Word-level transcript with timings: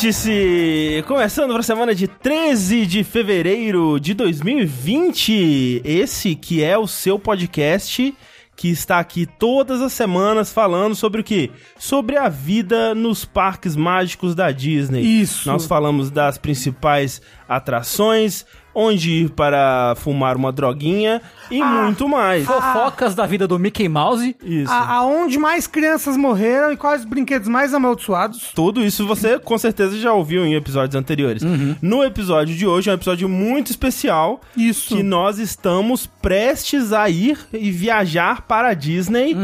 Vértice! 0.00 1.02
Começando 1.08 1.50
para 1.50 1.58
a 1.58 1.62
semana 1.64 1.92
de 1.92 2.06
13 2.06 2.86
de 2.86 3.02
fevereiro 3.02 3.98
de 3.98 4.14
2020. 4.14 5.82
Esse 5.84 6.36
que 6.36 6.62
é 6.62 6.78
o 6.78 6.86
seu 6.86 7.18
podcast 7.18 8.14
que 8.54 8.68
está 8.68 9.00
aqui 9.00 9.26
todas 9.26 9.82
as 9.82 9.92
semanas 9.92 10.52
falando 10.52 10.94
sobre 10.94 11.20
o 11.20 11.24
quê? 11.24 11.50
Sobre 11.76 12.16
a 12.16 12.28
vida 12.28 12.94
nos 12.94 13.24
parques 13.24 13.74
mágicos 13.74 14.36
da 14.36 14.52
Disney. 14.52 15.02
Isso. 15.02 15.48
Nós 15.48 15.66
falamos 15.66 16.12
das 16.12 16.38
principais 16.38 17.20
atrações, 17.48 18.46
onde 18.80 19.10
ir 19.10 19.30
para 19.30 19.94
fumar 19.96 20.36
uma 20.36 20.52
droguinha 20.52 21.20
e 21.50 21.60
muito 21.62 22.08
mais. 22.08 22.46
Fofocas 22.46 23.14
da 23.14 23.26
vida 23.26 23.48
do 23.48 23.58
Mickey 23.58 23.88
Mouse. 23.88 24.36
Isso. 24.44 24.70
A- 24.72 24.94
aonde 24.98 25.36
mais 25.38 25.66
crianças 25.66 26.16
morreram 26.16 26.70
e 26.72 26.76
quais 26.76 27.00
os 27.00 27.06
brinquedos 27.06 27.48
mais 27.48 27.74
amaldiçoados. 27.74 28.52
Tudo 28.54 28.84
isso 28.84 29.06
você 29.06 29.38
com 29.38 29.58
certeza 29.58 29.98
já 29.98 30.12
ouviu 30.12 30.44
em 30.46 30.54
episódios 30.54 30.94
anteriores. 30.94 31.42
No 31.82 32.04
episódio 32.04 32.54
de 32.54 32.66
hoje 32.66 32.88
é 32.88 32.92
um 32.92 32.94
episódio 32.94 33.28
muito 33.28 33.70
especial. 33.70 34.40
Isso. 34.56 34.94
Que 34.94 35.02
nós 35.02 35.38
estamos 35.38 36.06
prestes 36.06 36.92
a 36.92 37.08
ir 37.10 37.38
e 37.52 37.70
viajar 37.72 38.42
para 38.42 38.68
a 38.68 38.74
Disney. 38.74 39.34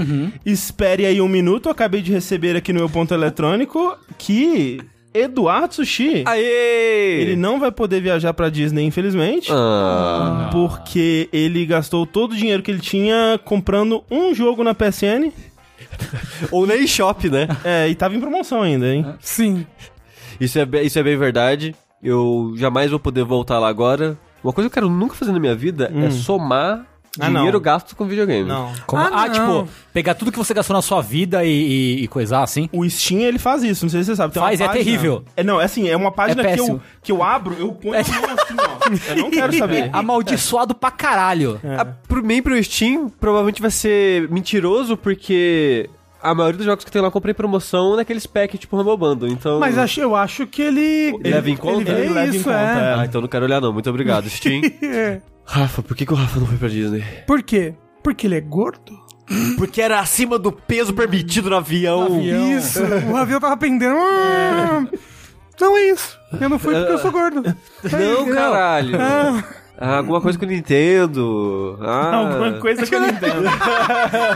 Espere 0.46 1.06
aí 1.06 1.20
um 1.20 1.28
minuto, 1.28 1.66
eu 1.66 1.72
acabei 1.72 2.02
de 2.02 2.12
receber 2.12 2.54
aqui 2.56 2.72
no 2.72 2.78
meu 2.80 2.88
ponto 2.88 3.12
eletrônico 3.12 3.96
que 4.18 4.80
Eduardo 5.14 5.74
Sushi. 5.76 6.24
Aê! 6.26 7.20
Ele 7.22 7.36
não 7.36 7.60
vai 7.60 7.70
poder 7.70 8.00
viajar 8.00 8.34
pra 8.34 8.50
Disney, 8.50 8.84
infelizmente. 8.84 9.48
Ah, 9.52 10.50
Porque 10.52 11.28
ele 11.32 11.64
gastou 11.64 12.04
todo 12.04 12.32
o 12.32 12.36
dinheiro 12.36 12.62
que 12.62 12.70
ele 12.70 12.80
tinha 12.80 13.38
comprando 13.44 14.02
um 14.10 14.34
jogo 14.34 14.64
na 14.64 14.74
PSN. 14.74 15.30
ou 16.50 16.66
na 16.66 16.74
eShop, 16.74 17.30
né? 17.30 17.46
É, 17.64 17.88
e 17.88 17.94
tava 17.94 18.14
em 18.16 18.20
promoção 18.20 18.62
ainda, 18.62 18.92
hein? 18.92 19.06
Sim. 19.20 19.64
Isso 20.40 20.58
é, 20.58 20.66
isso 20.82 20.98
é 20.98 21.02
bem 21.02 21.16
verdade. 21.16 21.74
Eu 22.02 22.52
jamais 22.56 22.90
vou 22.90 22.98
poder 22.98 23.24
voltar 23.24 23.58
lá 23.60 23.68
agora. 23.68 24.18
Uma 24.42 24.52
coisa 24.52 24.68
que 24.68 24.76
eu 24.78 24.82
quero 24.82 24.92
nunca 24.92 25.14
fazer 25.14 25.32
na 25.32 25.38
minha 25.40 25.54
vida 25.54 25.90
é 26.04 26.10
somar 26.10 26.84
Ah, 27.20 27.28
dinheiro 27.28 27.52
não. 27.58 27.60
gasto 27.60 27.94
com 27.94 28.04
videogame. 28.06 28.48
Não. 28.48 28.72
Como- 28.86 29.02
Ah, 29.02 29.10
ah, 29.12 29.28
não. 29.28 29.32
tipo, 29.64 29.68
pegar 29.92 30.14
tudo 30.14 30.32
que 30.32 30.38
você 30.38 30.52
gastou 30.52 30.74
na 30.74 30.82
sua 30.82 31.00
vida 31.00 31.44
e, 31.44 31.48
e, 31.48 32.04
e 32.04 32.08
coisar 32.08 32.42
assim. 32.42 32.68
O 32.72 32.88
Steam, 32.88 33.20
ele 33.20 33.38
faz 33.38 33.62
isso, 33.62 33.84
não 33.84 33.90
sei 33.90 34.00
se 34.02 34.06
você 34.06 34.16
sabe. 34.16 34.34
Tem 34.34 34.42
Faz, 34.42 34.60
é 34.60 34.66
página- 34.66 34.84
terrível. 34.84 35.24
É, 35.36 35.42
não, 35.44 35.60
é 35.60 35.64
assim, 35.64 35.88
é 35.88 35.96
uma 35.96 36.10
página 36.10 36.42
É 36.42 36.54
que, 36.54 36.60
eu, 36.60 36.80
que 37.02 37.12
eu 37.12 37.22
abro, 37.22 37.54
eu 37.58 37.72
ponho 37.72 37.94
a 37.94 38.02
mão 38.02 38.36
assim, 38.38 38.54
ó. 38.58 38.74
Eu 39.14 39.16
não 39.16 39.30
quero 39.30 39.52
saber. 39.56 39.90
Amaldiçoado 39.92 40.74
pra 40.74 40.90
caralho. 40.90 41.60
Ah, 41.78 41.84
pro 42.08 42.22
mim, 42.24 42.42
pro 42.42 42.62
Steam, 42.62 43.08
provavelmente 43.08 43.62
vai 43.62 43.70
ser 43.70 44.28
mentiroso, 44.30 44.96
porque 44.96 45.88
a 46.22 46.34
maioria 46.34 46.56
dos 46.56 46.66
jogos 46.66 46.84
que 46.84 46.90
tem 46.90 47.00
lá 47.00 47.08
eu 47.08 47.12
comprei 47.12 47.32
em 47.32 47.34
promoção 47.34 47.96
naqueles 47.96 48.26
pack 48.26 48.56
tipo 48.58 48.76
Rumble 48.76 48.96
Bundle, 48.96 49.28
então... 49.30 49.60
Mas 49.60 49.76
acho, 49.78 50.00
eu 50.00 50.16
acho 50.16 50.46
que 50.46 50.62
ele. 50.62 51.16
Leva 51.22 51.50
em 51.50 51.56
conta? 51.56 51.90
Ele, 51.92 52.00
Ele 52.06 52.14
leva 52.14 52.26
em 52.26 52.36
isso, 52.36 52.44
conta, 52.44 52.56
é. 52.56 52.94
Ah, 52.98 53.04
então 53.04 53.20
não 53.20 53.28
quero 53.28 53.44
olhar 53.44 53.60
não. 53.60 53.72
Muito 53.72 53.88
obrigado, 53.88 54.28
Steam. 54.28 54.62
É. 55.46 55.58
Rafa, 55.60 55.82
por 55.82 55.96
que, 55.96 56.06
que 56.06 56.12
o 56.12 56.16
Rafa 56.16 56.40
não 56.40 56.46
foi 56.46 56.56
pra 56.56 56.68
Disney? 56.68 57.04
Por 57.26 57.42
quê? 57.42 57.74
Porque 58.02 58.26
ele 58.26 58.36
é 58.36 58.40
gordo? 58.40 59.02
Porque 59.56 59.80
era 59.80 60.00
acima 60.00 60.38
do 60.38 60.52
peso 60.52 60.92
permitido 60.92 61.48
no 61.48 61.56
avião. 61.56 62.20
Isso. 62.20 62.80
O 63.10 63.16
avião 63.16 63.40
tava 63.40 63.56
pendendo. 63.56 63.96
Ah, 63.98 64.84
Não 65.60 65.76
é 65.76 65.90
isso. 65.90 66.18
Eu 66.40 66.48
não 66.48 66.58
fui 66.58 66.74
porque 66.74 66.92
eu 66.92 66.98
sou 66.98 67.10
gordo. 67.12 67.42
Não, 67.42 68.26
caralho. 68.34 68.98
Ah, 69.00 69.44
Ah, 69.78 69.96
alguma 69.96 70.20
coisa 70.20 70.38
que 70.38 70.44
eu 70.44 70.48
não 70.48 70.54
entendo. 70.54 71.78
Ah, 71.80 72.14
Alguma 72.16 72.52
coisa 72.60 72.84
que 72.86 72.94
eu 72.94 73.00
não 73.00 73.08
entendo. 73.08 73.42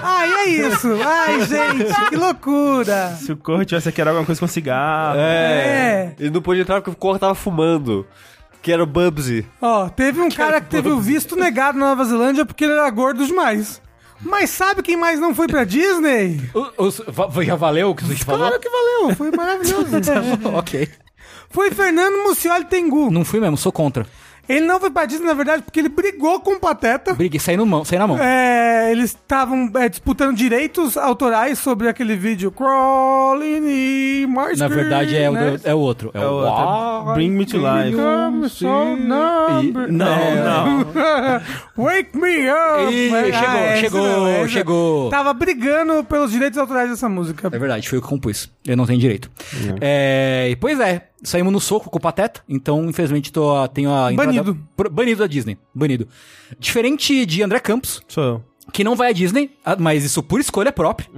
ai, 0.02 0.32
é 0.32 0.48
isso. 0.48 0.88
Ai, 1.04 1.41
gente, 1.44 2.08
que 2.08 2.16
loucura. 2.16 3.10
Se 3.20 3.32
o 3.32 3.36
Corro 3.36 3.64
tivesse 3.64 3.92
querer 3.92 4.08
alguma 4.08 4.24
coisa 4.26 4.41
com 4.41 4.47
cigarro. 4.48 5.18
É. 5.18 6.12
Ele 6.18 6.30
não 6.30 6.41
pôde 6.42 6.60
entrar 6.62 6.76
porque 6.80 6.91
o 6.91 6.97
Corra 6.97 7.18
tava 7.18 7.34
fumando. 7.34 8.06
Que 8.62 8.72
era 8.72 8.82
o 8.82 8.86
Bubsy. 8.86 9.46
Ó, 9.62 9.88
teve 9.88 10.20
um 10.20 10.28
cara 10.30 10.60
que 10.60 10.69
teve 10.69 10.88
o 10.91 11.00
visto 11.00 11.36
negado 11.36 11.78
na 11.78 11.86
Nova 11.86 12.04
Zelândia 12.04 12.44
porque 12.44 12.64
ele 12.64 12.72
era 12.74 12.91
gordo 12.91 13.24
demais. 13.26 13.80
Mas 14.20 14.50
sabe 14.50 14.82
quem 14.82 14.96
mais 14.96 15.20
não 15.20 15.32
foi 15.34 15.46
pra 15.46 15.62
Disney? 15.64 16.41
O- 16.52 16.86
os- 16.86 17.00
va- 17.06 17.30
já 17.44 17.54
valeu 17.54 17.91
o 17.91 17.94
que 17.94 18.04
você 18.04 18.16
falou? 18.24 18.41
Claro 18.48 18.60
que 18.60 18.68
valeu, 18.68 19.14
foi 19.16 19.30
maravilhoso. 19.30 19.86
ok. 20.56 20.88
foi 21.50 21.70
Fernando 21.70 22.24
Mucioli 22.24 22.64
Tengu. 22.64 23.10
Não 23.12 23.24
fui 23.24 23.38
mesmo, 23.41 23.56
sou 23.56 23.70
contra. 23.70 24.06
Ele 24.48 24.64
não 24.66 24.81
foi 24.81 24.91
pra 24.91 25.04
Disney, 25.04 25.26
na 25.26 25.34
verdade, 25.34 25.62
porque 25.62 25.78
ele 25.78 25.88
brigou 25.91 26.41
com 26.41 26.53
o 26.54 26.60
Pateta. 26.60 27.12
Briguei, 27.14 27.38
saí, 27.38 27.56
no 27.56 27.66
mão, 27.66 27.82
na 27.98 28.06
mão. 28.06 28.19
É, 28.19 28.91
eles 28.91 29.10
estavam 29.10 29.70
é, 29.76 29.88
disputando 29.88 30.34
direitos 30.34 30.97
autorais 30.97 31.59
sobre 31.59 31.88
aquele 31.88 32.16
vídeo 32.16 32.50
Crawling 32.50 33.66
in 34.22 34.26
my 34.26 34.56
Na 34.56 34.69
verdade 34.69 35.14
é, 35.16 35.28
o, 35.28 35.32
né? 35.32 35.60
é 35.64 35.75
o 35.75 35.78
outro. 35.78 36.10
É, 36.14 36.19
É 36.19 36.26
o 36.26 36.31
o 36.31 36.34
outro. 36.47 37.14
Bring 37.14 37.31
me 37.31 37.44
to 37.44 37.59
life. 37.59 37.97
Come 37.97 38.48
so 38.48 38.66
number- 38.97 39.91
Não, 39.92 40.34
não. 40.44 40.84
Wake 41.76 42.16
me 42.16 42.48
up! 42.48 43.10
Mas- 43.10 43.34
chegou, 43.34 43.47
ah, 43.59 43.76
chegou, 43.76 44.06
não, 44.41 44.48
chegou. 44.48 45.10
Tava 45.10 45.32
brigando 45.34 46.03
pelos 46.04 46.30
direitos 46.32 46.59
autorais 46.59 46.88
dessa 46.91 47.09
música. 47.09 47.48
É 47.53 47.59
verdade, 47.59 47.88
foi 47.88 47.98
eu 47.98 48.03
que 48.03 48.09
compus. 48.09 48.50
Eu 48.66 48.76
não 48.76 48.86
tenho 48.86 48.98
direito. 48.98 49.30
É, 49.80 50.48
e 50.50 50.56
pois 50.56 50.78
é, 50.80 51.09
saímos 51.22 51.52
no 51.52 51.60
soco 51.60 51.90
com 51.90 51.98
o 51.98 52.00
Pateta, 52.00 52.40
então 52.48 52.84
infelizmente 52.88 53.32
tô, 53.32 53.66
tenho 53.68 53.90
a... 53.92 54.12
Banido. 54.12 54.56
Banido 54.90 55.20
da 55.20 55.26
Disney, 55.26 55.58
banido. 55.74 56.06
Diferente 56.58 57.26
de 57.26 57.42
André 57.42 57.58
Campos, 57.60 58.00
Sou 58.08 58.24
eu. 58.24 58.44
que 58.72 58.84
não 58.84 58.94
vai 58.96 59.10
à 59.10 59.12
Disney, 59.12 59.50
ah, 59.64 59.76
mas 59.78 60.04
isso 60.04 60.22
por 60.22 60.40
escolha 60.40 60.72
própria, 60.72 61.08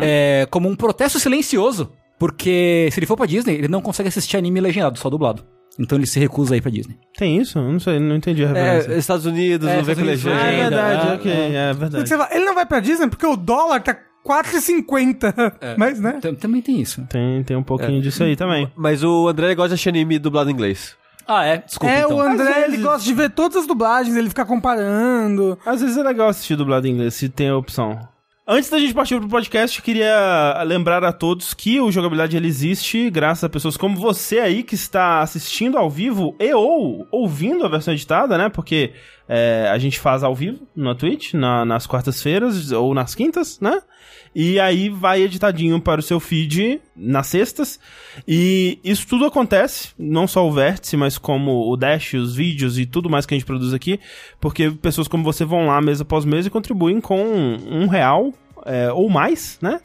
é, 0.00 0.46
como 0.50 0.68
um 0.68 0.76
protesto 0.76 1.18
silencioso, 1.18 1.90
porque 2.18 2.88
se 2.92 2.98
ele 3.00 3.06
for 3.06 3.16
pra 3.16 3.26
Disney, 3.26 3.54
ele 3.54 3.68
não 3.68 3.80
consegue 3.80 4.08
assistir 4.08 4.36
anime 4.36 4.60
legendado, 4.60 4.98
só 4.98 5.10
dublado. 5.10 5.44
Então 5.78 5.96
ele 5.96 6.06
se 6.06 6.20
recusa 6.20 6.54
a 6.54 6.58
ir 6.58 6.60
pra 6.60 6.70
Disney. 6.70 6.98
Tem 7.16 7.38
isso? 7.38 7.58
Eu 7.58 7.72
Não 7.72 7.80
sei, 7.80 7.98
não 7.98 8.14
entendi 8.16 8.44
a 8.44 8.48
referência. 8.48 8.92
É, 8.92 8.98
Estados 8.98 9.24
Unidos, 9.24 9.66
É, 9.66 9.76
não 9.78 9.84
vê 9.84 9.94
com 9.94 10.02
Ah, 10.02 10.04
é 10.04 10.06
legenda. 10.06 10.34
verdade, 10.54 11.08
ah, 11.08 11.14
ok, 11.14 11.32
é 11.32 11.72
verdade. 11.72 12.08
Você 12.08 12.16
fala, 12.16 12.28
ele 12.34 12.44
não 12.44 12.54
vai 12.54 12.66
pra 12.66 12.78
Disney 12.78 13.08
porque 13.08 13.24
o 13.24 13.36
dólar 13.36 13.82
tá 13.82 13.96
4,50. 14.24 15.76
Mas, 15.76 16.00
né? 16.00 16.18
Tam- 16.20 16.34
Também 16.34 16.62
tem 16.62 16.80
isso. 16.80 17.02
Tem, 17.08 17.42
tem 17.42 17.56
um 17.56 17.62
pouquinho 17.62 18.00
disso 18.02 18.22
aí 18.22 18.36
também. 18.36 18.70
Mas 18.76 19.02
o 19.02 19.28
André 19.28 19.54
gosta 19.54 19.68
de 19.68 19.74
assistir 19.74 19.88
anime 19.90 20.18
dublado 20.18 20.50
em 20.50 20.52
inglês. 20.52 20.96
Ah, 21.26 21.44
é? 21.44 21.58
Desculpa, 21.58 21.94
É, 21.94 22.00
então. 22.00 22.16
o 22.16 22.20
André, 22.20 22.64
ele 22.64 22.78
gosta 22.78 23.04
de 23.04 23.14
ver 23.14 23.30
todas 23.30 23.56
as 23.58 23.66
dublagens, 23.66 24.16
ele 24.16 24.28
fica 24.28 24.44
comparando. 24.44 25.56
Às 25.64 25.80
vezes 25.80 25.96
é 25.96 26.02
legal 26.02 26.28
assistir 26.28 26.56
dublado 26.56 26.86
em 26.86 26.90
inglês, 26.90 27.14
se 27.14 27.28
tem 27.28 27.48
a 27.48 27.56
opção. 27.56 27.98
Antes 28.44 28.68
da 28.70 28.78
gente 28.78 28.92
partir 28.92 29.20
pro 29.20 29.28
podcast, 29.28 29.80
queria 29.80 30.60
lembrar 30.66 31.04
a 31.04 31.12
todos 31.12 31.54
que 31.54 31.80
o 31.80 31.92
Jogabilidade 31.92 32.36
ele 32.36 32.48
existe 32.48 33.08
graças 33.08 33.44
a 33.44 33.48
pessoas 33.48 33.76
como 33.76 33.96
você 33.96 34.40
aí 34.40 34.64
que 34.64 34.74
está 34.74 35.20
assistindo 35.20 35.78
ao 35.78 35.88
vivo 35.88 36.34
e 36.40 36.52
ou 36.52 37.06
ouvindo 37.12 37.64
a 37.64 37.68
versão 37.68 37.94
editada, 37.94 38.36
né? 38.36 38.48
Porque 38.48 38.94
é, 39.28 39.68
a 39.72 39.78
gente 39.78 40.00
faz 40.00 40.24
ao 40.24 40.34
vivo 40.34 40.66
na 40.74 40.92
Twitch, 40.92 41.34
na- 41.34 41.64
nas 41.64 41.86
quartas-feiras 41.86 42.72
ou 42.72 42.92
nas 42.92 43.14
quintas, 43.14 43.60
né? 43.60 43.80
E 44.34 44.58
aí 44.58 44.88
vai 44.88 45.20
editadinho 45.22 45.80
para 45.80 46.00
o 46.00 46.02
seu 46.02 46.18
feed 46.18 46.80
nas 46.96 47.26
sextas. 47.26 47.78
E 48.26 48.78
isso 48.82 49.06
tudo 49.06 49.26
acontece, 49.26 49.88
não 49.98 50.26
só 50.26 50.46
o 50.46 50.52
Vértice, 50.52 50.96
mas 50.96 51.18
como 51.18 51.70
o 51.70 51.76
Dash, 51.76 52.14
os 52.14 52.34
vídeos 52.34 52.78
e 52.78 52.86
tudo 52.86 53.10
mais 53.10 53.26
que 53.26 53.34
a 53.34 53.36
gente 53.36 53.46
produz 53.46 53.74
aqui, 53.74 54.00
porque 54.40 54.70
pessoas 54.70 55.06
como 55.06 55.22
você 55.22 55.44
vão 55.44 55.66
lá 55.66 55.80
mês 55.80 56.00
após 56.00 56.24
mês 56.24 56.46
e 56.46 56.50
contribuem 56.50 57.00
com 57.00 57.22
um 57.22 57.86
real 57.86 58.32
é, 58.64 58.90
ou 58.90 59.10
mais, 59.10 59.58
né? 59.60 59.80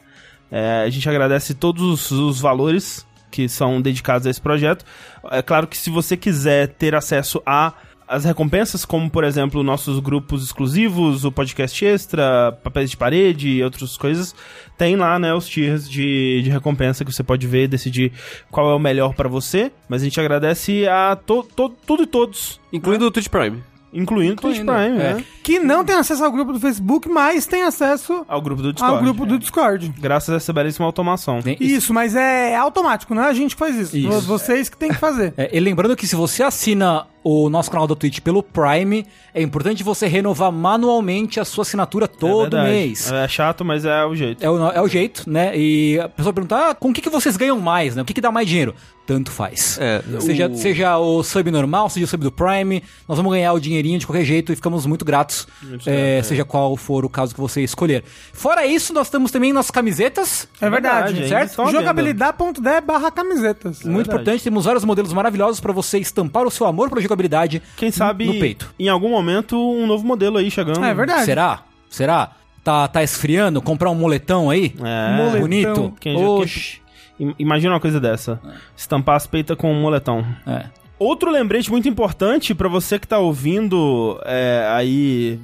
É, 0.50 0.82
a 0.86 0.88
gente 0.88 1.06
agradece 1.08 1.52
todos 1.52 1.82
os, 1.82 2.10
os 2.10 2.40
valores 2.40 3.06
que 3.30 3.48
são 3.48 3.80
dedicados 3.82 4.26
a 4.26 4.30
esse 4.30 4.40
projeto. 4.40 4.84
É 5.30 5.42
claro 5.42 5.66
que 5.66 5.76
se 5.76 5.90
você 5.90 6.16
quiser 6.16 6.68
ter 6.68 6.94
acesso 6.94 7.42
a 7.44 7.74
as 8.08 8.24
recompensas, 8.24 8.84
como 8.84 9.10
por 9.10 9.22
exemplo 9.24 9.62
nossos 9.62 9.98
grupos 10.00 10.42
exclusivos, 10.44 11.24
o 11.24 11.32
podcast 11.32 11.84
extra, 11.84 12.52
papéis 12.64 12.90
de 12.90 12.96
parede 12.96 13.48
e 13.48 13.62
outras 13.62 13.96
coisas, 13.96 14.34
tem 14.76 14.96
lá, 14.96 15.18
né, 15.18 15.34
os 15.34 15.46
tiers 15.48 15.88
de, 15.88 16.40
de 16.42 16.50
recompensa 16.50 17.04
que 17.04 17.12
você 17.12 17.22
pode 17.22 17.46
ver 17.46 17.64
e 17.64 17.68
decidir 17.68 18.12
qual 18.50 18.70
é 18.70 18.74
o 18.74 18.78
melhor 18.78 19.14
pra 19.14 19.28
você. 19.28 19.70
Mas 19.88 20.02
a 20.02 20.04
gente 20.04 20.18
agradece 20.20 20.86
a 20.88 21.16
to, 21.16 21.42
to, 21.54 21.68
tudo 21.86 22.02
e 22.02 22.06
todos, 22.06 22.60
Incluindo 22.72 23.06
o 23.06 23.10
Twitch 23.10 23.28
Prime. 23.28 23.62
incluindo 23.92 24.34
o 24.34 24.36
Twitch 24.36 24.58
Incluindo, 24.58 24.72
Prime, 24.88 24.98
é. 25.02 25.14
né? 25.14 25.24
Que 25.42 25.58
não 25.58 25.82
tem 25.84 25.96
acesso 25.96 26.22
ao 26.24 26.30
grupo 26.30 26.52
do 26.52 26.60
Facebook, 26.60 27.08
mas 27.08 27.46
tem 27.46 27.62
acesso 27.62 28.24
Ao 28.28 28.40
grupo 28.40 28.60
do 28.62 28.72
Discord. 28.72 28.96
ao 28.96 29.02
grupo 29.02 29.24
do 29.26 29.34
é. 29.34 29.38
Discord. 29.38 29.94
Graças 29.98 30.28
a 30.30 30.36
essa 30.36 30.52
belíssima 30.52 30.84
automação. 30.86 31.40
Tem- 31.40 31.56
Isso, 31.58 31.92
mas 31.94 32.14
é 32.14 32.54
automático, 32.56 33.14
não 33.14 33.22
é 33.22 33.28
a 33.28 33.32
gente 33.32 33.54
que 33.54 33.58
faz 33.58 33.74
isso. 33.76 33.96
Isso. 33.96 34.20
Vocês 34.22 34.68
que 34.68 34.76
tem 34.76 34.90
que 34.90 34.96
fazer. 34.98 35.32
É, 35.36 35.50
e 35.56 35.58
lembrando 35.60 35.96
que 35.96 36.06
se 36.06 36.14
você 36.14 36.42
assina 36.42 37.06
o 37.24 37.48
nosso 37.50 37.70
canal 37.70 37.86
da 37.86 37.94
Twitch 37.94 38.20
pelo 38.20 38.42
Prime, 38.42 39.06
é 39.34 39.42
importante 39.42 39.82
você 39.82 40.06
renovar 40.06 40.50
manualmente 40.52 41.38
a 41.40 41.44
sua 41.44 41.62
assinatura 41.62 42.06
todo 42.08 42.56
É 42.56 42.60
verdade. 42.60 42.70
mês. 42.70 43.12
É 43.12 43.28
chato, 43.28 43.64
mas 43.64 43.84
é 43.84 44.04
o 44.04 44.14
jeito. 44.14 44.44
É 44.44 44.48
o, 44.50 44.68
é 44.70 44.80
o 44.80 44.88
jeito, 44.88 45.28
né? 45.28 45.56
E 45.56 45.98
a 46.00 46.08
pessoa 46.08 46.32
pergunta, 46.32 46.70
ah, 46.70 46.74
com 46.74 46.90
o 46.90 46.92
que, 46.92 47.00
que 47.02 47.10
vocês 47.10 47.36
ganham 47.36 47.58
mais, 47.60 47.94
né? 47.96 48.02
O 48.02 48.04
que, 48.04 48.14
que 48.14 48.20
dá 48.20 48.30
mais 48.32 48.46
dinheiro? 48.48 48.74
Tanto 49.06 49.30
faz. 49.30 49.78
É, 49.80 50.02
seja, 50.20 50.48
o- 50.48 50.54
seja 50.56 50.98
o 50.98 51.22
sub 51.22 51.50
normal, 51.50 51.88
seja 51.88 52.04
o 52.04 52.08
sub 52.08 52.22
do 52.22 52.30
Prime, 52.30 52.82
nós 53.08 53.16
vamos 53.16 53.32
ganhar 53.32 53.54
o 53.54 53.58
dinheirinho 53.60 53.98
de 53.98 54.06
qualquer 54.06 54.22
jeito 54.24 54.52
e 54.52 54.56
ficamos 54.56 54.84
muito 54.84 55.02
gratos, 55.02 55.48
Muito 55.62 55.88
é, 55.88 56.18
é. 56.18 56.22
seja 56.22 56.44
qual 56.44 56.76
for 56.76 57.06
o 57.06 57.08
caso 57.08 57.34
que 57.34 57.40
você 57.40 57.62
escolher. 57.62 58.04
Fora 58.34 58.66
isso, 58.66 58.92
nós 58.92 59.08
temos 59.08 59.30
também 59.30 59.50
nossas 59.52 59.70
camisetas. 59.70 60.46
É 60.60 60.68
verdade, 60.68 61.14
ainda 61.14 61.26
certo? 61.28 61.70
Jogabilidade.de 61.70 62.80
barra 62.82 63.10
camisetas. 63.10 63.78
Muito 63.82 63.96
verdade. 63.96 64.08
importante, 64.08 64.44
temos 64.44 64.64
vários 64.66 64.84
modelos 64.84 65.12
maravilhosos 65.12 65.58
pra 65.60 65.72
você 65.72 65.98
estampar 65.98 66.46
o 66.46 66.50
seu 66.50 66.66
amor 66.66 66.90
pela 67.08 67.28
jogabilidade. 67.28 67.62
Quem 67.76 67.90
sabe, 67.90 68.26
no 68.26 68.34
peito. 68.38 68.72
em 68.78 68.88
algum 68.88 69.08
momento, 69.08 69.56
um 69.56 69.86
novo 69.86 70.06
modelo 70.06 70.38
aí 70.38 70.50
chegando. 70.50 70.84
É 70.84 70.94
verdade. 70.94 71.24
Será? 71.24 71.62
Será? 71.88 72.30
Tá, 72.62 72.86
tá 72.86 73.02
esfriando? 73.02 73.62
Comprar 73.62 73.90
um 73.90 73.94
moletão 73.94 74.50
aí? 74.50 74.74
É. 74.84 75.16
Moletão. 75.16 75.40
Bonito? 75.40 75.94
Quem- 76.00 76.16
Oxi. 76.16 76.80
Im- 77.18 77.34
Imagina 77.38 77.72
uma 77.74 77.80
coisa 77.80 77.98
dessa. 77.98 78.40
Estampar 78.76 79.16
as 79.16 79.26
peitas 79.26 79.56
com 79.56 79.72
um 79.72 79.80
moletão. 79.80 80.24
É. 80.46 80.66
Outro 80.98 81.30
lembrete 81.30 81.70
muito 81.70 81.88
importante 81.88 82.54
pra 82.54 82.68
você 82.68 82.98
que 82.98 83.06
tá 83.08 83.18
ouvindo 83.18 84.20
é, 84.24 84.68
aí 84.72 85.38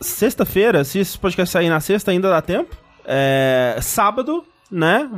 sexta-feira, 0.00 0.84
se 0.84 0.98
esse 0.98 1.16
podcast 1.18 1.52
sair 1.52 1.68
na 1.68 1.80
sexta 1.80 2.10
ainda 2.10 2.28
dá 2.30 2.42
tempo. 2.42 2.76
É, 3.04 3.78
sábado, 3.80 4.44
né? 4.70 5.08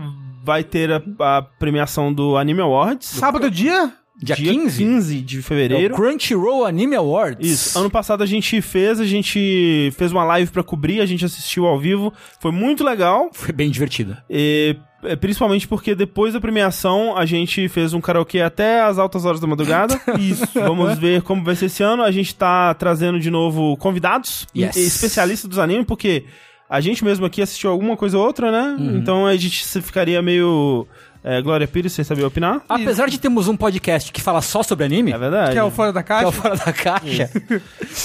Vai 0.45 0.63
ter 0.65 0.91
a, 0.93 1.03
a 1.39 1.43
premiação 1.43 2.13
do 2.13 2.37
Anime 2.37 2.61
Awards. 2.61 3.09
Sábado 3.09 3.51
dia? 3.51 3.93
Dia 4.23 4.37
15? 4.37 4.79
15 4.85 5.21
de 5.23 5.39
É 5.39 5.43
fevereiro. 5.43 5.95
o 5.95 5.97
Crunchyroll 5.97 6.67
Anime 6.67 6.97
Awards. 6.97 7.49
Isso. 7.51 7.79
Ano 7.79 7.91
passado 7.91 8.23
a 8.23 8.27
gente 8.27 8.61
fez, 8.61 9.01
a 9.01 9.07
gente 9.07 9.91
fez 9.97 10.13
uma 10.13 10.25
live 10.25 10.51
pra 10.51 10.63
cobrir, 10.63 11.01
a 11.01 11.07
gente 11.07 11.25
assistiu 11.25 11.67
ao 11.67 11.79
vivo. 11.79 12.13
Foi 12.39 12.53
muito 12.53 12.85
legal. 12.85 13.31
Foi 13.33 13.53
bem 13.53 13.71
divertido. 13.71 14.17
E, 14.29 14.77
é, 15.03 15.17
principalmente 15.17 15.67
porque 15.67 15.95
depois 15.95 16.35
da 16.35 16.41
premiação 16.41 17.17
a 17.17 17.25
gente 17.25 17.67
fez 17.69 17.95
um 17.95 18.01
karaokê 18.01 18.41
até 18.43 18.83
as 18.83 18.99
altas 18.99 19.25
horas 19.25 19.41
da 19.41 19.47
madrugada. 19.47 19.99
Isso. 20.21 20.45
Vamos 20.55 20.99
ver 20.99 21.23
como 21.23 21.43
vai 21.43 21.57
ser 21.57 21.67
esse 21.67 21.83
ano. 21.83 22.03
A 22.03 22.11
gente 22.11 22.35
tá 22.35 22.75
trazendo 22.75 23.19
de 23.19 23.31
novo 23.31 23.77
convidados, 23.79 24.47
Yes. 24.55 24.77
e- 24.77 24.81
especialistas 24.87 25.49
dos 25.49 25.59
animes, 25.59 25.87
porque 25.87 26.25
a 26.69 26.81
gente 26.81 27.03
mesmo 27.05 27.25
aqui 27.27 27.41
assistiu 27.43 27.71
alguma 27.71 27.97
coisa 27.97 28.17
ou 28.19 28.25
outra, 28.25 28.53
né? 28.53 28.77
Uhum. 28.79 28.97
Então 28.99 29.27
a 29.27 29.35
gente 29.37 29.65
ficaria 29.83 30.21
meio 30.23 30.87
é, 31.23 31.41
Glória 31.43 31.67
Pires 31.69 31.93
sem 31.93 32.05
saber 32.05 32.25
opinar. 32.25 32.63
Apesar 32.69 33.09
de 33.09 33.19
termos 33.19 33.47
um 33.49 33.57
podcast 33.57 34.11
que 34.13 34.21
fala 34.23 34.41
só 34.41 34.63
sobre 34.63 34.85
anime, 34.85 35.13
É 35.13 35.19
verdade. 35.19 35.53
Que 35.53 35.59
é 35.59 35.63
o 35.63 35.71
Fora 35.71 35.93
da 35.93 36.03
que 36.03 36.13
é 36.13 36.17
Caixa. 36.17 36.29
o 36.29 36.33
Fora 36.33 36.57
da 36.57 36.73
Caixa, 36.73 37.31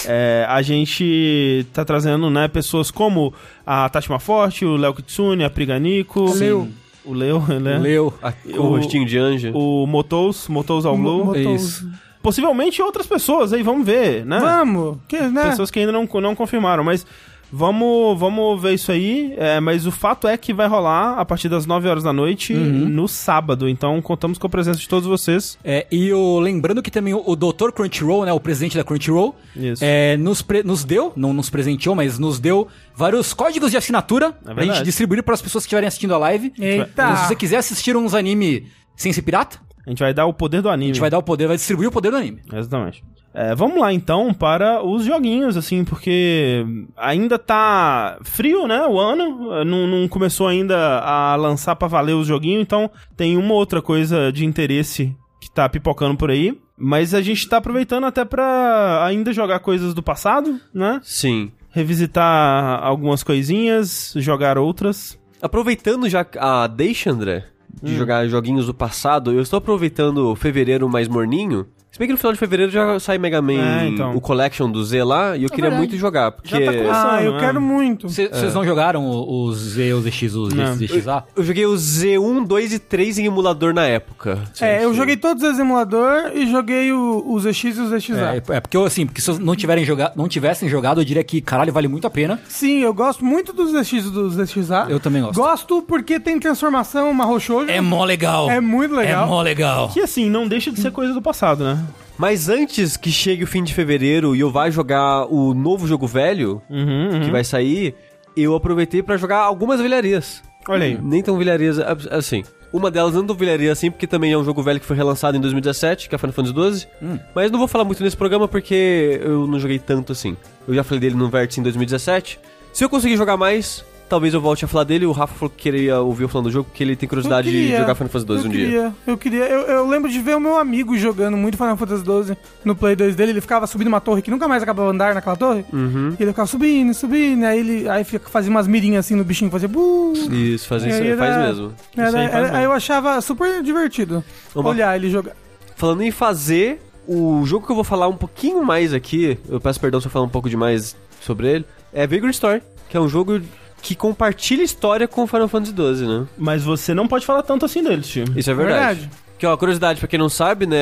É, 0.08 0.46
a 0.50 0.62
gente 0.62 1.66
tá 1.74 1.84
trazendo, 1.86 2.30
né, 2.30 2.48
pessoas 2.48 2.92
como 2.92 3.34
a 3.66 3.88
Tashima 3.90 4.20
Forte, 4.20 4.66
o 4.66 4.76
Léo 4.76 4.94
Kitsune, 4.94 5.44
a 5.44 5.50
Priganico. 5.50 6.34
Leo. 6.34 6.70
O 7.06 7.14
Leo, 7.14 7.40
né? 7.62 7.78
leu. 7.78 8.14
A- 8.22 8.32
com 8.32 8.60
o 8.60 8.70
rostinho 8.78 9.06
de 9.06 9.18
anjo. 9.18 9.52
O 9.54 9.86
Motous, 9.86 10.48
Motous 10.48 10.86
ao 10.86 10.98
Blue. 10.98 11.20
Mo- 11.20 11.26
Motos. 11.26 11.44
Isso. 11.64 11.90
Possivelmente 12.22 12.82
outras 12.82 13.06
pessoas 13.06 13.54
aí, 13.54 13.62
vamos 13.62 13.86
ver, 13.86 14.26
né? 14.26 14.40
Vamos. 14.40 14.98
Que, 15.08 15.20
né? 15.20 15.50
Pessoas 15.50 15.70
que 15.70 15.78
ainda 15.80 15.92
não, 15.92 16.06
não 16.20 16.34
confirmaram, 16.36 16.84
mas 16.84 17.06
vamos, 17.56 18.20
vamos 18.20 18.62
ver 18.62 18.74
isso 18.74 18.92
aí. 18.92 19.34
É, 19.38 19.60
mas 19.60 19.86
o 19.88 19.92
fato 19.92 20.28
é 20.28 20.38
que 20.38 20.54
vai 20.54 20.68
rolar 20.68 21.18
a 21.18 21.26
partir 21.26 21.48
das 21.50 21.66
9 21.66 21.88
horas 21.88 22.04
da 22.04 22.12
noite 22.14 22.54
Uhum. 22.54 22.60
no 22.90 23.08
sábado. 23.08 23.68
Então 23.70 24.02
contamos 24.02 24.38
com 24.38 24.48
a 24.48 24.50
presença 24.50 24.80
de 24.80 24.88
todos 24.90 25.08
vocês. 25.08 25.58
É, 25.64 25.88
e 25.92 26.12
o, 26.14 26.40
lembrando 26.40 26.82
que 26.84 26.92
também 26.92 27.14
o, 27.14 27.24
o 27.26 27.36
Dr. 27.36 27.72
Crunchyroll, 27.74 28.26
né, 28.26 28.34
o 28.34 28.40
presidente 28.40 28.78
da 28.78 28.84
Crunchyroll, 28.84 29.36
Isso. 29.56 29.84
é, 29.84 30.18
nos, 30.18 30.42
pre- 30.42 30.64
nos 30.64 30.84
deu, 30.84 31.14
não 31.16 31.34
nos 31.34 31.50
presenteou, 31.50 31.96
mas 31.96 32.20
nos 32.20 32.40
deu 32.40 32.68
vários 32.96 33.34
códigos 33.34 33.72
de 33.72 33.78
assinatura 33.78 34.32
pra 34.32 34.54
verdade. 34.54 34.78
gente 34.80 34.86
distribuir 34.86 35.24
para 35.24 35.34
as 35.34 35.42
pessoas 35.42 35.64
que 35.64 35.68
estiverem 35.68 35.88
assistindo 35.88 36.14
a 36.14 36.18
live. 36.18 36.52
Eita. 36.60 36.90
Então, 36.94 37.16
se 37.18 37.28
você 37.28 37.36
quiser 37.36 37.58
assistir 37.58 37.96
uns 37.96 38.14
anime 38.14 38.68
sem 38.96 39.12
ser 39.14 39.22
pirata, 39.22 39.58
A 39.86 39.90
gente 39.90 40.00
vai 40.00 40.14
dar 40.14 40.26
o 40.26 40.34
poder 40.34 40.62
do 40.62 40.70
anime. 40.70 40.92
a 40.92 40.94
gente 40.94 41.02
vai 41.02 41.10
dar 41.10 41.18
o 41.20 41.24
poder, 41.24 41.48
vai 41.48 41.56
distribuir 41.58 41.90
o 41.90 41.92
poder 41.92 42.10
do 42.12 42.18
anime. 42.18 42.42
Exatamente. 42.54 43.04
É, 43.36 43.54
vamos 43.54 43.78
lá 43.78 43.92
então 43.92 44.34
para 44.34 44.82
os 44.82 45.04
joguinhos, 45.04 45.58
assim, 45.58 45.84
porque 45.84 46.66
ainda 46.96 47.38
tá 47.38 48.18
frio, 48.24 48.66
né? 48.66 48.88
O 48.88 48.98
ano 48.98 49.54
é, 49.54 49.66
não, 49.66 49.86
não 49.86 50.08
começou 50.08 50.48
ainda 50.48 51.00
a 51.00 51.36
lançar 51.36 51.76
pra 51.76 51.90
valer 51.90 52.14
os 52.14 52.28
joguinhos, 52.28 52.62
então 52.62 52.90
tem 53.18 53.36
uma 53.36 53.54
outra 53.54 53.82
coisa 53.82 54.32
de 54.32 54.46
interesse 54.46 55.14
que 55.42 55.52
tá 55.52 55.68
pipocando 55.68 56.16
por 56.16 56.32
aí. 56.32 56.58
Mas 56.78 57.14
a 57.14 57.22
gente 57.22 57.48
tá 57.48 57.58
aproveitando 57.58 58.06
até 58.06 58.24
pra 58.24 59.06
ainda 59.06 59.34
jogar 59.34 59.60
coisas 59.60 59.94
do 59.94 60.02
passado, 60.02 60.60
né? 60.74 61.02
Sim. 61.04 61.52
Revisitar 61.70 62.84
algumas 62.84 63.22
coisinhas, 63.22 64.14
jogar 64.16 64.58
outras. 64.58 65.20
Aproveitando 65.42 66.08
já 66.10 66.26
a 66.40 66.68
deixa, 66.68 67.12
André, 67.12 67.46
de 67.84 67.96
jogar 67.96 68.28
joguinhos 68.28 68.66
do 68.66 68.74
passado, 68.74 69.32
eu 69.32 69.42
estou 69.42 69.58
aproveitando 69.58 70.36
fevereiro 70.36 70.90
mais 70.90 71.08
morninho. 71.08 71.68
Se 71.96 72.00
bem 72.00 72.10
que 72.10 72.12
no 72.12 72.18
final 72.18 72.34
de 72.34 72.40
fevereiro 72.40 72.70
já 72.70 73.00
sai 73.00 73.18
Mega 73.18 73.42
Man, 73.42 73.54
É, 73.54 73.88
então. 73.88 74.14
o 74.18 74.20
Collection 74.20 74.70
do 74.70 74.84
Z 74.84 75.02
lá, 75.06 75.38
e 75.38 75.44
eu 75.44 75.50
queria 75.50 75.70
verdade. 75.70 75.78
muito 75.80 75.96
jogar, 75.98 76.30
porque... 76.34 76.50
Já 76.50 76.60
tá 76.60 76.78
começando. 76.78 77.10
Ah, 77.10 77.24
eu 77.24 77.32
né? 77.36 77.40
quero 77.40 77.62
muito. 77.62 78.10
Vocês 78.10 78.54
não 78.54 78.66
jogaram 78.66 79.06
o- 79.08 79.46
os 79.46 79.56
Z, 79.60 79.94
os 79.94 80.04
ZX, 80.04 80.36
os 80.36 80.54
Não. 80.54 80.76
ZXA? 80.76 81.24
Eu 81.34 81.42
joguei 81.42 81.66
o 81.66 81.74
Z1, 81.74 82.46
2 82.46 82.74
e 82.74 82.80
3 82.80 83.18
em 83.20 83.28
emulador 83.28 83.74
na 83.74 83.86
época. 83.88 84.40
É, 84.60 84.84
eu 84.84 84.94
joguei 84.94 85.16
todos 85.16 85.42
os 85.42 85.58
emulador 85.58 86.32
e 86.34 86.52
joguei 86.52 86.92
o, 86.92 87.24
o 87.28 87.40
ZX 87.40 87.64
e 87.78 87.80
o 87.80 87.88
ZXA. 87.88 88.34
É, 88.36 88.44
é 88.58 88.60
porque 88.60 88.76
eu, 88.76 88.84
assim, 88.84 89.06
porque 89.06 89.22
se 89.22 89.32
não, 89.42 89.56
tiverem 89.56 89.86
joga 89.86 90.12
não 90.18 90.28
tivessem 90.28 90.68
jogado, 90.68 91.00
eu 91.00 91.06
diria 91.06 91.24
que, 91.24 91.40
caralho, 91.40 91.72
vale 91.72 91.88
muito 91.88 92.06
a 92.06 92.10
pena. 92.10 92.42
Sim, 92.50 92.80
eu 92.80 92.94
gosto 92.94 93.24
muito 93.24 93.54
dos 93.54 93.72
ZX 93.72 93.94
e 94.08 94.12
dos 94.12 94.34
ZXA. 94.34 94.88
Eu 94.90 95.00
também 95.00 95.22
gosto. 95.22 95.36
Gosto 95.40 95.82
porque 95.82 96.20
tem 96.20 96.38
transformação 96.42 97.14
marro 97.14 97.40
shoujo. 97.40 97.72
É 97.72 97.80
mó 97.80 98.04
legal. 98.04 98.52
É 98.52 98.60
muito 98.60 98.94
legal. 98.94 99.24
É 99.24 99.30
mó 99.30 99.42
legal. 99.42 99.88
Que 99.94 100.02
assim, 100.02 100.30
não 100.30 100.46
deixa 100.46 100.70
de 100.74 100.82
ser 100.82 100.92
coisa 100.92 101.14
do 101.14 101.22
passado, 101.22 101.64
né? 101.64 101.85
Mas 102.18 102.48
antes 102.50 102.96
que 102.96 103.12
chegue 103.12 103.44
o 103.44 103.48
fim 103.48 103.64
de 103.64 103.74
fevereiro 103.74 104.36
e 104.36 104.40
eu 104.40 104.50
vá 104.50 104.70
jogar 104.70 105.26
o 105.32 105.54
novo 105.54 105.86
jogo 105.88 106.08
velho, 106.08 106.62
Uhum, 106.70 107.10
uhum. 107.14 107.22
que 107.22 107.32
vai 107.32 107.44
sair, 107.44 107.94
eu 108.38 108.56
aproveitei 108.56 109.04
pra 109.04 109.18
jogar 109.18 109.40
algumas 109.40 109.82
velharias. 109.82 110.42
Olha 110.68 110.86
aí. 110.86 110.98
Nem 111.02 111.22
tão 111.22 111.38
velharias 111.38 111.78
ab- 111.80 112.08
assim. 112.12 112.44
Uma 112.74 112.90
delas 112.92 113.14
não 113.14 113.26
tão 113.26 113.36
velharia 113.36 113.72
assim, 113.72 113.90
porque 113.92 114.08
também 114.08 114.32
é 114.34 114.38
um 114.38 114.44
jogo 114.44 114.62
velho 114.64 114.80
que 114.80 114.86
foi 114.86 114.96
relançado 114.98 115.38
em 115.38 115.40
2017, 115.40 116.10
que 116.10 116.16
é 116.16 116.18
Final 116.18 116.34
Fantasy 116.34 116.80
XII. 116.80 116.88
Hum. 117.02 117.20
Mas 117.34 117.52
não 117.52 117.60
vou 117.60 117.68
falar 117.68 117.84
muito 117.86 118.04
nesse 118.04 118.18
programa 118.18 118.48
porque 118.48 119.20
eu 119.24 119.46
não 119.48 119.60
joguei 119.60 119.80
tanto 119.80 120.12
assim. 120.12 120.36
Eu 120.68 120.74
já 120.74 120.84
falei 120.84 121.00
dele 121.00 121.16
no 121.16 121.30
Vértice 121.30 121.60
em 121.60 121.64
2017. 121.64 122.40
Se 122.74 122.84
eu 122.84 122.90
conseguir 122.90 123.16
jogar 123.16 123.38
mais, 123.38 123.86
talvez 124.10 124.34
eu 124.34 124.42
volte 124.42 124.64
a 124.66 124.68
falar 124.68 124.84
dele. 124.84 125.06
O 125.06 125.12
Rafa 125.12 125.34
falou 125.36 125.50
que 125.50 125.64
queria 125.64 126.00
ouvir 126.02 126.24
eu 126.24 126.30
falando 126.30 126.46
do 126.48 126.52
jogo, 126.52 126.70
porque 126.70 126.84
ele 126.84 126.96
tem 126.96 127.08
curiosidade 127.08 127.48
Eu 127.48 127.54
de 127.54 127.60
queria, 127.60 127.80
jogar 127.80 127.96
Final 127.96 128.10
Fantasy 128.10 128.40
XII 128.42 128.48
um 128.48 128.52
dia. 128.52 128.66
queria, 128.66 128.94
Eu 129.08 129.18
queria, 129.18 129.44
eu, 129.46 129.62
eu 129.62 129.88
lembro 129.88 130.10
de 130.12 130.20
ver 130.20 130.36
o 130.36 130.40
meu 130.40 130.58
amigo 130.58 130.98
jogando 130.98 131.36
muito 131.38 131.58
Final 131.58 131.76
Fantasy 131.78 132.04
XII 132.04 132.38
no 132.64 132.76
Play 132.76 132.96
2 132.96 133.16
dele. 133.16 133.32
Ele 133.32 133.42
ficava 133.42 133.66
subindo 133.68 133.88
uma 133.88 134.02
torre 134.02 134.22
que 134.22 134.30
nunca 134.32 134.48
mais 134.48 134.62
acabava 134.64 134.90
de 134.90 134.96
andar 134.96 135.14
naquela 135.16 135.36
torre. 135.36 135.66
Uhum. 135.74 136.16
E 136.20 136.24
ele 136.24 136.32
ficava 136.32 136.48
subindo, 136.48 136.94
subindo. 136.94 137.44
Aí 137.46 137.60
ele 137.60 137.90
aí 137.90 138.04
fazia 138.04 138.50
umas 138.52 138.68
mirinhas 138.68 139.06
assim 139.06 139.16
no 139.16 139.24
bichinho, 139.24 139.50
fazia. 139.52 139.68
"Bu". 139.68 140.14
Isso, 140.32 140.68
faz, 140.68 140.84
isso, 140.84 141.02
E 141.04 141.12
aí 141.12 141.18
faz 141.18 141.32
era- 141.36 141.48
mesmo. 141.48 141.74
Era- 141.98 142.06
aí 142.08 142.12
faz 142.14 142.26
era- 142.34 142.42
mesmo. 142.44 142.58
aí 142.58 142.64
eu 142.66 142.72
achava 142.72 143.22
super 143.22 143.62
divertido 143.64 144.24
Uma- 144.54 144.70
olhar 144.70 144.96
ele 144.96 145.10
jogar. 145.10 145.34
Falando 145.76 146.02
em 146.04 146.12
fazer, 146.12 146.80
o 147.08 147.44
jogo 147.46 147.66
que 147.66 147.72
eu 147.72 147.76
vou 147.76 147.84
falar 147.84 148.08
um 148.08 148.16
pouquinho 148.16 148.64
mais 148.64 148.94
aqui, 148.94 149.38
eu 149.50 149.60
peço 149.60 149.80
perdão 149.80 150.00
se 150.00 150.08
eu 150.08 150.12
falar 150.12 150.26
um 150.26 150.30
pouco 150.30 150.50
demais 150.50 150.96
sobre 151.22 151.48
ele, 151.48 151.66
é 151.94 152.08
Vagrant 152.08 152.34
Story, 152.34 152.62
que 152.90 152.96
é 152.96 153.00
um 153.00 153.08
jogo 153.10 153.42
que 153.86 153.94
compartilha 153.94 154.64
história 154.64 155.08
com 155.08 155.28
Final 155.28 155.48
Fantasy 155.48 155.72
XII, 155.72 156.08
né? 156.08 156.28
Mas 156.36 156.64
você 156.64 156.92
não 156.92 157.08
pode 157.08 157.24
falar 157.24 157.44
tanto 157.44 157.66
assim 157.66 157.84
deles, 157.84 158.08
tio. 158.08 158.26
Isso 158.36 158.50
é 158.50 158.54
verdade. 158.56 159.02
Verdade. 159.02 159.26
Que, 159.38 159.46
ó, 159.46 159.56
curiosidade, 159.56 160.00
pra 160.00 160.08
quem 160.08 160.18
não 160.18 160.28
sabe, 160.28 160.66
né? 160.66 160.78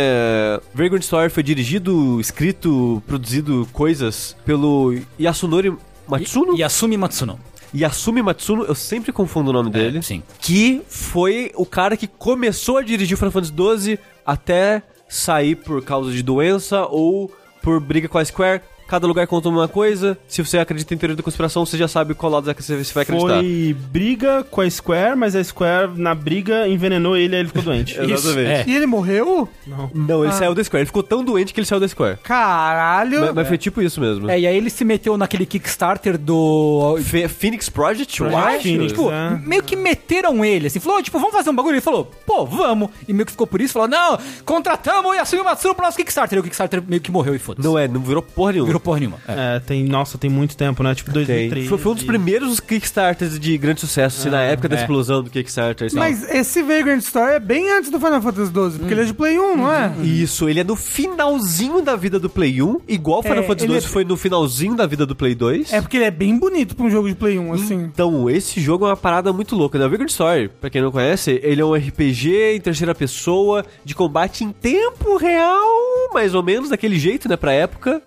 Vagrant 0.74 1.02
Story 1.02 1.30
foi 1.30 1.44
dirigido, 1.44 2.18
escrito, 2.22 3.04
produzido 3.06 3.68
coisas 3.74 4.38
pelo 4.46 4.98
Yasunori 5.20 5.76
Matsuno? 6.08 6.56
Yasumi 6.58 6.96
Matsuno. 6.96 7.38
Yasumi 7.76 8.22
Matsuno, 8.22 8.64
eu 8.64 8.76
sempre 8.76 9.12
confundo 9.12 9.50
o 9.50 9.54
nome 9.54 9.70
dele. 9.70 9.98
É, 9.98 10.02
sim. 10.02 10.24
Que 10.40 10.82
foi 10.88 11.52
o 11.56 11.66
cara 11.66 11.98
que 11.98 12.08
começou 12.08 12.78
a 12.78 12.84
dirigir 12.84 13.16
o 13.16 13.18
Final 13.18 13.32
Fantasy 13.32 13.54
XII 13.54 14.00
até 14.26 14.82
sair 15.10 15.56
por 15.56 15.84
causa 15.84 16.10
de 16.10 16.24
doença 16.24 16.86
ou 16.86 17.30
por 17.62 17.82
briga 17.82 18.08
com 18.08 18.18
a 18.18 18.24
Square. 18.24 18.62
Cada 18.94 19.08
lugar 19.08 19.26
conta 19.26 19.50
uma 19.50 19.68
coisa. 19.68 20.16
Se 20.28 20.44
você 20.46 20.60
acredita 20.60 20.94
em 20.94 20.98
teoria 20.98 21.16
da 21.16 21.24
conspiração, 21.24 21.66
você 21.66 21.76
já 21.78 21.88
sabe 21.88 22.14
qual 22.14 22.32
lado 22.32 22.46
você 22.56 22.76
vai 22.94 23.02
acreditar. 23.04 23.40
Foi 23.40 23.76
briga 23.90 24.44
com 24.44 24.62
a 24.62 24.70
Square, 24.70 25.16
mas 25.18 25.36
a 25.36 25.44
Square, 25.44 25.92
na 25.98 26.14
briga, 26.14 26.68
envenenou 26.68 27.18
ele 27.18 27.36
e 27.36 27.40
ele 27.40 27.48
ficou 27.48 27.64
doente. 27.64 27.98
Exatamente. 28.00 28.48
é. 28.50 28.64
E 28.68 28.76
ele 28.76 28.86
morreu? 28.86 29.50
Não, 29.96 30.24
ele 30.24 30.32
Ah. 30.32 30.36
saiu 30.38 30.54
da 30.54 30.64
Square. 30.64 30.82
Ele 30.82 30.86
ficou 30.86 31.02
tão 31.02 31.24
doente 31.24 31.54
que 31.56 31.60
ele 31.60 31.66
saiu 31.66 31.80
da 31.80 31.88
Square. 31.88 32.20
Caralho. 32.24 33.22
Mas, 33.22 33.34
mas 33.34 33.48
foi 33.48 33.58
tipo 33.58 33.82
isso 33.82 34.00
mesmo. 34.00 34.30
É, 34.30 34.40
e 34.40 34.46
aí 34.46 34.56
ele 34.56 34.70
se 34.70 34.86
meteu 34.86 35.18
naquele 35.18 35.46
Kickstarter 35.48 36.16
do. 36.18 36.96
Fe- 37.04 37.28
Phoenix 37.28 37.70
Project, 37.70 38.22
eu 38.22 38.28
Project 38.30 38.56
acho. 38.56 38.64
Phoenix. 38.64 38.92
Tipo, 38.92 39.12
É. 39.12 39.42
meio 39.44 39.64
que 39.64 39.76
meteram 39.76 40.46
ele, 40.46 40.68
assim, 40.68 40.80
falou, 40.80 41.02
tipo, 41.02 41.18
vamos 41.18 41.34
fazer 41.34 41.50
um 41.50 41.56
bagulho? 41.56 41.74
Ele 41.76 41.82
falou, 41.82 42.12
pô, 42.28 42.46
vamos. 42.46 42.90
E 43.08 43.14
meio 43.14 43.26
que 43.26 43.32
ficou 43.32 43.48
por 43.48 43.60
isso, 43.60 43.74
falou, 43.74 43.88
não, 43.88 44.20
contratamos 44.46 45.12
o 45.12 45.14
Yasumi 45.16 45.42
Matsuro 45.44 45.74
pro 45.74 45.84
nosso 45.86 45.98
Kickstarter. 45.98 46.38
E 46.38 46.40
o 46.40 46.44
Kickstarter 46.44 46.84
meio 46.88 47.02
que 47.02 47.12
morreu 47.12 47.34
e 47.34 47.40
foda-se. 47.40 47.68
Não 47.68 47.78
é, 47.80 47.88
não 47.88 48.02
virou 48.02 48.22
porra 48.22 48.52
nenhuma. 48.52 48.68
Virou 48.68 48.80
porra 48.84 49.00
nenhuma. 49.00 49.18
É. 49.28 49.56
É, 49.56 49.60
tem, 49.60 49.84
nossa, 49.86 50.18
tem 50.18 50.30
muito 50.30 50.56
tempo, 50.58 50.84
né? 50.84 50.94
Tipo 50.96 51.12
Tem. 51.12 51.26
2003. 51.26 51.68
Foi, 51.68 51.78
foi 51.78 51.92
um 51.92 51.96
dos 51.96 52.04
primeiros 52.04 52.60
Kickstarters 52.60 53.40
de 53.40 53.58
grande 53.58 53.80
sucesso, 53.82 54.20
assim, 54.22 54.30
na 54.30 54.42
época 54.42 54.70
da 54.70 54.76
é. 54.78 54.80
explosão 54.82 55.24
do 55.24 55.30
Kickstarter. 55.30 55.88
assim. 55.88 55.98
Mas 55.98 56.24
esse 56.30 56.62
Vagrant 56.62 57.02
Story 57.02 57.34
é 57.34 57.40
bem 57.40 57.72
antes 57.72 57.90
do 57.90 58.00
Final 58.00 58.22
Fantasy 58.22 58.52
XII, 58.52 58.80
porque 58.80 58.94
ele 58.94 59.02
é 59.02 59.06
de 59.06 59.14
Play 59.14 59.40
1, 59.40 59.56
não 59.58 59.72
é? 59.72 59.94
Isso, 60.04 60.48
ele 60.50 60.60
é 60.60 60.64
no 60.64 60.76
finalzinho 60.76 61.82
da 61.82 61.96
vida 61.96 62.20
do 62.20 62.30
Play 62.30 62.62
1, 62.62 62.82
igual 62.88 63.22
Final 63.24 63.40
É, 63.40 63.44
Fantasy 63.44 63.66
ele 63.66 63.74
12 63.74 63.86
é- 63.86 63.90
foi 63.90 64.04
no 64.04 64.18
finalzinho 64.18 64.76
da 64.76 64.86
vida 64.86 65.06
do 65.06 65.16
Play 65.16 65.36
2. 65.36 65.72
É 65.74 65.82
porque 65.82 65.98
ele 65.98 66.06
é 66.06 66.12
bem 66.12 66.38
bonito 66.38 66.76
pra 66.76 66.86
um 66.86 66.90
jogo 66.90 67.08
de 67.08 67.16
Play 67.16 67.38
1, 67.40 67.54
assim. 67.54 67.76
Então, 67.94 68.30
esse 68.30 68.60
jogo 68.60 68.86
é 68.86 68.90
uma 68.90 68.98
parada 68.98 69.32
muito 69.34 69.56
louca, 69.56 69.78
né? 69.80 69.86
O 69.86 69.90
Vagrant 69.90 70.10
Story, 70.10 70.50
pra 70.62 70.70
quem 70.70 70.82
não 70.82 70.92
conhece, 70.92 71.40
ele 71.44 71.62
é 71.62 71.66
um 71.66 71.74
RPG 71.74 72.56
em 72.56 72.62
terceira 72.62 72.94
pessoa, 72.94 73.66
de 73.86 73.94
combate 73.96 74.44
em 74.44 74.52
tempo 74.52 75.18
real, 75.18 75.64
mais 76.14 76.34
ou 76.34 76.44
menos, 76.44 76.70
daquele 76.70 76.98
jeito, 76.98 77.28
né, 77.30 77.38
pra 77.38 77.54
época. 77.54 78.02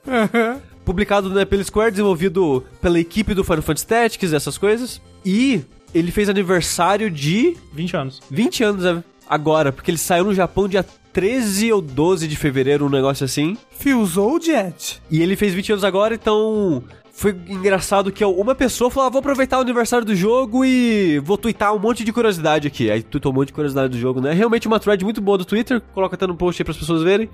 Publicado 0.87 1.29
né, 1.31 1.45
pela 1.45 1.65
Square, 1.65 1.91
desenvolvido 1.91 2.65
pela 2.81 3.01
equipe 3.01 3.35
do 3.35 3.43
Final 3.43 3.61
Fantasy 3.61 3.87
Tactics, 3.89 4.33
essas 4.33 4.57
coisas. 4.57 5.03
E 5.25 5.63
ele 5.93 6.13
fez 6.13 6.29
aniversário 6.29 7.11
de 7.11 7.57
20 7.73 7.97
anos. 7.97 8.23
20 8.31 8.63
anos 8.63 8.85
né, 8.85 9.05
agora, 9.29 9.73
porque 9.73 9.91
ele 9.91 9.99
saiu 9.99 10.27
no 10.27 10.33
Japão 10.33 10.69
dia 10.69 10.87
13 11.13 11.73
ou 11.73 11.83
12 11.83 12.29
de 12.29 12.37
fevereiro, 12.37 12.87
um 12.87 12.89
negócio 12.89 13.25
assim. 13.25 13.57
Fusou 13.73 14.37
o 14.37 14.41
Jet. 14.41 15.03
E 15.11 15.21
ele 15.21 15.35
fez 15.35 15.53
20 15.53 15.73
anos 15.73 15.85
agora, 15.85 16.15
então 16.15 16.85
foi 17.11 17.35
engraçado 17.49 18.13
que 18.13 18.25
uma 18.25 18.55
pessoa 18.55 18.89
falou: 18.89 19.09
ah, 19.09 19.11
vou 19.11 19.19
aproveitar 19.19 19.59
o 19.59 19.63
aniversário 19.63 20.07
do 20.07 20.15
jogo 20.15 20.65
e 20.65 21.19
vou 21.19 21.37
twittar 21.37 21.75
um 21.75 21.81
monte 21.81 22.05
de 22.05 22.13
curiosidade 22.13 22.69
aqui. 22.69 22.91
Aí 22.91 23.03
tweetou 23.03 23.33
um 23.33 23.35
monte 23.35 23.49
de 23.49 23.55
curiosidade 23.55 23.89
do 23.89 23.99
jogo, 23.99 24.21
né? 24.21 24.33
Realmente 24.33 24.69
uma 24.69 24.79
thread 24.79 25.03
muito 25.03 25.21
boa 25.21 25.37
do 25.37 25.45
Twitter, 25.45 25.81
coloca 25.93 26.15
até 26.15 26.29
no 26.29 26.37
post 26.37 26.63
aí 26.63 26.65
pras 26.65 26.77
pessoas 26.77 27.03
verem. 27.03 27.29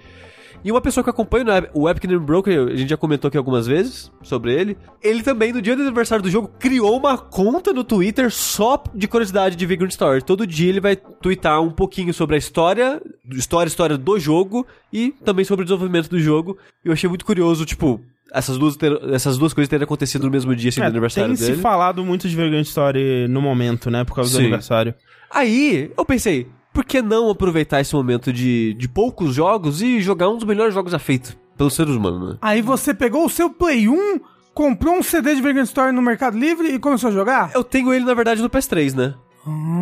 E 0.65 0.71
uma 0.71 0.81
pessoa 0.81 1.03
que 1.03 1.11
acompanha 1.11 1.45
né, 1.45 1.69
o 1.75 1.89
Epic 1.89 2.05
Name 2.05 2.25
Broker, 2.25 2.69
a 2.69 2.77
gente 2.77 2.89
já 2.91 2.97
comentou 2.97 3.29
aqui 3.29 3.37
algumas 3.37 3.67
vezes 3.67 4.13
sobre 4.23 4.55
ele. 4.55 4.77
Ele 5.03 5.23
também, 5.23 5.53
no 5.53 5.61
dia 5.61 5.75
do 5.75 5.83
aniversário 5.83 6.23
do 6.23 6.31
jogo, 6.31 6.49
criou 6.59 6.97
uma 6.97 7.19
conta 7.19 7.73
no 7.73 7.83
Twitter 7.83 8.31
só 8.31 8.83
de 8.95 9.09
curiosidade 9.09 9.57
de 9.57 9.67
Vagrant 9.67 9.91
Story. 9.91 10.23
Todo 10.23 10.47
dia 10.47 10.69
ele 10.69 10.81
vai 10.81 10.95
twittar 10.95 11.61
um 11.61 11.71
pouquinho 11.71 12.15
sobre 12.15 12.37
a 12.37 12.39
história, 12.39 13.03
história, 13.33 13.69
história 13.69 13.99
do 13.99 14.19
jogo 14.21 14.65
e 14.93 15.11
também 15.25 15.45
sobre 15.45 15.63
o 15.63 15.67
desenvolvimento 15.67 16.09
do 16.09 16.21
jogo. 16.21 16.57
E 16.85 16.89
eu 16.89 16.93
achei 16.93 17.09
muito 17.09 17.25
curioso, 17.25 17.65
tipo, 17.67 18.01
essas 18.33 18.57
duas, 18.57 18.77
ter- 18.77 19.01
essas 19.13 19.37
duas 19.37 19.53
coisas 19.53 19.69
terem 19.69 19.83
acontecido 19.85 20.25
no 20.25 20.31
mesmo 20.31 20.55
dia, 20.55 20.69
assim, 20.69 20.81
do 20.81 20.85
É, 20.85 20.89
aniversário 20.89 21.35
tem 21.35 21.45
dele. 21.45 21.57
se 21.57 21.61
falado 21.61 22.05
muito 22.05 22.29
de 22.29 22.37
Vagrant 22.37 22.65
Story 22.67 23.27
no 23.29 23.43
momento, 23.43 23.91
né? 23.91 24.05
Por 24.05 24.15
causa 24.15 24.31
do 24.31 24.37
Sim. 24.37 24.43
aniversário. 24.45 24.95
Aí, 25.31 25.91
eu 25.97 26.05
pensei, 26.05 26.47
por 26.73 26.85
que 26.85 27.03
não 27.03 27.29
aproveitar 27.31 27.81
esse 27.81 27.95
momento 27.95 28.33
de, 28.33 28.75
de 28.75 28.89
poucos 28.89 29.35
jogos 29.35 29.83
e 29.83 30.01
jogar 30.01 30.29
um 30.29 30.37
dos 30.37 30.45
melhores 30.45 30.73
jogos 30.75 30.93
já 30.93 30.99
feito 30.99 31.37
pelos 31.57 31.75
seres 31.75 31.95
humanos, 31.95 32.31
né? 32.31 32.39
Aí 32.41 32.63
você 32.63 32.95
pegou 32.95 33.25
o 33.27 33.29
seu 33.29 33.51
Play 33.51 33.89
1, 33.89 34.21
comprou 34.55 34.95
um 34.95 35.03
CD 35.03 35.35
de 35.35 35.43
Vagrant 35.43 35.67
Story 35.67 35.93
no 35.93 36.03
Mercado 36.03 36.39
Livre 36.39 36.69
e 36.75 36.79
começou 36.79 37.11
a 37.11 37.13
jogar? 37.13 37.51
Eu 37.55 37.63
tenho 37.63 37.93
ele, 37.93 38.05
na 38.05 38.15
verdade, 38.15 38.41
no 38.43 38.49
PS3, 38.51 38.95
né? 38.95 39.15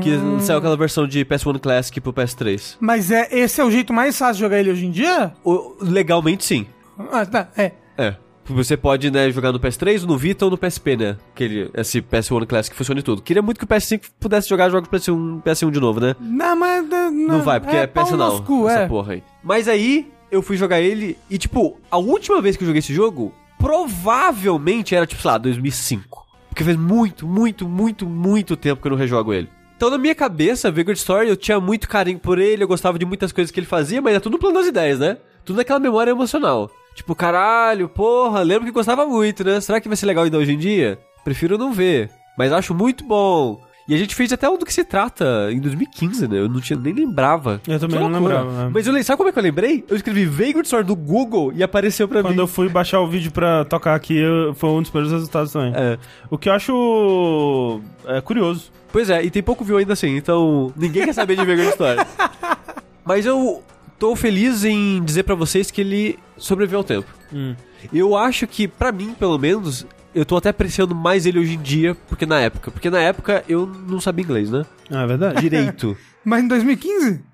Que 0.02 0.14
Ah. 0.14 0.40
saiu 0.40 0.59
aquela 0.59 0.76
versão 0.76 1.06
de 1.06 1.23
PS1 1.25 1.59
Classic 1.61 2.00
pro 2.00 2.12
PS3. 2.14 2.76
Mas 2.80 3.11
é, 3.11 3.28
esse 3.30 3.61
é 3.61 3.64
o 3.64 3.70
jeito 3.70 3.92
mais 3.92 4.16
fácil 4.16 4.35
de 4.37 4.40
jogar 4.40 4.59
ele 4.59 4.70
hoje 4.70 4.87
em 4.87 4.90
dia? 4.90 5.32
O- 5.44 5.76
legalmente, 5.82 6.44
sim. 6.44 6.66
Ah, 7.12 7.26
tá, 7.26 7.49
é. 7.56 7.73
É. 7.99 8.16
Você 8.47 8.76
pode, 8.76 9.11
né, 9.11 9.30
jogar 9.30 9.52
no 9.52 9.61
PS3, 9.61 10.02
no 10.02 10.18
Vita 10.18 10.44
ou 10.44 10.50
no 10.50 10.59
PSP, 10.59 10.97
né? 10.97 11.16
Aquele, 11.32 11.70
esse 11.75 12.02
PS1 12.02 12.47
Classic 12.47 12.75
funciona 12.75 13.00
em 13.00 13.02
tudo. 13.02 13.23
Queria 13.23 13.42
muito 13.42 13.59
que 13.59 13.64
o 13.64 13.68
PS5 13.68 14.02
pudesse 14.18 14.49
jogar 14.49 14.70
jogos 14.70 14.88
PS1, 14.88 15.42
PS1 15.42 15.70
de 15.70 15.80
novo, 15.80 16.00
né? 16.00 16.16
Não, 16.18 16.56
mas... 16.56 16.88
Não, 16.88 17.11
Não 17.11 17.42
vai, 17.42 17.61
porque 17.61 17.76
é, 17.76 17.88
não. 17.94 18.16
nos 18.16 18.40
cu, 18.40 18.68
essa 18.68 18.80
é. 18.80 18.88
porra 18.88 19.12
aí. 19.12 19.23
Mas 19.42 19.68
aí, 19.68 20.11
eu 20.30 20.42
fui 20.42 20.56
jogar 20.56 20.80
ele 20.80 21.16
e, 21.28 21.38
tipo, 21.38 21.78
a 21.90 21.99
última 21.99 22.40
vez 22.40 22.56
que 22.56 22.64
eu 22.64 22.66
joguei 22.66 22.80
esse 22.80 22.94
jogo, 22.94 23.32
provavelmente 23.59 24.94
era, 24.94 25.06
tipo, 25.06 25.20
sei 25.20 25.30
lá, 25.30 25.38
2005. 25.38 26.26
Porque 26.49 26.64
faz 26.64 26.76
muito, 26.76 27.26
muito, 27.26 27.68
muito, 27.68 28.06
muito 28.06 28.56
tempo 28.56 28.80
que 28.80 28.88
eu 28.88 28.90
não 28.90 28.99
rejogo 28.99 29.32
ele. 29.32 29.49
Então, 29.76 29.88
na 29.88 29.97
minha 29.97 30.14
cabeça, 30.14 30.70
Vagrant 30.70 30.99
Story, 30.99 31.28
eu 31.28 31.37
tinha 31.37 31.59
muito 31.59 31.88
carinho 31.88 32.18
por 32.18 32.38
ele, 32.38 32.62
eu 32.62 32.68
gostava 32.68 32.99
de 32.99 33.06
muitas 33.06 33.32
coisas 33.32 33.50
que 33.50 33.59
ele 33.59 33.66
fazia, 33.66 34.02
mas 34.02 34.14
é 34.14 34.20
tudo 34.20 34.32
no 34.32 34.38
plano 34.38 34.59
das 34.59 34.66
ideias, 34.66 34.99
né? 34.99 35.16
Tudo 35.44 35.56
naquela 35.56 35.78
memória 35.78 36.11
emocional. 36.11 36.70
Tipo, 37.00 37.14
caralho, 37.14 37.88
porra, 37.88 38.42
lembro 38.42 38.66
que 38.66 38.71
gostava 38.71 39.07
muito, 39.07 39.42
né? 39.42 39.59
Será 39.59 39.80
que 39.80 39.88
vai 39.88 39.97
ser 39.97 40.04
legal 40.04 40.23
ainda 40.25 40.37
hoje 40.37 40.52
em 40.52 40.59
dia? 40.59 40.99
Prefiro 41.25 41.57
não 41.57 41.73
ver. 41.73 42.11
Mas 42.37 42.52
acho 42.52 42.75
muito 42.75 43.02
bom. 43.04 43.59
E 43.88 43.95
a 43.95 43.97
gente 43.97 44.14
fez 44.14 44.30
até 44.35 44.47
um 44.50 44.59
do 44.59 44.66
que 44.66 44.73
se 44.73 44.85
trata 44.85 45.49
em 45.50 45.59
2015, 45.61 46.28
né? 46.28 46.38
Eu 46.40 46.49
não 46.50 46.61
tinha 46.61 46.78
nem 46.78 46.92
lembrava. 46.92 47.59
Eu 47.66 47.80
também 47.80 47.99
não 47.99 48.09
lembrava, 48.09 48.64
é. 48.64 48.69
Mas 48.69 48.87
eu, 48.87 49.02
sabe 49.02 49.16
como 49.16 49.30
é 49.30 49.33
que 49.33 49.38
eu 49.38 49.42
lembrei? 49.42 49.83
Eu 49.88 49.97
escrevi 49.97 50.26
Vagrant 50.26 50.66
Story 50.66 50.87
no 50.87 50.95
Google 50.95 51.54
e 51.54 51.62
apareceu 51.62 52.07
pra 52.07 52.21
Quando 52.21 52.35
mim. 52.35 52.40
eu 52.40 52.47
fui 52.47 52.69
baixar 52.69 53.00
o 53.00 53.09
vídeo 53.09 53.33
pra 53.33 53.64
tocar 53.64 53.95
aqui, 53.95 54.19
eu- 54.19 54.54
foi 54.54 54.69
um 54.69 54.83
dos 54.83 54.90
primeiros 54.90 55.11
resultados 55.12 55.50
também. 55.52 55.73
É. 55.75 55.99
O 56.30 56.37
que 56.37 56.50
eu 56.50 56.52
acho 56.52 57.80
é, 58.07 58.21
curioso. 58.21 58.71
Pois 58.92 59.09
é, 59.09 59.25
e 59.25 59.30
tem 59.30 59.42
pouco 59.42 59.64
view 59.64 59.78
ainda 59.78 59.95
assim, 59.95 60.16
então 60.16 60.71
ninguém 60.76 61.07
quer 61.07 61.14
saber 61.14 61.35
de 61.35 61.47
Vagrant 61.47 61.71
Story. 61.71 61.99
Mas 63.07 63.25
eu 63.25 63.62
tô 64.00 64.16
feliz 64.16 64.64
em 64.64 65.04
dizer 65.04 65.23
pra 65.23 65.35
vocês 65.35 65.71
que 65.71 65.83
ele 65.83 66.19
sobreviveu 66.38 66.78
ao 66.78 66.85
tempo. 66.85 67.07
Hum. 67.33 67.54
Eu 67.92 68.16
acho 68.16 68.47
que, 68.47 68.66
pra 68.66 68.90
mim, 68.90 69.14
pelo 69.16 69.38
menos, 69.38 69.87
eu 70.14 70.25
tô 70.25 70.37
até 70.37 70.49
apreciando 70.49 70.95
mais 70.95 71.26
ele 71.26 71.38
hoje 71.38 71.54
em 71.54 71.61
dia, 71.62 71.95
porque 72.09 72.25
na 72.26 72.40
época. 72.40 72.71
Porque 72.71 72.90
na 72.90 72.99
época 72.99 73.45
eu 73.47 73.66
não 73.66 74.00
sabia 74.00 74.25
inglês, 74.25 74.50
né? 74.50 74.64
Ah, 74.90 75.02
é 75.02 75.07
verdade? 75.07 75.40
Direito. 75.40 75.97
Mas 76.25 76.42
em 76.42 76.49
2015? 76.49 77.30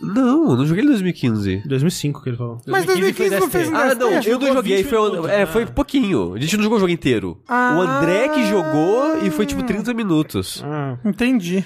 não, 0.00 0.50
eu 0.50 0.56
não 0.56 0.66
joguei 0.66 0.84
em 0.84 0.86
2015. 0.86 1.62
2005 1.66 2.22
que 2.22 2.28
ele 2.30 2.36
falou. 2.36 2.60
Mas 2.66 2.84
2015 2.84 3.40
não 3.40 3.50
fez 3.50 3.68
Ah, 3.72 3.94
não, 3.94 4.10
eu 4.22 4.38
não 4.38 4.52
joguei, 4.54 4.84
foi, 4.84 5.10
minutos, 5.10 5.30
é, 5.30 5.38
né? 5.38 5.46
foi 5.46 5.66
pouquinho. 5.66 6.34
A 6.34 6.40
gente 6.40 6.56
não 6.56 6.62
jogou 6.64 6.78
o 6.78 6.80
jogo 6.80 6.92
inteiro. 6.92 7.40
Ah. 7.48 7.76
O 7.76 7.80
André 7.80 8.28
que 8.28 8.46
jogou 8.46 9.18
e 9.24 9.30
foi 9.30 9.46
tipo 9.46 9.62
30 9.62 9.92
minutos. 9.94 10.62
Ah, 10.64 10.96
Entendi. 11.04 11.64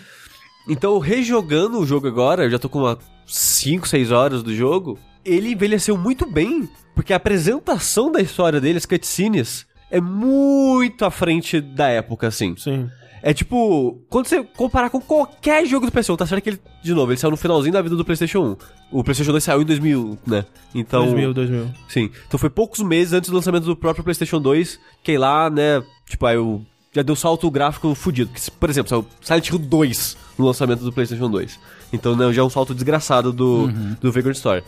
Então, 0.68 0.98
rejogando 0.98 1.78
o 1.78 1.86
jogo 1.86 2.06
agora, 2.06 2.44
eu 2.44 2.50
já 2.50 2.58
tô 2.58 2.68
com 2.68 2.80
umas 2.80 2.98
5, 3.26 3.88
6 3.88 4.10
horas 4.10 4.42
do 4.42 4.54
jogo. 4.54 4.98
Ele 5.24 5.52
envelheceu 5.52 5.96
muito 5.96 6.26
bem, 6.26 6.68
porque 6.94 7.12
a 7.12 7.16
apresentação 7.16 8.10
da 8.10 8.20
história 8.20 8.60
dele, 8.60 8.78
as 8.78 8.86
cutscenes, 8.86 9.66
é 9.90 10.00
muito 10.00 11.04
à 11.04 11.10
frente 11.10 11.60
da 11.60 11.88
época, 11.88 12.28
assim. 12.28 12.56
sim. 12.56 12.88
É 13.24 13.32
tipo, 13.32 14.02
quando 14.10 14.26
você 14.26 14.42
comparar 14.42 14.90
com 14.90 15.00
qualquer 15.00 15.64
jogo 15.64 15.86
do 15.86 15.92
PS1, 15.92 16.16
tá 16.16 16.26
certo 16.26 16.42
que 16.42 16.50
ele, 16.50 16.60
de 16.82 16.92
novo, 16.92 17.12
ele 17.12 17.20
saiu 17.20 17.30
no 17.30 17.36
finalzinho 17.36 17.72
da 17.72 17.80
vida 17.80 17.94
do 17.94 18.04
PlayStation 18.04 18.40
1. 18.40 18.56
O 18.98 19.04
PlayStation 19.04 19.30
2 19.30 19.44
saiu 19.44 19.62
em 19.62 19.64
2000, 19.64 20.18
né? 20.26 20.44
Então. 20.74 21.04
2000, 21.04 21.32
2000. 21.32 21.70
Sim. 21.88 22.10
Então 22.26 22.36
foi 22.36 22.50
poucos 22.50 22.80
meses 22.80 23.12
antes 23.12 23.30
do 23.30 23.36
lançamento 23.36 23.64
do 23.64 23.76
próprio 23.76 24.02
PlayStation 24.02 24.40
2, 24.40 24.80
que 25.04 25.12
aí 25.12 25.18
lá, 25.18 25.48
né, 25.48 25.84
tipo, 26.08 26.26
aí 26.26 26.36
o 26.36 26.62
já 26.92 27.02
deu 27.02 27.16
salto 27.16 27.50
gráfico 27.50 27.94
fudido. 27.94 28.30
Que, 28.32 28.50
por 28.50 28.68
exemplo, 28.70 28.88
saiu 28.90 29.06
Silent 29.20 29.48
Hill 29.50 29.58
2 29.58 30.16
no 30.38 30.46
lançamento 30.46 30.84
do 30.84 30.92
PlayStation 30.92 31.30
2. 31.30 31.58
Então, 31.92 32.14
né, 32.16 32.32
já 32.32 32.42
é 32.42 32.44
um 32.44 32.50
salto 32.50 32.74
desgraçado 32.74 33.32
do, 33.32 33.68
do 34.00 34.12
Vagrant 34.12 34.36
Story. 34.36 34.62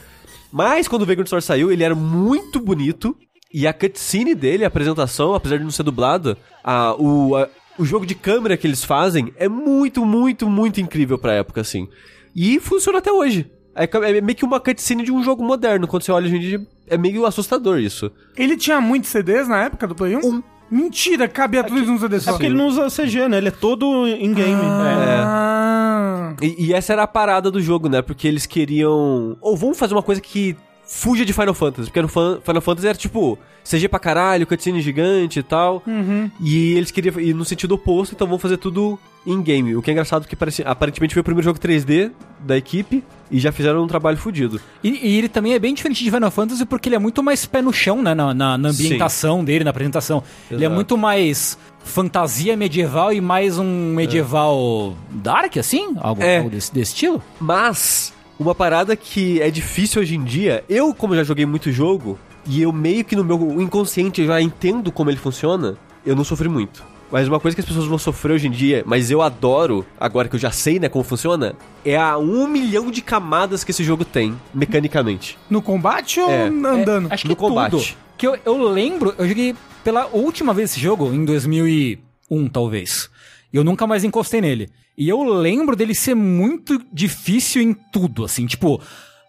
Mas 0.52 0.86
quando 0.88 1.02
o 1.02 1.06
Vagrant 1.06 1.26
Story 1.26 1.42
saiu, 1.42 1.70
ele 1.72 1.82
era 1.84 1.94
muito 1.94 2.60
bonito. 2.60 3.16
E 3.52 3.66
a 3.68 3.72
cutscene 3.72 4.34
dele, 4.34 4.64
a 4.64 4.68
apresentação, 4.68 5.32
apesar 5.34 5.58
de 5.58 5.64
não 5.64 5.70
ser 5.70 5.84
dublado, 5.84 6.36
a, 6.62 6.94
o, 7.00 7.36
a- 7.36 7.48
o 7.78 7.84
jogo 7.84 8.04
de 8.06 8.14
câmera 8.14 8.56
que 8.56 8.66
eles 8.66 8.82
fazem 8.84 9.32
é 9.36 9.48
muito, 9.48 10.04
muito, 10.04 10.48
muito 10.48 10.80
incrível 10.80 11.18
pra 11.18 11.34
época, 11.34 11.60
assim. 11.60 11.88
E 12.34 12.58
funciona 12.58 12.98
até 12.98 13.12
hoje. 13.12 13.50
É, 13.76 13.84
é 13.84 14.20
meio 14.20 14.36
que 14.36 14.44
uma 14.44 14.58
cutscene 14.60 15.02
de 15.04 15.12
um 15.12 15.22
jogo 15.22 15.44
moderno. 15.44 15.86
Quando 15.86 16.02
você 16.02 16.12
olha 16.12 16.26
hoje 16.26 16.36
em 16.36 16.40
dia, 16.40 16.66
é 16.88 16.96
meio 16.96 17.26
assustador 17.26 17.78
isso. 17.78 18.10
Ele 18.36 18.56
tinha 18.56 18.80
muitos 18.80 19.10
CDs 19.10 19.46
na 19.48 19.62
época 19.64 19.86
do 19.86 19.94
Play 19.94 20.16
1? 20.16 20.20
Um. 20.26 20.42
Mentira, 20.74 21.28
cabia 21.28 21.62
tudo 21.62 21.82
num 21.84 21.98
CD 21.98 22.16
É 22.16 22.20
só. 22.20 22.32
porque 22.32 22.46
ele 22.46 22.56
não 22.56 22.66
usa 22.66 22.88
CG, 22.90 23.28
né? 23.28 23.38
Ele 23.38 23.48
é 23.48 23.52
todo 23.52 24.08
in-game. 24.08 24.60
Ah. 24.64 26.34
E, 26.42 26.66
e 26.66 26.72
essa 26.74 26.92
era 26.92 27.04
a 27.04 27.06
parada 27.06 27.50
do 27.50 27.60
jogo, 27.60 27.88
né? 27.88 28.02
Porque 28.02 28.26
eles 28.26 28.44
queriam. 28.46 29.36
Ou 29.40 29.56
vamos 29.56 29.78
fazer 29.78 29.94
uma 29.94 30.02
coisa 30.02 30.20
que 30.20 30.56
fuja 30.86 31.24
de 31.24 31.32
Final 31.32 31.54
Fantasy. 31.54 31.88
Porque 31.88 32.02
no 32.02 32.08
Final 32.08 32.60
Fantasy 32.62 32.86
era 32.88 32.96
tipo 32.98 33.38
CG 33.64 33.88
pra 33.88 33.98
caralho, 33.98 34.46
cutscene 34.46 34.80
gigante 34.80 35.38
e 35.38 35.42
tal. 35.42 35.82
Uhum. 35.86 36.30
E 36.40 36.74
eles 36.74 36.90
queriam 36.90 37.18
ir 37.20 37.34
no 37.34 37.44
sentido 37.44 37.72
oposto, 37.74 38.14
então 38.14 38.26
vamos 38.26 38.42
fazer 38.42 38.56
tudo 38.58 38.98
in-game. 39.26 39.74
O 39.74 39.80
que 39.80 39.90
é 39.90 39.92
engraçado 39.92 40.22
porque 40.22 40.36
parece, 40.36 40.62
aparentemente 40.66 41.14
foi 41.14 41.20
o 41.22 41.24
primeiro 41.24 41.44
jogo 41.44 41.58
3D 41.58 42.10
da 42.40 42.58
equipe 42.58 43.02
e 43.30 43.40
já 43.40 43.50
fizeram 43.50 43.82
um 43.82 43.86
trabalho 43.86 44.18
fodido. 44.18 44.60
E, 44.82 44.90
e 44.90 45.16
ele 45.16 45.30
também 45.30 45.54
é 45.54 45.58
bem 45.58 45.72
diferente 45.72 46.04
de 46.04 46.10
Final 46.10 46.30
Fantasy 46.30 46.66
porque 46.66 46.90
ele 46.90 46.96
é 46.96 46.98
muito 46.98 47.22
mais 47.22 47.46
pé 47.46 47.62
no 47.62 47.72
chão, 47.72 48.02
né? 48.02 48.14
Na, 48.14 48.34
na- 48.34 48.58
na 48.58 48.68
ambientação 48.68 49.42
dele, 49.42 49.64
na 49.64 49.70
apresentação. 49.70 50.22
Ele 50.50 50.62
é 50.62 50.66
Exato. 50.66 50.74
muito 50.74 50.98
mais 50.98 51.56
fantasia 51.82 52.54
medieval 52.54 53.12
e 53.14 53.20
mais 53.22 53.58
um 53.58 53.94
medieval 53.94 54.94
dark, 55.10 55.56
assim? 55.56 55.94
Algo, 56.00 56.22
É. 56.22 56.38
algo 56.38 56.50
desse, 56.50 56.72
desse 56.72 56.92
estilo? 56.92 57.22
Mas, 57.40 58.12
uma 58.38 58.54
parada 58.54 58.96
que 58.96 59.40
é 59.40 59.50
difícil 59.50 60.02
hoje 60.02 60.16
em 60.16 60.24
dia, 60.24 60.64
eu, 60.68 60.94
como 60.94 61.14
já 61.14 61.22
joguei 61.24 61.46
muito 61.46 61.70
jogo, 61.70 62.18
e 62.46 62.60
eu 62.60 62.72
meio 62.72 63.04
que 63.04 63.16
no 63.16 63.24
meu 63.24 63.60
inconsciente 63.60 64.24
já 64.26 64.40
entendo 64.40 64.90
como 64.92 65.10
ele 65.10 65.16
funciona, 65.16 65.76
eu 66.04 66.14
não 66.16 66.24
sofri 66.24 66.48
muito. 66.48 66.82
Mas 67.10 67.28
uma 67.28 67.38
coisa 67.38 67.54
que 67.54 67.60
as 67.60 67.66
pessoas 67.66 67.86
vão 67.86 67.96
sofrer 67.98 68.32
hoje 68.32 68.48
em 68.48 68.50
dia, 68.50 68.82
mas 68.84 69.10
eu 69.10 69.22
adoro, 69.22 69.86
agora 70.00 70.28
que 70.28 70.34
eu 70.34 70.40
já 70.40 70.50
sei, 70.50 70.80
né, 70.80 70.88
como 70.88 71.04
funciona, 71.04 71.54
é 71.84 71.96
a 71.96 72.18
um 72.18 72.48
milhão 72.48 72.90
de 72.90 73.00
camadas 73.02 73.62
que 73.62 73.70
esse 73.70 73.84
jogo 73.84 74.04
tem, 74.04 74.34
mecanicamente. 74.52 75.38
No 75.48 75.62
combate 75.62 76.18
ou 76.18 76.28
É. 76.30 76.46
andando? 76.48 77.08
É, 77.10 77.14
acho 77.14 77.22
que 77.22 77.28
No 77.28 77.36
combate. 77.36 77.70
tudo. 77.70 77.84
Que 78.18 78.26
eu, 78.26 78.36
eu 78.44 78.68
lembro, 78.68 79.14
eu 79.16 79.28
joguei 79.28 79.54
pela 79.84 80.06
última 80.12 80.52
vez 80.52 80.70
esse 80.72 80.80
jogo, 80.80 81.12
em 81.12 81.24
2001, 81.24 82.48
talvez. 82.48 83.08
E 83.54 83.56
eu 83.56 83.62
nunca 83.62 83.87
mais 83.87 84.02
encostei 84.02 84.40
nele. 84.40 84.68
E 84.99 85.08
eu 85.08 85.23
lembro 85.23 85.76
dele 85.76 85.94
ser 85.94 86.16
muito 86.16 86.84
difícil 86.92 87.62
em 87.62 87.73
tudo, 87.73 88.25
assim, 88.25 88.46
tipo, 88.46 88.82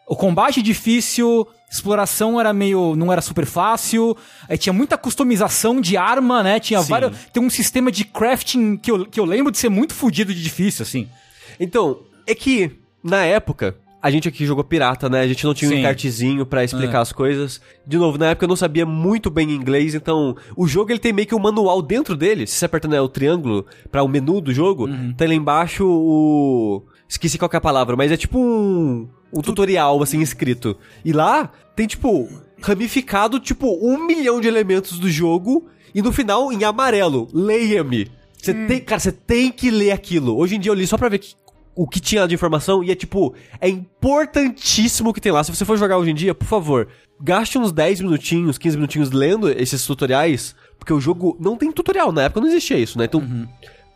o 0.08 0.16
combate 0.16 0.64
difícil, 0.64 1.48
exploração 1.72 2.40
era 2.40 2.52
meio. 2.52 2.96
não 2.96 3.12
era 3.14 3.22
super 3.22 3.46
fácil, 3.46 4.18
aí 4.50 4.58
tinha 4.58 4.74
muita 4.74 4.98
customização 4.98 5.80
de 5.80 5.96
arma, 5.96 6.42
né? 6.42 6.60
Tinha 6.60 6.82
Sim. 6.82 6.90
vários. 6.90 7.16
Tem 7.32 7.44
um 7.44 7.52
sistema 7.52 7.92
de 7.92 8.04
crafting 8.04 8.78
que 8.78 8.90
eu, 8.90 9.06
que 9.06 9.20
eu 9.20 9.26
lembro 9.26 9.52
de 9.52 9.60
ser 9.60 9.70
muito 9.70 9.94
fodido 9.94 10.34
de 10.34 10.42
difícil, 10.42 10.82
assim. 10.82 11.08
Então, 11.60 12.00
é 12.26 12.34
que, 12.34 12.72
na 13.04 13.24
época, 13.24 13.78
a 14.06 14.12
gente 14.12 14.28
aqui 14.28 14.46
jogou 14.46 14.64
pirata, 14.64 15.10
né? 15.10 15.22
A 15.22 15.28
gente 15.28 15.44
não 15.44 15.54
tinha 15.56 15.68
um 15.68 15.74
Sim. 15.74 15.80
encartezinho 15.80 16.46
pra 16.46 16.64
explicar 16.64 17.02
as 17.02 17.12
coisas. 17.12 17.60
De 17.88 17.98
novo, 17.98 18.20
na 18.20 18.28
época 18.28 18.46
eu 18.46 18.50
não 18.50 18.56
sabia 18.56 18.86
muito 18.86 19.32
bem 19.32 19.50
inglês, 19.50 19.96
então 19.96 20.36
o 20.56 20.68
jogo 20.68 20.92
ele 20.92 21.00
tem 21.00 21.12
meio 21.12 21.28
que 21.28 21.34
um 21.34 21.40
manual 21.40 21.82
dentro 21.82 22.16
dele. 22.16 22.46
Se 22.46 22.54
você 22.54 22.66
aperta 22.66 22.88
né, 22.88 23.02
o 23.02 23.10
triângulo 23.10 23.66
pra 23.92 24.04
o 24.04 24.08
menu 24.08 24.40
do 24.42 24.54
jogo, 24.54 24.88
tá 25.18 25.26
lá 25.26 25.34
embaixo 25.34 25.84
o. 25.88 26.84
Esqueci 27.10 27.40
qual 27.40 27.50
é 27.52 27.58
a 27.58 27.62
palavra, 27.62 27.96
mas 27.96 28.12
é 28.12 28.18
tipo 28.18 28.38
um, 28.38 29.10
um 29.34 29.42
tutorial, 29.42 30.04
assim, 30.04 30.22
escrito. 30.22 30.78
E 31.04 31.12
lá 31.12 31.50
tem, 31.76 31.88
tipo, 31.88 32.30
ramificado, 32.62 33.40
tipo, 33.40 33.68
um 33.82 34.06
milhão 34.06 34.40
de 34.40 34.48
elementos 34.48 35.00
do 35.00 35.10
jogo. 35.10 35.66
E 35.96 36.02
no 36.04 36.12
final, 36.12 36.52
em 36.54 36.64
amarelo, 36.64 37.28
leia-me. 37.34 38.12
Você 38.40 38.54
tem, 38.54 38.80
cara, 38.82 39.00
você 39.00 39.12
tem 39.12 39.52
que 39.52 39.72
ler 39.72 39.92
aquilo. 39.92 40.38
Hoje 40.38 40.56
em 40.56 40.60
dia 40.60 40.70
eu 40.72 40.76
li 40.76 40.86
só 40.86 40.96
pra 40.98 41.10
ver 41.10 41.18
que- 41.18 41.34
o 41.76 41.88
que 41.88 42.00
tinha 42.00 42.22
lá 42.22 42.28
de 42.28 42.34
informação 42.34 42.84
e 42.84 42.90
é 42.90 42.96
tipo, 42.96 43.36
é 43.60 43.68
importantíssimo 43.68 45.10
o 45.10 45.14
que 45.14 45.20
tem 45.20 45.32
lá. 45.32 45.44
Se 45.44 45.54
você 45.54 45.66
for 45.66 45.78
jogar 45.78 45.98
hoje 45.98 46.12
em 46.12 46.16
dia, 46.16 46.34
por 46.34 46.48
favor, 46.48 46.88
gaste 47.20 47.58
uns 47.58 47.72
10 47.72 48.02
minutinhos, 48.02 48.58
15 48.58 48.78
minutinhos 48.78 49.12
lendo 49.12 49.50
esses 49.50 49.86
tutoriais, 49.86 50.56
porque 50.80 50.94
o 50.94 51.02
jogo 51.02 51.36
não 51.40 51.58
tem 51.58 51.72
tutorial, 51.72 52.12
na 52.12 52.24
época 52.24 52.40
não 52.40 52.48
existia 52.48 52.78
isso, 52.78 52.98
né? 52.98 53.06
Então, 53.06 53.22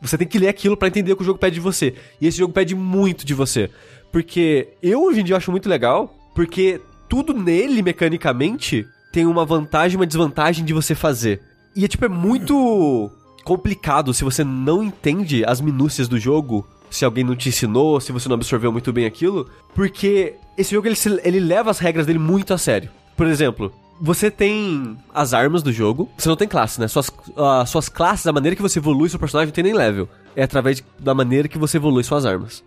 você 0.02 0.18
tem 0.18 0.28
que 0.28 0.40
ler 0.40 0.50
aquilo 0.50 0.76
pra 0.76 0.88
entender 0.88 1.14
o 1.14 1.16
que 1.16 1.24
o 1.24 1.26
jogo 1.26 1.40
pede 1.40 1.56
de 1.56 1.62
você. 1.62 1.96
E 2.20 2.28
esse 2.28 2.38
jogo 2.38 2.54
pede 2.54 2.76
muito 2.76 3.26
de 3.26 3.34
você. 3.34 3.70
Porque 4.12 4.70
eu 4.82 5.04
hoje 5.04 5.22
em 5.22 5.24
dia 5.24 5.38
acho 5.38 5.52
muito 5.52 5.70
legal, 5.70 6.14
porque 6.34 6.82
tudo 7.08 7.34
nele, 7.34 7.82
mecanicamente, 7.82 8.86
tem 9.12 9.26
uma 9.26 9.46
vantagem 9.46 9.96
e 9.96 9.98
uma 9.98 10.08
desvantagem 10.08 10.66
de 10.66 10.74
você 10.74 10.96
fazer. 10.96 11.42
E 11.76 11.86
é 11.86 11.88
tipo, 11.88 12.06
é 12.06 12.10
muito 12.10 13.12
complicado 13.44 14.14
se 14.14 14.24
você 14.24 14.44
não 14.44 14.84
entende 14.84 15.44
as 15.46 15.62
minúcias 15.62 16.08
do 16.08 16.20
jogo, 16.20 16.68
se 16.90 17.06
alguém 17.06 17.24
não 17.24 17.36
te 17.36 17.50
ensinou, 17.50 18.00
se 18.00 18.12
você 18.12 18.28
não 18.30 18.36
absorveu 18.36 18.72
muito 18.72 18.92
bem 18.94 19.06
aquilo, 19.06 19.50
porque 19.76 20.36
esse 20.58 20.72
jogo 20.74 20.88
ele, 20.88 20.96
se- 20.96 21.20
ele 21.24 21.40
leva 21.40 21.70
as 21.72 21.80
regras 21.80 22.06
dele 22.06 22.20
muito 22.20 22.54
a 22.54 22.58
sério. 22.58 22.90
Por 23.16 23.28
exemplo, 23.28 23.72
você 24.02 24.32
tem 24.32 24.98
as 25.14 25.34
armas 25.34 25.62
do 25.62 25.72
jogo, 25.72 26.10
você 26.18 26.30
não 26.30 26.36
tem 26.36 26.48
classe, 26.48 26.80
né? 26.80 26.88
Suas, 26.88 27.12
ah, 27.38 27.66
suas 27.66 27.90
classes, 27.90 28.26
a 28.28 28.32
maneira 28.32 28.56
que 28.56 28.62
você 28.62 28.80
evolui 28.80 29.10
seu 29.10 29.20
personagem 29.20 29.48
não 29.48 29.54
tem 29.54 29.64
nem 29.64 29.74
level. 29.74 30.08
É 30.36 30.44
através 30.44 30.78
de- 30.78 30.86
da 30.98 31.14
maneira 31.14 31.48
que 31.48 31.58
você 31.58 31.78
evolui 31.78 32.04
suas 32.04 32.26
armas. 32.26 32.64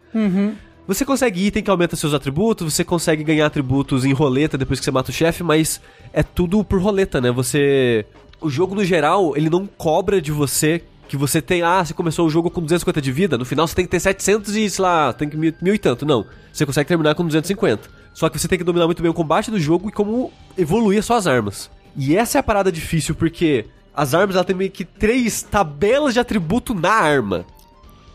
Você 0.87 1.05
consegue 1.05 1.47
item 1.47 1.63
que 1.63 1.71
aumenta 1.71 1.95
seus 1.97 2.13
atributos, 2.13 2.75
você 2.75 2.85
consegue 2.85 3.23
ganhar 3.23 3.47
atributos 3.47 4.05
em 4.05 4.13
roleta 4.13 4.59
depois 4.59 4.79
que 4.81 4.85
você 4.85 4.91
mata 4.91 5.11
o 5.11 5.15
chefe, 5.15 5.43
mas 5.43 5.81
é 6.13 6.23
tudo 6.23 6.63
por 6.65 6.81
roleta, 6.83 7.21
né? 7.21 7.31
Você. 7.31 8.05
O 8.41 8.51
jogo 8.51 8.75
no 8.75 8.85
geral, 8.85 9.37
ele 9.37 9.49
não 9.49 9.65
cobra 9.67 10.21
de 10.21 10.33
você 10.33 10.83
que 11.13 11.17
você 11.19 11.43
tem. 11.43 11.61
Ah, 11.61 11.85
você 11.85 11.93
começou 11.93 12.27
o 12.27 12.31
jogo 12.31 12.51
com 12.51 12.63
250 12.63 13.03
de 13.03 13.13
vida, 13.13 13.37
no 13.37 13.45
final 13.45 13.69
você 13.69 13.75
tem 13.75 13.85
que 13.85 13.91
ter 13.91 14.01
700 14.01 14.57
e, 14.57 14.71
sei 14.71 14.83
lá, 14.83 15.13
tem 15.13 15.29
que 15.29 15.37
mil, 15.37 15.53
mil 15.61 15.75
e 15.75 15.79
tanto. 15.79 16.07
Não. 16.07 16.25
Você 16.51 16.65
consegue 16.65 16.89
terminar 16.89 17.15
com 17.15 17.23
250. 17.27 17.87
Só 18.15 18.31
que 18.31 18.39
você 18.39 18.49
tem 18.49 18.57
que 18.57 18.65
dominar 18.65 18.87
muito 18.87 19.03
bem 19.03 19.11
o 19.11 19.15
combate 19.15 19.51
do 19.51 19.61
jogo 19.61 19.91
e 19.91 19.93
como 19.93 20.33
evoluir 20.57 21.01
as 21.01 21.05
suas 21.05 21.27
armas. 21.27 21.71
E 21.95 22.17
essa 22.17 22.39
é 22.39 22.41
a 22.41 22.43
parada 22.43 22.73
difícil, 22.73 23.15
porque 23.15 23.67
as 23.95 24.15
armas 24.15 24.37
ela 24.37 24.45
tem 24.45 24.57
meio 24.57 24.71
que 24.71 24.87
três 24.87 25.43
tabelas 25.43 26.15
de 26.15 26.21
atributo 26.21 26.73
na 26.73 26.93
arma. 26.93 27.45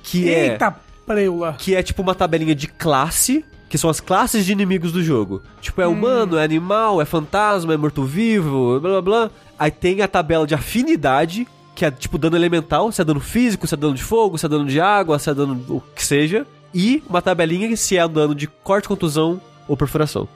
Que 0.01 0.33
é 0.33 0.53
Eita 0.53 0.75
preula. 1.05 1.53
que 1.53 1.75
é 1.75 1.83
tipo 1.83 2.01
uma 2.01 2.15
tabelinha 2.15 2.55
de 2.55 2.67
classe, 2.67 3.45
que 3.69 3.77
são 3.77 3.91
as 3.91 3.99
classes 3.99 4.43
de 4.43 4.51
inimigos 4.51 4.91
do 4.91 5.03
jogo. 5.03 5.43
Tipo, 5.61 5.83
é 5.83 5.87
humano, 5.87 6.35
é 6.35 6.43
animal, 6.43 6.99
é 6.99 7.05
fantasma, 7.05 7.75
é 7.75 7.77
morto-vivo, 7.77 8.79
blá 8.79 8.89
blá 8.89 9.01
blá. 9.03 9.31
Aí 9.59 9.69
tem 9.69 10.01
a 10.01 10.07
tabela 10.07 10.47
de 10.47 10.55
afinidade, 10.55 11.47
que 11.77 11.85
é 11.85 11.91
tipo 11.91 12.17
dano 12.17 12.35
elemental, 12.35 12.91
se 12.91 12.99
é 12.99 13.05
dano 13.05 13.19
físico, 13.19 13.67
se 13.67 13.75
é 13.75 13.77
dano 13.77 13.93
de 13.93 14.03
fogo, 14.03 14.35
se 14.35 14.47
é 14.47 14.49
dano 14.49 14.65
de 14.65 14.81
água, 14.81 15.19
se 15.19 15.29
é 15.29 15.33
dano 15.33 15.63
o 15.69 15.79
que 15.79 16.03
seja. 16.03 16.43
E 16.73 17.03
uma 17.07 17.21
tabelinha 17.21 17.77
se 17.77 17.95
é 17.95 18.07
dano 18.07 18.33
de 18.33 18.47
corte, 18.47 18.87
contusão 18.87 19.39
ou 19.67 19.77
perfuração. 19.77 20.27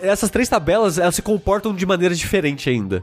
Essas 0.00 0.30
três 0.30 0.48
tabelas, 0.48 0.96
elas 0.96 1.16
se 1.16 1.22
comportam 1.22 1.74
de 1.74 1.84
maneira 1.84 2.14
diferente 2.14 2.70
ainda. 2.70 3.02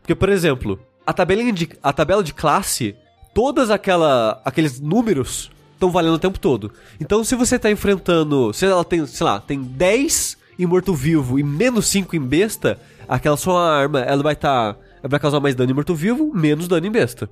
Porque, 0.00 0.12
por 0.12 0.28
exemplo, 0.28 0.76
a 1.06 1.12
tabelinha 1.12 1.52
de, 1.52 1.68
a 1.80 1.92
tabela 1.92 2.24
de 2.24 2.34
classe, 2.34 2.96
todas 3.32 3.70
aquela, 3.70 4.42
aqueles 4.44 4.80
números 4.80 5.52
estão 5.72 5.92
valendo 5.92 6.14
o 6.14 6.18
tempo 6.18 6.40
todo. 6.40 6.72
Então, 7.00 7.22
se 7.22 7.36
você 7.36 7.60
tá 7.60 7.70
enfrentando, 7.70 8.52
se 8.52 8.66
ela 8.66 8.84
tem, 8.84 9.06
sei 9.06 9.24
lá, 9.24 9.38
tem 9.38 9.62
10 9.62 10.36
em 10.58 10.66
morto-vivo 10.66 11.38
e 11.38 11.44
menos 11.44 11.86
5 11.86 12.16
em 12.16 12.20
besta, 12.20 12.76
aquela 13.08 13.36
sua 13.36 13.72
arma, 13.72 14.00
ela 14.00 14.22
vai 14.22 14.32
estar, 14.32 14.76
ela 15.02 15.08
vai 15.08 15.20
causar 15.20 15.40
mais 15.40 15.54
dano 15.54 15.70
em 15.70 15.74
morto-vivo, 15.74 16.32
menos 16.34 16.66
dano 16.68 16.86
em 16.86 16.90
besta. 16.90 17.28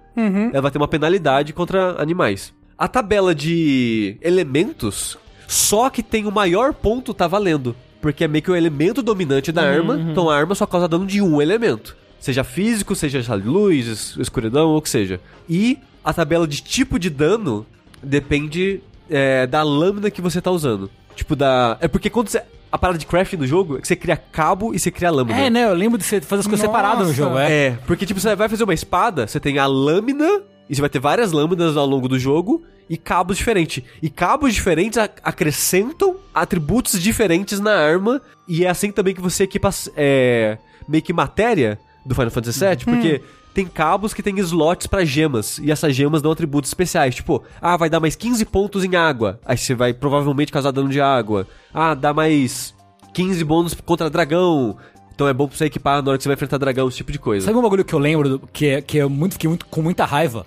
Ela 0.53 0.63
vai 0.63 0.71
ter 0.71 0.79
uma 0.79 0.89
penalidade 0.89 1.53
contra 1.53 2.01
animais. 2.01 2.53
A 2.77 2.89
tabela 2.89 3.35
de 3.35 4.17
elementos, 4.21 5.17
só 5.47 5.89
que 5.91 6.03
tem 6.03 6.27
o 6.27 6.33
maior 6.33 6.73
ponto 6.75 7.15
tá 7.15 7.27
valendo. 7.27 7.75
Porque 8.01 8.25
é 8.25 8.29
meio 8.29 8.43
que 8.43 8.51
o 8.51 8.57
elemento 8.57 9.03
dominante 9.03 9.51
da 9.51 9.63
arma, 9.63 9.95
então 10.11 10.29
a 10.29 10.37
arma 10.37 10.55
só 10.55 10.67
causa 10.67 10.87
dano 10.87 11.07
de 11.07 11.23
um 11.23 11.41
elemento. 11.41 11.97
Seja 12.21 12.45
físico, 12.45 12.95
seja 12.95 13.35
luz, 13.35 13.87
es- 13.87 14.17
escuridão, 14.19 14.69
ou 14.71 14.79
o 14.79 14.83
que 14.83 14.91
seja. 14.91 15.21
E 15.49 15.79
a 16.05 16.13
tabela 16.13 16.47
de 16.47 16.63
tipo 16.63 16.99
de 16.99 17.09
dano 17.09 17.67
depende 18.03 18.81
é, 19.09 19.47
da 19.47 19.63
lâmina 19.63 20.11
que 20.11 20.21
você 20.21 20.41
tá 20.41 20.51
usando. 20.51 20.91
Tipo, 21.15 21.35
da. 21.37 21.77
É 21.81 21.89
porque 21.89 22.11
quando 22.11 22.29
você. 22.29 22.43
A 22.75 22.79
parada 22.79 22.99
de 22.99 23.07
crafting 23.07 23.37
do 23.37 23.47
jogo 23.47 23.79
é 23.79 23.81
que 23.81 23.87
você 23.87 23.95
cria 23.95 24.17
cabo 24.17 24.75
e 24.75 24.81
você 24.81 24.91
cria 24.91 25.09
lâmina. 25.09 25.39
É, 25.39 25.49
né? 25.49 25.65
Eu 25.65 25.75
lembro 25.75 25.97
de 25.97 26.03
você 26.03 26.21
fazer 26.21 26.41
as 26.41 26.47
coisas 26.49 26.67
Nossa. 26.67 26.77
separadas 26.77 27.07
no 27.07 27.15
jogo, 27.15 27.39
é. 27.39 27.67
É, 27.67 27.79
porque 27.87 28.05
tipo, 28.05 28.19
você 28.19 28.35
vai 28.35 28.49
fazer 28.49 28.65
uma 28.65 28.75
espada, 28.75 29.29
você 29.29 29.39
tem 29.39 29.61
a 29.61 29.67
lâmina, 29.67 30.43
e 30.69 30.75
você 30.75 30.81
vai 30.81 30.91
ter 30.91 30.99
várias 30.99 31.31
lâminas 31.31 31.77
ao 31.77 31.87
longo 31.87 32.09
do 32.09 32.19
jogo, 32.19 32.65
e 32.91 32.97
cabos 32.97 33.37
diferentes. 33.37 33.85
E 34.03 34.11
cabos 34.11 34.53
diferentes 34.53 34.99
acrescentam 34.99 36.17
atributos 36.35 37.01
diferentes 37.01 37.61
na 37.61 37.77
arma, 37.77 38.21
e 38.49 38.65
é 38.65 38.69
assim 38.69 38.91
também 38.91 39.15
que 39.15 39.21
você 39.21 39.45
equipa 39.45 39.71
é, 39.97 40.59
meio 40.89 41.05
que 41.05 41.13
matéria 41.13 41.79
do 42.05 42.13
Final 42.13 42.33
Fantasy 42.33 42.59
VII, 42.59 42.85
porque 42.87 43.23
tem 43.55 43.67
cabos 43.67 44.13
que 44.13 44.23
tem 44.23 44.37
slots 44.41 44.87
pra 44.89 45.05
gemas, 45.05 45.59
e 45.59 45.71
essas 45.71 45.95
gemas 45.95 46.21
dão 46.21 46.33
atributos 46.33 46.69
especiais, 46.71 47.15
tipo, 47.15 47.43
ah, 47.63 47.77
vai 47.77 47.89
dar 47.89 48.01
mais 48.01 48.17
15 48.17 48.45
pontos 48.45 48.83
em 48.85 48.97
água, 48.97 49.39
aí 49.47 49.57
você 49.57 49.75
vai 49.75 49.95
provavelmente 49.95 50.51
causar 50.53 50.73
dano 50.73 50.89
de 50.89 51.01
água. 51.01 51.47
Ah, 51.73 51.95
dá 51.95 52.13
mais 52.13 52.75
15 53.15 53.45
bônus 53.45 53.73
contra 53.75 54.11
dragão, 54.11 54.77
então 55.15 55.29
é 55.29 55.33
bom 55.33 55.47
pra 55.47 55.57
você 55.57 55.67
equipar 55.67 56.03
na 56.03 56.11
hora 56.11 56.19
que 56.19 56.25
você 56.25 56.29
vai 56.29 56.35
enfrentar 56.35 56.59
dragão, 56.59 56.89
esse 56.89 56.97
tipo 56.97 57.13
de 57.13 57.19
coisa. 57.21 57.47
Sabe 57.47 57.57
um 57.57 57.63
bagulho 57.63 57.85
que 57.85 57.95
eu 57.95 57.99
lembro 58.01 58.41
que, 58.53 58.67
é- 58.67 58.83
que 58.83 58.99
eu 58.99 59.09
muito, 59.09 59.35
fiquei 59.35 59.49
muito, 59.49 59.65
com 59.67 59.81
muita 59.81 60.05
raiva? 60.05 60.45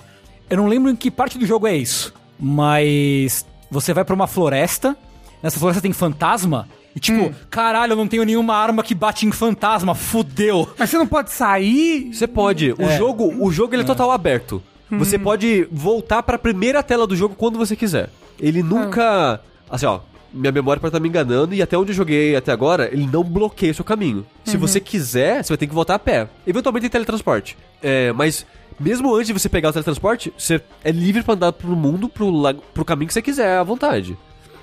Eu 0.50 0.58
não 0.58 0.68
lembro 0.68 0.92
em 0.92 0.96
que 0.96 1.10
parte 1.10 1.38
do 1.38 1.46
jogo 1.46 1.66
é 1.66 1.76
isso, 1.78 2.14
mas 2.38 3.46
você 3.72 3.94
vai 3.94 4.04
pra 4.04 4.16
uma 4.16 4.28
floresta, 4.28 4.96
nessa 5.42 5.60
floresta 5.60 5.82
tem 5.82 5.94
fantasma, 5.94 6.68
e 6.98 7.00
tipo, 7.00 7.32
caralho, 7.48 7.92
eu 7.92 7.96
não 7.96 8.08
tenho 8.08 8.24
nenhuma 8.24 8.56
arma 8.56 8.82
que 8.82 8.96
bate 8.96 9.28
em 9.28 9.32
fantasma, 9.32 9.94
fudeu. 9.94 10.68
Mas 10.80 10.90
você 10.90 10.98
não 10.98 11.06
pode 11.06 11.32
sair. 11.32 12.12
Você 12.12 12.26
pode. 12.26 12.72
O 12.74 12.82
É. 12.82 12.98
jogo, 12.98 13.32
o 13.40 13.52
jogo 13.52 13.76
ele 13.76 13.84
é 13.84 13.86
total 13.86 14.10
aberto. 14.12 14.64
Você 14.90 15.20
pode 15.20 15.68
voltar 15.72 16.24
pra 16.24 16.40
primeira 16.40 16.82
tela 16.82 17.06
do 17.06 17.16
jogo 17.16 17.36
quando 17.36 17.58
você 17.60 17.76
quiser. 17.76 18.10
Ele 18.40 18.64
nunca, 18.64 19.40
assim, 19.70 19.86
ó, 19.86 20.00
minha 20.34 20.52
memória 20.52 20.80
pode 20.80 20.90
estar 20.90 21.00
me 21.00 21.08
enganando 21.08 21.54
e 21.54 21.62
até 21.62 21.78
onde 21.78 21.92
eu 21.92 21.96
joguei 21.96 22.36
até 22.36 22.52
agora, 22.52 22.90
ele 22.92 23.06
não 23.06 23.24
bloqueia 23.24 23.72
o 23.72 23.76
seu 23.76 23.86
caminho. 23.86 24.26
Se 24.44 24.58
você 24.58 24.80
quiser, 24.80 25.44
você 25.44 25.50
vai 25.50 25.58
ter 25.58 25.68
que 25.68 25.74
voltar 25.76 25.94
a 25.96 26.00
pé. 26.00 26.28
Eventualmente 26.48 26.82
tem 26.84 26.90
teletransporte. 26.90 27.56
É, 27.84 28.12
mas 28.14 28.44
mesmo 28.80 29.14
antes 29.14 29.28
de 29.28 29.34
você 29.34 29.50
pegar 29.50 29.70
o 29.70 29.74
teletransporte, 29.74 30.34
você 30.38 30.62
é 30.84 30.92
livre 30.92 31.22
pra 31.22 31.34
andar 31.36 31.52
pro 31.52 31.76
mundo, 31.76 32.08
pro, 32.10 32.32
pro 32.74 32.86
caminho 32.86 33.08
que 33.08 33.14
você 33.14 33.22
quiser, 33.22 33.58
à 33.58 33.64
vontade. 33.64 34.18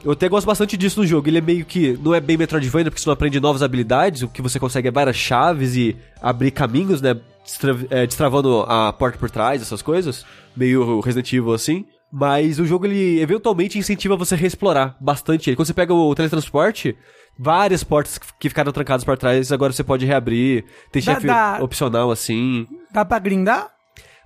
Eu 0.04 0.12
até 0.12 0.28
gosto 0.28 0.46
bastante 0.46 0.76
disso 0.76 1.00
no 1.00 1.06
jogo. 1.06 1.28
Ele 1.28 1.38
é 1.38 1.40
meio 1.40 1.64
que. 1.64 1.98
Não 2.02 2.14
é 2.14 2.20
bem 2.20 2.36
Metroidvania, 2.36 2.90
porque 2.90 3.00
você 3.02 3.08
não 3.08 3.14
aprende 3.14 3.40
novas 3.40 3.62
habilidades. 3.62 4.22
O 4.22 4.28
que 4.28 4.42
você 4.42 4.60
consegue 4.60 4.88
é 4.88 4.90
várias 4.90 5.16
chaves 5.16 5.74
e 5.76 5.96
abrir 6.20 6.50
caminhos, 6.50 7.00
né? 7.00 7.16
Destra- 7.42 7.86
é, 7.90 8.06
destravando 8.06 8.60
a 8.68 8.92
porta 8.92 9.18
por 9.18 9.30
trás, 9.30 9.62
essas 9.62 9.80
coisas. 9.82 10.24
Meio 10.56 11.00
Resident 11.00 11.32
Evil 11.32 11.52
assim. 11.54 11.86
Mas 12.12 12.58
o 12.60 12.66
jogo, 12.66 12.86
ele 12.86 13.20
eventualmente 13.20 13.78
incentiva 13.78 14.16
você 14.16 14.34
a 14.34 14.38
reexplorar 14.38 14.94
bastante 15.00 15.48
ele. 15.50 15.56
Quando 15.56 15.66
você 15.66 15.74
pega 15.74 15.92
o 15.92 16.14
teletransporte, 16.14 16.96
várias 17.38 17.82
portas 17.82 18.20
que 18.38 18.48
ficaram 18.48 18.70
trancadas 18.72 19.02
para 19.04 19.16
trás, 19.16 19.50
agora 19.50 19.72
você 19.72 19.82
pode 19.82 20.04
reabrir. 20.06 20.64
Tem 20.92 21.02
Dá- 21.02 21.14
chefe 21.14 21.26
dá- 21.26 21.58
opcional 21.60 22.10
assim. 22.12 22.68
Dá 22.92 23.04
pra 23.04 23.18
grindar? 23.18 23.68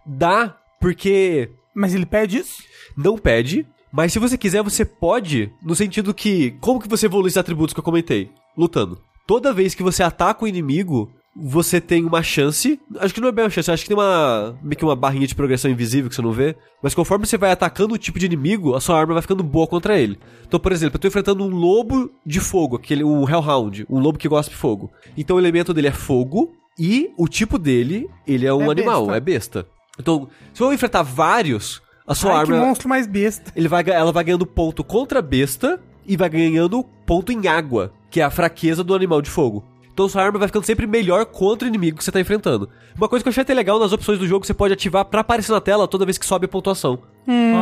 Dá, 0.05 0.55
porque 0.81 1.51
Mas 1.75 1.95
ele 1.95 2.05
pede 2.05 2.39
isso? 2.39 2.63
não 2.97 3.17
pede, 3.17 3.67
mas 3.93 4.13
se 4.13 4.19
você 4.19 4.37
quiser, 4.37 4.63
você 4.63 4.85
pode, 4.85 5.51
no 5.63 5.75
sentido 5.75 6.15
que, 6.15 6.53
como 6.61 6.81
que 6.81 6.89
você 6.89 7.07
evolui 7.07 7.29
esses 7.29 7.37
atributos 7.37 7.73
que 7.75 7.81
eu 7.81 7.85
comentei? 7.85 8.31
Lutando. 8.57 8.99
Toda 9.27 9.53
vez 9.53 9.75
que 9.75 9.83
você 9.83 10.03
ataca 10.03 10.45
o 10.45 10.49
inimigo, 10.49 11.11
você 11.37 11.81
tem 11.81 12.05
uma 12.05 12.23
chance, 12.23 12.81
acho 12.99 13.15
que 13.15 13.21
não 13.21 13.29
é 13.29 13.33
bem 13.33 13.45
uma 13.45 13.51
chance, 13.51 13.71
acho 13.71 13.83
que 13.85 13.89
tem 13.89 13.97
uma, 13.97 14.59
meio 14.63 14.77
que 14.77 14.85
uma 14.85 14.97
barrinha 14.97 15.27
de 15.27 15.35
progressão 15.35 15.71
invisível 15.71 16.09
que 16.09 16.17
você 16.17 16.23
não 16.23 16.33
vê, 16.33 16.57
mas 16.83 16.95
conforme 16.95 17.27
você 17.27 17.37
vai 17.39 17.53
atacando 17.53 17.95
o 17.95 17.99
tipo 17.99 18.19
de 18.19 18.27
inimigo, 18.27 18.75
a 18.75 18.81
sua 18.81 18.99
arma 18.99 19.13
vai 19.13 19.23
ficando 19.23 19.45
boa 19.45 19.67
contra 19.67 19.99
ele. 19.99 20.19
Então, 20.47 20.59
por 20.59 20.73
exemplo, 20.73 20.97
eu 20.97 21.01
tô 21.01 21.07
enfrentando 21.09 21.45
um 21.45 21.51
lobo 21.51 22.11
de 22.27 22.41
fogo, 22.41 22.77
aquele, 22.77 23.05
um 23.05 23.29
Hellhound, 23.29 23.87
um 23.89 24.01
lobo 24.01 24.19
que 24.19 24.29
gosta 24.29 24.51
de 24.51 24.57
fogo. 24.57 24.91
Então 25.17 25.37
o 25.37 25.39
elemento 25.41 25.73
dele 25.75 25.89
é 25.89 25.93
fogo, 25.93 26.53
e 26.79 27.11
o 27.17 27.27
tipo 27.29 27.59
dele, 27.59 28.09
ele 28.27 28.47
é 28.47 28.55
um 28.55 28.63
É 28.69 28.71
animal, 28.71 29.07
besta. 29.07 29.17
é 29.17 29.21
besta. 29.21 29.67
Então, 29.99 30.29
se 30.55 30.63
eu 30.63 30.73
enfrentar 30.73 31.03
vários, 31.03 31.83
a 32.09 32.15
sua 32.15 32.33
Ai, 32.33 32.39
arma 32.41 32.55
que 32.59 32.65
monstro 32.67 32.89
mais 32.89 33.07
besta. 33.07 33.53
ele 33.55 33.69
vai, 33.69 33.85
ela 33.89 34.11
vai 34.11 34.25
ganhando 34.25 34.47
ponto 34.47 34.83
contra 34.83 35.19
a 35.21 35.23
besta 35.23 35.79
e 36.07 36.17
vai 36.17 36.29
ganhando 36.29 36.83
ponto 37.07 37.31
em 37.31 37.47
água, 37.47 37.93
que 38.11 38.21
é 38.21 38.25
a 38.25 38.31
fraqueza 38.31 38.83
do 38.83 38.95
animal 38.95 39.21
de 39.23 39.31
fogo. 39.31 39.65
Então 39.93 40.09
sua 40.09 40.23
arma 40.23 40.39
vai 40.39 40.49
ficando 40.49 40.65
sempre 40.65 40.87
melhor 40.87 41.27
contra 41.27 41.67
o 41.67 41.69
inimigo 41.69 41.99
que 41.99 42.05
você 42.05 42.13
tá 42.13 42.21
enfrentando. 42.21 42.69
Uma 42.97 43.09
coisa 43.09 43.23
que 43.23 43.29
eu 43.29 43.31
achei 43.31 43.43
até 43.43 43.53
legal 43.53 43.79
nas 43.81 43.93
opções 43.93 44.19
do 44.19 44.27
jogo, 44.27 44.47
você 44.47 44.55
pode 44.55 44.73
ativar 44.73 45.05
pra 45.05 45.21
aparecer 45.23 45.53
na 45.53 45.61
tela 45.61 45.87
toda 45.89 46.05
vez 46.05 46.17
que 46.17 46.25
sobe 46.25 46.47
a 46.47 46.49
pontuação. 46.49 47.01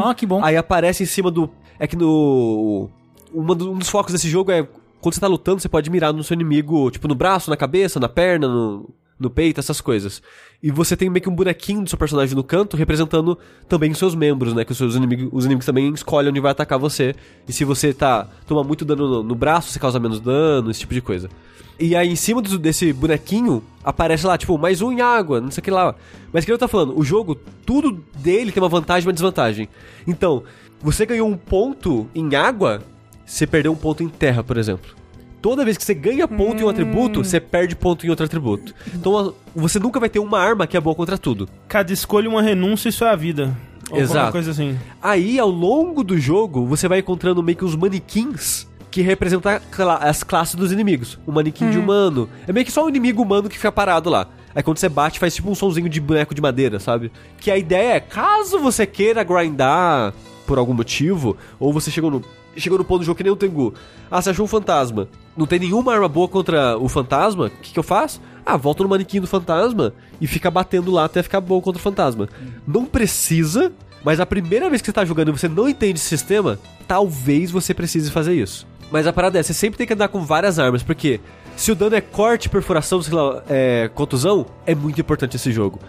Ah, 0.05 0.15
que 0.15 0.27
bom. 0.27 0.45
Aí 0.45 0.57
aparece 0.57 1.03
em 1.03 1.07
cima 1.07 1.31
do. 1.31 1.51
É 1.79 1.87
que 1.87 1.97
no. 1.97 2.89
uma 3.33 3.55
do- 3.55 3.73
um 3.73 3.79
dos 3.79 3.89
focos 3.89 4.13
desse 4.13 4.29
jogo 4.29 4.51
é. 4.53 4.67
Quando 5.01 5.15
você 5.15 5.21
tá 5.21 5.27
lutando, 5.27 5.61
você 5.61 5.69
pode 5.69 5.89
mirar 5.91 6.13
no 6.13 6.23
seu 6.25 6.35
inimigo, 6.35 6.91
tipo, 6.91 7.07
no 7.09 7.15
braço, 7.15 7.49
na 7.51 7.57
cabeça, 7.57 8.01
na 8.01 8.09
perna, 8.09 8.49
no, 8.49 8.89
no 9.19 9.31
peito, 9.31 9.61
essas 9.61 9.81
coisas. 9.81 10.21
E 10.67 10.71
você 10.73 10.97
tem 10.97 11.09
meio 11.09 11.23
que 11.23 11.29
um 11.29 11.33
bonequinho 11.33 11.85
do 11.85 11.89
seu 11.89 11.97
personagem 11.97 12.35
no 12.35 12.43
canto, 12.43 12.77
representando 12.77 13.39
também 13.69 13.93
os 13.93 13.99
seus 13.99 14.17
membros, 14.17 14.53
né? 14.53 14.65
Que 14.65 14.73
os 14.73 14.79
seus 14.79 14.97
inimigos, 14.97 15.29
os 15.31 15.45
inimigos 15.45 15.65
também 15.65 15.95
escolhem 15.95 16.31
onde 16.31 16.41
vai 16.41 16.51
atacar 16.51 16.77
você. 16.77 17.15
E 17.47 17.53
se 17.53 17.65
você 17.65 17.95
tá. 17.95 18.27
toma 18.49 18.65
muito 18.65 18.85
dano 18.85 19.07
no, 19.07 19.23
no 19.23 19.35
braço, 19.37 19.71
você 19.71 19.79
causa 19.79 20.01
menos 20.01 20.19
dano, 20.19 20.69
esse 20.69 20.81
tipo 20.81 20.93
de 20.93 21.01
coisa. 21.01 21.31
E 21.79 21.95
aí, 21.95 22.09
em 22.09 22.17
cima 22.17 22.43
do- 22.43 22.59
desse 22.59 22.93
bonequinho, 22.93 23.63
aparece 23.85 24.27
lá, 24.27 24.37
tipo, 24.37 24.59
mais 24.59 24.83
um 24.83 24.91
em 24.91 25.01
água, 25.01 25.41
não 25.41 25.53
sei 25.53 25.61
o 25.61 25.65
que 25.65 25.71
lá. 25.71 25.95
Mas 26.33 26.45
que 26.45 26.51
eu 26.51 26.59
tô 26.59 26.67
falando, 26.67 26.99
o 26.99 27.05
jogo, 27.05 27.37
tudo 27.65 28.03
dele 28.19 28.51
tem 28.51 28.61
uma 28.61 28.69
vantagem 28.69 29.05
e 29.05 29.07
uma 29.07 29.13
desvantagem. 29.13 29.69
Então, 30.05 30.43
você 30.81 31.07
ganhou 31.07 31.29
um 31.29 31.37
ponto 31.37 32.09
em 32.13 32.35
água, 32.35 32.83
você 33.25 33.47
perdeu 33.47 33.71
um 33.71 33.77
ponto 33.77 34.03
em 34.03 34.09
terra, 34.09 34.43
por 34.43 34.57
exemplo. 34.57 34.97
Toda 35.47 35.65
vez 35.65 35.77
que 35.77 35.85
você 35.85 35.95
ganha 35.95 36.27
ponto 36.27 36.61
em 36.61 36.65
um 36.65 36.69
atributo, 36.69 37.23
você 37.23 37.39
perde 37.39 37.77
ponto 37.77 38.05
em 38.05 38.11
outro 38.11 38.27
atributo. 38.27 38.75
Então, 38.93 39.33
você 39.55 39.79
nunca 39.79 40.01
vai 40.01 40.09
ter 40.09 40.19
uma 40.19 40.41
arma 40.41 40.67
que 40.67 40.77
é 40.77 40.81
boa 40.81 40.97
contra 40.97 41.17
tudo. 41.17 41.49
Cada 41.69 41.93
escolha 41.93 42.29
uma 42.29 42.43
renúncia, 42.43 42.89
isso 42.89 43.05
é 43.05 43.11
a 43.11 43.15
vida. 43.15 43.57
Ou 43.89 43.97
Exato. 43.97 44.33
coisa 44.33 44.51
assim. 44.51 44.77
Aí, 45.01 45.39
ao 45.39 45.49
longo 45.49 46.03
do 46.03 46.19
jogo, 46.19 46.67
você 46.67 46.89
vai 46.89 46.99
encontrando 46.99 47.45
meio 47.45 47.57
que 47.57 47.65
os 47.65 47.77
manequins 47.77 48.67
que 48.91 49.03
representam 49.03 49.53
as 50.01 50.25
classes 50.25 50.57
dos 50.57 50.73
inimigos. 50.73 51.17
O 51.25 51.31
manequim 51.31 51.71
de 51.71 51.79
humano. 51.79 52.29
É 52.49 52.53
meio 52.53 52.67
que 52.67 52.73
só 52.73 52.85
um 52.85 52.89
inimigo 52.89 53.23
humano 53.23 53.49
que 53.49 53.55
fica 53.55 53.71
parado 53.71 54.11
lá. 54.11 54.27
Aí 54.53 54.65
quando 54.65 54.79
você 54.79 54.89
bate, 54.89 55.21
faz 55.21 55.33
tipo 55.33 55.49
um 55.49 55.55
sonzinho 55.55 55.89
de 55.89 56.01
boneco 56.01 56.35
de 56.35 56.43
madeira, 56.43 56.81
sabe? 56.81 57.13
Que 57.39 57.53
a 57.53 57.57
ideia 57.57 57.95
é, 57.95 58.01
caso 58.01 58.59
você 58.59 58.85
queira 58.85 59.23
grindar 59.23 60.13
por 60.45 60.59
algum 60.59 60.75
motivo, 60.75 61.37
ou 61.61 61.73
você 61.73 61.89
chegou 61.89 62.11
no. 62.11 62.25
Chegou 62.57 62.79
no 62.79 62.85
ponto 62.85 63.01
do 63.01 63.05
jogo 63.05 63.17
que 63.17 63.23
nem 63.23 63.33
o 63.33 63.37
Tengu. 63.37 63.75
Ah, 64.11 64.21
você 64.21 64.31
achou 64.31 64.45
um 64.45 64.49
fantasma. 64.49 65.09
Não 65.37 65.47
tem 65.47 65.59
nenhuma 65.59 65.93
arma 65.93 66.09
boa 66.09 66.29
contra 66.29 66.79
o 66.79 66.89
fantasma? 66.89 67.47
O 67.47 67.51
que, 67.51 67.73
que 67.73 67.79
eu 67.79 67.83
faço? 67.83 68.21
Ah, 68.45 68.57
volta 68.57 68.83
no 68.83 68.89
manequim 68.89 69.21
do 69.21 69.27
fantasma 69.27 69.93
e 70.21 70.27
fica 70.27 70.51
batendo 70.51 70.91
lá 70.91 71.05
até 71.05 71.23
ficar 71.23 71.41
bom 71.41 71.61
contra 71.61 71.79
o 71.79 71.83
fantasma. 71.83 72.29
Não 72.67 72.85
precisa, 72.85 73.73
mas 74.05 74.21
a 74.21 74.27
primeira 74.27 74.71
vez 74.71 74.81
que 74.81 74.87
você 74.87 74.93
tá 74.93 75.05
jogando 75.05 75.29
e 75.29 75.33
você 75.33 75.49
não 75.49 75.69
entende 75.69 75.99
esse 75.99 76.09
sistema, 76.09 76.59
talvez 76.87 77.51
você 77.51 77.75
precise 77.75 78.11
fazer 78.11 78.35
isso. 78.35 78.67
Mas 78.91 79.07
a 79.07 79.13
parada 79.13 79.39
é, 79.39 79.43
você 79.43 79.53
sempre 79.53 79.77
tem 79.77 79.87
que 79.87 79.93
andar 79.93 80.09
com 80.09 80.25
várias 80.25 80.59
armas, 80.59 80.83
porque 80.83 81.21
se 81.57 81.73
o 81.73 81.75
dano 81.75 81.97
é 81.97 82.01
corte, 82.01 82.49
perfuração, 82.49 83.03
sei 83.03 83.15
lá, 83.15 83.43
é, 83.49 83.91
contusão, 83.95 84.47
é 84.65 84.75
muito 84.75 85.01
importante 85.01 85.37
esse 85.37 85.51
jogo. 85.51 85.81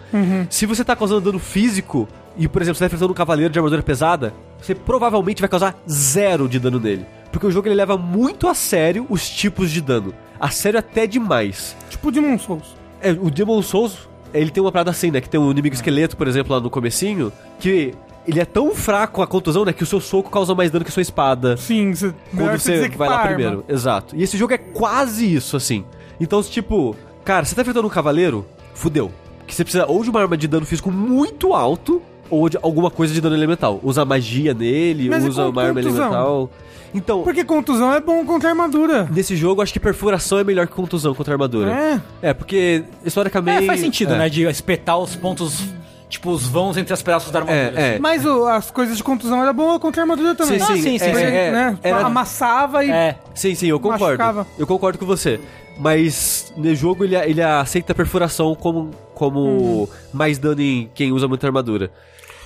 Se 0.50 0.66
você 0.66 0.84
tá 0.84 0.96
causando 0.96 1.20
dano 1.20 1.38
físico, 1.38 2.08
e 2.36 2.48
por 2.48 2.60
exemplo, 2.62 2.76
você 2.76 2.80
tá 2.80 2.86
enfrentando 2.86 3.12
um 3.12 3.14
cavaleiro 3.14 3.52
de 3.52 3.58
armadura 3.58 3.82
pesada, 3.82 4.34
você 4.60 4.74
provavelmente 4.74 5.40
vai 5.40 5.48
causar 5.48 5.76
zero 5.88 6.48
de 6.48 6.58
dano 6.58 6.78
nele. 6.78 7.06
Porque 7.30 7.46
o 7.46 7.50
jogo 7.50 7.68
ele 7.68 7.74
leva 7.74 7.96
muito 7.96 8.48
a 8.48 8.54
sério 8.54 9.06
os 9.08 9.28
tipos 9.28 9.70
de 9.70 9.80
dano. 9.80 10.14
A 10.40 10.50
sério 10.50 10.78
até 10.78 11.06
demais. 11.06 11.76
Tipo 11.90 12.10
Demon 12.10 12.38
Souls. 12.38 12.76
É, 13.00 13.12
o 13.12 13.30
Demon 13.30 13.62
Souls, 13.62 14.08
ele 14.32 14.50
tem 14.50 14.62
uma 14.62 14.72
parada 14.72 14.90
assim, 14.90 15.10
né? 15.10 15.20
Que 15.20 15.28
tem 15.28 15.38
um 15.38 15.50
inimigo 15.50 15.74
esqueleto, 15.74 16.16
por 16.16 16.26
exemplo, 16.26 16.54
lá 16.54 16.60
no 16.60 16.70
comecinho, 16.70 17.32
que 17.60 17.94
ele 18.26 18.40
é 18.40 18.44
tão 18.44 18.74
fraco 18.74 19.22
a 19.22 19.26
contusão, 19.26 19.64
né? 19.64 19.72
Que 19.72 19.82
o 19.82 19.86
seu 19.86 20.00
soco 20.00 20.30
causa 20.30 20.54
mais 20.54 20.70
dano 20.70 20.84
que 20.84 20.90
a 20.90 20.94
sua 20.94 21.02
espada. 21.02 21.56
Sim, 21.56 21.94
você, 21.94 22.14
Quando 22.36 22.58
você 22.58 22.88
vai 22.88 23.08
lá 23.08 23.26
primeiro. 23.26 23.64
Exato. 23.68 24.14
E 24.14 24.22
esse 24.22 24.36
jogo 24.36 24.52
é 24.52 24.58
quase 24.58 25.34
isso, 25.34 25.56
assim. 25.56 25.84
Então, 26.20 26.42
tipo, 26.42 26.94
cara, 27.24 27.44
você 27.44 27.54
tá 27.54 27.62
enfrentando 27.62 27.86
um 27.86 27.90
cavaleiro, 27.90 28.46
fudeu. 28.74 29.10
Que 29.46 29.54
você 29.54 29.64
precisa 29.64 29.86
ou 29.86 30.02
de 30.02 30.10
uma 30.10 30.20
arma 30.20 30.36
de 30.36 30.46
dano 30.46 30.66
físico 30.66 30.90
muito 30.90 31.54
alto, 31.54 32.02
ou 32.30 32.48
de 32.48 32.58
alguma 32.62 32.90
coisa 32.90 33.12
de 33.14 33.20
dano 33.20 33.34
elemental. 33.36 33.80
Usa 33.82 34.04
magia 34.04 34.54
nele, 34.54 35.08
Mas 35.08 35.24
usa 35.24 35.46
uma 35.48 35.62
arma 35.62 35.80
elemental. 35.80 36.50
Então, 36.94 37.22
Porque 37.22 37.44
contusão 37.44 37.92
é 37.92 38.00
bom 38.00 38.24
contra 38.24 38.48
armadura. 38.48 39.06
nesse 39.12 39.36
jogo, 39.36 39.60
acho 39.60 39.72
que 39.72 39.78
perfuração 39.80 40.38
é 40.38 40.44
melhor 40.44 40.66
que 40.66 40.72
contusão 40.72 41.14
contra 41.14 41.34
armadura. 41.34 41.70
É. 42.22 42.28
É, 42.30 42.32
porque 42.34 42.82
historicamente. 43.04 43.64
É, 43.64 43.66
faz 43.66 43.80
sentido, 43.80 44.14
é. 44.14 44.18
né? 44.18 44.28
De 44.30 44.44
espetar 44.44 44.98
os 44.98 45.14
pontos, 45.14 45.62
tipo, 46.08 46.30
os 46.30 46.46
vãos 46.46 46.78
entre 46.78 46.94
as 46.94 47.02
pedaços 47.02 47.30
da 47.30 47.40
armadura. 47.40 47.72
É, 47.78 47.82
é. 47.88 47.90
assim. 47.92 48.00
Mas 48.00 48.24
o- 48.24 48.46
as 48.46 48.70
coisas 48.70 48.96
de 48.96 49.04
contusão 49.04 49.42
era 49.42 49.52
boa 49.52 49.78
contra 49.78 50.00
armadura 50.00 50.34
também. 50.34 50.58
Sim, 50.58 50.64
Ah, 50.64 50.66
sim, 50.76 50.82
sim, 50.82 50.98
sim, 50.98 51.04
é, 51.10 51.14
sim. 51.14 51.22
é, 51.22 51.50
né? 51.50 51.78
era- 51.82 52.06
Amassava 52.06 52.82
e. 52.82 52.90
É. 52.90 53.16
Sim, 53.34 53.54
sim, 53.54 53.66
eu 53.66 53.78
concordo. 53.78 54.04
Machucava. 54.04 54.46
Eu 54.58 54.66
concordo 54.66 54.98
com 54.98 55.04
você. 55.04 55.38
Mas 55.78 56.52
no 56.56 56.74
jogo 56.74 57.04
ele, 57.04 57.14
ele 57.16 57.42
aceita 57.42 57.92
a 57.92 57.94
perfuração 57.94 58.54
como, 58.54 58.90
como 59.14 59.38
Uhum. 59.40 59.88
mais 60.12 60.38
dano 60.38 60.60
em 60.60 60.90
quem 60.94 61.12
usa 61.12 61.28
muita 61.28 61.46
armadura. 61.46 61.90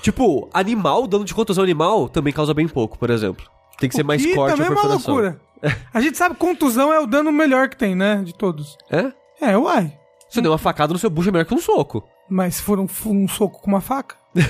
Tipo, 0.03 0.49
animal, 0.53 1.07
dano 1.07 1.23
de 1.23 1.33
contusão 1.33 1.63
animal 1.63 2.09
também 2.09 2.33
causa 2.33 2.53
bem 2.53 2.67
pouco, 2.67 2.99
por 2.99 3.09
exemplo. 3.09 3.45
Tem 3.79 3.87
que 3.87 3.95
ser 3.95 4.03
mais 4.03 4.21
que 4.21 4.35
corte 4.35 4.51
ou 4.51 4.57
também 4.57 4.67
é 4.67 4.69
uma 4.69 4.81
perfuração. 4.81 5.13
loucura. 5.13 5.41
A 5.93 6.01
gente 6.01 6.17
sabe 6.17 6.35
que 6.35 6.41
contusão 6.41 6.91
é 6.91 6.99
o 6.99 7.07
dano 7.07 7.31
melhor 7.31 7.69
que 7.69 7.77
tem, 7.77 7.95
né? 7.95 8.21
De 8.21 8.33
todos. 8.33 8.77
É? 8.91 9.13
É, 9.39 9.57
uai. 9.57 9.97
Você 10.29 10.41
deu 10.41 10.51
uma 10.51 10.57
facada 10.57 10.91
no 10.91 10.99
seu 10.99 11.09
bucho 11.09 11.29
é 11.29 11.31
melhor 11.31 11.45
que 11.45 11.53
um 11.53 11.59
soco. 11.59 12.03
Mas 12.29 12.55
se 12.55 12.63
for 12.63 12.81
um, 12.81 12.87
um 13.05 13.27
soco 13.29 13.61
com 13.61 13.71
uma 13.71 13.79
faca. 13.79 14.17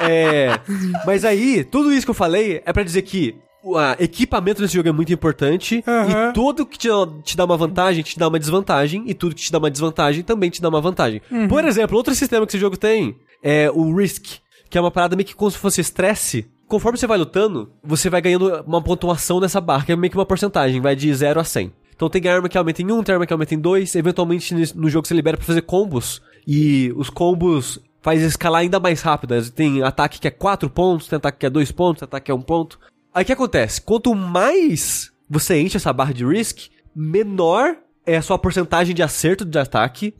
É. 0.00 0.58
mas 1.04 1.24
aí, 1.24 1.64
tudo 1.64 1.92
isso 1.92 2.06
que 2.06 2.10
eu 2.10 2.14
falei 2.14 2.62
é 2.64 2.72
pra 2.72 2.82
dizer 2.82 3.02
que 3.02 3.36
o 3.62 3.76
equipamento 3.98 4.62
nesse 4.62 4.74
jogo 4.74 4.88
é 4.88 4.92
muito 4.92 5.12
importante 5.12 5.82
Aham. 5.86 6.30
e 6.30 6.32
tudo 6.32 6.64
que 6.64 6.78
te, 6.78 6.88
te 7.24 7.36
dá 7.36 7.44
uma 7.44 7.56
vantagem 7.56 8.02
te 8.02 8.18
dá 8.18 8.28
uma 8.28 8.38
desvantagem 8.38 9.04
e 9.06 9.14
tudo 9.14 9.34
que 9.34 9.42
te 9.42 9.52
dá 9.52 9.58
uma 9.58 9.70
desvantagem 9.70 10.22
também 10.22 10.48
te 10.50 10.62
dá 10.62 10.68
uma 10.68 10.80
vantagem. 10.80 11.20
Por 11.48 11.64
exemplo, 11.64 11.96
outro 11.96 12.14
sistema 12.14 12.46
que 12.46 12.50
esse 12.52 12.58
jogo 12.60 12.76
tem 12.76 13.16
é 13.42 13.70
o 13.70 13.94
Risk, 13.94 14.24
que 14.70 14.78
é 14.78 14.80
uma 14.80 14.90
parada 14.90 15.16
meio 15.16 15.26
que 15.26 15.34
como 15.34 15.50
se 15.50 15.58
fosse 15.58 15.80
estresse. 15.80 16.46
Conforme 16.66 16.98
você 16.98 17.06
vai 17.06 17.16
lutando, 17.18 17.70
você 17.82 18.10
vai 18.10 18.20
ganhando 18.20 18.62
uma 18.66 18.82
pontuação 18.82 19.40
nessa 19.40 19.60
barra, 19.60 19.84
que 19.86 19.92
é 19.92 19.96
meio 19.96 20.10
que 20.10 20.18
uma 20.18 20.26
porcentagem, 20.26 20.80
vai 20.80 20.94
de 20.94 21.12
0 21.14 21.40
a 21.40 21.44
100. 21.44 21.72
Então 21.96 22.08
tem 22.10 22.28
arma 22.28 22.48
que 22.48 22.56
aumenta 22.58 22.82
em 22.82 22.92
1, 22.92 23.02
tem 23.02 23.12
arma 23.14 23.26
que 23.26 23.32
aumenta 23.32 23.54
em 23.54 23.58
2, 23.58 23.96
eventualmente 23.96 24.54
no 24.76 24.88
jogo 24.88 25.06
você 25.08 25.14
libera 25.14 25.36
pra 25.36 25.46
fazer 25.46 25.62
combos, 25.62 26.22
e 26.46 26.92
os 26.96 27.10
combos 27.10 27.80
faz 28.02 28.22
escalar 28.22 28.60
ainda 28.60 28.78
mais 28.78 29.00
rápido. 29.02 29.34
né? 29.34 29.42
Tem 29.54 29.82
ataque 29.82 30.20
que 30.20 30.28
é 30.28 30.30
4 30.30 30.70
pontos, 30.70 31.08
tem 31.08 31.16
ataque 31.16 31.38
que 31.38 31.46
é 31.46 31.50
2 31.50 31.72
pontos, 31.72 32.00
tem 32.00 32.06
ataque 32.06 32.26
que 32.26 32.30
é 32.30 32.34
1 32.34 32.40
ponto. 32.42 32.78
Aí 33.12 33.22
o 33.22 33.26
que 33.26 33.32
acontece? 33.32 33.80
Quanto 33.80 34.14
mais 34.14 35.10
você 35.28 35.60
enche 35.60 35.76
essa 35.76 35.92
barra 35.92 36.12
de 36.12 36.24
risk, 36.24 36.68
menor 36.94 37.76
é 38.06 38.16
a 38.16 38.22
sua 38.22 38.38
porcentagem 38.38 38.94
de 38.94 39.02
acerto 39.02 39.44
de 39.44 39.58
ataque, 39.58 40.14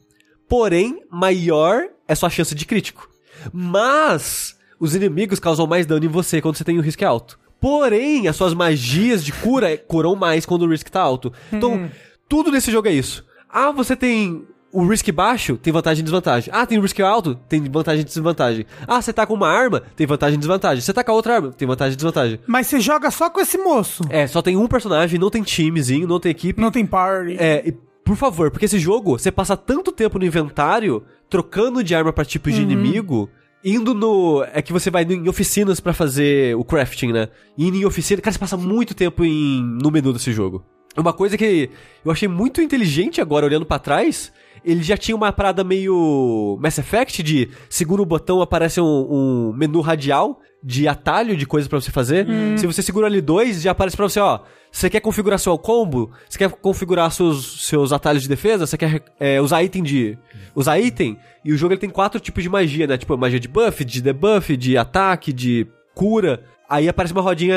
porém 0.49 1.03
maior 1.11 1.85
é 2.07 2.13
a 2.13 2.17
sua 2.17 2.31
chance 2.31 2.55
de 2.55 2.67
crítico. 2.67 3.09
Mas 3.53 4.57
os 4.81 4.95
inimigos 4.95 5.41
causam 5.41 5.67
mais 5.67 5.87
dano 5.87 6.05
em 6.05 6.09
você 6.09 6.41
quando 6.41 6.57
você 6.57 6.65
tem 6.65 6.79
o 6.79 6.83
risco 6.83 7.05
alto. 7.05 7.39
Porém, 7.61 8.29
as 8.29 8.37
suas 8.37 8.55
magias 8.55 9.25
de 9.25 9.33
cura 9.33 9.77
curam 9.77 10.15
mais 10.15 10.47
quando 10.47 10.63
o 10.63 10.69
risk 10.69 10.89
tá 10.89 11.01
alto. 11.01 11.33
Então, 11.53 11.91
tudo 12.29 12.53
nesse 12.53 12.71
jogo 12.71 12.89
é 12.89 12.93
isso. 12.93 13.27
Ah, 13.49 13.73
você 13.73 13.97
tem 13.97 14.47
o 14.73 14.87
risk 14.87 15.11
baixo 15.11 15.57
tem 15.57 15.73
vantagem 15.73 16.01
e 16.01 16.05
desvantagem. 16.05 16.51
Ah, 16.53 16.67
tem 16.67 16.79
o 16.79 16.83
risk 16.83 17.01
alto, 17.01 17.35
tem 17.49 17.63
vantagem 17.63 18.03
e 18.03 18.05
desvantagem. 18.05 18.67
Ah, 18.87 19.01
você 19.01 19.13
tá 19.13 19.27
com 19.27 19.35
uma 19.35 19.49
arma, 19.49 19.83
tem 19.97 20.07
vantagem 20.07 20.37
e 20.37 20.39
desvantagem. 20.39 20.81
Você 20.81 20.93
tá 20.93 21.03
com 21.03 21.11
a 21.11 21.15
outra 21.15 21.37
arma, 21.37 21.53
tem 21.53 21.67
vantagem 21.67 21.95
e 21.95 21.97
desvantagem. 21.97 22.41
Mas 22.47 22.67
você 22.67 22.81
joga 22.81 23.11
só 23.11 23.31
com 23.31 23.41
esse 23.41 23.57
moço. 23.57 24.03
É, 24.11 24.27
só 24.27 24.43
tem 24.43 24.57
um 24.57 24.67
personagem, 24.67 25.19
não 25.19 25.31
tem 25.31 25.43
timezinho, 25.43 26.07
não 26.07 26.21
tem 26.21 26.31
equipe. 26.31 26.61
Não 26.61 26.71
tem 26.71 26.85
party. 26.85 27.37
É, 27.39 27.69
e, 27.69 27.73
por 28.05 28.17
favor, 28.17 28.51
porque 28.51 28.67
esse 28.67 28.79
jogo, 28.79 29.19
você 29.19 29.31
passa 29.31 29.57
tanto 29.57 29.93
tempo 29.93 30.19
no 30.19 30.25
inventário, 30.25 31.03
trocando 31.29 31.83
de 31.83 31.95
arma 31.95 32.13
pra 32.13 32.25
tipos 32.25 32.55
de 32.55 32.63
inimigo, 32.63 33.29
indo 33.65 33.95
no. 33.95 34.45
É 34.53 34.63
que 34.63 34.73
você 34.73 34.91
vai 34.91 35.05
em 35.05 35.29
oficinas 35.29 35.81
pra 35.81 35.93
fazer 35.93 36.57
o 36.57 36.65
crafting, 36.65 37.13
né? 37.13 37.29
Indo 37.57 37.77
em 37.77 37.85
oficina. 37.85 38.21
Cara, 38.21 38.33
você 38.33 38.39
passa 38.39 38.57
muito 38.57 38.95
tempo 38.95 39.25
em, 39.25 39.63
no 39.63 39.91
menu 39.91 40.13
desse 40.13 40.33
jogo. 40.33 40.65
Uma 40.97 41.13
coisa 41.13 41.37
que 41.37 41.71
eu 42.05 42.11
achei 42.11 42.27
muito 42.27 42.61
inteligente 42.61 43.21
agora, 43.21 43.47
olhando 43.47 43.67
pra 43.67 43.79
trás. 43.79 44.33
Ele 44.69 44.83
já 44.83 44.97
tinha 44.97 45.17
uma 45.17 45.33
parada 45.33 45.65
meio 45.65 46.59
Mass 46.61 46.79
Effect 46.79 47.23
de 47.23 47.49
segura 47.71 48.03
o 48.03 48.07
botão, 48.07 48.43
aparece 48.43 48.81
um, 48.81 48.85
um 48.85 49.53
menu 49.57 49.81
radial 49.81 50.41
de 50.63 50.87
atalho 50.87 51.37
de 51.37 51.47
coisas 51.47 51.69
pra 51.69 51.81
você 51.81 51.91
fazer. 51.91 52.27
Se 52.59 52.67
você 52.67 52.83
segura 52.83 53.09
L2, 53.09 53.61
já 53.63 53.71
aparece 53.71 53.97
pra 53.97 54.09
você, 54.09 54.21
ó. 54.21 54.41
Você 54.71 54.91
quer 54.91 55.01
configurar 55.01 55.39
seu 55.39 55.57
combo? 55.57 56.11
Você 56.29 56.39
quer 56.39 56.51
configurar 56.51 57.11
seus, 57.11 57.67
seus 57.67 57.93
atalhos 57.93 58.23
de 58.23 58.29
defesa? 58.29 58.67
Você 58.67 58.77
quer 58.77 59.03
é, 59.19 59.41
usar 59.41 59.63
item 59.63 59.83
de. 59.83 60.19
Usar 60.55 60.79
item? 60.79 61.19
E 61.45 61.53
o 61.53 61.57
jogo 61.57 61.73
ele 61.73 61.81
tem 61.81 61.89
quatro 61.91 62.21
tipos 62.21 62.43
de 62.43 62.49
magia, 62.51 62.87
né? 62.87 62.99
Tipo, 62.99 63.17
magia 63.17 63.41
de 63.41 63.49
buff, 63.49 63.85
de 63.85 64.03
debuff, 64.03 64.57
de 64.57 64.77
ataque, 64.77 65.33
de 65.33 65.67
cura. 65.95 66.43
Aí 66.69 66.89
aparece 66.89 67.15
uma 67.15 67.23
rodinha 67.23 67.57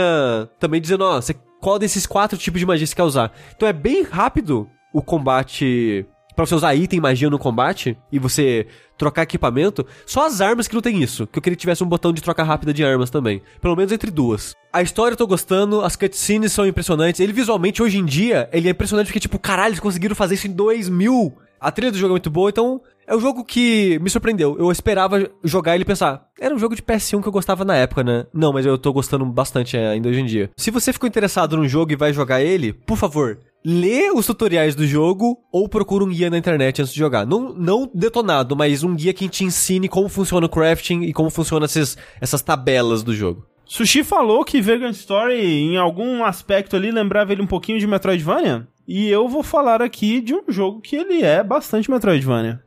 também 0.59 0.79
dizendo, 0.79 1.03
ó, 1.03 1.19
você, 1.19 1.35
qual 1.59 1.77
desses 1.77 2.05
quatro 2.05 2.37
tipos 2.37 2.59
de 2.59 2.65
magia 2.65 2.87
você 2.87 2.95
quer 2.95 3.03
usar. 3.03 3.33
Então 3.55 3.67
é 3.67 3.73
bem 3.73 4.03
rápido 4.03 4.69
o 4.93 5.01
combate. 5.01 6.05
Pra 6.35 6.45
você 6.45 6.55
usar 6.55 6.75
item 6.75 6.99
magia 6.99 7.29
no 7.29 7.39
combate 7.39 7.97
e 8.11 8.19
você 8.19 8.67
trocar 8.97 9.23
equipamento, 9.23 9.85
só 10.05 10.27
as 10.27 10.41
armas 10.41 10.67
que 10.67 10.75
não 10.75 10.81
tem 10.81 11.01
isso. 11.01 11.27
Que 11.27 11.39
eu 11.39 11.41
queria 11.41 11.55
que 11.55 11.61
tivesse 11.61 11.83
um 11.83 11.87
botão 11.87 12.13
de 12.13 12.21
troca 12.21 12.43
rápida 12.43 12.73
de 12.73 12.83
armas 12.83 13.09
também. 13.09 13.41
Pelo 13.59 13.75
menos 13.75 13.91
entre 13.91 14.11
duas. 14.11 14.55
A 14.71 14.81
história 14.81 15.13
eu 15.13 15.17
tô 15.17 15.27
gostando, 15.27 15.81
as 15.81 15.95
cutscenes 15.95 16.51
são 16.51 16.65
impressionantes. 16.65 17.19
Ele 17.19 17.33
visualmente, 17.33 17.81
hoje 17.81 17.97
em 17.97 18.05
dia, 18.05 18.49
ele 18.53 18.67
é 18.67 18.71
impressionante 18.71 19.07
porque, 19.07 19.19
tipo, 19.19 19.39
caralho, 19.39 19.71
eles 19.71 19.79
conseguiram 19.79 20.15
fazer 20.15 20.35
isso 20.35 20.47
em 20.47 20.51
2000. 20.51 21.35
A 21.59 21.71
trilha 21.71 21.91
do 21.91 21.97
jogo 21.97 22.11
é 22.11 22.15
muito 22.15 22.29
boa, 22.31 22.49
então 22.49 22.81
é 23.11 23.15
um 23.15 23.19
jogo 23.19 23.43
que 23.43 23.99
me 23.99 24.09
surpreendeu. 24.09 24.55
Eu 24.57 24.71
esperava 24.71 25.29
jogar 25.43 25.75
ele 25.75 25.81
e 25.81 25.85
pensar, 25.85 26.29
era 26.39 26.55
um 26.55 26.57
jogo 26.57 26.75
de 26.75 26.81
PS1 26.81 27.21
que 27.21 27.27
eu 27.27 27.31
gostava 27.31 27.65
na 27.65 27.75
época, 27.75 28.05
né? 28.05 28.25
Não, 28.33 28.53
mas 28.53 28.65
eu 28.65 28.77
tô 28.77 28.93
gostando 28.93 29.25
bastante 29.25 29.75
ainda 29.75 30.07
hoje 30.07 30.21
em 30.21 30.25
dia. 30.25 30.49
Se 30.55 30.71
você 30.71 30.93
ficou 30.93 31.09
interessado 31.09 31.57
num 31.57 31.67
jogo 31.67 31.91
e 31.91 31.97
vai 31.97 32.13
jogar 32.13 32.41
ele, 32.41 32.71
por 32.71 32.97
favor, 32.97 33.37
lê 33.65 34.09
os 34.11 34.25
tutoriais 34.25 34.75
do 34.75 34.87
jogo 34.87 35.37
ou 35.51 35.67
procura 35.67 36.05
um 36.05 36.09
guia 36.09 36.29
na 36.29 36.37
internet 36.37 36.81
antes 36.81 36.93
de 36.93 36.99
jogar. 36.99 37.27
Não, 37.27 37.53
não 37.53 37.91
detonado, 37.93 38.55
mas 38.55 38.81
um 38.81 38.95
guia 38.95 39.13
que 39.13 39.27
te 39.27 39.43
ensine 39.43 39.89
como 39.89 40.07
funciona 40.07 40.45
o 40.45 40.49
crafting 40.49 41.01
e 41.01 41.11
como 41.11 41.29
funcionam 41.29 41.65
essas, 41.65 41.97
essas 42.21 42.41
tabelas 42.41 43.03
do 43.03 43.13
jogo. 43.13 43.45
Sushi 43.65 44.05
falou 44.05 44.45
que 44.45 44.61
Vegan 44.61 44.91
Story, 44.91 45.41
em 45.41 45.77
algum 45.77 46.23
aspecto 46.23 46.77
ali, 46.77 46.91
lembrava 46.91 47.33
ele 47.33 47.41
um 47.41 47.47
pouquinho 47.47 47.79
de 47.79 47.87
Metroidvania. 47.87 48.67
E 48.87 49.09
eu 49.09 49.27
vou 49.27 49.43
falar 49.43 49.81
aqui 49.81 50.21
de 50.21 50.33
um 50.33 50.43
jogo 50.47 50.81
que 50.81 50.95
ele 50.95 51.21
é 51.23 51.43
bastante 51.43 51.91
Metroidvania. 51.91 52.61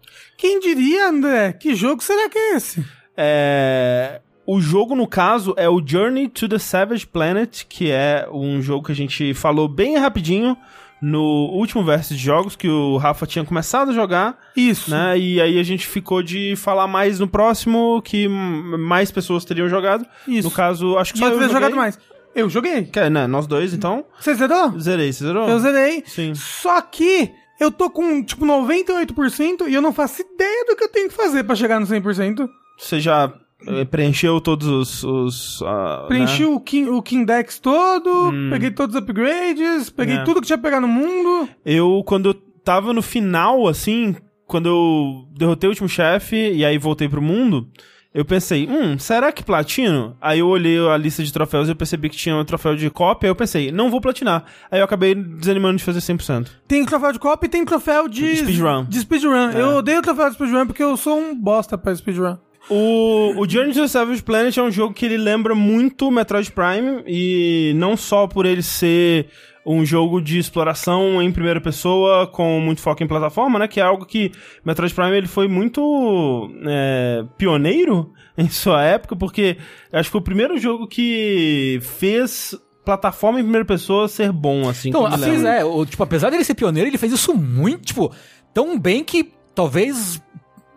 Quem 0.45 0.61
diria, 0.61 1.09
André? 1.09 1.55
Que 1.55 1.75
jogo 1.75 2.05
será 2.05 2.29
que 2.29 2.37
é 2.37 2.57
esse? 2.57 2.85
É... 3.17 4.21
O 4.47 4.61
jogo, 4.61 4.95
no 4.95 5.07
caso, 5.07 5.55
é 5.57 5.71
o 5.71 5.83
Journey 5.83 6.29
to 6.29 6.47
the 6.47 6.59
Savage 6.59 7.07
Planet, 7.07 7.63
que 7.67 7.91
é 7.91 8.29
um 8.31 8.61
jogo 8.61 8.85
que 8.85 8.93
a 8.93 8.95
gente 8.95 9.33
falou 9.33 9.67
bem 9.67 9.97
rapidinho 9.97 10.55
no 11.01 11.49
último 11.51 11.83
verso 11.83 12.15
de 12.15 12.21
jogos 12.21 12.57
que 12.57 12.69
o 12.69 12.99
Rafa 12.99 13.27
tinha 13.27 13.43
começado 13.43 13.91
a 13.91 13.95
jogar, 13.95 14.39
Isso. 14.55 14.91
né? 14.91 15.19
E 15.19 15.41
aí 15.41 15.59
a 15.59 15.63
gente 15.63 15.87
ficou 15.87 16.23
de 16.23 16.55
falar 16.57 16.87
mais 16.87 17.19
no 17.19 17.27
próximo, 17.27 18.03
que 18.03 18.29
mais 18.29 19.11
pessoas 19.11 19.47
teriam 19.47 19.67
jogado. 19.67 20.07
Isso. 20.29 20.47
No 20.47 20.55
caso, 20.55 20.99
acho 20.99 21.15
que 21.15 21.21
Só 21.21 21.29
eu 21.29 21.33
joguei. 21.41 21.49
jogado 21.49 21.75
mais. 21.75 21.99
Eu 22.35 22.51
joguei. 22.51 22.83
Que 22.83 23.01
é, 23.01 23.09
né, 23.09 23.27
nós 23.27 23.47
dois, 23.47 23.73
então. 23.73 24.05
Você 24.21 24.35
zerou? 24.35 24.79
Zerei, 24.79 25.11
você 25.11 25.25
zerou? 25.25 25.49
Eu 25.49 25.59
zerei. 25.59 26.03
Sim. 26.05 26.35
Só 26.35 26.83
que 26.83 27.33
eu 27.65 27.71
tô 27.71 27.91
com, 27.91 28.23
tipo, 28.23 28.45
98% 28.47 29.69
e 29.69 29.75
eu 29.75 29.83
não 29.83 29.93
faço 29.93 30.23
ideia 30.23 30.65
do 30.67 30.77
que 30.77 30.85
eu 30.85 30.89
tenho 30.89 31.09
que 31.09 31.15
fazer 31.15 31.45
pra 31.45 31.57
chegar 31.57 31.81
no 31.81 31.87
100%. 31.87 32.49
Você 32.79 33.01
já 33.01 33.33
eh, 33.67 33.85
preencheu 33.85 34.41
todos 34.41 34.69
os... 34.69 35.05
os 35.05 35.63
ah, 35.67 36.05
Preenchi 36.09 36.43
né? 36.43 36.49
o, 36.49 36.61
King, 36.61 36.91
o 36.91 37.03
Kindex 37.03 37.59
todo, 37.59 38.33
peguei 38.51 38.71
todos 38.71 38.95
os 38.95 39.03
upgrades, 39.03 39.91
peguei 39.91 40.17
É. 40.17 40.25
tudo 40.25 40.41
que 40.41 40.47
tinha 40.47 40.59
pegar 40.59 40.81
no 40.81 40.89
mundo. 40.89 41.49
Eu, 41.65 42.03
quando 42.07 42.31
eu 42.31 42.35
tava 42.35 42.93
no 42.93 43.03
final, 43.03 43.67
assim, 43.69 44.17
quando 44.47 44.69
eu 44.69 45.29
derrotei 45.37 45.69
o 45.69 45.73
último 45.73 45.89
chefe 45.89 46.37
e 46.53 46.65
aí 46.65 46.79
voltei 46.79 47.09
pro 47.09 47.23
mundo, 47.23 47.69
eu 48.15 48.25
pensei, 48.25 48.69
hum, 48.69 48.97
será 48.97 49.33
que 49.33 49.43
platino? 49.43 50.17
Aí 50.21 50.39
eu 50.39 50.47
olhei 50.47 50.79
a 50.89 50.97
lista 50.97 51.25
de 51.25 51.33
troféus 51.33 51.67
e 51.67 51.73
eu 51.73 51.77
percebi 51.77 52.09
que 52.09 52.17
tinha 52.17 52.37
um 52.37 52.45
troféu 52.45 52.77
de 52.77 52.89
cópia, 52.89 53.27
aí 53.27 53.31
eu 53.31 53.35
pensei, 53.35 53.73
não 53.73 53.91
vou 53.91 54.01
platinar. 54.01 54.45
Aí 54.71 54.79
eu 54.79 54.85
acabei 54.85 55.17
desanimando 55.17 55.79
de 55.79 55.85
fazer 55.85 55.99
100%. 55.99 56.49
Tem 56.69 56.87
troféu 56.87 57.13
de 57.13 57.19
copa 57.19 57.45
e 57.45 57.49
tem 57.49 57.65
troféu 57.65 58.09
de... 58.09 58.37
Speedrun. 58.37 58.85
De 58.85 59.01
speedrun. 59.01 59.51
Eu 59.51 59.79
odeio 59.79 59.99
o 59.99 60.03
troféu 60.03 60.29
de 60.29 60.35
speedrun 60.35 60.67
porque 60.67 60.83
eu 60.83 60.97
sou 60.97 61.19
um 61.19 61.35
bosta 61.35 61.77
pra 61.77 61.95
speedrun. 61.95 62.37
O, 62.71 63.35
o 63.37 63.49
Journey 63.49 63.75
to 63.75 63.81
the 63.81 63.89
Savage 63.89 64.23
Planet 64.23 64.57
é 64.57 64.63
um 64.63 64.71
jogo 64.71 64.95
que 64.95 65.05
ele 65.05 65.19
lembra 65.19 65.55
muito 65.55 66.11
Metroid 66.11 66.51
Prime, 66.51 67.03
e 67.07 67.73
não 67.77 67.97
só 67.97 68.27
por 68.27 68.47
ele 68.47 68.63
ser 68.63 69.29
um 69.67 69.85
jogo 69.85 70.21
de 70.21 70.39
exploração 70.39 71.23
em 71.23 71.33
primeira 71.33 71.61
pessoa 71.61 72.27
com 72.27 72.61
muito 72.61 72.81
foco 72.81 73.03
em 73.03 73.07
plataforma, 73.07 73.59
né? 73.59 73.67
Que 73.67 73.81
é 73.81 73.83
algo 73.83 74.05
que 74.05 74.31
Metroid 74.65 74.95
Prime 74.95 75.17
ele 75.17 75.27
foi 75.27 75.49
muito 75.49 76.51
é, 76.67 77.25
pioneiro 77.39 78.13
em 78.37 78.49
sua 78.49 78.83
época, 78.83 79.17
porque 79.17 79.57
acho 79.93 80.09
que 80.09 80.13
foi 80.13 80.21
o 80.21 80.25
primeiro 80.25 80.59
jogo 80.59 80.87
que 80.87 81.79
fez 81.83 82.55
plataforma 82.85 83.41
em 83.41 83.43
primeira 83.43 83.65
pessoa 83.65 84.07
ser 84.09 84.31
bom, 84.31 84.69
assim. 84.69 84.91
Então, 84.91 85.07
assim, 85.07 85.31
lembro. 85.31 85.49
é, 85.49 85.65
o, 85.65 85.87
tipo, 85.87 86.03
apesar 86.03 86.31
dele 86.31 86.45
ser 86.45 86.55
pioneiro, 86.55 86.89
ele 86.89 86.99
fez 86.99 87.13
isso 87.13 87.35
muito, 87.35 87.87
tipo, 87.87 88.13
tão 88.53 88.79
bem 88.79 89.03
que 89.03 89.33
talvez 89.55 90.21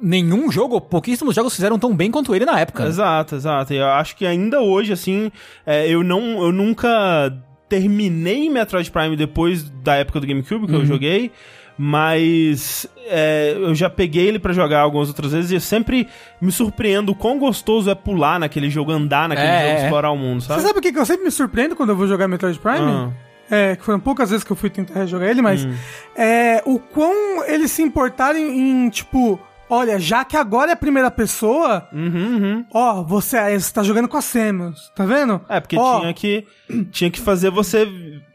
nenhum 0.02 0.52
jogo, 0.52 0.76
ou 0.76 0.82
pouquíssimos 0.82 1.36
jogos 1.36 1.56
fizeram 1.56 1.78
tão 1.78 1.96
bem 1.96 2.10
quanto 2.10 2.34
ele 2.34 2.46
na 2.46 2.60
época. 2.60 2.86
Exato, 2.86 3.36
exato. 3.36 3.74
E 3.74 3.78
eu 3.78 3.88
acho 3.88 4.16
que 4.16 4.26
ainda 4.26 4.62
hoje, 4.62 4.94
assim, 4.94 5.32
é, 5.66 5.88
eu 5.90 6.04
não. 6.04 6.42
Eu 6.42 6.52
nunca 6.52 7.34
terminei 7.70 8.50
Metroid 8.50 8.90
Prime 8.92 9.16
depois 9.16 9.64
da 9.70 9.96
época 9.96 10.20
do 10.20 10.28
GameCube 10.28 10.68
que 10.68 10.74
eu 10.76 10.86
joguei. 10.86 11.32
Mas 11.80 12.88
é, 13.06 13.54
eu 13.56 13.74
já 13.76 13.90
peguei 13.90 14.28
ele 14.28 14.40
pra 14.40 14.52
jogar 14.52 14.80
algumas 14.82 15.08
outras 15.10 15.32
vezes 15.32 15.52
e 15.52 15.56
eu 15.56 15.62
sempre 15.62 16.08
me 16.42 16.52
surpreendo 16.52 17.12
o 17.12 17.16
quão 17.16 17.38
gostoso 17.38 17.90
é 17.90 17.94
pular 17.96 18.40
naquele 18.40 18.70
jogo, 18.70 18.92
andar 18.92 19.30
naquele 19.30 19.48
É, 19.48 19.60
jogo, 19.70 19.80
é. 19.80 19.84
explorar 19.84 20.12
o 20.12 20.18
mundo, 20.18 20.42
Você 20.42 20.48
sabe? 20.48 20.62
sabe 20.64 20.80
o 20.80 20.82
que, 20.82 20.92
que 20.92 20.98
eu 21.00 21.06
sempre 21.06 21.24
me 21.26 21.32
surpreendo 21.32 21.76
quando 21.76 21.90
eu 21.90 21.96
vou 21.96 22.08
jogar 22.08 22.28
Metroid 22.28 22.58
Prime? 22.60 22.80
Ah. 22.80 23.10
É, 23.50 23.76
que 23.78 23.84
foram 23.86 24.00
poucas 24.00 24.30
vezes 24.30 24.44
que 24.44 24.52
eu 24.52 24.58
fui 24.58 24.70
tentar 24.70 25.06
jogar 25.06 25.30
ele, 25.30 25.42
mas 25.42 25.64
Hum. 25.64 25.74
é 26.18 26.62
o 26.66 26.80
quão 26.80 27.46
eles 27.46 27.72
se 27.72 27.82
importaram 27.82 28.38
em, 28.38 28.90
tipo, 28.90 29.40
olha, 29.70 30.00
já 30.00 30.24
que 30.26 30.36
agora 30.38 30.72
é 30.72 30.74
a 30.74 30.78
primeira 30.78 31.10
pessoa, 31.12 31.88
Uhum, 31.94 32.38
uhum. 32.38 32.66
ó, 32.74 33.04
você, 33.04 33.60
você 33.60 33.74
tá 33.74 33.84
jogando 33.84 34.08
com 34.08 34.18
a 34.18 34.22
Samus, 34.22 34.92
tá 34.96 35.06
vendo? 35.06 35.42
É, 35.50 35.60
porque 35.60 35.78
Ó, 35.78 36.00
tinha 36.02 36.14
que 36.14 36.48
tinha 36.92 37.10
que 37.12 37.20
fazer 37.22 37.50
você, 37.50 37.88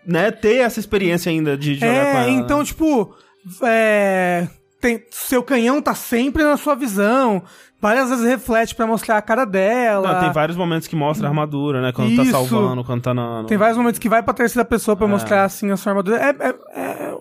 né, 0.06 0.30
ter 0.30 0.56
essa 0.58 0.80
experiência 0.80 1.30
ainda 1.30 1.56
de 1.56 1.74
jogar 1.74 1.92
com 2.12 2.18
É, 2.18 2.22
ela. 2.22 2.30
então, 2.30 2.58
né? 2.60 2.64
tipo, 2.64 3.14
é, 3.62 4.46
tem, 4.82 5.02
seu 5.10 5.42
canhão 5.42 5.80
tá 5.80 5.94
sempre 5.94 6.42
na 6.42 6.56
sua 6.56 6.74
visão, 6.74 7.42
várias 7.80 8.10
vezes 8.10 8.24
reflete 8.26 8.74
pra 8.74 8.86
mostrar 8.86 9.16
a 9.16 9.22
cara 9.22 9.44
dela. 9.44 10.12
Não, 10.14 10.20
tem 10.20 10.32
vários 10.32 10.56
momentos 10.58 10.88
que 10.88 10.96
mostra 10.96 11.26
a 11.26 11.30
armadura, 11.30 11.80
né? 11.80 11.92
Quando 11.92 12.14
tá 12.16 12.22
Isso. 12.22 12.32
salvando, 12.32 12.82
quando 12.84 13.00
tá 13.00 13.14
na. 13.14 13.42
no- 13.42 13.48
Tem 13.48 13.56
vários 13.56 13.78
momentos 13.78 13.98
que 14.00 14.08
vai 14.08 14.22
pra 14.22 14.34
terceira 14.34 14.64
pessoa 14.68 14.96
pra 14.96 15.06
mostrar 15.06 15.44
assim 15.44 15.70
a 15.70 15.76
sua 15.76 15.92
armadura. 15.92 16.16
É, 16.18 16.30
é- 16.48 16.54
é 16.80 17.14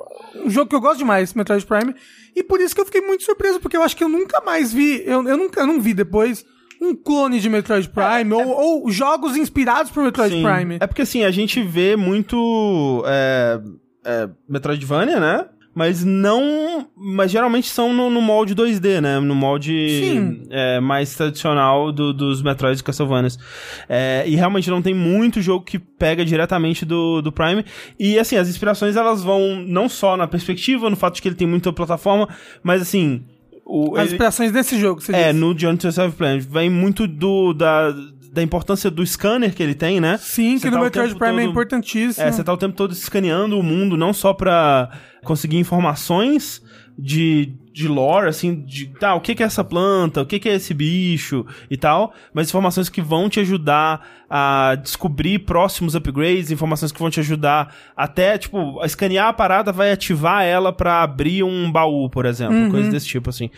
um 0.43 0.50
jogo 0.50 0.67
que 0.69 0.76
eu 0.76 0.82
gosto 0.82 0.97
demais, 0.97 1.34
Metroid 1.36 1.65
Prime. 1.65 1.95
E 2.36 2.43
por 2.43 2.60
isso 2.60 2.74
que 2.74 2.82
eu 2.82 2.86
fiquei 2.86 3.02
muito 3.02 3.24
surpreso, 3.24 3.60
porque 3.60 3.78
eu 3.78 3.84
acho 3.84 3.95
que 3.95 4.04
eu 4.04 4.10
nunca 4.10 4.41
mais 4.41 4.74
vi. 4.74 5.04
Eu, 5.06 5.28
eu 5.28 5.38
nunca 5.38 5.62
eu 5.62 5.67
não 5.67 5.80
vi 5.80 5.93
depois 5.93 6.43
um 6.82 6.95
clone 6.95 7.39
de 7.39 7.47
Metroid 7.47 7.88
Prime 7.89 8.34
ou, 8.34 8.47
ou 8.84 8.89
jogos 8.91 9.38
inspirados 9.38 9.91
por 9.91 10.04
Metroid 10.04 10.34
Sim. 10.34 10.43
Prime. 10.43 10.78
É 10.80 10.88
porque 10.88 11.04
assim, 11.04 11.24
a 11.24 11.30
gente 11.30 11.62
vê 11.62 11.95
muito 11.95 13.04
é, 13.06 13.60
é, 14.04 14.30
Metroidvania, 14.50 15.19
né? 15.19 15.45
Mas 15.74 16.04
não. 16.04 16.86
Mas 16.98 17.32
geralmente 17.32 17.70
são 17.70 17.94
no, 17.94 18.10
no 18.10 18.22
molde 18.22 18.54
2D, 18.54 19.00
né? 19.00 19.20
No 19.20 19.34
molde 19.34 20.46
é, 20.50 20.80
mais 20.82 21.16
tradicional 21.16 21.92
do- 21.94 22.14
dos 22.14 22.42
Metroids 22.42 22.82
e 22.82 22.84
Castlevanias. 22.84 23.40
É, 23.88 24.24
e 24.28 24.36
realmente 24.36 24.70
não 24.70 24.82
tem 24.82 24.94
muito 24.94 25.42
jogo 25.42 25.64
que 25.64 25.80
pega 25.80 26.26
diretamente 26.26 26.84
do, 26.86 27.22
do 27.22 27.32
Prime. 27.32 27.64
E 27.98 28.20
assim, 28.20 28.36
as 28.36 28.50
inspirações 28.50 28.96
elas 28.98 29.24
vão 29.24 29.64
não 29.66 29.88
só 29.88 30.18
na 30.18 30.28
perspectiva, 30.28 30.90
no 30.90 30.96
fato 30.98 31.16
de 31.16 31.22
que 31.22 31.28
ele 31.30 31.36
tem 31.36 31.48
muita 31.48 31.72
plataforma, 31.72 32.28
mas 32.62 32.82
assim. 32.82 33.24
O, 33.66 33.96
As 33.96 34.02
ele- 34.06 34.12
inspirações 34.16 34.52
desse 34.52 34.78
jogo, 34.78 35.00
você 35.00 35.14
é, 35.16 35.28
disse. 35.30 35.40
no 35.40 35.58
Journey 35.58 35.78
to 35.78 35.90
Savage 35.92 36.18
Planet. 36.18 36.44
Vem 36.44 36.70
muito 36.70 37.08
do, 37.08 37.54
da, 37.54 37.92
da 38.32 38.41
importância 38.41 38.89
do 38.89 39.06
scanner 39.06 39.54
que 39.54 39.62
ele 39.62 39.76
tem, 39.76 40.00
né? 40.00 40.17
Sim, 40.17 40.58
Você 40.58 40.67
que 40.67 40.70
no 40.72 40.78
tá 40.78 40.82
o 40.82 40.84
Metroid 40.86 41.15
Prime 41.15 41.34
é 41.34 41.41
todo- 41.41 41.50
importantíssimo. 41.52 42.26
É, 42.26 42.32
você 42.32 42.44
tá 42.44 42.54
o 42.54 42.58
tempo 42.58 42.76
todo 42.76 42.91
escaneando 42.94 43.60
o 43.60 43.63
mundo, 43.63 43.98
não 43.98 44.13
só 44.13 44.34
pra 44.34 44.89
conseguir 45.24 45.58
informações 45.58 46.62
de, 46.98 47.54
de 47.74 47.88
lore, 47.88 48.28
assim, 48.30 48.63
de 48.63 48.88
tá, 48.88 49.15
o 49.15 49.22
que 49.22 49.34
que 49.36 49.44
é 49.44 49.46
essa 49.46 49.63
planta, 49.63 50.22
o 50.22 50.26
que 50.26 50.39
que 50.39 50.48
é 50.48 50.54
esse 50.56 50.74
bicho 50.74 51.46
e 51.70 51.76
tal, 51.76 52.13
mas 52.34 52.48
informações 52.50 52.89
que 52.89 53.02
vão 53.02 53.28
te 53.28 53.39
ajudar 53.39 54.08
a 54.30 54.76
descobrir 54.76 55.39
próximos 55.39 55.94
upgrades, 55.96 56.52
informações 56.52 56.91
que 56.91 57.00
vão 57.00 57.10
te 57.10 57.20
ajudar 57.20 57.74
até, 57.98 58.38
tipo, 58.38 58.80
a 58.82 58.86
escanear 58.86 59.28
a 59.28 59.34
parada 59.34 59.72
vai 59.74 59.91
ativar 59.91 60.44
ela 60.44 60.72
pra 60.72 61.02
abrir 61.04 61.44
um 61.44 61.70
baú, 61.72 62.10
por 62.10 62.26
exemplo, 62.26 62.70
coisas 62.72 62.91
desse 62.91 63.08
tipo, 63.08 63.30
assim. 63.30 63.50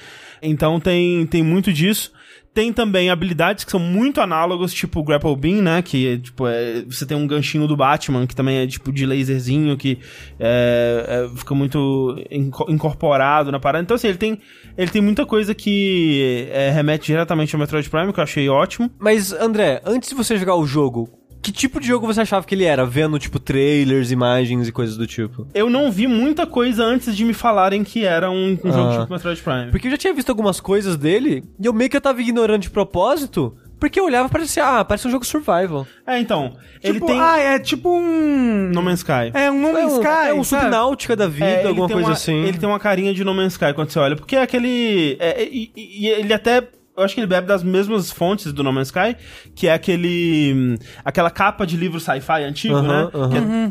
Então 0.41 0.79
tem, 0.79 1.25
tem 1.27 1.43
muito 1.43 1.71
disso. 1.71 2.11
Tem 2.53 2.71
também 2.71 3.09
habilidades 3.09 3.63
que 3.63 3.71
são 3.71 3.79
muito 3.79 4.21
análogos, 4.21 4.71
tipo 4.73 4.99
o 4.99 5.03
Grapple 5.03 5.35
Beam, 5.35 5.61
né? 5.61 5.81
Que 5.81 6.13
é, 6.13 6.17
tipo, 6.17 6.47
é, 6.47 6.83
você 6.85 7.05
tem 7.05 7.17
um 7.17 7.25
ganchinho 7.25 7.67
do 7.67 7.75
Batman, 7.75 8.27
que 8.27 8.35
também 8.35 8.57
é 8.57 8.67
tipo 8.67 8.91
de 8.91 9.05
laserzinho, 9.05 9.75
que 9.75 9.97
é, 10.39 11.25
é, 11.31 11.37
fica 11.37 11.55
muito 11.55 12.15
inco- 12.29 12.69
incorporado 12.69 13.51
na 13.51 13.59
parada. 13.59 13.83
Então, 13.83 13.95
assim, 13.95 14.07
ele 14.07 14.17
tem, 14.17 14.39
ele 14.77 14.91
tem 14.91 15.01
muita 15.01 15.25
coisa 15.25 15.55
que 15.55 16.47
é, 16.51 16.69
remete 16.69 17.07
diretamente 17.07 17.55
ao 17.55 17.59
Metroid 17.59 17.89
Prime, 17.89 18.13
que 18.13 18.19
eu 18.19 18.23
achei 18.23 18.47
ótimo. 18.49 18.91
Mas, 18.99 19.33
André, 19.33 19.81
antes 19.85 20.09
de 20.09 20.15
você 20.15 20.37
jogar 20.37 20.55
o 20.55 20.65
jogo, 20.65 21.09
que 21.43 21.51
tipo 21.51 21.79
de 21.79 21.85
jogo 21.87 22.07
você 22.07 22.21
achava 22.21 22.45
que 22.45 22.55
ele 22.55 22.63
era? 22.63 22.85
Vendo, 22.85 23.19
tipo, 23.19 23.37
trailers, 23.37 24.09
imagens 24.11 24.67
e 24.67 24.71
coisas 24.71 24.97
do 24.97 25.05
tipo? 25.05 25.45
Eu 25.53 25.69
não 25.69 25.91
vi 25.91 26.07
muita 26.07 26.47
coisa 26.47 26.83
antes 26.83 27.15
de 27.15 27.23
me 27.25 27.33
falarem 27.33 27.83
que 27.83 28.05
era 28.05 28.31
um, 28.31 28.57
um 28.63 28.71
jogo 28.71 28.89
Ah. 28.93 28.99
tipo 29.01 29.13
Metroid 29.13 29.41
Prime. 29.41 29.69
Porque 29.71 29.87
eu 29.87 29.91
já 29.91 29.97
tinha 29.97 30.13
visto 30.13 30.29
algumas 30.29 30.59
coisas 30.59 30.95
dele 30.97 31.43
e 31.59 31.65
eu 31.65 31.73
meio 31.73 31.89
que 31.89 31.97
eu 31.97 32.01
tava 32.01 32.21
ignorando 32.21 32.61
de 32.61 32.69
propósito, 32.69 33.55
porque 33.79 33.99
eu 33.99 34.05
olhava 34.05 34.29
e 34.29 34.31
parecia, 34.31 34.65
ah, 34.79 34.85
parece 34.85 35.07
um 35.07 35.11
jogo 35.11 35.25
survival. 35.25 35.85
É, 36.07 36.17
então, 36.17 36.55
ele 36.81 36.93
Tipo, 36.93 37.07
tem 37.07 37.19
Ah, 37.19 37.37
é 37.37 37.59
tipo 37.59 37.89
um... 37.89 38.69
No 38.73 38.81
Man's 38.81 38.99
Sky. 38.99 39.31
É 39.33 39.51
um 39.51 39.61
No 39.61 39.67
É 39.69 39.73
Man's 39.73 39.93
um, 39.93 40.01
Sky, 40.01 40.27
é 40.29 40.33
um 40.33 40.43
sabe? 40.43 40.61
subnáutica 40.63 41.15
da 41.15 41.27
vida, 41.27 41.45
É, 41.45 41.59
ele 41.59 41.67
alguma 41.67 41.87
tem 41.87 41.95
coisa 41.95 42.09
uma- 42.09 42.13
assim. 42.13 42.43
Ele 42.45 42.57
tem 42.57 42.69
uma 42.69 42.79
carinha 42.79 43.13
de 43.13 43.23
No 43.25 43.33
Man's 43.33 43.53
Sky 43.53 43.73
quando 43.73 43.89
você 43.89 43.99
olha, 43.99 44.15
porque 44.15 44.37
é 44.37 44.41
aquele. 44.41 45.17
é, 45.19 45.43
e, 45.43 45.69
e- 45.75 46.05
e 46.05 46.07
ele 46.07 46.33
até. 46.33 46.65
Eu 46.95 47.03
acho 47.03 47.15
que 47.15 47.21
ele 47.21 47.27
bebe 47.27 47.47
das 47.47 47.63
mesmas 47.63 48.11
fontes 48.11 48.53
do 48.53 48.63
No 48.63 48.71
Man's 48.71 48.89
Sky, 48.89 49.15
que 49.55 49.67
é 49.67 49.73
aquele. 49.73 50.77
aquela 51.03 51.31
capa 51.31 51.65
de 51.65 51.75
livro 51.75 51.99
sci-fi 51.99 52.43
antigo, 52.43 52.79
né? 52.83 53.09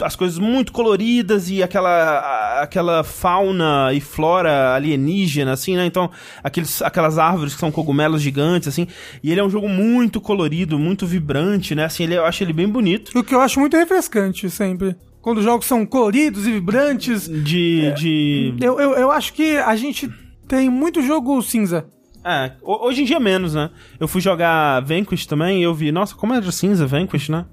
é 0.01 0.05
as 0.05 0.17
coisas 0.17 0.39
muito 0.39 0.73
coloridas 0.73 1.49
e 1.49 1.63
aquela. 1.63 2.61
aquela 2.61 3.05
fauna 3.05 3.93
e 3.93 4.01
flora 4.01 4.75
alienígena, 4.75 5.53
assim, 5.53 5.77
né? 5.77 5.87
Então, 5.87 6.11
aqueles, 6.43 6.83
aquelas 6.83 7.17
árvores 7.17 7.55
que 7.55 7.61
são 7.61 7.71
cogumelos 7.71 8.21
gigantes, 8.21 8.67
assim. 8.67 8.89
E 9.23 9.31
ele 9.31 9.41
é 9.41 9.45
um 9.45 9.51
jogo 9.51 9.69
muito 9.69 10.21
colorido, 10.21 10.77
muito 10.77 11.07
vibrante, 11.07 11.77
né? 11.77 11.85
Assim, 11.85 12.03
ele, 12.03 12.17
eu 12.17 12.25
acho 12.25 12.43
ele 12.43 12.53
bem 12.53 12.69
bonito. 12.69 13.17
O 13.17 13.23
que 13.23 13.37
eu 13.37 13.41
acho 13.41 13.61
muito 13.61 13.77
refrescante 13.77 14.51
sempre. 14.51 14.97
Quando 15.21 15.39
os 15.39 15.45
jogos 15.45 15.67
são 15.67 15.87
coloridos 15.87 16.45
e 16.45 16.51
vibrantes. 16.51 17.29
De. 17.29 17.93
de... 17.93 18.55
Eu, 18.61 18.81
eu, 18.81 18.95
eu 18.95 19.11
acho 19.13 19.33
que 19.33 19.59
a 19.59 19.77
gente 19.77 20.11
tem 20.49 20.69
muito 20.69 21.01
jogo 21.01 21.41
cinza. 21.41 21.87
É, 22.25 22.53
ho- 22.63 22.87
hoje 22.87 23.03
em 23.03 23.05
dia 23.05 23.19
menos, 23.21 23.55
né? 23.55 23.71
Eu 23.99 24.07
fui 24.07 24.21
jogar 24.21 24.81
Vanquish 24.81 25.27
também 25.27 25.61
e 25.61 25.63
eu 25.63 25.75
vi, 25.75 25.91
nossa, 25.91 26.15
como 26.15 26.35
era 26.35 26.51
cinza 26.53 26.87
Vanquish, 26.87 27.29
né? 27.29 27.45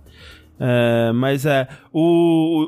É, 0.59 1.11
mas 1.13 1.45
é, 1.45 1.67
o, 1.93 2.67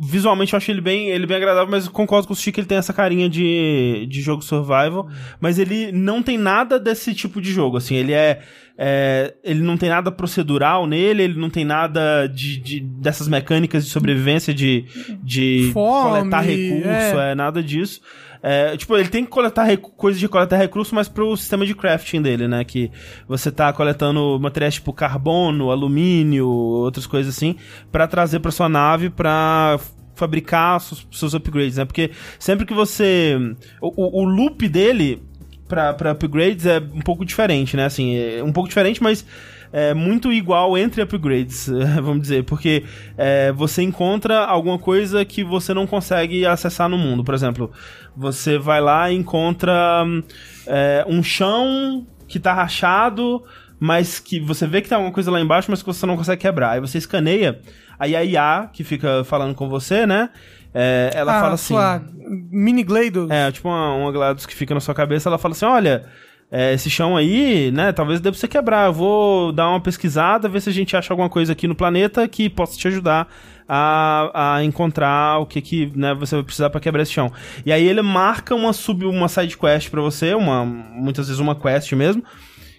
Visualmente 0.00 0.54
eu 0.54 0.56
achei 0.56 0.74
ele 0.74 0.80
bem, 0.80 1.10
ele 1.10 1.26
bem 1.26 1.36
agradável, 1.36 1.70
mas 1.70 1.86
concordo 1.86 2.26
com 2.26 2.32
o 2.32 2.36
Chico, 2.36 2.58
ele 2.58 2.66
tem 2.66 2.78
essa 2.78 2.94
carinha 2.94 3.28
de, 3.28 4.06
de 4.08 4.22
jogo 4.22 4.42
survival, 4.42 5.06
mas 5.38 5.58
ele 5.58 5.92
não 5.92 6.22
tem 6.22 6.38
nada 6.38 6.80
desse 6.80 7.14
tipo 7.14 7.42
de 7.42 7.52
jogo, 7.52 7.76
assim, 7.76 7.94
ele 7.96 8.12
é, 8.14 8.40
é, 8.78 9.34
ele 9.44 9.60
não 9.62 9.76
tem 9.76 9.88
nada 9.88 10.10
procedural 10.10 10.86
nele, 10.86 11.22
ele 11.22 11.38
não 11.40 11.50
tem 11.50 11.64
nada 11.64 12.26
de, 12.26 12.58
de- 12.58 12.80
dessas 12.80 13.28
mecânicas 13.28 13.84
de 13.84 13.90
sobrevivência, 13.90 14.52
de, 14.54 14.84
de 15.22 15.70
Fome, 15.72 16.10
coletar 16.20 16.40
recurso, 16.40 16.88
é. 17.20 17.32
é 17.32 17.34
nada 17.34 17.62
disso. 17.62 18.00
É, 18.44 18.76
tipo, 18.76 18.96
ele 18.96 19.08
tem 19.08 19.24
que 19.24 19.30
coletar 19.30 19.76
coisas 19.76 20.18
de 20.18 20.26
coletar 20.28 20.56
recurso, 20.56 20.94
mas 20.96 21.08
pro 21.08 21.36
sistema 21.36 21.64
de 21.64 21.76
crafting 21.76 22.20
dele, 22.20 22.48
né? 22.48 22.64
Que 22.64 22.90
você 23.28 23.52
tá 23.52 23.72
coletando 23.72 24.36
materiais 24.40 24.74
tipo 24.74 24.92
carbono, 24.92 25.70
alumínio, 25.70 26.48
outras 26.48 27.06
coisas 27.06 27.36
assim, 27.36 27.54
pra 27.92 28.08
trazer 28.08 28.40
pra 28.40 28.50
sua 28.50 28.68
nave 28.68 29.10
pra 29.10 29.78
fabricar 30.16 30.80
seus, 30.80 31.06
seus 31.12 31.34
upgrades, 31.34 31.76
né? 31.76 31.84
Porque 31.84 32.10
sempre 32.38 32.66
que 32.66 32.74
você. 32.74 33.36
O, 33.80 33.92
o- 33.96 34.22
o 34.22 34.24
loop 34.24 34.68
dele 34.68 35.22
pra 35.72 36.12
upgrades 36.12 36.66
é 36.66 36.78
um 36.78 37.00
pouco 37.00 37.24
diferente, 37.24 37.76
né? 37.76 37.86
Assim, 37.86 38.16
é 38.16 38.42
um 38.44 38.52
pouco 38.52 38.68
diferente, 38.68 39.02
mas 39.02 39.24
é 39.72 39.94
muito 39.94 40.30
igual 40.30 40.76
entre 40.76 41.00
upgrades, 41.00 41.66
vamos 41.96 42.20
dizer, 42.20 42.44
porque 42.44 42.84
é, 43.16 43.50
você 43.52 43.82
encontra 43.82 44.44
alguma 44.44 44.78
coisa 44.78 45.24
que 45.24 45.42
você 45.42 45.72
não 45.72 45.86
consegue 45.86 46.44
acessar 46.44 46.88
no 46.88 46.98
mundo. 46.98 47.24
Por 47.24 47.32
exemplo, 47.32 47.70
você 48.14 48.58
vai 48.58 48.80
lá 48.80 49.10
e 49.10 49.16
encontra 49.16 50.04
é, 50.66 51.04
um 51.08 51.22
chão 51.22 52.06
que 52.28 52.38
tá 52.38 52.52
rachado, 52.52 53.42
mas 53.80 54.20
que 54.20 54.38
você 54.38 54.66
vê 54.66 54.82
que 54.82 54.88
tem 54.88 54.96
alguma 54.96 55.12
coisa 55.12 55.30
lá 55.30 55.40
embaixo, 55.40 55.70
mas 55.70 55.80
que 55.80 55.86
você 55.86 56.04
não 56.04 56.16
consegue 56.16 56.42
quebrar. 56.42 56.72
Aí 56.72 56.80
você 56.80 56.98
escaneia, 56.98 57.60
aí 57.98 58.14
a 58.14 58.22
IA, 58.22 58.70
que 58.72 58.84
fica 58.84 59.24
falando 59.24 59.54
com 59.54 59.68
você, 59.68 60.06
né? 60.06 60.28
É, 60.74 61.10
ela 61.14 61.36
Ah, 61.36 61.40
fala 61.40 61.54
assim. 61.54 61.74
Sua 61.74 62.02
mini 62.50 62.82
Glados. 62.82 63.30
É, 63.30 63.50
tipo 63.52 63.68
uma, 63.68 63.94
uma 63.94 64.12
GLaDOS 64.12 64.46
que 64.46 64.54
fica 64.54 64.74
na 64.74 64.80
sua 64.80 64.94
cabeça, 64.94 65.28
ela 65.28 65.38
fala 65.38 65.52
assim, 65.52 65.66
olha, 65.66 66.04
é, 66.50 66.72
esse 66.74 66.88
chão 66.90 67.16
aí, 67.16 67.70
né, 67.72 67.92
talvez 67.92 68.20
dê 68.20 68.30
pra 68.30 68.38
você 68.38 68.48
quebrar, 68.48 68.86
eu 68.86 68.92
vou 68.92 69.52
dar 69.52 69.68
uma 69.68 69.80
pesquisada, 69.80 70.48
ver 70.48 70.60
se 70.60 70.68
a 70.70 70.72
gente 70.72 70.96
acha 70.96 71.12
alguma 71.12 71.28
coisa 71.28 71.52
aqui 71.52 71.66
no 71.66 71.74
planeta 71.74 72.26
que 72.28 72.48
possa 72.48 72.76
te 72.78 72.88
ajudar 72.88 73.26
a, 73.68 74.56
a 74.56 74.64
encontrar 74.64 75.38
o 75.40 75.46
que 75.46 75.60
que, 75.62 75.92
né, 75.96 76.14
você 76.14 76.34
vai 76.36 76.44
precisar 76.44 76.68
pra 76.70 76.80
quebrar 76.80 77.02
esse 77.02 77.12
chão. 77.12 77.32
E 77.64 77.72
aí 77.72 77.86
ele 77.86 78.02
marca 78.02 78.54
uma 78.54 78.72
sub, 78.72 79.04
uma 79.06 79.28
side 79.28 79.56
quest 79.56 79.90
pra 79.90 80.00
você, 80.02 80.34
uma, 80.34 80.64
muitas 80.64 81.28
vezes 81.28 81.40
uma 81.40 81.54
quest 81.54 81.92
mesmo, 81.92 82.22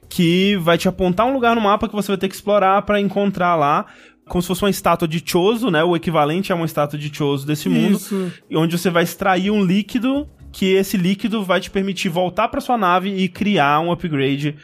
que 0.10 0.56
vai 0.58 0.78
te 0.78 0.88
apontar 0.88 1.26
um 1.26 1.34
lugar 1.34 1.56
no 1.56 1.62
mapa 1.62 1.88
que 1.88 1.96
você 1.96 2.10
vai 2.10 2.18
ter 2.18 2.28
que 2.28 2.36
explorar 2.36 2.82
pra 2.84 3.00
encontrar 3.00 3.56
lá, 3.56 3.86
como 4.28 4.42
se 4.42 4.48
fosse 4.48 4.64
uma 4.64 4.70
estátua 4.70 5.08
de 5.08 5.22
Chozo, 5.26 5.70
né? 5.70 5.84
O 5.84 5.96
equivalente 5.96 6.52
a 6.52 6.56
uma 6.56 6.66
estátua 6.66 6.98
de 6.98 7.14
Chozo 7.14 7.46
desse 7.46 7.68
mundo 7.70 7.98
Isso. 7.98 8.32
onde 8.54 8.78
você 8.78 8.90
vai 8.90 9.04
extrair 9.04 9.52
um 9.52 9.64
líquido 9.64 10.28
que 10.52 10.74
esse 10.74 10.96
líquido 10.96 11.44
vai 11.44 11.60
te 11.60 11.72
permitir 11.72 12.10
voltar 12.10 12.48
pra 12.48 12.62
sua 12.62 12.78
nave 12.78 13.10
e 13.10 13.28
criar 13.28 13.80
um 13.80 13.92
upgrade 13.92 14.56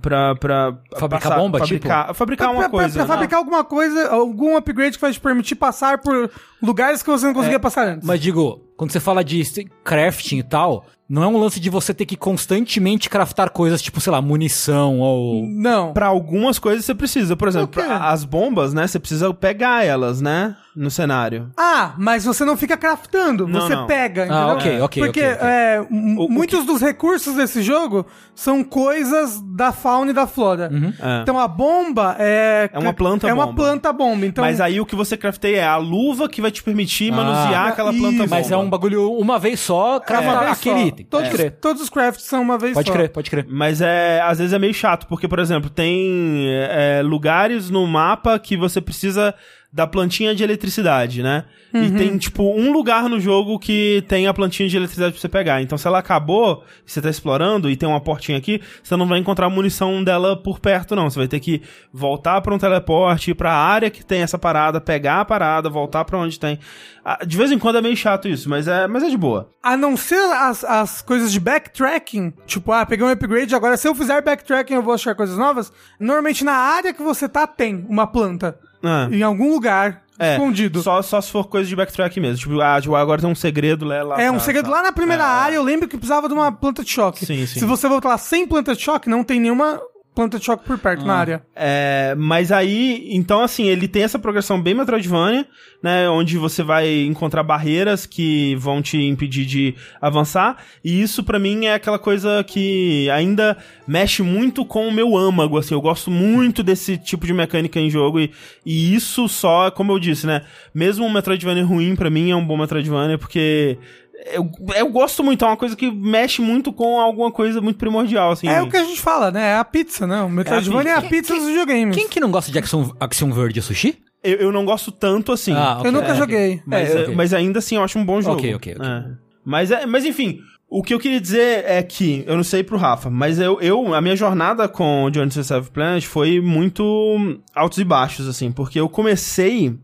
pra, 0.00 0.34
pra 0.36 0.78
Fabricar 0.98 1.38
bomba, 1.38 1.58
fabricar, 1.58 2.14
fabricar 2.14 2.48
Pra, 2.48 2.54
uma 2.56 2.62
pra- 2.68 2.70
coisa. 2.70 2.94
pra 2.94 3.02
né? 3.02 3.08
fabricar 3.08 3.38
alguma 3.38 3.64
coisa, 3.64 4.08
algum 4.10 4.56
upgrade 4.56 4.96
que 4.96 5.00
vai 5.00 5.12
te 5.12 5.20
permitir 5.20 5.54
passar 5.54 5.98
por 5.98 6.30
lugares 6.62 7.02
que 7.02 7.10
você 7.10 7.26
não 7.26 7.34
conseguia 7.34 7.60
passar 7.60 7.86
antes. 7.88 8.06
Mas 8.06 8.20
digo, 8.20 8.60
quando 8.76 8.90
você 8.92 9.00
fala 9.00 9.22
de 9.24 9.42
crafting 9.84 10.38
e 10.38 10.42
tal, 10.42 10.84
não 11.08 11.22
é 11.22 11.26
um 11.26 11.38
lance 11.38 11.58
de 11.58 11.70
você 11.70 11.94
ter 11.94 12.04
que 12.04 12.16
constantemente 12.16 13.08
craftar 13.08 13.50
coisas 13.50 13.80
tipo, 13.80 13.98
sei 14.00 14.12
lá, 14.12 14.20
munição 14.20 14.98
ou. 15.00 15.42
Não. 15.46 15.92
Pra 15.94 16.06
algumas 16.06 16.58
coisas 16.58 16.84
você 16.84 16.94
precisa, 16.94 17.34
por 17.34 17.48
exemplo, 17.48 17.82
as 17.82 18.24
bombas, 18.24 18.74
né? 18.74 18.86
Você 18.86 18.98
precisa 18.98 19.32
pegar 19.32 19.84
elas, 19.84 20.20
né? 20.20 20.54
No 20.76 20.90
cenário. 20.90 21.50
Ah, 21.56 21.94
mas 21.98 22.24
você 22.24 22.44
não 22.44 22.56
fica 22.56 22.76
craftando, 22.76 23.48
Não, 23.48 23.62
você 23.62 23.74
não. 23.74 23.86
pega, 23.86 24.26
entendeu? 24.26 24.38
Ah, 24.42 24.52
ok, 24.52 24.80
ok, 24.82 25.02
Porque 25.02 25.20
ok, 25.20 25.32
ok. 25.34 25.48
é, 25.48 25.80
O- 25.90 26.26
o 26.26 26.30
muitos 26.30 26.64
dos 26.66 26.80
recursos 26.80 27.34
desse 27.34 27.62
jogo 27.62 28.06
são 28.34 28.62
coisas 28.62 29.40
da 29.40 29.72
fauna 29.78 30.10
e 30.10 30.14
da 30.14 30.26
flora. 30.26 30.70
É. 31.00 31.22
Então 31.22 31.38
a 31.38 31.48
bomba 31.48 32.14
é... 32.18 32.68
É 32.70 32.78
uma 32.78 32.92
planta 32.92 33.26
É 33.26 33.32
uma 33.32 33.46
bomba. 33.46 33.56
planta 33.62 33.92
bomba, 33.92 34.26
então... 34.26 34.44
Mas 34.44 34.60
aí 34.60 34.78
o 34.80 34.84
que 34.84 34.94
você 34.94 35.16
crafteia 35.16 35.60
é 35.60 35.66
a 35.66 35.76
luva 35.76 36.28
que 36.28 36.42
vai 36.42 36.50
te 36.50 36.62
permitir 36.62 37.10
Ah. 37.12 37.16
manusear 37.16 37.66
aquela 37.68 37.90
Isso. 37.92 38.00
planta 38.00 38.18
bomba. 38.24 38.36
Mas 38.36 38.50
é 38.50 38.56
um 38.56 38.68
bagulho 38.68 39.10
uma 39.12 39.38
vez 39.38 39.60
só, 39.60 39.96
é 39.96 40.00
craftar 40.00 40.32
uma 40.34 40.40
vez 40.44 40.52
aquele 40.58 40.80
só. 40.80 40.86
item. 40.86 41.06
Todos, 41.06 41.28
Pode 41.28 41.38
crer. 41.40 41.52
todos 41.60 41.82
os 41.82 41.88
crafts 41.88 42.24
são 42.26 42.42
uma 42.42 42.58
vez 42.58 42.74
Pode 42.74 42.88
só. 42.88 42.92
crer, 42.92 43.08
pode 43.10 43.30
crer. 43.30 43.46
Mas 43.48 43.80
é, 43.80 44.20
às 44.20 44.38
vezes 44.38 44.52
é 44.52 44.58
meio 44.58 44.74
chato, 44.74 45.06
porque, 45.06 45.26
por 45.28 45.38
exemplo, 45.38 45.70
tem 45.70 46.44
é, 46.48 47.00
lugares 47.02 47.70
no 47.70 47.86
mapa 47.86 48.38
que 48.38 48.56
você 48.56 48.80
precisa 48.80 49.34
da 49.70 49.86
plantinha 49.86 50.34
de 50.34 50.42
eletricidade, 50.42 51.22
né? 51.22 51.44
Uhum. 51.74 51.84
E 51.84 51.90
tem, 51.90 52.16
tipo, 52.16 52.42
um 52.42 52.72
lugar 52.72 53.06
no 53.08 53.20
jogo 53.20 53.58
que 53.58 54.02
tem 54.08 54.26
a 54.26 54.32
plantinha 54.32 54.66
de 54.66 54.76
eletricidade 54.76 55.12
pra 55.12 55.20
você 55.20 55.28
pegar. 55.28 55.60
Então, 55.60 55.76
se 55.76 55.86
ela 55.86 55.98
acabou, 55.98 56.64
você 56.86 57.02
tá 57.02 57.10
explorando 57.10 57.68
e 57.68 57.76
tem 57.76 57.86
uma 57.86 58.00
portinha 58.00 58.38
aqui, 58.38 58.62
você 58.82 58.96
não 58.96 59.06
vai 59.06 59.18
encontrar 59.18 59.50
munição 59.50 60.02
dela 60.02 60.34
por 60.42 60.58
perto, 60.58 60.96
não. 60.96 61.10
Você 61.10 61.18
vai 61.18 61.28
ter 61.28 61.38
que 61.38 61.60
voltar 61.92 62.40
pra 62.40 62.54
um 62.54 62.58
teleporte, 62.58 63.32
ir 63.32 63.34
pra 63.34 63.52
área 63.52 63.90
que 63.90 64.02
tem 64.02 64.22
essa 64.22 64.38
parada, 64.38 64.80
pegar 64.80 65.20
a 65.20 65.24
parada, 65.24 65.68
voltar 65.68 66.02
pra 66.06 66.18
onde 66.18 66.40
tem. 66.40 66.58
Ah, 67.04 67.18
De 67.24 67.36
vez 67.36 67.52
em 67.52 67.58
quando 67.58 67.76
é 67.76 67.82
meio 67.82 67.96
chato 67.96 68.26
isso, 68.26 68.48
mas 68.48 68.66
é, 68.66 68.86
mas 68.86 69.02
é 69.02 69.10
de 69.10 69.18
boa. 69.18 69.50
A 69.62 69.76
não 69.76 69.98
ser 69.98 70.20
as, 70.32 70.64
as 70.64 71.02
coisas 71.02 71.30
de 71.30 71.38
backtracking, 71.38 72.32
tipo, 72.46 72.72
ah, 72.72 72.86
peguei 72.86 73.04
um 73.04 73.10
upgrade, 73.10 73.54
agora 73.54 73.76
se 73.76 73.86
eu 73.86 73.94
fizer 73.94 74.22
backtracking 74.22 74.74
eu 74.74 74.82
vou 74.82 74.94
achar 74.94 75.14
coisas 75.14 75.36
novas. 75.36 75.70
Normalmente 76.00 76.42
na 76.42 76.54
área 76.54 76.94
que 76.94 77.02
você 77.02 77.28
tá 77.28 77.46
tem 77.46 77.84
uma 77.86 78.06
planta. 78.06 78.58
Ah. 78.82 79.08
Em 79.10 79.22
algum 79.22 79.50
lugar, 79.52 80.02
É, 80.18 80.32
escondido. 80.34 80.82
Só, 80.82 81.00
só 81.02 81.20
se 81.20 81.30
for 81.30 81.46
coisa 81.48 81.68
de 81.68 81.74
backtrack 81.76 82.18
mesmo. 82.20 82.38
Tipo, 82.38 82.60
ah, 82.60 82.80
tipo, 82.80 82.94
agora 82.94 83.20
tem 83.20 83.30
um 83.30 83.34
segredo 83.34 83.84
lá. 83.84 84.02
lá 84.02 84.20
É 84.22 84.30
um 84.30 84.40
segredo 84.40 84.66
tá. 84.66 84.70
lá 84.76 84.82
na 84.82 84.92
primeira 84.92 85.22
É. 85.22 85.26
área, 85.26 85.56
eu 85.56 85.62
lembro 85.62 85.88
que 85.88 85.96
precisava 85.96 86.28
de 86.28 86.34
uma 86.34 86.50
planta 86.52 86.82
de 86.84 86.90
choque. 86.90 87.24
Sim, 87.24 87.46
sim. 87.46 87.60
Se 87.60 87.64
você 87.64 87.88
voltar 87.88 88.08
lá 88.10 88.18
sem 88.18 88.46
planta 88.46 88.74
de 88.74 88.82
choque, 88.82 89.08
não 89.08 89.22
tem 89.24 89.38
nenhuma 89.40 89.80
planta 90.18 90.36
de 90.36 90.44
choque 90.44 90.64
por 90.64 90.76
perto 90.78 91.06
na 91.06 91.14
área. 91.14 91.42
É, 91.54 92.12
mas 92.18 92.50
aí, 92.50 93.08
então 93.12 93.40
assim, 93.40 93.68
ele 93.68 93.86
tem 93.86 94.02
essa 94.02 94.18
progressão 94.18 94.60
bem 94.60 94.74
Metroidvania, 94.74 95.46
né, 95.80 96.10
onde 96.10 96.36
você 96.36 96.60
vai 96.60 97.02
encontrar 97.02 97.44
barreiras 97.44 98.04
que 98.04 98.56
vão 98.56 98.82
te 98.82 98.98
impedir 99.00 99.46
de 99.46 99.76
avançar, 100.00 100.56
e 100.84 101.00
isso 101.00 101.22
pra 101.22 101.38
mim 101.38 101.66
é 101.66 101.74
aquela 101.74 102.00
coisa 102.00 102.42
que 102.42 103.08
ainda 103.10 103.56
mexe 103.86 104.20
muito 104.20 104.64
com 104.64 104.88
o 104.88 104.92
meu 104.92 105.16
âmago, 105.16 105.56
assim, 105.56 105.72
eu 105.72 105.80
gosto 105.80 106.10
muito 106.10 106.64
desse 106.64 106.98
tipo 106.98 107.24
de 107.24 107.32
mecânica 107.32 107.78
em 107.78 107.88
jogo, 107.88 108.18
e, 108.18 108.32
e 108.66 108.92
isso 108.92 109.28
só, 109.28 109.70
como 109.70 109.92
eu 109.92 110.00
disse, 110.00 110.26
né, 110.26 110.42
mesmo 110.74 111.06
um 111.06 111.12
Metroidvania 111.12 111.64
ruim 111.64 111.94
pra 111.94 112.10
mim 112.10 112.32
é 112.32 112.34
um 112.34 112.44
bom 112.44 112.56
Metroidvania, 112.56 113.18
porque 113.18 113.78
eu, 114.26 114.50
eu 114.76 114.88
gosto 114.88 115.22
muito, 115.22 115.44
é 115.44 115.48
uma 115.48 115.56
coisa 115.56 115.76
que 115.76 115.90
mexe 115.90 116.42
muito 116.42 116.72
com 116.72 116.98
alguma 117.00 117.30
coisa 117.30 117.60
muito 117.60 117.78
primordial, 117.78 118.32
assim. 118.32 118.48
É 118.48 118.60
o 118.60 118.68
que 118.68 118.76
a 118.76 118.84
gente 118.84 119.00
fala, 119.00 119.30
né? 119.30 119.50
É 119.50 119.56
a 119.56 119.64
pizza, 119.64 120.06
né? 120.06 120.20
O 120.22 120.28
Metroidvania 120.28 120.92
é 120.92 120.94
a 120.96 121.00
pizza. 121.02 121.14
pizza 121.16 121.34
dos 121.34 121.46
videogames. 121.46 121.94
Quem 121.96 122.08
que 122.08 122.20
não 122.20 122.30
gosta 122.30 122.50
de 122.50 122.58
Action, 122.58 122.90
Action 123.00 123.30
Verde 123.32 123.62
Sushi? 123.62 123.98
Eu, 124.22 124.36
eu 124.38 124.52
não 124.52 124.64
gosto 124.64 124.90
tanto 124.90 125.30
assim. 125.32 125.52
Ah, 125.54 125.76
ok. 125.78 125.88
Eu 125.88 125.92
nunca 125.92 126.08
É, 126.08 126.14
joguei. 126.16 126.62
Mas, 126.66 126.94
ok. 126.94 127.14
mas 127.14 127.32
ainda 127.32 127.60
assim 127.60 127.76
eu 127.76 127.84
acho 127.84 127.98
um 127.98 128.04
bom 128.04 128.20
jogo. 128.20 128.36
Ok, 128.38 128.54
ok, 128.54 128.74
ok. 128.76 128.86
É. 128.86 129.04
Mas, 129.44 129.70
é, 129.70 129.86
mas 129.86 130.04
enfim, 130.04 130.40
o 130.68 130.82
que 130.82 130.92
eu 130.92 130.98
queria 130.98 131.20
dizer 131.20 131.64
é 131.64 131.82
que, 131.82 132.24
eu 132.26 132.36
não 132.36 132.42
sei 132.44 132.62
pro 132.62 132.76
Rafa, 132.76 133.08
mas 133.08 133.38
eu, 133.38 133.60
eu 133.60 133.94
a 133.94 134.00
minha 134.00 134.16
jornada 134.16 134.68
com 134.68 135.04
o 135.04 135.14
Journey 135.14 135.30
to 135.30 135.36
the 135.36 135.42
Seventh 135.44 135.70
Planet 135.70 136.04
foi 136.04 136.40
muito 136.40 137.38
altos 137.54 137.78
e 137.78 137.84
baixos, 137.84 138.28
assim, 138.28 138.50
porque 138.52 138.78
eu 138.78 138.88
comecei 138.88 139.78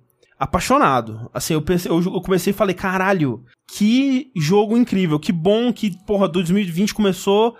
apaixonado. 0.45 1.31
Assim, 1.33 1.55
eu 1.55 1.63
pensei, 1.63 1.91
eu, 1.91 2.01
eu 2.03 2.21
comecei 2.21 2.53
e 2.53 2.55
falei, 2.55 2.75
caralho, 2.75 3.43
que 3.67 4.31
jogo 4.37 4.77
incrível, 4.77 5.19
que 5.19 5.33
bom 5.33 5.73
que, 5.73 5.97
porra, 6.07 6.29
2020 6.29 6.95
começou 6.95 7.57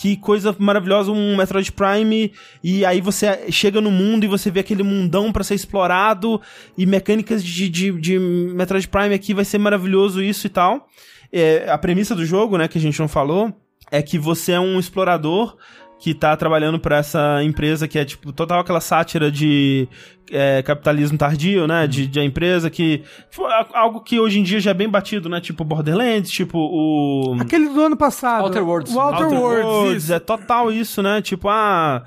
que 0.00 0.16
coisa 0.16 0.54
maravilhosa, 0.60 1.10
um 1.10 1.36
Metroid 1.36 1.72
Prime, 1.72 2.32
e 2.62 2.84
aí 2.84 3.00
você 3.00 3.50
chega 3.50 3.80
no 3.80 3.90
mundo 3.90 4.22
e 4.22 4.28
você 4.28 4.48
vê 4.48 4.60
aquele 4.60 4.84
mundão 4.84 5.32
pra 5.32 5.42
ser 5.42 5.56
explorado, 5.56 6.40
e 6.76 6.86
mecânicas 6.86 7.42
de, 7.42 7.68
de, 7.68 7.90
de 8.00 8.16
Metroid 8.16 8.86
Prime 8.86 9.12
aqui 9.12 9.34
vai 9.34 9.44
ser 9.44 9.58
maravilhoso 9.58 10.22
isso 10.22 10.46
e 10.46 10.50
tal. 10.50 10.86
É, 11.32 11.68
a 11.68 11.76
premissa 11.76 12.14
do 12.14 12.24
jogo, 12.24 12.56
né, 12.56 12.68
que 12.68 12.78
a 12.78 12.80
gente 12.80 13.00
não 13.00 13.08
falou, 13.08 13.52
é 13.90 14.00
que 14.00 14.16
você 14.20 14.52
é 14.52 14.60
um 14.60 14.78
explorador 14.78 15.56
que 15.98 16.14
tá 16.14 16.36
trabalhando 16.36 16.78
pra 16.78 16.98
essa 16.98 17.42
empresa 17.42 17.88
que 17.88 17.98
é, 17.98 18.04
tipo, 18.04 18.32
total 18.32 18.60
aquela 18.60 18.80
sátira 18.80 19.30
de 19.30 19.88
é, 20.30 20.62
capitalismo 20.62 21.18
tardio, 21.18 21.66
né? 21.66 21.86
De, 21.86 22.06
de 22.06 22.20
a 22.20 22.24
empresa 22.24 22.70
que. 22.70 23.02
Tipo, 23.30 23.44
algo 23.74 24.00
que 24.00 24.20
hoje 24.20 24.38
em 24.38 24.42
dia 24.42 24.60
já 24.60 24.70
é 24.70 24.74
bem 24.74 24.88
batido, 24.88 25.28
né? 25.28 25.40
Tipo 25.40 25.64
Borderlands, 25.64 26.30
tipo 26.30 26.58
o. 26.58 27.36
Aquele 27.40 27.68
do 27.68 27.80
ano 27.80 27.96
passado. 27.96 28.44
Outer 28.44 28.64
Worlds. 28.64 28.94
O 28.94 29.00
Outer, 29.00 29.24
Outer 29.24 29.40
Worlds, 29.40 30.10
é 30.10 30.18
total 30.18 30.70
isso, 30.70 31.02
né? 31.02 31.20
Tipo, 31.20 31.48
ah. 31.48 32.04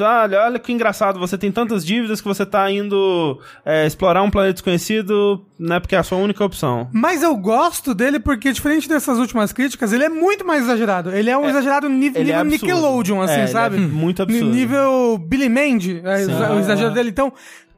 Olha, 0.00 0.44
olha 0.44 0.58
que 0.58 0.72
engraçado, 0.72 1.18
você 1.18 1.36
tem 1.36 1.50
tantas 1.52 1.84
dívidas 1.84 2.20
que 2.20 2.28
você 2.28 2.46
tá 2.46 2.70
indo 2.70 3.38
é, 3.64 3.86
explorar 3.86 4.22
um 4.22 4.30
planeta 4.30 4.54
desconhecido, 4.54 5.44
né? 5.58 5.78
Porque 5.80 5.94
é 5.94 5.98
a 5.98 6.02
sua 6.02 6.18
única 6.18 6.44
opção. 6.44 6.88
Mas 6.92 7.22
eu 7.22 7.36
gosto 7.36 7.94
dele 7.94 8.18
porque, 8.20 8.52
diferente 8.52 8.88
dessas 8.88 9.18
últimas 9.18 9.52
críticas, 9.52 9.92
ele 9.92 10.04
é 10.04 10.08
muito 10.08 10.44
mais 10.46 10.62
exagerado. 10.64 11.10
Ele 11.14 11.28
é 11.30 11.36
um 11.36 11.48
exagerado 11.48 11.88
ni- 11.88 12.06
ele 12.08 12.18
é 12.18 12.22
nível 12.22 12.40
absurdo. 12.40 12.66
Nickelodeon, 12.66 13.20
assim, 13.22 13.40
É, 13.40 13.42
é 13.44 13.46
sabe? 13.46 13.78
muito 13.78 14.22
absurdo. 14.22 14.46
Ni- 14.46 14.56
Nível 14.62 15.18
Billy 15.18 15.48
Mandy, 15.48 16.00
é, 16.04 16.52
o 16.54 16.58
exagero 16.60 16.92
dele. 16.94 17.10
Então, 17.10 17.32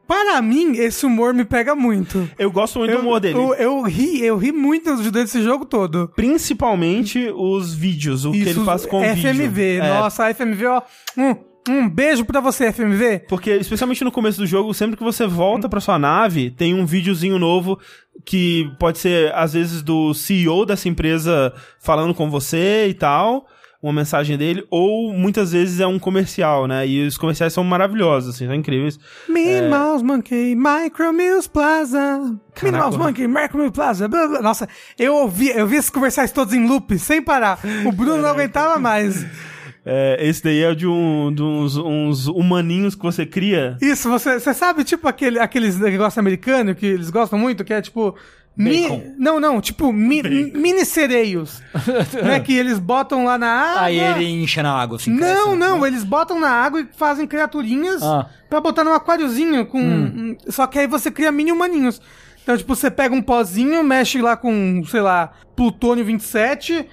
para 0.07 0.41
mim, 0.43 0.73
esse 0.77 1.07
humor 1.07 1.33
me 1.33 1.45
pega 1.47 1.75
muito. 1.75 2.29
Eu 2.39 2.51
gosto 2.53 2.79
muito 2.79 2.93
do 2.93 3.01
humor 3.01 3.21
dele. 3.21 3.39
Eu, 3.39 3.55
eu 3.55 3.83
ri, 3.83 4.23
eu 4.23 4.37
ri 4.37 4.53
muito 4.53 4.95
desse 5.11 5.43
jogo 5.43 5.65
todo. 5.65 6.13
Principalmente 6.15 7.33
os 7.35 7.75
vídeos, 7.75 8.25
o 8.25 8.33
que 8.33 8.43
ele 8.43 8.65
faz 8.65 8.85
com 8.87 8.99
o 8.99 9.15
vídeo. 9.15 9.31
FMV. 9.31 9.77
É, 9.79 9.89
Nossa, 9.89 10.27
a 10.27 10.35
FMV, 10.35 10.67
ó. 10.67 10.83
Um, 11.17 11.35
um 11.69 11.89
beijo 11.89 12.25
pra 12.25 12.41
você, 12.41 12.73
FMV. 12.73 13.21
Porque, 13.29 13.53
especialmente 13.53 14.05
no 14.05 14.13
começo 14.13 14.39
do 14.39 14.47
jogo, 14.47 14.75
sempre 14.75 14.97
que 14.97 15.03
você 15.03 15.27
volta 15.27 15.69
pra 15.69 15.81
sua 15.81 15.99
nave, 15.99 16.51
tem 16.51 16.75
um 16.75 16.85
videozinho 16.85 17.39
novo 17.39 17.79
que 18.25 18.71
pode 18.79 18.99
ser, 18.99 19.35
às 19.35 19.55
vezes, 19.55 19.83
do 19.83 20.13
CEO 20.15 20.67
dessa 20.67 20.89
empresa 20.89 21.53
falando 21.81 22.15
com 22.15 22.31
você 22.31 22.87
e 22.89 22.95
tal, 22.95 23.47
uma 23.83 23.93
mensagem 23.93 24.39
dele, 24.39 24.65
ou 24.71 25.13
muitas 25.13 25.53
vezes 25.53 25.79
é 25.79 25.87
um 25.87 25.99
comercial, 25.99 26.67
né? 26.67 26.87
E 26.87 27.07
os 27.07 27.19
comerciais 27.19 27.53
são 27.53 27.63
maravilhosos, 27.63 28.35
assim, 28.35 28.47
são 28.47 28.55
incríveis. 28.55 28.99
Minnie 29.29 29.69
Mouse 29.69 30.03
Monkey, 30.03 30.55
Micro 30.55 31.13
Mills 31.13 31.49
Plaza. 31.51 32.35
Minnie 32.63 32.81
Mouse 32.81 32.97
Monkey, 32.97 33.27
Micro 33.27 33.59
Mills 33.59 33.73
Plaza. 33.75 34.09
blá, 34.09 34.27
blá. 34.27 34.41
Nossa, 34.41 34.67
eu 34.99 35.15
ouvi, 35.15 35.51
eu 35.51 35.67
vi 35.67 35.77
esses 35.77 35.91
comerciais 35.91 36.33
todos 36.33 36.55
em 36.55 36.67
loop, 36.67 36.99
sem 36.99 37.21
parar. 37.21 37.59
O 37.85 37.93
Bruno 37.93 38.23
não 38.23 38.31
aguentava 38.31 38.79
mais. 38.79 39.27
É, 39.87 40.17
esse 40.21 40.43
daí 40.43 40.63
é 40.63 40.75
de, 40.75 40.87
um, 40.87 41.33
de 41.35 41.43
uns, 41.43 41.77
uns 41.77 42.27
humaninhos 42.27 42.95
que 42.95 43.03
você 43.03 43.27
cria. 43.27 43.77
Isso, 43.83 44.09
você, 44.09 44.41
você 44.41 44.55
sabe, 44.55 44.83
tipo, 44.85 45.07
aquele, 45.07 45.39
aqueles 45.39 45.79
negócios 45.79 46.17
americanos 46.19 46.75
que 46.77 46.87
eles 46.87 47.11
gostam 47.11 47.39
muito, 47.39 47.65
que 47.65 47.73
é 47.75 47.83
tipo. 47.83 48.15
Mi, 48.57 48.87
não, 49.19 49.41
não, 49.41 49.61
tipo, 49.61 49.93
mi, 49.93 50.23
mini 50.23 50.85
sereios. 50.87 51.61
né, 52.25 52.39
que 52.39 52.55
eles 52.57 52.79
botam 52.79 53.25
lá 53.25 53.37
na 53.37 53.49
água. 53.49 53.83
Aí 53.83 53.99
ele 53.99 54.25
incha 54.45 54.63
na 54.63 54.73
água, 54.73 54.97
assim. 54.97 55.11
Não, 55.11 55.19
cresce. 55.43 55.57
não, 55.57 55.85
eles 55.87 56.05
botam 56.05 56.39
na 56.39 56.51
água 56.51 56.81
e 56.81 56.87
fazem 56.97 57.27
criaturinhas 57.27 58.01
Ah. 58.01 58.27
pra 58.49 58.61
botar 58.61 58.85
num 58.85 58.93
aquáriozinho 58.95 59.67
com. 59.67 59.81
um- 59.83 60.37
Só 60.49 60.69
que 60.69 60.79
aí 60.79 60.87
você 60.87 61.11
cria 61.11 61.33
mini 61.33 61.51
humaninhos. 61.51 62.01
Então, 62.45 62.57
tipo, 62.57 62.77
você 62.77 62.91
pega 62.93 63.13
um 63.15 63.21
pozinho, 63.23 63.83
mexe 63.83 64.23
lá 64.23 64.37
com, 64.37 64.83
sei 64.89 65.01
lá, 65.01 65.33
Plutônio 65.57 66.05
27. 66.05 66.87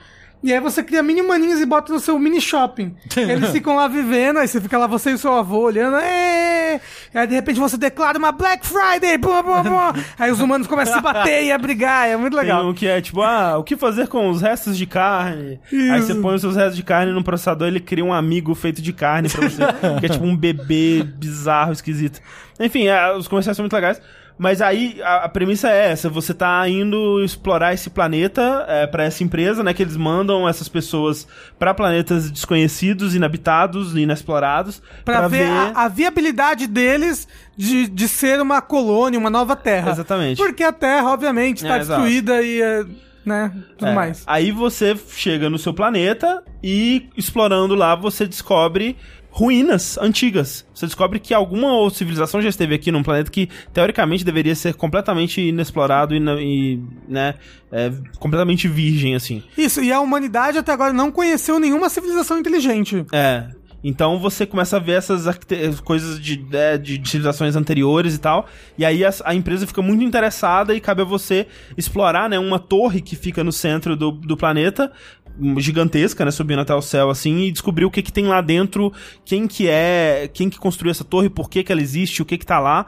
E 0.44 0.52
aí 0.52 0.60
você 0.60 0.82
cria 0.82 1.04
mini 1.04 1.22
humaninhos 1.22 1.60
e 1.60 1.66
bota 1.66 1.94
no 1.94 2.00
seu 2.00 2.18
mini 2.18 2.42
shopping. 2.42 2.96
Eles 3.16 3.52
ficam 3.52 3.76
lá 3.76 3.88
vivendo, 3.88 4.38
aí 4.39 4.48
você 4.48 4.60
fica 4.60 4.78
lá, 4.78 4.88
você 4.88 5.12
e 5.12 5.14
o 5.14 5.18
seu 5.18 5.34
avô 5.34 5.60
olhando. 5.60 5.98
"Ê!" 5.98 6.80
E 7.14 7.18
aí 7.18 7.28
de 7.28 7.36
repente 7.36 7.60
você 7.60 7.78
declara 7.78 8.18
uma 8.18 8.32
Black 8.32 8.66
Friday! 8.66 9.18
Bum, 9.18 9.44
bum, 9.44 9.64
bum. 9.64 10.02
aí 10.18 10.32
os 10.32 10.39
humanos 10.39 10.66
começam 10.66 10.96
a 10.96 10.98
se 10.98 11.04
bater 11.04 11.44
e 11.44 11.52
a 11.52 11.58
brigar. 11.58 12.08
É 12.08 12.18
muito 12.18 12.34
Tem 12.36 12.42
legal. 12.42 12.68
um 12.68 12.74
que 12.74 12.88
é 12.88 13.00
tipo, 13.02 13.22
ah, 13.22 13.58
o 13.58 13.64
que 13.64 13.76
fazer 13.78 14.08
com 14.08 14.30
os 14.30 14.42
restos 14.42 14.76
de 14.78 14.86
carne? 14.88 15.60
Aí 15.72 16.00
Isso. 16.00 16.08
você 16.08 16.16
põe 16.16 16.36
os 16.36 16.42
seus 16.42 16.56
restos 16.56 16.76
de 16.76 16.84
carne 16.84 17.12
no 17.12 17.24
processador, 17.24 17.68
ele 17.68 17.80
cria 17.80 18.04
um 18.04 18.14
amigo 18.14 18.56
feito 18.56 18.82
de 18.82 18.94
carne 18.94 19.30
pra 19.30 19.48
você, 19.48 19.62
que 20.00 20.06
é 20.08 20.10
tipo 20.10 20.26
um 20.26 20.36
bebê 20.36 21.04
bizarro, 21.04 21.72
esquisito. 21.72 22.20
Enfim, 22.60 22.88
é, 22.88 23.16
os 23.16 23.28
comerciais 23.28 23.56
são 23.58 23.64
muito 23.64 23.74
legais. 23.74 24.02
Mas 24.42 24.60
aí 24.60 25.00
a, 25.04 25.26
a 25.26 25.30
premissa 25.30 25.70
é 25.70 25.92
essa: 25.92 26.10
você 26.10 26.34
tá 26.34 26.68
indo 26.68 27.24
explorar 27.24 27.76
esse 27.76 27.92
planeta 27.92 28.66
é, 28.68 28.88
para 28.88 29.04
essa 29.04 29.24
empresa, 29.24 29.62
né? 29.62 29.72
Que 29.72 29.84
eles 29.84 29.96
mandam 29.96 30.50
essas 30.50 30.68
pessoas 30.68 31.28
pra 31.60 31.76
planetas 31.76 32.32
desconhecidos, 32.32 33.14
inabitados, 33.14 33.96
inexplorados, 33.96 34.82
Pra, 35.06 35.28
ver, 35.28 35.48
A, 35.48 35.84
a 35.86 35.88
viabilidade 35.88 36.66
deles 36.66 37.28
de, 37.56 37.88
de 37.88 38.08
ser 38.08 38.42
uma 38.42 38.64
colônia, 38.64 39.20
uma 39.20 39.30
nova 39.30 39.56
terra. 39.56 39.92
Exatamente. 39.92 40.38
Porque 40.38 40.64
a 40.64 40.72
terra, 40.74 41.12
obviamente, 41.12 41.58
está 41.58 41.76
É, 41.76 41.80
destruída 41.80 42.42
e, 42.42 42.62
é, 42.64 42.84
né, 43.24 43.52
tudo 43.78 43.89
É, 43.89 43.94
mais. 43.94 44.24
Aí 44.26 44.52
você 44.52 44.98
chega 45.10 45.52
no 45.52 45.60
seu 45.60 45.72
planeta 45.72 46.44
e 46.64 47.10
explorando 47.16 47.76
lá 47.76 47.94
você 47.94 48.26
descobre 48.26 48.98
ruínas 49.32 49.97
antigas. 49.97 50.65
Você 50.73 50.86
descobre 50.86 51.19
que 51.19 51.34
alguma 51.34 51.89
civilização 51.89 52.41
já 52.41 52.49
esteve 52.49 52.75
aqui 52.75 52.91
num 52.91 53.01
planeta 53.01 53.32
que 53.32 53.49
teoricamente 53.73 54.25
deveria 54.25 54.53
ser 54.53 54.75
completamente 54.75 55.41
inexplorado 55.41 56.13
e, 56.13 56.19
e, 56.19 56.79
né, 57.07 57.36
é, 57.71 57.91
completamente 58.19 58.67
virgem 58.67 59.15
assim. 59.15 59.41
Isso, 59.57 59.82
e 59.82 59.91
a 59.91 60.01
humanidade 60.01 60.57
até 60.57 60.73
agora 60.73 60.91
não 60.91 61.11
conheceu 61.11 61.59
nenhuma 61.59 61.89
civilização 61.89 62.38
inteligente. 62.38 63.05
É. 63.13 63.47
Então 63.84 64.19
você 64.19 64.45
começa 64.45 64.77
a 64.77 64.79
ver 64.79 64.93
essas 64.93 65.25
coisas 65.82 66.19
de, 66.19 66.45
é, 66.51 66.77
de 66.77 67.01
civilizações 67.03 67.55
anteriores 67.55 68.15
e 68.15 68.19
tal. 68.19 68.47
E 68.77 68.86
aí 68.86 69.03
a, 69.03 69.11
a 69.25 69.34
empresa 69.34 69.65
fica 69.65 69.82
muito 69.82 70.03
interessada 70.03 70.75
e 70.75 70.79
cabe 70.79 71.01
a 71.01 71.05
você 71.05 71.47
explorar, 71.75 72.29
né, 72.29 72.38
uma 72.38 72.59
torre 72.59 73.01
que 73.01 73.15
fica 73.15 73.43
no 73.43 73.51
centro 73.51 73.95
do, 73.95 74.11
do 74.11 74.38
planeta, 74.38 74.91
gigantesca, 75.57 76.25
né, 76.25 76.32
subindo 76.32 76.59
até 76.61 76.73
o 76.73 76.82
céu 76.82 77.09
assim, 77.09 77.41
e 77.41 77.51
descobrir 77.51 77.86
o 77.86 77.91
que 77.91 78.01
que 78.01 78.11
tem 78.11 78.25
lá 78.25 78.41
dentro, 78.41 78.91
quem 79.25 79.47
que 79.47 79.67
é, 79.67 80.29
quem 80.34 80.49
que 80.49 80.59
construiu 80.59 80.91
essa 80.91 81.03
torre, 81.03 81.29
por 81.29 81.49
que 81.49 81.63
que 81.63 81.71
ela 81.71 81.82
existe, 81.82 82.21
o 82.21 82.25
que 82.25 82.38
que 82.38 82.45
tá 82.45 82.59
lá. 82.59 82.86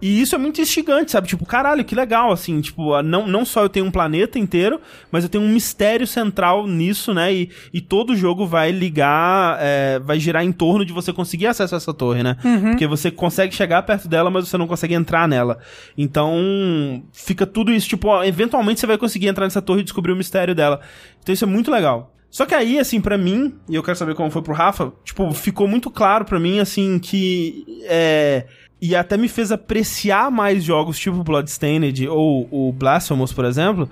E 0.00 0.20
isso 0.20 0.34
é 0.34 0.38
muito 0.38 0.60
instigante, 0.60 1.10
sabe? 1.10 1.28
Tipo, 1.28 1.44
caralho, 1.44 1.84
que 1.84 1.94
legal, 1.94 2.32
assim, 2.32 2.60
tipo, 2.60 3.00
não, 3.02 3.26
não 3.26 3.44
só 3.44 3.62
eu 3.62 3.68
tenho 3.68 3.86
um 3.86 3.90
planeta 3.90 4.38
inteiro, 4.38 4.80
mas 5.10 5.24
eu 5.24 5.30
tenho 5.30 5.44
um 5.44 5.48
mistério 5.48 6.06
central 6.06 6.66
nisso, 6.66 7.12
né? 7.12 7.32
E, 7.32 7.50
e 7.72 7.80
todo 7.80 8.16
jogo 8.16 8.46
vai 8.46 8.70
ligar, 8.70 9.58
é, 9.60 9.98
vai 9.98 10.18
girar 10.18 10.44
em 10.44 10.52
torno 10.52 10.84
de 10.84 10.92
você 10.92 11.12
conseguir 11.12 11.46
acesso 11.48 11.74
a 11.74 11.78
essa 11.78 11.92
torre, 11.92 12.22
né? 12.22 12.36
Porque 12.70 12.86
você 12.86 13.10
consegue 13.10 13.54
chegar 13.54 13.82
perto 13.82 14.08
dela, 14.08 14.30
mas 14.30 14.48
você 14.48 14.56
não 14.56 14.66
consegue 14.66 14.94
entrar 14.94 15.28
nela. 15.28 15.58
Então, 15.96 17.02
fica 17.12 17.46
tudo 17.46 17.72
isso, 17.72 17.88
tipo, 17.88 18.08
ó, 18.08 18.24
eventualmente 18.24 18.80
você 18.80 18.86
vai 18.86 18.96
conseguir 18.98 19.28
entrar 19.28 19.44
nessa 19.44 19.60
torre 19.60 19.80
e 19.80 19.84
descobrir 19.84 20.12
o 20.12 20.16
mistério 20.16 20.54
dela. 20.54 20.80
Então 21.22 21.32
isso 21.32 21.44
é 21.44 21.48
muito 21.48 21.70
legal. 21.70 22.14
Só 22.30 22.46
que 22.46 22.54
aí, 22.54 22.78
assim, 22.78 23.00
pra 23.00 23.18
mim, 23.18 23.54
e 23.68 23.74
eu 23.74 23.82
quero 23.82 23.98
saber 23.98 24.14
como 24.14 24.30
foi 24.30 24.40
pro 24.40 24.54
Rafa, 24.54 24.92
tipo, 25.04 25.32
ficou 25.32 25.66
muito 25.66 25.90
claro 25.90 26.24
pra 26.24 26.38
mim, 26.38 26.60
assim, 26.60 26.98
que 27.00 27.64
é. 27.88 28.46
E 28.80 28.96
até 28.96 29.16
me 29.16 29.28
fez 29.28 29.52
apreciar 29.52 30.30
mais 30.30 30.64
jogos 30.64 30.98
tipo 30.98 31.22
Bloodstained 31.22 32.08
ou 32.08 32.48
o 32.50 32.72
Blasphemous, 32.72 33.32
por 33.32 33.44
exemplo, 33.44 33.88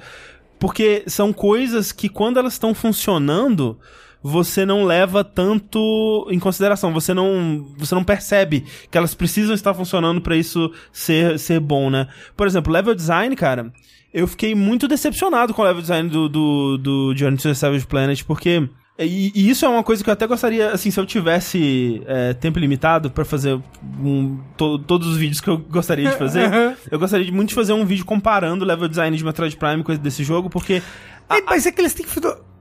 porque 0.59 1.05
são 1.07 1.33
coisas 1.33 1.93
que 1.93 2.09
quando 2.09 2.39
elas 2.39 2.55
estão 2.55 2.75
funcionando, 2.75 3.79
você 4.23 4.67
não 4.67 4.85
leva 4.85 5.23
tanto 5.23 6.27
em 6.31 6.39
consideração, 6.39 6.93
você 6.93 7.15
não, 7.15 7.67
você 7.77 7.95
não 7.95 8.03
percebe 8.03 8.65
que 8.91 8.99
elas 8.99 9.15
precisam 9.15 9.55
estar 9.55 9.75
funcionando 9.75 10.21
pra 10.21 10.37
isso 10.37 10.73
ser, 10.93 11.39
ser 11.39 11.61
bom, 11.61 11.91
né? 11.91 12.09
Por 12.37 12.47
exemplo, 12.47 12.73
level 12.73 12.95
design, 12.95 13.35
cara, 13.37 13.73
eu 14.13 14.27
fiquei 14.27 14.55
muito 14.55 14.89
decepcionado 14.89 15.55
com 15.55 15.63
o 15.63 15.65
level 15.65 15.83
design 15.83 16.09
do, 16.09 16.29
do, 16.29 16.79
do 16.79 17.17
Journey 17.17 17.37
to 17.37 17.45
the 17.45 17.55
Savage 17.55 17.87
Planet, 17.87 18.25
porque 18.25 18.69
e, 19.07 19.31
e, 19.35 19.49
isso 19.49 19.65
é 19.65 19.69
uma 19.69 19.85
coisa 19.85 20.03
que 20.03 20.11
eu 20.11 20.13
até 20.13 20.27
gostaria, 20.27 20.73
assim, 20.73 20.91
se 20.91 20.99
eu 20.99 21.07
tivesse 21.07 22.03
é, 22.07 22.35
tempo 22.35 22.59
limitado 22.59 23.11
para 23.11 23.25
fazer 23.25 23.61
um, 24.03 24.39
to, 24.57 24.79
todos 24.81 25.07
os 25.07 25.17
vídeos 25.17 25.41
que 25.41 25.49
eu 25.49 25.57
gostaria 25.57 26.11
de 26.11 26.17
fazer, 26.17 26.51
eu 26.91 26.99
gostaria 26.99 27.25
de 27.25 27.31
muito 27.31 27.51
de 27.51 27.55
fazer 27.55 27.73
um 27.73 27.85
vídeo 27.85 28.05
comparando 28.05 28.65
o 28.65 28.69
level 28.69 28.89
design 28.89 29.17
de 29.17 29.25
Metroid 29.25 29.57
Prime 29.57 29.85
com 29.85 29.93
esse 29.93 30.01
desse 30.01 30.25
jogo, 30.25 30.51
porque. 30.51 30.83
A, 31.29 31.41
mas 31.43 31.65
é 31.65 31.71
que 31.71 31.81
eles 31.81 31.95
têm 31.95 32.07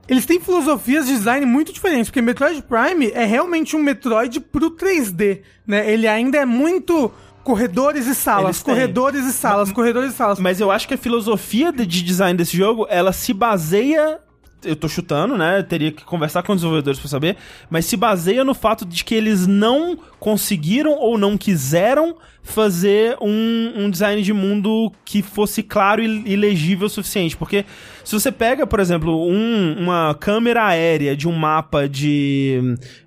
eles 0.08 0.24
têm 0.24 0.40
filosofias 0.40 1.06
de 1.06 1.12
design 1.12 1.44
muito 1.44 1.72
diferentes, 1.72 2.08
porque 2.08 2.22
Metroid 2.22 2.62
Prime 2.62 3.10
é 3.12 3.24
realmente 3.24 3.76
um 3.76 3.82
Metroid 3.82 4.40
pro 4.40 4.70
3D, 4.70 5.40
né? 5.66 5.90
Ele 5.92 6.06
ainda 6.06 6.38
é 6.38 6.46
muito 6.46 7.12
corredores 7.44 8.06
e 8.06 8.14
salas, 8.14 8.62
corredores 8.62 9.24
e 9.24 9.32
salas, 9.32 9.68
mas, 9.68 9.74
corredores 9.74 10.12
e 10.12 10.16
salas. 10.16 10.38
Mas 10.38 10.60
eu 10.60 10.70
acho 10.70 10.86
que 10.86 10.94
a 10.94 10.98
filosofia 10.98 11.72
de 11.72 11.86
design 11.86 12.36
desse 12.36 12.56
jogo, 12.56 12.86
ela 12.88 13.12
se 13.12 13.34
baseia 13.34 14.20
eu 14.64 14.76
tô 14.76 14.88
chutando, 14.88 15.36
né? 15.36 15.58
Eu 15.58 15.64
teria 15.64 15.92
que 15.92 16.04
conversar 16.04 16.42
com 16.42 16.52
os 16.52 16.58
desenvolvedores 16.58 16.98
para 16.98 17.08
saber, 17.08 17.36
mas 17.70 17.84
se 17.84 17.96
baseia 17.96 18.44
no 18.44 18.54
fato 18.54 18.84
de 18.84 19.04
que 19.04 19.14
eles 19.14 19.46
não 19.46 19.98
conseguiram 20.18 20.92
ou 20.92 21.16
não 21.16 21.36
quiseram 21.38 22.16
fazer 22.42 23.16
um, 23.20 23.72
um 23.76 23.90
design 23.90 24.22
de 24.22 24.32
mundo 24.32 24.92
que 25.04 25.22
fosse 25.22 25.62
claro 25.62 26.02
e, 26.02 26.22
e 26.26 26.36
legível 26.36 26.86
o 26.86 26.90
suficiente. 26.90 27.36
Porque 27.36 27.64
se 28.04 28.12
você 28.12 28.32
pega, 28.32 28.66
por 28.66 28.80
exemplo, 28.80 29.28
um, 29.28 29.76
uma 29.78 30.14
câmera 30.14 30.66
aérea 30.66 31.16
de 31.16 31.28
um 31.28 31.32
mapa 31.32 31.88
de 31.88 32.60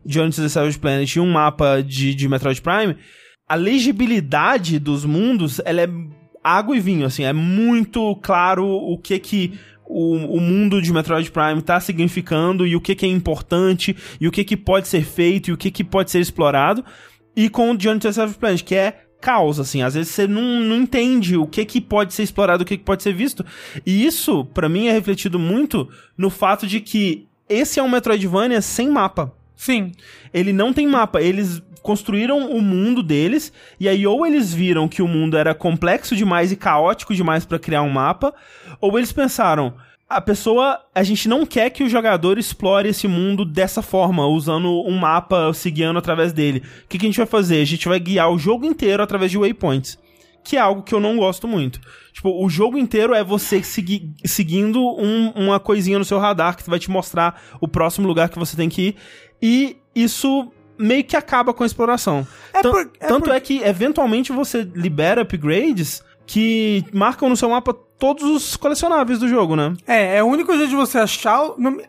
Journey 0.06 0.32
to 0.32 0.42
the 0.42 0.50
Savage 0.50 0.80
Planet 0.80 1.16
e 1.16 1.20
um 1.20 1.32
mapa 1.32 1.82
de, 1.82 2.14
de 2.14 2.28
Metroid 2.30 2.62
Prime, 2.62 2.96
a 3.48 3.56
legibilidade 3.56 4.80
dos 4.80 5.04
mundos, 5.04 5.60
ela 5.66 5.82
é 5.82 5.90
água 6.44 6.76
e 6.76 6.80
vinho, 6.80 7.06
assim, 7.06 7.24
é 7.24 7.34
muito 7.34 8.16
claro 8.18 8.66
o 8.66 8.98
que 8.98 9.20
que 9.20 9.60
o, 9.92 10.38
o 10.38 10.40
mundo 10.40 10.82
de 10.82 10.94
Metroid 10.94 11.30
Prime 11.30 11.60
está 11.60 11.80
significando 11.80 12.66
e 12.66 12.76
o 12.76 12.82
que, 12.82 12.96
que 12.96 13.06
é 13.06 13.10
importante 13.10 13.96
e 14.20 14.28
o 14.28 14.32
que, 14.32 14.44
que 14.44 14.56
pode 14.56 14.88
ser 14.88 15.04
feito 15.04 15.50
e 15.50 15.54
o 15.54 15.58
que, 15.58 15.70
que 15.70 15.84
pode 15.84 16.10
ser 16.10 16.20
explorado. 16.20 16.84
E 17.36 17.50
com 17.50 17.72
o 17.72 17.80
Journey 17.80 18.00
to 18.00 18.12
Savage 18.12 18.38
Planet, 18.38 18.64
que 18.64 18.76
é 18.76 19.04
caos, 19.20 19.60
assim. 19.60 19.82
Às 19.82 19.94
vezes 19.94 20.12
você 20.14 20.28
não, 20.28 20.42
não 20.42 20.78
entende 20.78 21.36
o 21.36 21.46
que, 21.46 21.66
que 21.66 21.82
pode 21.82 22.14
ser 22.14 22.24
explorado, 22.24 22.64
o 22.64 22.66
que, 22.66 22.78
que 22.78 22.84
pode 22.84 23.04
ser 23.04 23.14
visto. 23.14 23.46
E 23.86 24.06
isso, 24.06 24.46
para 24.46 24.70
mim, 24.70 24.88
é 24.88 24.92
refletido 24.94 25.38
muito 25.38 25.90
no 26.18 26.30
fato 26.30 26.66
de 26.66 26.80
que 26.80 27.28
esse 27.50 27.80
é 27.80 27.84
um 27.84 27.90
Metroidvania 27.90 28.62
sem 28.62 28.90
mapa. 28.90 29.34
Sim. 29.62 29.92
Ele 30.34 30.52
não 30.52 30.74
tem 30.74 30.88
mapa. 30.88 31.22
Eles 31.22 31.62
construíram 31.84 32.50
o 32.50 32.60
mundo 32.64 33.04
deles, 33.04 33.54
e 33.80 33.88
aí 33.88 34.08
ou 34.08 34.26
eles 34.26 34.52
viram 34.52 34.88
que 34.88 35.04
o 35.04 35.08
mundo 35.08 35.38
era 35.38 35.54
complexo 35.54 36.16
demais 36.16 36.52
e 36.52 36.56
caótico 36.56 37.14
demais 37.14 37.46
para 37.46 37.60
criar 37.60 37.84
um 37.84 37.90
mapa, 37.90 38.34
ou 38.80 38.98
eles 38.98 39.12
pensaram, 39.12 39.76
a 40.10 40.20
pessoa, 40.20 40.80
a 40.96 41.04
gente 41.04 41.30
não 41.30 41.46
quer 41.46 41.70
que 41.70 41.84
o 41.84 41.90
jogador 41.90 42.40
explore 42.40 42.90
esse 42.90 43.08
mundo 43.08 43.46
dessa 43.46 43.84
forma, 43.84 44.26
usando 44.26 44.82
um 44.82 44.98
mapa, 44.98 45.54
se 45.54 45.70
guiando 45.70 46.00
através 46.00 46.34
dele. 46.34 46.64
O 46.84 46.88
que, 46.88 46.98
que 46.98 47.06
a 47.06 47.10
gente 47.10 47.18
vai 47.18 47.28
fazer? 47.28 47.62
A 47.62 47.66
gente 47.66 47.88
vai 47.88 48.00
guiar 48.00 48.32
o 48.32 48.40
jogo 48.40 48.66
inteiro 48.66 49.04
através 49.04 49.30
de 49.30 49.38
waypoints. 49.38 49.98
Que 50.44 50.58
é 50.58 50.60
algo 50.60 50.82
que 50.82 50.94
eu 50.94 51.00
não 51.00 51.18
gosto 51.18 51.48
muito. 51.48 51.80
Tipo, 52.14 52.44
o 52.44 52.50
jogo 52.50 52.78
inteiro 52.78 53.14
é 53.14 53.24
você 53.24 53.62
segui 53.62 54.14
seguindo 54.26 54.82
um, 54.82 55.30
uma 55.36 55.60
coisinha 55.60 56.00
no 56.00 56.06
seu 56.06 56.18
radar 56.18 56.58
que 56.58 56.68
vai 56.68 56.80
te 56.80 56.90
mostrar 56.90 57.40
o 57.62 57.68
próximo 57.68 58.08
lugar 58.08 58.28
que 58.30 58.40
você 58.40 58.58
tem 58.58 58.68
que 58.68 58.82
ir. 58.82 58.96
E 59.42 59.78
isso 59.96 60.52
meio 60.78 61.04
que 61.04 61.16
acaba 61.16 61.54
com 61.54 61.64
a 61.64 61.66
exploração. 61.66 62.26
É 62.54 62.62
por, 62.62 62.90
é 63.00 63.08
tanto 63.08 63.26
por... 63.26 63.36
é 63.36 63.40
que, 63.40 63.62
eventualmente, 63.64 64.32
você 64.32 64.68
libera 64.76 65.22
upgrades 65.22 66.04
que 66.26 66.86
marcam 66.94 67.30
no 67.30 67.36
seu 67.36 67.50
mapa 67.50 67.74
todos 67.74 68.24
os 68.24 68.56
colecionáveis 68.56 69.20
do 69.20 69.28
jogo, 69.28 69.56
né? 69.56 69.74
É, 69.86 70.18
é 70.18 70.24
o 70.24 70.26
único 70.26 70.52
jeito 70.58 70.70
de 70.70 70.76
você 70.76 70.98
achar, 70.98 71.40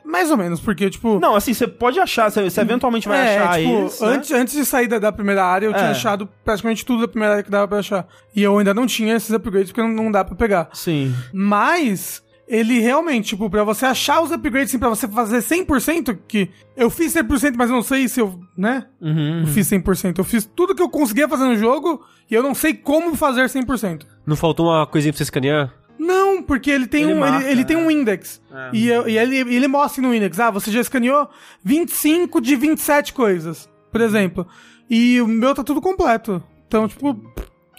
mais 0.04 0.30
ou 0.30 0.36
menos, 0.36 0.60
porque, 0.60 0.90
tipo... 0.90 1.18
Não, 1.18 1.34
assim, 1.34 1.54
você 1.54 1.66
pode 1.66 1.98
achar, 1.98 2.30
você, 2.30 2.60
eventualmente 2.60 3.08
vai 3.08 3.18
é, 3.18 3.38
achar 3.38 3.58
tipo, 3.58 3.70
eles, 3.70 4.02
antes, 4.02 4.30
né? 4.30 4.38
antes 4.38 4.54
de 4.54 4.66
sair 4.66 4.88
da, 4.88 4.98
da 4.98 5.10
primeira 5.10 5.42
área, 5.42 5.66
eu 5.66 5.72
é. 5.72 5.74
tinha 5.74 5.90
achado 5.90 6.28
praticamente 6.44 6.84
tudo 6.84 7.00
da 7.00 7.08
primeira 7.08 7.32
área 7.32 7.42
que 7.42 7.50
dava 7.50 7.66
pra 7.66 7.78
achar. 7.78 8.06
E 8.36 8.42
eu 8.42 8.58
ainda 8.58 8.74
não 8.74 8.86
tinha 8.86 9.16
esses 9.16 9.30
upgrades, 9.30 9.72
porque 9.72 9.80
não, 9.80 10.04
não 10.04 10.12
dá 10.12 10.22
pra 10.22 10.34
pegar. 10.34 10.68
Sim. 10.74 11.14
Mas 11.32 12.22
ele 12.52 12.80
realmente, 12.80 13.28
tipo, 13.28 13.48
pra 13.48 13.64
você 13.64 13.86
achar 13.86 14.20
os 14.20 14.30
upgrades, 14.30 14.68
assim, 14.68 14.78
pra 14.78 14.90
você 14.90 15.08
fazer 15.08 15.38
100%, 15.38 16.18
que 16.28 16.50
eu 16.76 16.90
fiz 16.90 17.14
100%, 17.14 17.54
mas 17.56 17.70
eu 17.70 17.76
não 17.76 17.82
sei 17.82 18.06
se 18.06 18.20
eu, 18.20 18.38
né? 18.54 18.84
Uhum, 19.00 19.40
eu 19.40 19.46
fiz 19.46 19.66
100%. 19.70 20.18
Eu 20.18 20.24
fiz 20.24 20.44
tudo 20.44 20.74
que 20.74 20.82
eu 20.82 20.90
conseguia 20.90 21.26
fazer 21.26 21.46
no 21.46 21.56
jogo 21.56 22.04
e 22.30 22.34
eu 22.34 22.42
não 22.42 22.54
sei 22.54 22.74
como 22.74 23.16
fazer 23.16 23.46
100%. 23.46 24.02
Não 24.26 24.36
faltou 24.36 24.66
uma 24.66 24.86
coisinha 24.86 25.14
pra 25.14 25.16
você 25.16 25.22
escanear? 25.22 25.72
Não, 25.98 26.42
porque 26.42 26.70
ele 26.70 26.86
tem 26.86 27.04
ele 27.04 27.14
um 27.14 27.20
marca, 27.20 27.42
ele, 27.42 27.52
ele 27.52 27.64
tem 27.64 27.76
um 27.76 27.86
né? 27.86 27.92
index. 27.94 28.42
É. 28.52 28.70
E, 28.74 28.88
e 28.88 29.18
ele, 29.18 29.38
ele 29.38 29.68
mostra 29.68 30.02
no 30.02 30.14
index, 30.14 30.38
ah, 30.38 30.50
você 30.50 30.70
já 30.70 30.80
escaneou 30.82 31.30
25 31.64 32.38
de 32.38 32.54
27 32.54 33.14
coisas, 33.14 33.66
por 33.90 34.02
exemplo. 34.02 34.46
E 34.90 35.22
o 35.22 35.26
meu 35.26 35.54
tá 35.54 35.64
tudo 35.64 35.80
completo. 35.80 36.42
Então, 36.68 36.86
tipo, 36.86 37.18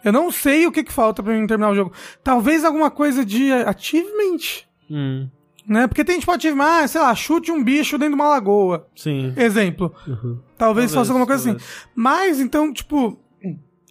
eu 0.04 0.12
não 0.12 0.32
sei 0.32 0.68
o 0.68 0.72
que, 0.72 0.84
que 0.84 0.92
falta 0.92 1.24
pra 1.24 1.34
mim 1.34 1.48
terminar 1.48 1.72
o 1.72 1.76
jogo. 1.76 1.94
Talvez 2.24 2.64
alguma 2.64 2.92
coisa 2.92 3.26
de 3.26 3.52
achievement. 3.52 4.64
Hum. 4.90 5.28
Né? 5.68 5.88
Porque 5.88 6.04
tem 6.04 6.20
tipo 6.20 6.32
achievement, 6.32 6.66
ah, 6.66 6.88
sei 6.88 7.00
lá, 7.02 7.16
chute 7.16 7.52
um 7.52 7.64
bicho 7.64 7.98
dentro 7.98 8.16
de 8.16 8.22
uma 8.22 8.30
lagoa. 8.30 8.88
Sim. 8.96 9.34
Exemplo. 9.38 9.94
Uhum. 10.06 10.40
Talvez, 10.58 10.92
talvez 10.92 10.94
faça 10.94 11.12
alguma 11.12 11.26
coisa 11.26 11.42
assim. 11.42 11.58
talvez. 11.58 11.70
assim. 11.70 11.90
Mas, 11.96 12.40
então, 12.42 12.74
tipo, 12.74 13.18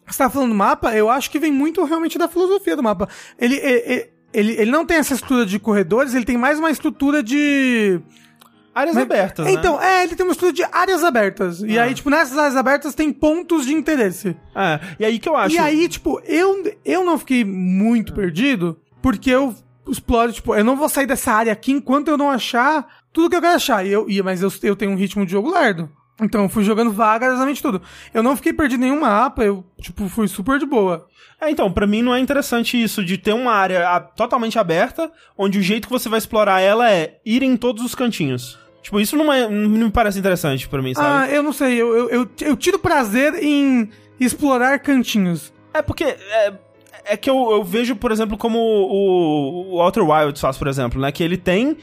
você 0.06 0.18
tá 0.18 0.28
falando 0.28 0.50
do 0.50 0.54
mapa, 0.54 0.94
eu 0.94 1.08
acho 1.08 1.30
que 1.30 1.38
vem 1.38 1.52
muito 1.52 1.82
realmente 1.84 2.18
da 2.18 2.28
filosofia 2.28 2.76
do 2.76 2.82
mapa. 2.82 3.08
Ele, 3.38 3.56
ele, 3.56 4.10
ele, 4.32 4.52
ele 4.52 4.70
não 4.70 4.84
tem 4.84 4.98
essa 4.98 5.14
estrutura 5.14 5.46
de 5.46 5.58
corredores, 5.58 6.14
ele 6.14 6.24
tem 6.24 6.36
mais 6.36 6.58
uma 6.58 6.70
estrutura 6.70 7.22
de 7.22 8.00
Áreas 8.74 8.94
Mas, 8.94 9.04
abertas, 9.04 9.44
né? 9.44 9.52
Então, 9.52 9.80
é, 9.80 10.04
ele 10.04 10.16
tem 10.16 10.24
uma 10.24 10.32
estrutura 10.32 10.52
de 10.52 10.76
áreas 10.76 11.04
abertas. 11.04 11.62
Ah. 11.62 11.66
E 11.66 11.78
aí, 11.78 11.94
tipo, 11.94 12.08
nessas 12.08 12.38
áreas 12.38 12.56
abertas 12.56 12.94
tem 12.94 13.12
pontos 13.12 13.66
de 13.66 13.74
interesse. 13.74 14.34
É, 14.54 14.80
e 14.98 15.04
aí 15.04 15.18
que 15.18 15.28
eu 15.28 15.36
acho. 15.36 15.54
E 15.54 15.58
aí, 15.58 15.88
tipo, 15.88 16.20
eu, 16.24 16.62
eu 16.84 17.04
não 17.04 17.18
fiquei 17.18 17.44
muito 17.44 18.14
perdido, 18.14 18.80
porque 19.02 19.30
eu 19.30 19.54
exploro, 19.86 20.32
tipo, 20.32 20.54
eu 20.54 20.64
não 20.64 20.76
vou 20.76 20.88
sair 20.88 21.06
dessa 21.06 21.32
área 21.32 21.52
aqui 21.52 21.72
enquanto 21.72 22.08
eu 22.08 22.16
não 22.16 22.30
achar 22.30 22.86
tudo 23.12 23.28
que 23.28 23.36
eu 23.36 23.42
quero 23.42 23.56
achar. 23.56 23.84
E 23.84 23.92
eu, 23.92 24.08
e, 24.08 24.22
mas 24.22 24.42
eu, 24.42 24.50
eu 24.62 24.74
tenho 24.74 24.92
um 24.92 24.96
ritmo 24.96 25.26
de 25.26 25.32
jogo 25.32 25.52
lerdo. 25.52 25.90
Então, 26.20 26.42
eu 26.42 26.48
fui 26.48 26.62
jogando 26.62 26.92
vagarosamente 26.92 27.60
tudo. 27.60 27.82
Eu 28.14 28.22
não 28.22 28.36
fiquei 28.36 28.52
perdido 28.52 28.80
em 28.80 28.88
nenhum 28.88 29.00
mapa, 29.00 29.44
eu, 29.44 29.64
tipo, 29.80 30.08
fui 30.08 30.28
super 30.28 30.58
de 30.58 30.64
boa. 30.64 31.06
É, 31.40 31.50
então, 31.50 31.72
para 31.72 31.86
mim 31.88 32.02
não 32.02 32.14
é 32.14 32.20
interessante 32.20 32.80
isso 32.80 33.04
de 33.04 33.18
ter 33.18 33.32
uma 33.32 33.52
área 33.52 33.98
totalmente 34.14 34.58
aberta, 34.58 35.10
onde 35.36 35.58
o 35.58 35.62
jeito 35.62 35.88
que 35.88 35.92
você 35.92 36.08
vai 36.08 36.18
explorar 36.18 36.60
ela 36.60 36.88
é 36.88 37.18
ir 37.26 37.42
em 37.42 37.56
todos 37.56 37.84
os 37.84 37.96
cantinhos. 37.96 38.61
Tipo, 38.82 39.00
isso 39.00 39.16
não, 39.16 39.32
é, 39.32 39.48
não 39.48 39.86
me 39.86 39.90
parece 39.90 40.18
interessante 40.18 40.68
para 40.68 40.82
mim, 40.82 40.92
sabe? 40.92 41.30
Ah, 41.30 41.34
eu 41.34 41.42
não 41.42 41.52
sei. 41.52 41.80
Eu, 41.80 41.96
eu, 41.96 42.10
eu, 42.10 42.30
eu, 42.40 42.56
tiro 42.56 42.78
prazer 42.78 43.34
em 43.34 43.88
explorar 44.18 44.78
cantinhos. 44.80 45.52
É 45.72 45.80
porque. 45.80 46.04
É, 46.04 46.52
é 47.04 47.16
que 47.16 47.30
eu, 47.30 47.50
eu 47.52 47.64
vejo, 47.64 47.96
por 47.96 48.10
exemplo, 48.10 48.36
como 48.36 48.58
o, 48.58 49.74
o 49.74 49.80
Outer 49.80 50.04
Wilds 50.04 50.40
faz, 50.40 50.56
por 50.58 50.66
exemplo, 50.66 51.00
né? 51.00 51.12
Que 51.12 51.22
ele 51.22 51.36
tem 51.36 51.76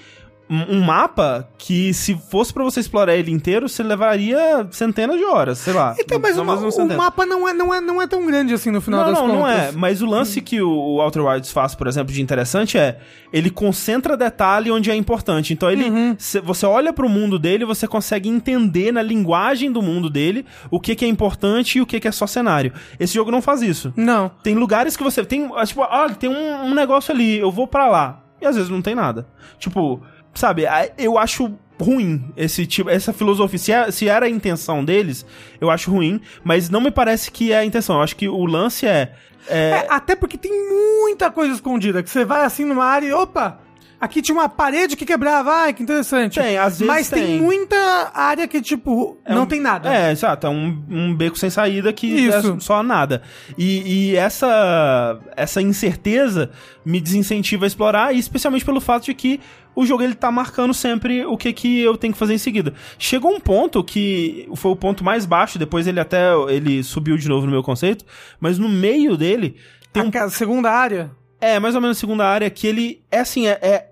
um 0.50 0.82
mapa 0.82 1.48
que, 1.60 1.94
se 1.94 2.16
fosse 2.16 2.52
para 2.52 2.64
você 2.64 2.80
explorar 2.80 3.16
ele 3.16 3.30
inteiro, 3.30 3.70
você 3.70 3.84
levaria 3.84 4.68
centenas 4.72 5.16
de 5.16 5.24
horas, 5.24 5.60
sei 5.60 5.74
lá. 5.74 5.96
Então, 6.00 6.20
mas 6.20 6.38
o, 6.38 6.42
o, 6.82 6.98
mapa 6.98 7.24
não 7.24 7.48
é, 7.48 7.54
não, 7.54 7.72
é, 7.72 7.80
não 7.80 8.02
é 8.02 8.08
tão 8.08 8.26
grande 8.26 8.52
assim 8.56 8.72
no 8.72 8.82
final 8.82 9.02
não, 9.02 9.08
das 9.08 9.16
não, 9.16 9.28
contas. 9.28 9.38
Não, 9.38 9.48
não 9.48 9.48
é. 9.48 9.72
Mas 9.74 10.02
o 10.02 10.08
lance 10.08 10.42
que 10.42 10.60
o, 10.60 11.00
Outer 11.00 11.24
Wilds 11.24 11.52
faz, 11.52 11.76
por 11.76 11.86
exemplo, 11.86 12.12
de 12.12 12.20
interessante 12.20 12.80
é 12.80 13.00
ele 13.32 13.52
concentra 13.52 14.18
detalhe 14.18 14.72
onde 14.72 14.90
é 14.90 14.96
importante. 14.96 15.54
Então 15.54 15.70
ele, 15.70 15.88
uhum. 15.88 16.18
você 16.44 16.66
olha 16.66 16.92
para 16.92 17.06
o 17.06 17.10
mundo 17.10 17.38
dele, 17.38 17.64
você 17.64 17.88
consegue 17.88 18.28
entender 18.28 18.92
na 18.92 19.04
linguagem 19.04 19.72
do 19.72 19.84
mundo 19.84 20.10
dele 20.10 20.48
o 20.72 20.80
que, 20.80 20.96
que 20.96 21.06
é 21.06 21.08
importante 21.08 21.78
e 21.78 21.82
o 21.82 21.86
que, 21.86 22.00
que 22.00 22.08
é 22.08 22.12
só 22.12 22.26
cenário. 22.26 22.74
Esse 23.00 23.14
jogo 23.14 23.30
não 23.30 23.42
faz 23.42 23.62
isso. 23.62 23.94
Não. 23.96 24.32
Tem 24.42 24.56
lugares 24.56 24.98
que 24.98 25.04
você 25.04 25.24
tem, 25.24 25.48
tipo, 25.66 25.84
ah, 25.84 26.10
tem 26.10 26.30
um, 26.30 26.66
um 26.66 26.74
negócio 26.74 27.14
ali, 27.14 27.38
eu 27.38 27.52
vou 27.52 27.68
para 27.68 27.88
lá. 27.88 28.24
E 28.42 28.46
às 28.46 28.56
vezes 28.56 28.70
não 28.70 28.82
tem 28.82 28.96
nada. 28.96 29.28
Tipo, 29.58 30.02
sabe, 30.34 30.64
eu 30.98 31.18
acho 31.18 31.52
ruim 31.80 32.32
esse 32.36 32.66
tipo, 32.66 32.90
essa 32.90 33.14
filosofia. 33.14 33.60
Se, 33.60 33.72
é, 33.72 33.92
se 33.92 34.08
era 34.08 34.26
a 34.26 34.30
intenção 34.30 34.84
deles, 34.84 35.26
eu 35.60 35.70
acho 35.70 35.92
ruim, 35.92 36.22
mas 36.44 36.70
não 36.70 36.82
me 36.82 36.92
parece 36.92 37.32
que 37.32 37.52
é 37.52 37.60
a 37.60 37.66
intenção. 37.66 37.98
Eu 37.98 38.02
acho 38.04 38.16
que 38.16 38.28
o 38.28 38.46
lance 38.46 38.86
é. 38.86 39.14
é... 39.48 39.70
é 39.70 39.88
até 39.90 40.16
porque 40.16 40.38
tem 40.38 40.52
muita 40.52 41.32
coisa 41.32 41.54
escondida, 41.54 42.04
que 42.04 42.10
você 42.10 42.26
vai 42.26 42.44
assim 42.44 42.66
numa 42.66 42.86
área 42.86 43.08
e 43.08 43.14
opa! 43.14 43.60
Aqui 44.00 44.22
tinha 44.22 44.36
uma 44.38 44.48
parede 44.50 44.96
que 44.96 45.06
quebrava, 45.06 45.52
ai, 45.54 45.74
que 45.74 45.84
interessante. 45.84 46.40
Tem, 46.40 46.58
às 46.58 46.74
vezes 46.80 46.88
Mas 46.88 47.10
tem, 47.10 47.26
tem. 47.26 47.42
muita 47.42 48.12
área 48.14 48.48
que, 48.48 48.62
tipo, 48.62 49.18
não 49.28 49.44
um- 49.44 49.46
tem 49.46 49.60
nada. 49.60 49.94
É, 49.94 50.12
exato. 50.12 50.48
É 50.48 50.50
um, 50.50 50.84
um 50.90 51.16
beco 51.16 51.38
sem 51.38 51.50
saída 51.50 51.92
que 51.94 52.08
Isso. 52.08 52.56
é 52.58 52.60
só 52.60 52.82
nada. 52.84 53.22
E, 53.58 54.12
e 54.12 54.16
essa, 54.16 55.20
essa 55.36 55.62
incerteza 55.62 56.52
me 56.86 57.00
desincentiva 57.02 57.66
a 57.66 57.68
explorar, 57.68 58.16
e 58.16 58.20
especialmente 58.20 58.66
pelo 58.66 58.82
fato 58.82 59.06
de 59.06 59.14
que 59.14 59.40
o 59.76 59.86
jogo 59.86 60.04
ele 60.04 60.16
tá 60.16 60.32
marcando 60.32 60.74
sempre 60.74 61.26
o 61.26 61.38
que, 61.38 61.54
que 61.54 61.80
eu 61.82 61.96
tenho 61.96 62.12
que 62.14 62.20
fazer 62.20 62.34
em 62.34 62.38
seguida. 62.40 62.74
Chegou 62.98 63.32
um 63.34 63.40
ponto 63.40 63.84
que 63.84 64.50
foi 64.56 64.72
o 64.72 64.76
ponto 64.76 65.04
mais 65.04 65.26
baixo, 65.26 65.60
depois 65.60 65.88
ele 65.88 66.00
até 66.00 66.34
ele 66.50 66.84
subiu 66.84 67.18
de 67.18 67.30
novo 67.30 67.46
no 67.46 67.52
meu 67.52 67.64
conceito, 67.64 68.04
mas 68.40 68.58
no 68.58 68.68
meio 68.68 69.16
dele 69.16 69.56
tem 69.94 70.04
um 70.04 70.10
A 70.10 70.12
ca- 70.12 70.30
segunda 70.30 70.70
área. 70.72 71.12
É, 71.40 71.60
mais 71.60 71.76
ou 71.76 71.82
menos 71.82 71.98
a 71.98 72.00
segunda 72.00 72.26
área, 72.26 72.50
que 72.50 72.68
ele 72.68 73.04
é 73.12 73.20
assim, 73.20 73.48
é, 73.48 73.60
é 73.62 73.90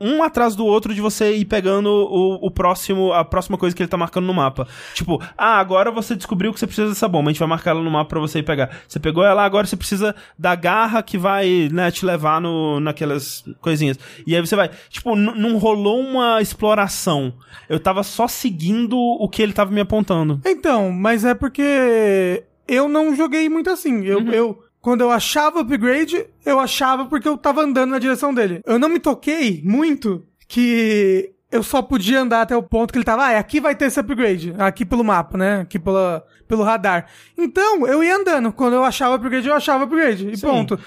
um 0.00 0.22
atrás 0.22 0.54
do 0.54 0.66
outro 0.66 0.94
de 0.94 1.00
você 1.00 1.34
ir 1.34 1.44
pegando 1.44 1.88
o, 1.88 2.46
o 2.46 2.50
próximo, 2.50 3.12
a 3.12 3.24
próxima 3.24 3.56
coisa 3.56 3.74
que 3.74 3.82
ele 3.82 3.88
tá 3.88 3.96
marcando 3.96 4.26
no 4.26 4.34
mapa. 4.34 4.66
Tipo, 4.92 5.22
ah, 5.36 5.58
agora 5.58 5.90
você 5.90 6.14
descobriu 6.14 6.52
que 6.52 6.58
você 6.58 6.66
precisa 6.66 6.88
dessa 6.88 7.08
bomba, 7.08 7.30
a 7.30 7.32
gente 7.32 7.38
vai 7.38 7.48
marcar 7.48 7.70
ela 7.70 7.82
no 7.82 7.90
mapa 7.90 8.10
pra 8.10 8.20
você 8.20 8.40
ir 8.40 8.42
pegar. 8.42 8.70
Você 8.86 8.98
pegou 8.98 9.24
ela, 9.24 9.44
agora 9.44 9.66
você 9.66 9.76
precisa 9.76 10.14
da 10.38 10.54
garra 10.54 11.02
que 11.02 11.16
vai, 11.16 11.68
né, 11.72 11.90
te 11.90 12.04
levar 12.04 12.40
no, 12.40 12.80
naquelas 12.80 13.44
coisinhas. 13.60 13.98
E 14.26 14.34
aí 14.34 14.40
você 14.40 14.56
vai, 14.56 14.70
tipo, 14.90 15.16
não 15.16 15.56
rolou 15.56 16.00
uma 16.00 16.40
exploração. 16.42 17.32
Eu 17.68 17.80
tava 17.80 18.02
só 18.02 18.28
seguindo 18.28 18.98
o 18.98 19.28
que 19.28 19.42
ele 19.42 19.52
tava 19.52 19.70
me 19.70 19.80
apontando. 19.80 20.40
Então, 20.44 20.90
mas 20.90 21.24
é 21.24 21.34
porque 21.34 22.44
eu 22.68 22.88
não 22.88 23.14
joguei 23.14 23.48
muito 23.48 23.70
assim. 23.70 24.04
Eu, 24.04 24.20
eu 24.30 24.63
quando 24.84 25.00
eu 25.00 25.10
achava 25.10 25.60
upgrade, 25.60 26.26
eu 26.44 26.60
achava 26.60 27.06
porque 27.06 27.26
eu 27.26 27.38
tava 27.38 27.62
andando 27.62 27.92
na 27.92 27.98
direção 27.98 28.34
dele. 28.34 28.60
Eu 28.66 28.78
não 28.78 28.90
me 28.90 29.00
toquei 29.00 29.62
muito 29.64 30.26
que 30.46 31.32
eu 31.50 31.62
só 31.62 31.80
podia 31.80 32.20
andar 32.20 32.42
até 32.42 32.54
o 32.54 32.62
ponto 32.62 32.92
que 32.92 32.98
ele 32.98 33.04
tava, 33.04 33.24
ah, 33.24 33.32
é, 33.32 33.38
aqui 33.38 33.60
vai 33.60 33.74
ter 33.74 33.86
esse 33.86 33.98
upgrade, 33.98 34.54
aqui 34.58 34.84
pelo 34.84 35.02
mapa, 35.02 35.38
né? 35.38 35.62
Aqui 35.62 35.78
pela, 35.78 36.22
pelo 36.46 36.62
radar. 36.62 37.06
Então, 37.38 37.86
eu 37.86 38.04
ia 38.04 38.14
andando. 38.14 38.52
Quando 38.52 38.74
eu 38.74 38.84
achava 38.84 39.14
upgrade, 39.14 39.48
eu 39.48 39.54
achava 39.54 39.84
upgrade. 39.84 40.28
E 40.28 40.36
Sim. 40.36 40.46
ponto. 40.46 40.78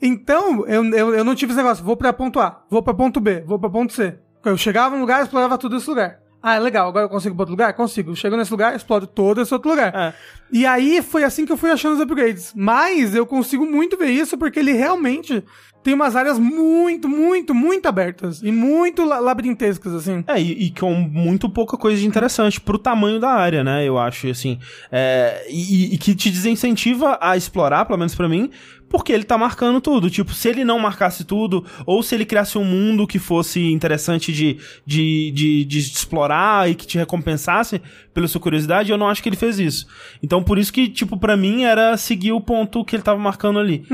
Então, 0.00 0.66
eu, 0.66 0.82
eu, 0.86 1.14
eu 1.16 1.22
não 1.22 1.34
tive 1.34 1.52
esse 1.52 1.60
negócio. 1.60 1.84
Vou 1.84 1.94
pra 1.94 2.10
ponto 2.10 2.40
A, 2.40 2.64
vou 2.70 2.82
pra 2.82 2.94
ponto 2.94 3.20
B, 3.20 3.42
vou 3.42 3.58
pra 3.58 3.68
ponto 3.68 3.92
C. 3.92 4.18
Eu 4.46 4.56
chegava 4.56 4.94
num 4.94 5.02
lugar, 5.02 5.22
explorava 5.22 5.58
tudo 5.58 5.76
esse 5.76 5.90
lugar. 5.90 6.21
Ah, 6.42 6.58
legal, 6.58 6.88
agora 6.88 7.04
eu 7.04 7.08
consigo 7.08 7.34
ir 7.34 7.36
pra 7.36 7.42
outro 7.42 7.52
lugar? 7.52 7.72
Consigo. 7.74 8.16
Chego 8.16 8.36
nesse 8.36 8.50
lugar, 8.50 8.74
exploro 8.74 9.06
todo 9.06 9.40
esse 9.40 9.54
outro 9.54 9.70
lugar. 9.70 9.94
É. 9.94 10.12
E 10.50 10.66
aí 10.66 11.00
foi 11.00 11.22
assim 11.24 11.46
que 11.46 11.52
eu 11.52 11.56
fui 11.56 11.70
achando 11.70 11.94
os 11.94 12.00
upgrades. 12.00 12.52
Mas 12.56 13.14
eu 13.14 13.24
consigo 13.24 13.64
muito 13.64 13.96
ver 13.96 14.10
isso 14.10 14.36
porque 14.36 14.58
ele 14.58 14.72
realmente 14.72 15.42
tem 15.84 15.94
umas 15.94 16.14
áreas 16.14 16.38
muito, 16.38 17.08
muito, 17.08 17.54
muito 17.54 17.86
abertas. 17.86 18.42
E 18.42 18.50
muito 18.52 19.04
la- 19.04 19.18
labirintescas, 19.20 19.92
assim. 19.94 20.24
É, 20.26 20.40
e, 20.40 20.66
e 20.66 20.70
com 20.72 20.92
muito 20.94 21.48
pouca 21.48 21.76
coisa 21.76 22.00
de 22.00 22.06
interessante 22.06 22.60
pro 22.60 22.78
tamanho 22.78 23.20
da 23.20 23.30
área, 23.30 23.62
né? 23.64 23.84
Eu 23.86 23.96
acho, 23.98 24.28
assim. 24.28 24.58
É, 24.90 25.46
e, 25.48 25.94
e 25.94 25.98
que 25.98 26.14
te 26.14 26.28
desincentiva 26.30 27.18
a 27.20 27.36
explorar, 27.36 27.84
pelo 27.84 27.98
menos 27.98 28.14
pra 28.14 28.28
mim, 28.28 28.50
porque 28.92 29.10
ele 29.10 29.24
tá 29.24 29.38
marcando 29.38 29.80
tudo. 29.80 30.10
Tipo, 30.10 30.34
se 30.34 30.48
ele 30.48 30.64
não 30.64 30.78
marcasse 30.78 31.24
tudo, 31.24 31.64
ou 31.86 32.02
se 32.02 32.14
ele 32.14 32.26
criasse 32.26 32.58
um 32.58 32.64
mundo 32.64 33.06
que 33.06 33.18
fosse 33.18 33.72
interessante 33.72 34.30
de, 34.30 34.58
de, 34.84 35.32
de, 35.32 35.64
de 35.64 35.78
explorar 35.78 36.70
e 36.70 36.74
que 36.74 36.86
te 36.86 36.98
recompensasse 36.98 37.80
pela 38.12 38.28
sua 38.28 38.40
curiosidade, 38.40 38.92
eu 38.92 38.98
não 38.98 39.08
acho 39.08 39.22
que 39.22 39.28
ele 39.30 39.36
fez 39.36 39.58
isso. 39.58 39.86
Então, 40.22 40.42
por 40.42 40.58
isso 40.58 40.70
que, 40.70 40.88
tipo, 40.88 41.16
pra 41.16 41.38
mim 41.38 41.64
era 41.64 41.96
seguir 41.96 42.32
o 42.32 42.40
ponto 42.40 42.84
que 42.84 42.94
ele 42.94 43.02
tava 43.02 43.18
marcando 43.18 43.58
ali. 43.58 43.84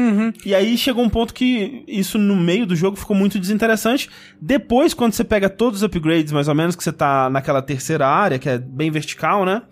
E 0.44 0.52
aí 0.52 0.76
chegou 0.76 1.04
um 1.04 1.08
ponto 1.08 1.32
que 1.32 1.84
isso 1.86 2.18
no 2.18 2.34
meio 2.34 2.66
do 2.66 2.74
jogo 2.74 2.96
ficou 2.96 3.14
muito 3.16 3.38
desinteressante. 3.38 4.10
Depois, 4.40 4.92
quando 4.92 5.12
você 5.12 5.22
pega 5.22 5.48
todos 5.48 5.78
os 5.78 5.82
upgrades, 5.84 6.32
mais 6.32 6.48
ou 6.48 6.54
menos, 6.56 6.74
que 6.74 6.82
você 6.82 6.92
tá 6.92 7.30
naquela 7.30 7.62
terceira 7.62 8.08
área, 8.08 8.38
que 8.38 8.48
é 8.48 8.58
bem 8.58 8.90
vertical, 8.90 9.44
né? 9.44 9.62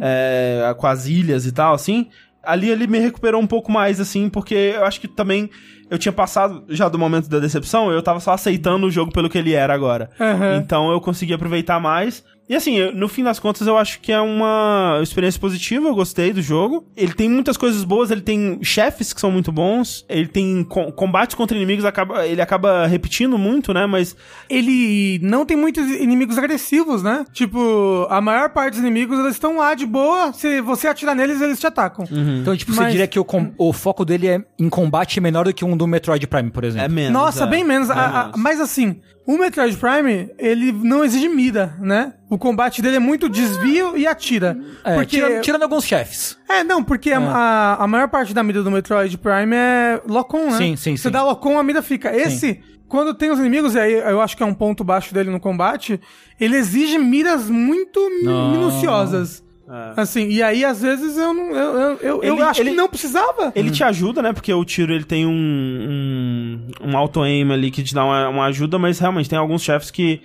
É, 0.00 0.72
com 0.78 0.86
as 0.86 1.06
ilhas 1.06 1.44
e 1.46 1.50
tal, 1.50 1.74
assim. 1.74 2.06
Ali 2.48 2.70
ele 2.70 2.86
me 2.86 2.98
recuperou 2.98 3.40
um 3.40 3.46
pouco 3.46 3.70
mais, 3.70 4.00
assim, 4.00 4.30
porque 4.30 4.54
eu 4.54 4.84
acho 4.86 5.00
que 5.00 5.06
também 5.06 5.50
eu 5.90 5.98
tinha 5.98 6.12
passado 6.12 6.64
já 6.68 6.88
do 6.88 6.98
momento 6.98 7.28
da 7.28 7.38
decepção, 7.38 7.90
eu 7.90 8.02
tava 8.02 8.20
só 8.20 8.32
aceitando 8.32 8.86
o 8.86 8.90
jogo 8.90 9.12
pelo 9.12 9.28
que 9.28 9.36
ele 9.36 9.52
era 9.52 9.74
agora. 9.74 10.10
Aham. 10.18 10.56
Então 10.56 10.90
eu 10.90 11.00
consegui 11.00 11.34
aproveitar 11.34 11.78
mais. 11.78 12.24
E 12.48 12.54
assim, 12.54 12.90
no 12.92 13.08
fim 13.08 13.22
das 13.22 13.38
contas, 13.38 13.66
eu 13.66 13.76
acho 13.76 14.00
que 14.00 14.10
é 14.10 14.20
uma 14.20 15.00
experiência 15.02 15.38
positiva, 15.40 15.86
eu 15.88 15.94
gostei 15.94 16.32
do 16.32 16.40
jogo. 16.40 16.86
Ele 16.96 17.12
tem 17.12 17.28
muitas 17.28 17.56
coisas 17.56 17.84
boas, 17.84 18.10
ele 18.10 18.22
tem 18.22 18.58
chefes 18.62 19.12
que 19.12 19.20
são 19.20 19.30
muito 19.30 19.52
bons, 19.52 20.06
ele 20.08 20.26
tem 20.26 20.64
co- 20.64 20.90
combates 20.92 21.34
contra 21.36 21.56
inimigos, 21.56 21.84
acaba, 21.84 22.26
ele 22.26 22.40
acaba 22.40 22.86
repetindo 22.86 23.36
muito, 23.36 23.74
né? 23.74 23.86
Mas 23.86 24.16
Ele 24.48 25.18
não 25.22 25.44
tem 25.44 25.56
muitos 25.56 25.86
inimigos 25.90 26.38
agressivos, 26.38 27.02
né? 27.02 27.24
Tipo, 27.32 28.06
a 28.10 28.20
maior 28.20 28.50
parte 28.50 28.72
dos 28.74 28.80
inimigos, 28.80 29.18
eles 29.18 29.32
estão 29.32 29.58
lá 29.58 29.74
de 29.74 29.86
boa. 29.86 30.32
Se 30.32 30.60
você 30.62 30.88
atirar 30.88 31.14
neles, 31.14 31.40
eles 31.40 31.60
te 31.60 31.66
atacam. 31.66 32.04
Então, 32.40 32.56
tipo, 32.56 32.72
você 32.72 32.80
Mas- 32.80 32.92
diria 32.92 33.06
que 33.06 33.18
o, 33.20 33.26
o 33.58 33.72
foco 33.72 34.04
dele 34.04 34.26
é 34.26 34.42
em 34.58 34.68
combate 34.68 35.20
menor 35.20 35.44
do 35.44 35.52
que 35.54 35.64
um 35.64 35.76
do 35.76 35.86
Metroid 35.86 36.26
Prime, 36.26 36.50
por 36.50 36.64
exemplo. 36.64 36.86
é 36.86 36.88
menos. 36.88 37.12
Nossa, 37.12 37.44
é. 37.44 37.46
bem 37.46 37.62
menos. 37.64 37.90
A- 37.90 37.94
a- 37.94 38.22
menos. 38.24 38.40
mas 38.40 38.60
assim, 38.60 39.00
o 39.28 39.36
Metroid 39.38 39.76
Prime, 39.76 40.30
ele 40.38 40.72
não 40.72 41.04
exige 41.04 41.28
mira, 41.28 41.76
né? 41.78 42.14
O 42.30 42.38
combate 42.38 42.80
dele 42.80 42.96
é 42.96 42.98
muito 42.98 43.28
desvio 43.28 43.94
e 43.96 44.06
atira. 44.06 44.56
É, 44.82 44.94
porque... 44.94 45.16
tirando, 45.18 45.40
tirando 45.42 45.62
alguns 45.64 45.84
chefes. 45.84 46.38
É, 46.48 46.64
não, 46.64 46.82
porque 46.82 47.12
a- 47.12 47.18
A, 47.20 47.84
a 47.84 47.86
maior 47.86 48.08
parte 48.08 48.32
da 48.32 48.42
mira 48.42 48.62
do 48.62 48.70
Metroid 48.70 49.16
Prime 49.18 49.54
é 49.54 50.00
lock-on, 50.08 50.46
né? 50.46 50.56
Sim, 50.56 50.76
sim, 50.76 50.96
Você 50.96 51.02
sim. 51.08 51.10
dá 51.10 51.22
lock-on, 51.22 51.58
a 51.58 51.62
mira 51.62 51.82
fica. 51.82 52.10
Esse, 52.16 52.60
quando 52.88 53.12
tem 53.12 53.30
os 53.30 53.38
inimigos, 53.38 53.74
e 53.74 53.78
aí 53.78 53.92
eu 53.92 54.20
acho 54.22 54.34
que 54.34 54.42
é 54.42 54.46
um 54.46 54.54
ponto 54.54 54.82
baixo 54.82 55.12
dele 55.12 55.28
no 55.30 55.38
combate, 55.38 56.00
ele 56.40 56.56
exige 56.56 56.96
miras 56.98 57.50
muito 57.50 58.00
Não. 58.22 58.50
minuciosas. 58.52 59.46
É. 59.70 60.00
Assim, 60.00 60.28
e 60.30 60.42
aí 60.42 60.64
às 60.64 60.80
vezes 60.80 61.18
eu 61.18 61.34
não. 61.34 61.50
Eu, 61.54 61.72
eu, 61.74 61.98
eu, 62.00 62.22
eu 62.22 62.34
Ele- 62.36 62.42
acho 62.42 62.62
ele- 62.62 62.70
que 62.70 62.76
não 62.76 62.88
precisava. 62.88 63.52
Ele 63.54 63.70
te 63.70 63.84
ajuda, 63.84 64.22
né? 64.22 64.32
Porque 64.32 64.50
o 64.50 64.64
tiro 64.64 64.94
ele 64.94 65.04
tem 65.04 65.26
um, 65.26 65.30
um, 65.30 66.37
um 66.80 66.96
auto-aim 66.96 67.50
ali 67.52 67.70
que 67.70 67.82
te 67.82 67.94
dá 67.94 68.04
uma, 68.04 68.28
uma 68.28 68.44
ajuda, 68.46 68.78
mas 68.78 68.98
realmente 68.98 69.28
tem 69.28 69.38
alguns 69.38 69.62
chefes 69.62 69.90
que, 69.90 70.20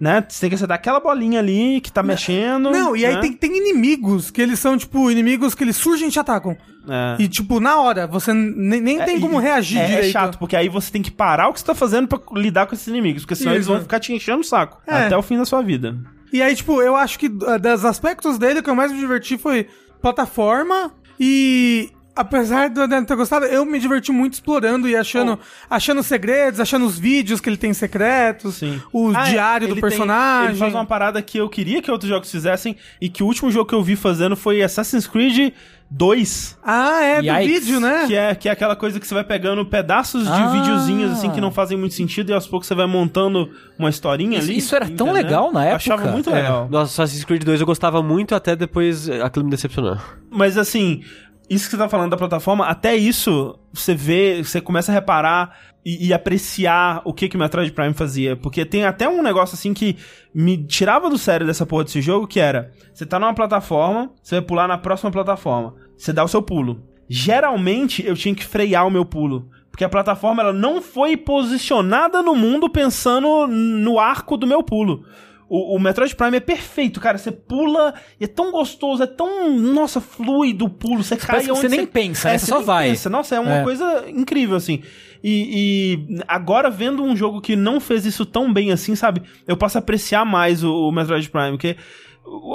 né? 0.00 0.24
Você 0.28 0.40
tem 0.40 0.48
que 0.48 0.54
acertar 0.54 0.76
aquela 0.76 1.00
bolinha 1.00 1.38
ali 1.40 1.80
que 1.80 1.92
tá 1.92 2.02
mexendo. 2.02 2.70
Não, 2.70 2.96
e 2.96 3.04
aí 3.04 3.14
né? 3.14 3.20
tem, 3.20 3.32
tem 3.32 3.56
inimigos 3.56 4.30
que 4.30 4.40
eles 4.40 4.58
são, 4.58 4.76
tipo, 4.76 5.10
inimigos 5.10 5.54
que 5.54 5.64
eles 5.64 5.76
surgem 5.76 6.08
e 6.08 6.10
te 6.10 6.18
atacam. 6.18 6.56
É. 6.88 7.22
E, 7.22 7.28
tipo, 7.28 7.60
na 7.60 7.80
hora, 7.80 8.06
você 8.06 8.32
nem, 8.32 8.80
nem 8.80 8.98
tem 9.04 9.16
É, 9.16 9.20
como 9.20 9.38
e- 9.40 9.42
reagir 9.42 9.78
é, 9.78 9.86
direito. 9.86 10.06
É 10.06 10.10
chato, 10.10 10.38
porque 10.38 10.56
aí 10.56 10.68
você 10.68 10.90
tem 10.90 11.02
que 11.02 11.10
parar 11.10 11.48
o 11.48 11.52
que 11.52 11.60
você 11.60 11.66
tá 11.66 11.74
fazendo 11.74 12.08
pra 12.08 12.18
lidar 12.40 12.66
com 12.66 12.74
esses 12.74 12.86
inimigos, 12.86 13.22
porque 13.22 13.34
senão 13.36 13.52
eles 13.52 13.66
Isso. 13.66 13.72
vão 13.72 13.82
ficar 13.82 14.00
te 14.00 14.12
enchendo 14.12 14.40
o 14.40 14.44
saco. 14.44 14.80
É. 14.86 15.06
Até 15.06 15.16
o 15.16 15.22
fim 15.22 15.36
da 15.36 15.44
sua 15.44 15.62
vida. 15.62 15.96
E 16.32 16.40
aí, 16.42 16.54
tipo, 16.54 16.80
eu 16.80 16.94
acho 16.96 17.18
que 17.18 17.26
uh, 17.26 17.58
dos 17.60 17.84
aspectos 17.84 18.38
dele, 18.38 18.60
o 18.60 18.62
que 18.62 18.70
eu 18.70 18.74
mais 18.74 18.92
me 18.92 18.98
diverti 18.98 19.36
foi 19.36 19.66
plataforma 20.00 20.92
e. 21.18 21.90
Apesar 22.18 22.68
de 22.68 22.80
eu 22.80 22.88
não 22.88 23.04
ter 23.04 23.14
gostado, 23.16 23.46
eu 23.46 23.64
me 23.64 23.78
diverti 23.78 24.10
muito 24.10 24.34
explorando 24.34 24.88
e 24.88 24.96
achando, 24.96 25.38
achando 25.70 26.02
segredos, 26.02 26.58
achando 26.60 26.84
os 26.84 26.98
vídeos 26.98 27.40
que 27.40 27.48
ele 27.48 27.56
tem 27.56 27.72
secretos, 27.72 28.56
Sim. 28.56 28.80
o 28.92 29.12
Ah, 29.14 29.28
é, 29.28 29.30
diário 29.30 29.68
do 29.68 29.74
ele 29.74 29.80
tem- 29.80 29.88
personagem. 29.90 30.50
ele 30.50 30.58
faz 30.58 30.74
uma 30.74 30.84
parada 30.86 31.22
que 31.22 31.38
eu 31.38 31.48
queria 31.48 31.80
que 31.80 31.90
outros 31.90 32.08
jogos 32.08 32.30
fizessem 32.30 32.76
e 33.00 33.08
que 33.08 33.22
o 33.22 33.26
último 33.26 33.50
jogo 33.50 33.68
que 33.68 33.74
eu 33.74 33.82
vi 33.82 33.94
fazendo 33.96 34.34
foi 34.36 34.62
Assassin's 34.62 35.06
Creed 35.06 35.52
2. 35.90 36.58
Ah, 36.62 37.00
é, 37.02 37.22
do 37.22 37.28
Yikes. 37.28 37.64
vídeo, 37.64 37.80
né? 37.80 38.04
Que 38.06 38.14
é, 38.14 38.34
que 38.34 38.48
é 38.48 38.52
aquela 38.52 38.76
coisa 38.76 39.00
que 39.00 39.06
você 39.06 39.14
vai 39.14 39.24
pegando 39.24 39.64
pedaços 39.64 40.24
de 40.24 40.28
Ah. 40.32 40.48
videozinhos 40.48 41.12
assim 41.12 41.30
que 41.30 41.40
não 41.40 41.50
fazem 41.50 41.78
muito 41.78 41.94
sentido 41.94 42.30
e 42.30 42.34
aos 42.34 42.46
poucos 42.46 42.66
você 42.68 42.74
vai 42.74 42.86
montando 42.86 43.48
uma 43.78 43.88
historinha 43.88 44.38
Isso- 44.38 44.48
ali. 44.50 44.58
isso 44.58 44.76
era 44.76 44.88
tão 44.90 45.12
legal 45.12 45.50
na 45.50 45.64
Eu 45.66 45.76
Achava 45.76 46.02
época. 46.02 46.12
muito 46.12 46.30
É, 46.30 46.34
legal. 46.34 46.68
Nossa, 46.70 47.02
Assassin's 47.02 47.24
Creed 47.24 47.42
2 47.44 47.60
eu 47.60 47.66
gostava 47.66 48.02
muito, 48.02 48.34
até 48.34 48.54
depois 48.54 49.08
eh, 49.08 49.22
aquilo 49.22 49.44
me 49.46 49.50
decepcionou. 49.50 49.96
Mas 50.30 50.58
assim, 50.58 51.02
isso 51.48 51.64
que 51.64 51.70
você 51.70 51.78
tá 51.78 51.88
falando 51.88 52.10
da 52.10 52.16
plataforma, 52.16 52.66
até 52.66 52.94
isso 52.94 53.58
você 53.72 53.94
vê, 53.94 54.42
você 54.42 54.60
começa 54.60 54.92
a 54.92 54.94
reparar 54.94 55.58
e, 55.84 56.08
e 56.08 56.12
apreciar 56.12 57.00
o 57.04 57.12
que 57.12 57.28
que 57.28 57.36
o 57.36 57.38
Metroid 57.38 57.72
Prime 57.72 57.94
fazia. 57.94 58.36
Porque 58.36 58.64
tem 58.64 58.84
até 58.84 59.08
um 59.08 59.22
negócio 59.22 59.54
assim 59.54 59.72
que 59.72 59.96
me 60.34 60.62
tirava 60.66 61.08
do 61.08 61.16
sério 61.16 61.46
dessa 61.46 61.64
porra 61.64 61.84
desse 61.84 62.02
jogo, 62.02 62.26
que 62.26 62.40
era, 62.40 62.72
você 62.92 63.06
tá 63.06 63.18
numa 63.18 63.34
plataforma, 63.34 64.10
você 64.22 64.36
vai 64.36 64.44
pular 64.44 64.68
na 64.68 64.76
próxima 64.76 65.10
plataforma, 65.10 65.74
você 65.96 66.12
dá 66.12 66.22
o 66.22 66.28
seu 66.28 66.42
pulo. 66.42 66.82
Geralmente 67.08 68.04
eu 68.06 68.14
tinha 68.14 68.34
que 68.34 68.44
frear 68.44 68.86
o 68.86 68.90
meu 68.90 69.04
pulo. 69.04 69.48
Porque 69.70 69.84
a 69.84 69.88
plataforma 69.88 70.42
ela 70.42 70.52
não 70.52 70.82
foi 70.82 71.16
posicionada 71.16 72.20
no 72.20 72.34
mundo 72.34 72.68
pensando 72.68 73.46
no 73.46 73.98
arco 73.98 74.36
do 74.36 74.46
meu 74.46 74.62
pulo. 74.62 75.04
O, 75.48 75.76
o 75.76 75.80
Metroid 75.80 76.14
Prime 76.14 76.36
é 76.36 76.40
perfeito, 76.40 77.00
cara. 77.00 77.16
Você 77.16 77.32
pula 77.32 77.94
e 78.20 78.24
é 78.24 78.26
tão 78.26 78.50
gostoso, 78.52 79.02
é 79.02 79.06
tão, 79.06 79.50
nossa, 79.58 80.00
fluido 80.00 80.66
o 80.66 80.70
pulo. 80.70 81.02
Você 81.02 81.16
cai 81.16 81.38
onde 81.40 81.48
você 81.48 81.68
nem 81.68 81.86
pensa, 81.86 82.28
né? 82.30 82.38
Você 82.38 82.46
só 82.46 82.60
vai. 82.60 82.90
pensa. 82.90 83.08
Nossa, 83.08 83.36
é 83.36 83.40
uma 83.40 83.58
É. 83.58 83.62
coisa 83.62 84.04
incrível, 84.08 84.56
assim. 84.56 84.82
E, 85.24 86.04
e 86.12 86.20
agora, 86.28 86.68
vendo 86.70 87.02
um 87.02 87.16
jogo 87.16 87.40
que 87.40 87.56
não 87.56 87.80
fez 87.80 88.04
isso 88.04 88.26
tão 88.26 88.52
bem 88.52 88.70
assim, 88.72 88.94
sabe? 88.94 89.22
Eu 89.46 89.56
posso 89.56 89.78
apreciar 89.78 90.24
mais 90.24 90.62
o, 90.62 90.70
o 90.88 90.92
Metroid 90.92 91.28
Prime, 91.30 91.50
porque 91.52 91.76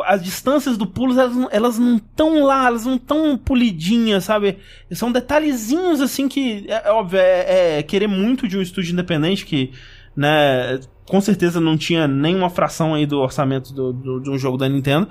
as 0.06 0.24
distâncias 0.24 0.78
do 0.78 0.86
pulo, 0.86 1.20
elas, 1.20 1.36
não- 1.36 1.50
elas 1.52 1.80
não 1.80 1.96
estão 1.98 2.44
lá, 2.44 2.68
elas 2.68 2.86
não 2.86 2.96
estão 2.96 3.36
polidinhas, 3.36 4.24
sabe? 4.26 4.60
São 4.92 5.12
detalhezinhos, 5.12 6.00
assim, 6.00 6.28
que, 6.30 6.66
é, 6.70 6.84
é 6.90 6.92
óbvio, 6.92 7.18
é, 7.20 7.80
é 7.80 7.84
querer 7.84 8.06
muito 8.08 8.48
de 8.48 8.56
um 8.56 8.62
estúdio 8.62 8.94
independente 8.94 9.46
que 9.48 9.72
né? 10.16 10.80
Com 11.08 11.20
certeza 11.22 11.60
não 11.60 11.78
tinha 11.78 12.08
nenhuma 12.08 12.50
fração 12.50 12.94
aí 12.94 13.06
do 13.06 13.20
orçamento 13.20 13.74
do, 13.74 13.92
do- 13.94 14.20
de 14.22 14.30
um 14.30 14.38
jogo 14.38 14.58
da 14.58 14.68
Nintendo. 14.70 15.08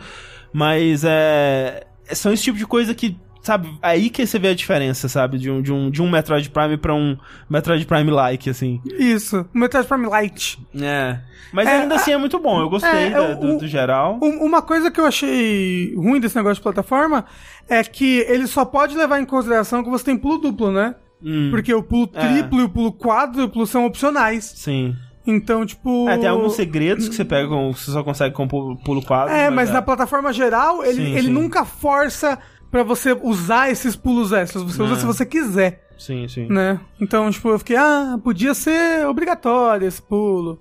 Mas 0.52 1.02
é. 1.04 1.86
São 2.12 2.32
esse 2.32 2.42
tipo 2.44 2.58
de 2.58 2.66
coisa 2.66 2.94
que. 2.94 3.16
Sabe, 3.42 3.68
aí 3.82 4.08
que 4.08 4.24
você 4.24 4.38
vê 4.38 4.48
a 4.48 4.54
diferença, 4.54 5.08
sabe? 5.08 5.36
De 5.36 5.50
um, 5.50 5.60
de 5.60 5.72
um, 5.72 5.90
de 5.90 6.00
um 6.00 6.08
Metroid 6.08 6.48
Prime 6.48 6.76
pra 6.76 6.94
um 6.94 7.16
Metroid 7.50 7.84
Prime-like, 7.84 8.48
assim. 8.48 8.80
Isso. 8.96 9.44
O 9.52 9.58
Metroid 9.58 9.88
Prime 9.88 10.06
Lite. 10.08 10.64
É. 10.80 11.18
Mas 11.52 11.66
É, 11.66 11.80
ainda 11.80 11.96
assim 11.96 12.12
é 12.12 12.16
muito 12.16 12.38
bom. 12.38 12.60
Eu 12.60 12.70
gostei 12.70 12.88
é, 12.88 13.10
da- 13.10 13.18
é, 13.24 13.34
do, 13.34 13.56
o- 13.56 13.58
do 13.58 13.66
geral. 13.66 14.20
Um- 14.22 14.44
Uma 14.44 14.62
coisa 14.62 14.92
que 14.92 15.00
eu 15.00 15.04
achei 15.06 15.92
ruim 15.96 16.20
desse 16.20 16.36
negócio 16.36 16.56
de 16.56 16.62
plataforma 16.62 17.24
é 17.68 17.82
que 17.82 18.20
ele 18.28 18.46
só 18.46 18.64
pode 18.64 18.96
levar 18.96 19.18
em 19.20 19.24
consideração 19.24 19.82
que 19.82 19.90
você 19.90 20.04
tem 20.04 20.16
pulo 20.16 20.38
duplo, 20.38 20.70
né? 20.70 20.94
Hum, 21.20 21.48
Porque 21.50 21.74
o 21.74 21.82
pulo 21.82 22.08
É. 22.14 22.20
triplo 22.20 22.60
e 22.60 22.64
o 22.64 22.68
pulo 22.68 22.92
quádruplo 22.92 23.66
são 23.66 23.84
opcionais. 23.86 24.44
sim. 24.56 24.94
Então, 25.26 25.64
tipo. 25.64 26.08
É, 26.08 26.18
tem 26.18 26.28
alguns 26.28 26.54
segredos 26.54 27.08
que 27.08 27.14
você 27.14 27.24
pega 27.24 27.48
com. 27.48 27.72
Você 27.72 27.90
só 27.90 28.02
consegue 28.02 28.34
com 28.34 28.48
pulo, 28.48 28.76
pulo 28.76 29.02
quadro. 29.04 29.32
É, 29.34 29.50
mas 29.50 29.70
na 29.70 29.80
plataforma 29.82 30.32
geral, 30.32 30.84
ele, 30.84 31.04
Sim, 31.04 31.12
ele 31.12 31.26
sim. 31.28 31.32
nunca 31.32 31.64
força 31.64 32.38
pra 32.70 32.82
você 32.82 33.12
usar 33.22 33.70
esses 33.70 33.94
pulos 33.94 34.32
extras. 34.32 34.62
Você 34.64 34.82
usa 34.82 34.94
É. 34.94 34.96
se 34.96 35.06
você 35.06 35.24
quiser, 35.26 35.86
Sim, 35.98 36.26
sim. 36.26 36.46
né? 36.48 36.80
Então, 37.00 37.30
tipo, 37.30 37.48
eu 37.50 37.58
fiquei, 37.58 37.76
ah, 37.76 38.18
podia 38.22 38.54
ser 38.54 39.06
obrigatório 39.06 39.86
esse 39.86 40.02
pulo. 40.02 40.60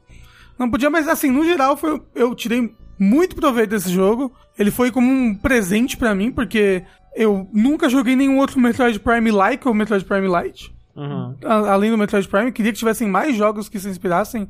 Não 0.59 0.70
podia, 0.70 0.89
mas 0.89 1.07
assim, 1.07 1.32
no 1.32 1.43
geral, 1.43 1.76
foi, 1.76 1.99
eu 2.14 2.36
tirei 2.36 2.72
muito 2.99 3.36
proveito 3.36 3.72
desse 3.72 3.89
jogo. 3.89 4.32
Ele 4.59 4.70
foi 4.70 4.91
como 4.91 5.12
um 5.12 5.34
presente 5.34 5.97
pra 5.97 6.14
mim, 6.14 6.32
porque 6.32 6.84
eu 7.16 7.47
nunca 7.51 7.89
joguei 7.89 8.16
nenhum 8.16 8.38
outro 8.38 8.59
Metroid 8.59 8.99
Prime 8.99 9.32
like 9.32 9.68
ou 9.68 9.74
Metroid 9.74 10.05
Prime 10.05 10.28
Lite. 10.28 10.72
Uhum. 10.95 11.35
A- 11.45 11.71
além 11.73 11.89
do 11.91 11.97
Metroid 11.97 12.27
Prime, 12.27 12.51
queria 12.51 12.71
que 12.71 12.77
tivessem 12.79 13.07
mais 13.07 13.35
jogos 13.35 13.69
que 13.69 13.79
se 13.79 13.87
inspirassem 13.89 14.41
no 14.41 14.47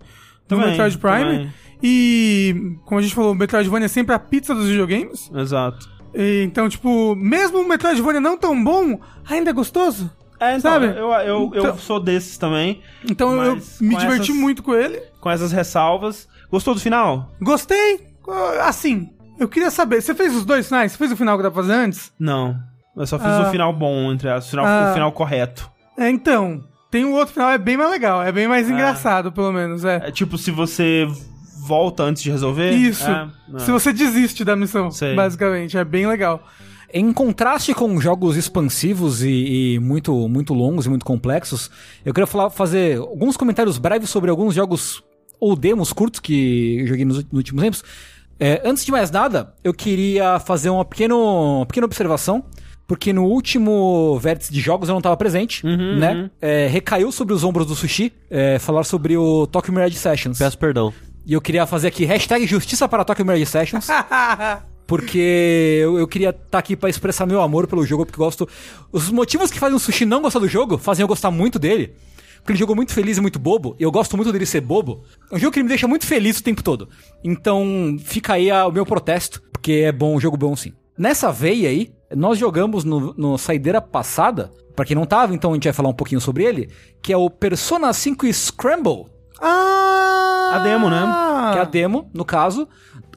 Também, 0.47 0.69
Metroid 0.69 0.97
Prime. 0.97 1.23
também. 1.23 1.53
E, 1.83 2.77
como 2.85 2.99
a 2.99 3.01
gente 3.01 3.15
falou, 3.15 3.31
o 3.31 3.35
Metroidvania 3.35 3.85
é 3.85 3.89
sempre 3.89 4.13
a 4.15 4.19
pizza 4.19 4.53
dos 4.53 4.67
videogames. 4.67 5.31
Exato. 5.33 5.89
E, 6.13 6.43
então, 6.43 6.67
tipo, 6.69 7.15
mesmo 7.15 7.59
o 7.59 7.67
Metroidvania 7.67 8.19
não 8.21 8.37
tão 8.37 8.61
bom, 8.63 8.99
ainda 9.27 9.49
é 9.49 9.53
gostoso. 9.53 10.09
É, 10.39 10.57
então, 10.57 10.71
Sabe? 10.71 10.87
eu, 10.87 10.93
eu, 11.11 11.21
eu 11.23 11.51
Então- 11.55 11.77
sou 11.77 11.99
desses 11.99 12.37
também, 12.37 12.81
Então 13.09 13.31
eu 13.43 13.55
me 13.79 13.95
diverti 13.95 14.31
essas- 14.31 14.35
muito 14.35 14.63
com 14.63 14.73
ele. 14.73 14.99
com 15.19 15.29
essas 15.29 15.51
ressalvas. 15.51 16.27
Gostou 16.49 16.73
do 16.73 16.79
final? 16.79 17.31
Gostei. 17.39 18.07
Assim, 18.63 19.09
eu 19.39 19.47
queria 19.47 19.69
saber, 19.71 20.01
você 20.01 20.13
fez 20.15 20.35
os 20.35 20.43
dois 20.43 20.67
finais? 20.67 20.91
Você 20.91 20.97
fez 20.97 21.11
o 21.11 21.15
final 21.17 21.37
que 21.37 21.43
dá 21.43 21.51
pra 21.51 21.61
fazer 21.61 21.73
antes? 21.75 22.11
Não. 22.19 22.55
Eu 22.97 23.05
só 23.07 23.17
fiz 23.17 23.27
Ah. 23.27 23.47
o 23.47 23.51
final 23.51 23.71
bom, 23.71 24.11
entre 24.11 24.29
as, 24.29 24.47
o 24.47 24.49
final, 24.49 24.65
Ah. 24.65 24.89
o 24.89 24.93
final 24.93 25.11
correto. 25.11 25.69
É, 25.97 26.09
então. 26.09 26.63
Tem 26.89 27.05
um 27.05 27.13
outro 27.13 27.33
final, 27.33 27.49
é 27.49 27.57
bem 27.57 27.77
mais 27.77 27.89
legal, 27.89 28.21
é 28.21 28.33
bem 28.33 28.49
mais 28.49 28.69
engraçado, 28.69 29.31
pelo 29.31 29.53
menos, 29.53 29.85
é. 29.85 30.07
É 30.07 30.11
tipo, 30.11 30.37
se 30.37 30.51
você 30.51 31.07
volta 31.61 32.03
antes 32.03 32.21
de 32.21 32.29
resolver. 32.29 32.71
Isso. 32.71 33.09
É, 33.09 33.29
é. 33.55 33.59
Se 33.59 33.71
você 33.71 33.93
desiste 33.93 34.43
da 34.43 34.57
missão, 34.57 34.91
Sei. 34.91 35.15
basicamente, 35.15 35.77
é 35.77 35.85
bem 35.85 36.05
legal. 36.05 36.45
Em 36.93 37.13
contraste 37.13 37.73
com 37.73 38.01
jogos 38.01 38.35
expansivos 38.35 39.23
e, 39.23 39.75
e 39.75 39.79
muito, 39.79 40.27
muito 40.27 40.53
longos 40.53 40.85
e 40.85 40.89
muito 40.89 41.05
complexos, 41.05 41.71
eu 42.03 42.13
queria 42.13 42.27
falar, 42.27 42.49
fazer 42.49 42.97
alguns 42.97 43.37
comentários 43.37 43.77
breves 43.77 44.09
sobre 44.09 44.29
alguns 44.29 44.53
jogos 44.53 45.01
ou 45.39 45.55
demos 45.55 45.93
curtos 45.93 46.19
que 46.19 46.79
eu 46.81 46.87
joguei 46.87 47.05
nos, 47.05 47.23
nos 47.23 47.33
últimos 47.33 47.63
tempos. 47.63 47.83
É, 48.37 48.61
antes 48.65 48.83
de 48.83 48.91
mais 48.91 49.09
nada, 49.09 49.53
eu 49.63 49.73
queria 49.73 50.39
fazer 50.39 50.69
uma, 50.69 50.83
pequeno, 50.83 51.59
uma 51.59 51.65
pequena 51.65 51.85
observação, 51.85 52.43
porque 52.91 53.13
no 53.13 53.23
último 53.23 54.19
vértice 54.19 54.51
de 54.51 54.59
jogos 54.59 54.89
eu 54.89 54.93
não 54.93 54.99
estava 54.99 55.15
presente, 55.15 55.65
né? 55.65 56.29
É, 56.41 56.67
recaiu 56.67 57.09
sobre 57.09 57.33
os 57.33 57.41
ombros 57.41 57.65
do 57.65 57.73
Sushi 57.73 58.11
é, 58.29 58.59
falar 58.59 58.83
sobre 58.83 59.15
o 59.15 59.47
Tokyo 59.47 59.71
Mirage 59.71 59.95
Sessions. 59.95 60.37
Peço 60.37 60.57
perdão. 60.57 60.93
E 61.25 61.31
eu 61.31 61.39
queria 61.39 61.65
fazer 61.65 61.87
aqui 61.87 62.03
hashtag 62.03 62.45
justiça 62.45 62.89
para 62.89 63.05
Tokyo 63.05 63.25
Mirage 63.25 63.45
Sessions. 63.45 63.87
Porque 64.85 65.79
eu, 65.81 65.97
eu 65.99 66.05
queria 66.05 66.31
estar 66.31 66.57
aqui 66.59 66.75
pra 66.75 66.89
expressar 66.89 67.25
meu 67.25 67.41
amor 67.41 67.65
pelo 67.65 67.85
jogo, 67.85 68.05
porque 68.05 68.17
gosto. 68.17 68.45
Os 68.91 69.09
motivos 69.09 69.49
que 69.49 69.57
fazem 69.57 69.73
o 69.77 69.79
sushi 69.79 70.05
não 70.05 70.21
gostar 70.21 70.39
do 70.39 70.49
jogo 70.49 70.77
fazem 70.77 71.01
eu 71.01 71.07
gostar 71.07 71.31
muito 71.31 71.57
dele. 71.57 71.93
Porque 72.39 72.51
ele 72.51 72.59
jogou 72.59 72.75
muito 72.75 72.91
feliz 72.93 73.17
e 73.17 73.21
muito 73.21 73.39
bobo, 73.39 73.73
e 73.79 73.83
eu 73.83 73.91
gosto 73.91 74.17
muito 74.17 74.33
dele 74.33 74.45
ser 74.45 74.59
bobo. 74.59 75.03
É 75.31 75.35
um 75.35 75.39
jogo 75.39 75.53
que 75.53 75.63
me 75.63 75.69
deixa 75.69 75.87
muito 75.87 76.05
feliz 76.05 76.39
o 76.39 76.43
tempo 76.43 76.61
todo. 76.61 76.89
Então, 77.23 77.95
fica 78.03 78.33
aí 78.33 78.51
a- 78.51 78.67
o 78.67 78.71
meu 78.71 78.85
protesto, 78.85 79.41
porque 79.53 79.83
é 79.85 79.91
bom, 79.93 80.17
um 80.17 80.19
jogo 80.19 80.35
bom 80.35 80.53
sim. 80.57 80.73
Nessa 80.97 81.31
veia 81.31 81.69
aí, 81.69 81.89
nós 82.15 82.37
jogamos 82.37 82.83
no, 82.83 83.13
no 83.17 83.37
Saideira 83.37 83.81
passada, 83.81 84.51
pra 84.75 84.85
quem 84.85 84.95
não 84.95 85.05
tava, 85.05 85.33
então 85.33 85.51
a 85.51 85.53
gente 85.53 85.65
vai 85.65 85.73
falar 85.73 85.89
um 85.89 85.93
pouquinho 85.93 86.21
sobre 86.21 86.43
ele, 86.43 86.69
que 87.01 87.13
é 87.13 87.17
o 87.17 87.29
Persona 87.29 87.91
5 87.93 88.31
Scramble. 88.33 89.05
Ah! 89.41 90.51
A 90.53 90.59
demo, 90.59 90.89
né? 90.89 91.01
Que 91.53 91.59
é 91.59 91.61
a 91.61 91.65
demo, 91.65 92.09
no 92.13 92.25
caso, 92.25 92.67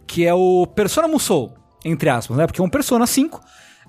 que 0.07 0.25
é 0.25 0.33
o 0.33 0.67
Persona 0.67 1.09
Musou, 1.09 1.55
entre 1.85 2.09
aspas, 2.09 2.37
né? 2.37 2.47
Porque 2.47 2.61
é 2.61 2.65
um 2.65 2.69
Persona 2.69 3.07
5 3.07 3.41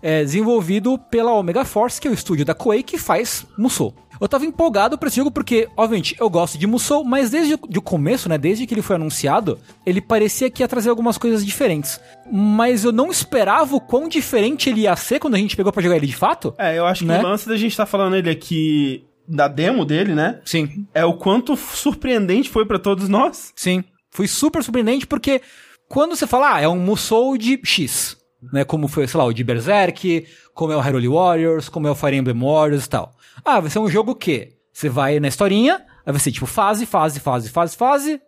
é, 0.01 0.23
desenvolvido 0.23 0.97
pela 0.97 1.33
Omega 1.33 1.63
Force, 1.63 1.99
que 1.99 2.07
é 2.07 2.11
o 2.11 2.13
estúdio 2.13 2.45
da 2.45 2.53
Koei 2.53 2.83
que 2.83 2.97
faz 2.97 3.45
Musou. 3.57 3.93
Eu 4.19 4.27
tava 4.27 4.45
empolgado 4.45 4.97
pra 4.97 5.07
esse 5.07 5.17
jogo 5.17 5.31
porque, 5.31 5.67
obviamente, 5.75 6.15
eu 6.19 6.29
gosto 6.29 6.57
de 6.57 6.65
Musou, 6.67 7.03
mas 7.03 7.29
desde 7.29 7.53
o 7.53 7.81
começo, 7.81 8.29
né, 8.29 8.37
desde 8.37 8.65
que 8.65 8.73
ele 8.73 8.81
foi 8.81 8.95
anunciado, 8.95 9.59
ele 9.85 10.01
parecia 10.01 10.49
que 10.49 10.63
ia 10.63 10.67
trazer 10.67 10.89
algumas 10.89 11.17
coisas 11.17 11.45
diferentes. 11.45 11.99
Mas 12.31 12.83
eu 12.83 12.91
não 12.91 13.11
esperava 13.11 13.75
o 13.75 13.81
quão 13.81 14.07
diferente 14.07 14.69
ele 14.69 14.81
ia 14.81 14.95
ser 14.95 15.19
quando 15.19 15.35
a 15.35 15.37
gente 15.37 15.55
pegou 15.55 15.71
pra 15.71 15.81
jogar 15.83 15.95
ele 15.97 16.07
de 16.07 16.15
fato. 16.15 16.53
É, 16.57 16.77
eu 16.77 16.85
acho 16.85 17.01
que 17.01 17.07
Né? 17.07 17.19
o 17.19 17.23
lance 17.23 17.47
da 17.47 17.57
gente 17.57 17.75
tá 17.75 17.85
falando 17.85 18.15
ele 18.15 18.29
aqui 18.29 19.03
da 19.27 19.47
demo 19.47 19.83
dele, 19.85 20.13
né? 20.13 20.39
Sim. 20.45 20.85
É 20.93 21.03
o 21.03 21.13
quanto 21.13 21.55
surpreendente 21.55 22.49
foi 22.49 22.65
pra 22.65 22.79
todos 22.79 23.09
nós. 23.09 23.51
Sim. 23.55 23.83
Foi 24.11 24.27
super 24.27 24.63
surpreendente 24.63 25.05
porque 25.07 25.41
quando 25.89 26.15
você 26.15 26.25
fala, 26.25 26.55
ah, 26.55 26.61
é 26.61 26.67
um 26.67 26.79
Musou 26.79 27.37
de 27.37 27.59
X, 27.63 28.17
né? 28.51 28.63
Como 28.63 28.87
foi, 28.87 29.07
sei 29.07 29.17
lá, 29.17 29.25
o 29.25 29.33
de 29.33 29.43
Berserk, 29.43 30.25
como 30.53 30.71
é 30.71 30.77
o 30.77 30.79
Hyrule 30.79 31.07
Warriors, 31.07 31.69
como 31.69 31.87
é 31.87 31.91
o 31.91 31.95
Fire 31.95 32.15
Emblem 32.15 32.39
Warriors 32.39 32.85
e 32.85 32.89
tal. 32.89 33.13
Ah, 33.43 33.59
vai 33.59 33.69
ser 33.69 33.79
um 33.79 33.89
jogo 33.89 34.15
que 34.15 34.53
você 34.71 34.89
vai 34.89 35.19
na 35.19 35.27
historinha, 35.27 35.85
aí 36.05 36.11
vai 36.11 36.19
ser 36.19 36.31
tipo 36.31 36.45
fase, 36.45 36.85
fase, 36.85 37.19
fase, 37.19 37.49
fase, 37.49 37.75
fase, 37.75 38.21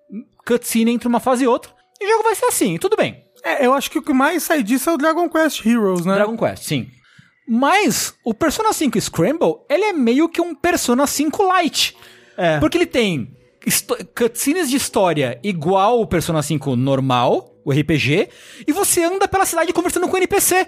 cutscene 0.45 0.91
entre 0.91 1.07
uma 1.07 1.19
fase 1.19 1.43
e 1.43 1.47
outra, 1.47 1.71
e 1.99 2.05
o 2.05 2.09
jogo 2.09 2.23
vai 2.23 2.35
ser 2.35 2.45
assim, 2.45 2.77
tudo 2.77 2.95
bem. 2.95 3.23
É, 3.43 3.65
eu 3.65 3.73
acho 3.73 3.91
que 3.91 3.99
o 3.99 4.01
que 4.01 4.13
mais 4.13 4.43
sai 4.43 4.63
disso 4.63 4.89
é 4.89 4.93
o 4.93 4.97
Dragon 4.97 5.29
Quest 5.29 5.65
Heroes, 5.65 6.05
né? 6.05 6.15
Dragon 6.15 6.37
Quest, 6.37 6.63
sim. 6.63 6.87
Mas 7.47 8.13
o 8.25 8.33
Persona 8.33 8.73
5 8.73 8.99
Scramble, 8.99 9.55
ele 9.69 9.85
é 9.85 9.93
meio 9.93 10.27
que 10.27 10.41
um 10.41 10.53
Persona 10.53 11.07
5 11.07 11.43
Lite. 11.53 11.95
É. 12.35 12.59
Porque 12.59 12.77
ele 12.77 12.85
tem 12.85 13.36
cutscenes 14.15 14.69
de 14.69 14.75
história 14.77 15.39
igual 15.43 15.99
o 16.01 16.07
Persona 16.07 16.41
5 16.41 16.75
normal, 16.75 17.53
o 17.65 17.71
RPG, 17.71 18.29
e 18.67 18.71
você 18.71 19.03
anda 19.03 19.27
pela 19.27 19.45
cidade 19.45 19.73
conversando 19.73 20.07
com 20.07 20.13
o 20.13 20.17
NPC. 20.17 20.67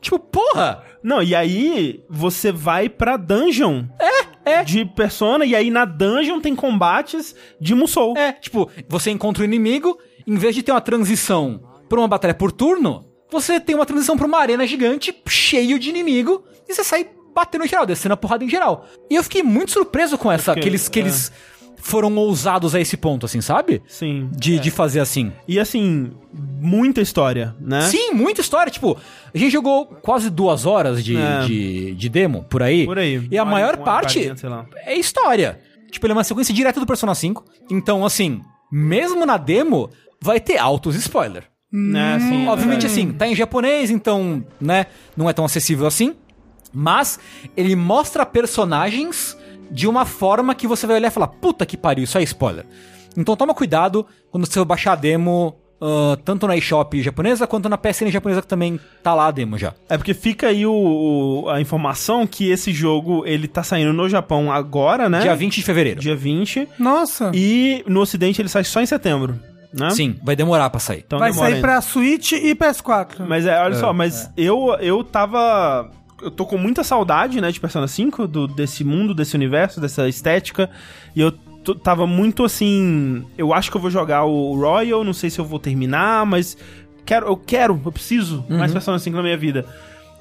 Tipo, 0.00 0.18
porra! 0.18 0.82
Não, 1.02 1.22
e 1.22 1.34
aí 1.34 2.02
você 2.08 2.50
vai 2.50 2.88
pra 2.88 3.16
dungeon 3.16 3.84
É, 4.44 4.52
é. 4.60 4.64
de 4.64 4.84
Persona, 4.84 5.44
e 5.44 5.54
aí 5.54 5.70
na 5.70 5.84
dungeon 5.84 6.40
tem 6.40 6.54
combates 6.56 7.34
de 7.60 7.74
Musou. 7.74 8.16
É, 8.16 8.32
tipo, 8.32 8.70
você 8.88 9.10
encontra 9.10 9.42
o 9.42 9.44
inimigo, 9.44 9.98
em 10.26 10.36
vez 10.36 10.54
de 10.54 10.62
ter 10.62 10.72
uma 10.72 10.80
transição 10.80 11.62
pra 11.88 11.98
uma 11.98 12.08
batalha 12.08 12.34
por 12.34 12.50
turno, 12.50 13.06
você 13.30 13.60
tem 13.60 13.74
uma 13.74 13.86
transição 13.86 14.16
pra 14.16 14.26
uma 14.26 14.38
arena 14.38 14.66
gigante, 14.66 15.14
cheio 15.28 15.78
de 15.78 15.88
inimigo, 15.90 16.42
e 16.68 16.74
você 16.74 16.82
sai 16.82 17.06
batendo 17.34 17.64
em 17.64 17.68
geral, 17.68 17.86
descendo 17.86 18.14
a 18.14 18.16
porrada 18.16 18.44
em 18.44 18.48
geral. 18.48 18.86
E 19.08 19.14
eu 19.14 19.22
fiquei 19.22 19.42
muito 19.42 19.70
surpreso 19.70 20.18
com 20.18 20.32
essa, 20.32 20.52
fiquei- 20.52 20.62
que 20.62 20.68
eles, 20.68 20.88
que 20.88 20.98
é. 20.98 21.02
eles 21.02 21.32
foram 21.82 22.14
ousados 22.16 22.74
a 22.74 22.80
esse 22.80 22.96
ponto, 22.96 23.26
assim, 23.26 23.40
sabe? 23.40 23.82
Sim. 23.88 24.28
De, 24.32 24.58
de 24.58 24.70
fazer 24.70 25.00
assim. 25.00 25.32
E 25.48 25.58
assim, 25.58 26.12
muita 26.32 27.00
história, 27.00 27.54
né? 27.60 27.82
Sim, 27.82 28.12
muita 28.12 28.40
história. 28.40 28.70
Tipo, 28.70 28.96
a 29.34 29.38
gente 29.38 29.52
jogou 29.52 29.86
quase 29.86 30.30
duas 30.30 30.66
horas 30.66 31.04
de, 31.04 31.16
É. 31.16 31.40
de, 31.46 31.94
de 31.94 32.08
demo 32.08 32.44
por 32.48 32.62
aí. 32.62 32.84
Por 32.86 32.98
aí. 32.98 33.26
E 33.30 33.38
a 33.38 33.42
Uma- 33.42 33.52
maior 33.52 33.76
uma 33.76 33.84
parte 33.84 34.30
é 34.84 34.96
história. 34.96 35.58
Tipo, 35.90 36.06
ele 36.06 36.12
é 36.12 36.16
uma 36.16 36.24
sequência 36.24 36.54
direta 36.54 36.78
do 36.78 36.86
Persona 36.86 37.14
5. 37.14 37.44
Então, 37.70 38.04
assim, 38.04 38.40
mesmo 38.70 39.26
na 39.26 39.36
demo, 39.36 39.90
vai 40.20 40.38
ter 40.38 40.56
altos 40.58 40.94
spoiler. 40.94 41.44
Né, 41.72 42.14
assim, 42.16 42.48
Obviamente, 42.48 42.84
é. 42.84 42.86
assim, 42.88 43.12
tá 43.12 43.28
em 43.28 43.34
japonês, 43.34 43.90
então, 43.90 44.44
né, 44.60 44.86
não 45.16 45.30
é 45.30 45.32
tão 45.32 45.44
acessível 45.44 45.86
assim. 45.86 46.14
Mas 46.72 47.18
ele 47.56 47.74
mostra 47.76 48.24
personagens 48.26 49.36
de 49.70 49.86
uma 49.88 50.04
forma 50.04 50.54
que 50.54 50.66
você 50.66 50.86
vai 50.86 50.96
olhar 50.96 51.08
e 51.08 51.10
falar, 51.10 51.28
puta 51.28 51.64
que 51.66 51.76
pariu, 51.76 52.04
isso 52.04 52.18
é 52.18 52.22
spoiler. 52.22 52.64
Então 53.16 53.36
toma 53.36 53.54
cuidado 53.54 54.06
quando 54.30 54.46
você 54.46 54.64
baixar 54.64 54.92
a 54.92 54.96
demo, 54.96 55.56
ah, 55.80 56.16
tanto 56.24 56.46
na 56.46 56.56
eShop 56.56 57.00
japonesa 57.02 57.46
quanto 57.46 57.68
na 57.68 57.76
PSN 57.78 58.08
japonesa 58.10 58.42
que 58.42 58.46
também 58.48 58.78
tá 59.02 59.14
lá 59.14 59.26
a 59.26 59.30
demo 59.30 59.56
já. 59.58 59.72
É 59.88 59.96
porque 59.96 60.14
fica 60.14 60.48
aí 60.48 60.64
o, 60.66 60.72
o- 61.44 61.48
a 61.48 61.60
informação 61.60 62.26
que 62.26 62.48
esse 62.50 62.72
jogo, 62.72 63.24
ele 63.26 63.48
tá 63.48 63.62
saindo 63.62 63.92
no 63.92 64.08
Japão 64.08 64.52
agora, 64.52 65.08
né? 65.08 65.20
Dia 65.20 65.34
20 65.34 65.56
de 65.56 65.62
fevereiro. 65.62 66.00
Dia 66.00 66.14
20. 66.14 66.68
Nossa. 66.78 67.32
E 67.34 67.82
no 67.86 68.00
ocidente 68.00 68.40
ele 68.40 68.48
sai 68.48 68.62
só 68.64 68.80
em 68.80 68.86
setembro, 68.86 69.40
né? 69.72 69.90
Sim, 69.90 70.16
vai 70.22 70.36
demorar 70.36 70.70
pra 70.70 70.78
sair. 70.78 71.02
Então 71.06 71.18
Vai 71.18 71.32
sair 71.32 71.54
ainda. 71.54 71.60
pra 71.60 71.80
Switch 71.80 72.32
e 72.32 72.54
PS4. 72.54 73.26
Mas 73.26 73.44
é, 73.46 73.58
olha 73.60 73.74
só, 73.76 73.92
mas 73.92 74.30
eu, 74.36 74.76
eu 74.80 75.02
tava. 75.02 75.90
Eu 76.22 76.30
tô 76.30 76.44
com 76.46 76.58
muita 76.58 76.84
saudade, 76.84 77.40
né, 77.40 77.50
de 77.50 77.60
Persona 77.60 77.88
5, 77.88 78.26
do, 78.26 78.46
desse 78.46 78.84
mundo, 78.84 79.14
desse 79.14 79.34
universo, 79.34 79.80
dessa 79.80 80.08
estética. 80.08 80.70
E 81.14 81.20
eu 81.20 81.32
tava 81.82 82.06
muito 82.06 82.44
assim. 82.44 83.24
Eu 83.36 83.52
acho 83.52 83.70
que 83.70 83.76
eu 83.76 83.80
vou 83.80 83.90
jogar 83.90 84.24
o 84.24 84.54
Royal, 84.54 85.04
não 85.04 85.12
sei 85.12 85.30
se 85.30 85.38
eu 85.38 85.44
vou 85.44 85.58
terminar, 85.58 86.24
mas 86.26 86.56
quero, 87.04 87.26
eu 87.26 87.36
quero, 87.36 87.80
eu 87.84 87.92
preciso 87.92 88.44
mais 88.48 88.72
Persona 88.72 88.98
5 88.98 89.16
na 89.16 89.22
minha 89.22 89.36
vida. 89.36 89.66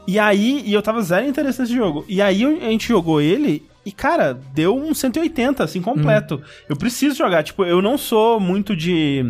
E 0.08 0.18
aí, 0.18 0.64
e 0.66 0.74
eu 0.74 0.82
tava 0.82 1.02
zero 1.02 1.28
interesse 1.28 1.62
nesse 1.62 1.76
jogo. 1.76 2.04
E 2.08 2.22
aí 2.22 2.44
a 2.44 2.70
gente 2.70 2.88
jogou 2.88 3.22
ele 3.22 3.64
e, 3.86 3.92
cara, 3.92 4.40
deu 4.54 4.76
um 4.76 4.94
180, 4.94 5.64
assim, 5.64 5.82
completo. 5.82 6.42
Eu 6.68 6.76
preciso 6.76 7.16
jogar. 7.16 7.44
Tipo, 7.44 7.64
eu 7.64 7.82
não 7.82 7.98
sou 7.98 8.40
muito 8.40 8.76
de, 8.76 9.24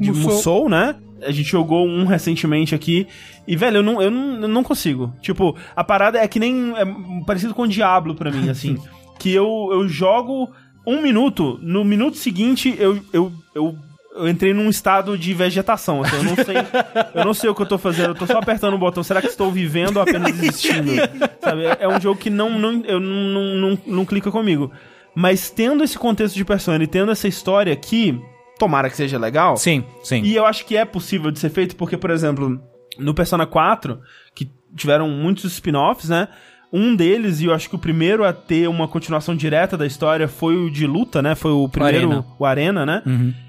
de 0.00 0.12
Musou. 0.12 0.32
Musou, 0.32 0.68
né? 0.68 0.94
A 1.22 1.30
gente 1.30 1.50
jogou 1.50 1.86
um 1.86 2.04
recentemente 2.04 2.74
aqui. 2.74 3.06
E, 3.46 3.56
velho, 3.56 3.78
eu 3.78 3.82
não, 3.82 4.02
eu 4.02 4.10
não, 4.10 4.42
eu 4.42 4.48
não 4.48 4.62
consigo. 4.62 5.12
Tipo, 5.20 5.56
a 5.74 5.82
parada 5.82 6.18
é 6.18 6.28
que 6.28 6.38
nem. 6.38 6.74
É 6.76 6.84
parecido 7.26 7.54
com 7.54 7.62
o 7.62 7.68
Diablo 7.68 8.14
pra 8.14 8.30
mim, 8.30 8.48
assim. 8.50 8.78
que 9.18 9.32
eu, 9.32 9.68
eu 9.72 9.88
jogo 9.88 10.50
um 10.86 11.02
minuto, 11.02 11.58
no 11.60 11.84
minuto 11.84 12.16
seguinte 12.16 12.74
eu, 12.78 12.98
eu, 13.12 13.30
eu, 13.54 13.76
eu 14.16 14.28
entrei 14.28 14.54
num 14.54 14.70
estado 14.70 15.18
de 15.18 15.34
vegetação. 15.34 16.02
Assim, 16.02 16.16
eu 16.16 16.22
não 16.22 16.34
sei. 16.34 16.56
eu 17.14 17.24
não 17.24 17.34
sei 17.34 17.50
o 17.50 17.54
que 17.54 17.60
eu 17.60 17.66
tô 17.66 17.76
fazendo, 17.76 18.08
eu 18.08 18.14
tô 18.14 18.26
só 18.26 18.38
apertando 18.38 18.74
o 18.74 18.78
botão. 18.78 19.02
Será 19.02 19.20
que 19.20 19.28
estou 19.28 19.50
vivendo 19.52 19.96
ou 19.96 20.02
apenas 20.02 20.32
existindo? 20.42 20.92
Sabe? 21.40 21.66
É, 21.66 21.78
é 21.80 21.88
um 21.88 22.00
jogo 22.00 22.18
que 22.18 22.30
não, 22.30 22.58
não, 22.58 22.82
eu 22.84 22.98
não, 22.98 23.10
não, 23.10 23.54
não, 23.54 23.78
não 23.86 24.04
clica 24.04 24.30
comigo. 24.30 24.72
Mas 25.14 25.50
tendo 25.50 25.84
esse 25.84 25.98
contexto 25.98 26.34
de 26.34 26.44
Persona 26.44 26.82
e 26.82 26.86
tendo 26.86 27.12
essa 27.12 27.28
história 27.28 27.72
aqui, 27.72 28.18
tomara 28.58 28.90
que 28.90 28.96
seja 28.96 29.18
legal. 29.18 29.56
Sim, 29.56 29.84
sim. 30.02 30.22
E 30.22 30.34
eu 30.34 30.44
acho 30.44 30.64
que 30.66 30.76
é 30.76 30.84
possível 30.84 31.30
de 31.30 31.38
ser 31.38 31.50
feito, 31.50 31.76
porque, 31.76 31.96
por 31.96 32.10
exemplo, 32.10 32.60
no 32.98 33.14
Persona 33.14 33.46
4, 33.46 34.00
que 34.34 34.50
tiveram 34.74 35.08
muitos 35.08 35.44
spin-offs, 35.44 36.08
né? 36.08 36.28
Um 36.70 36.94
deles, 36.94 37.40
e 37.40 37.46
eu 37.46 37.54
acho 37.54 37.68
que 37.68 37.76
o 37.76 37.78
primeiro 37.78 38.24
a 38.24 38.32
ter 38.32 38.68
uma 38.68 38.86
continuação 38.86 39.34
direta 39.34 39.76
da 39.76 39.86
história 39.86 40.28
foi 40.28 40.54
o 40.56 40.70
de 40.70 40.86
luta, 40.86 41.22
né? 41.22 41.34
Foi 41.34 41.50
o 41.50 41.66
primeiro, 41.68 42.08
Arena. 42.10 42.26
o 42.38 42.44
Arena, 42.44 42.84
né? 42.84 43.02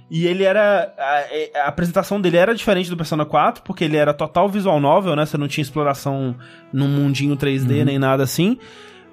E 0.09 0.25
ele 0.25 0.43
era. 0.43 0.91
A, 0.97 1.59
a 1.65 1.67
apresentação 1.67 2.19
dele 2.19 2.37
era 2.37 2.55
diferente 2.55 2.89
do 2.89 2.97
Persona 2.97 3.25
4, 3.25 3.61
porque 3.63 3.83
ele 3.83 3.97
era 3.97 4.13
total 4.13 4.47
visual 4.47 4.79
novel, 4.79 5.15
né? 5.15 5.25
Você 5.25 5.37
não 5.37 5.47
tinha 5.47 5.61
exploração 5.61 6.35
num 6.71 6.87
mundinho 6.87 7.35
3D 7.35 7.83
nem 7.83 7.99
nada 7.99 8.23
assim. 8.23 8.57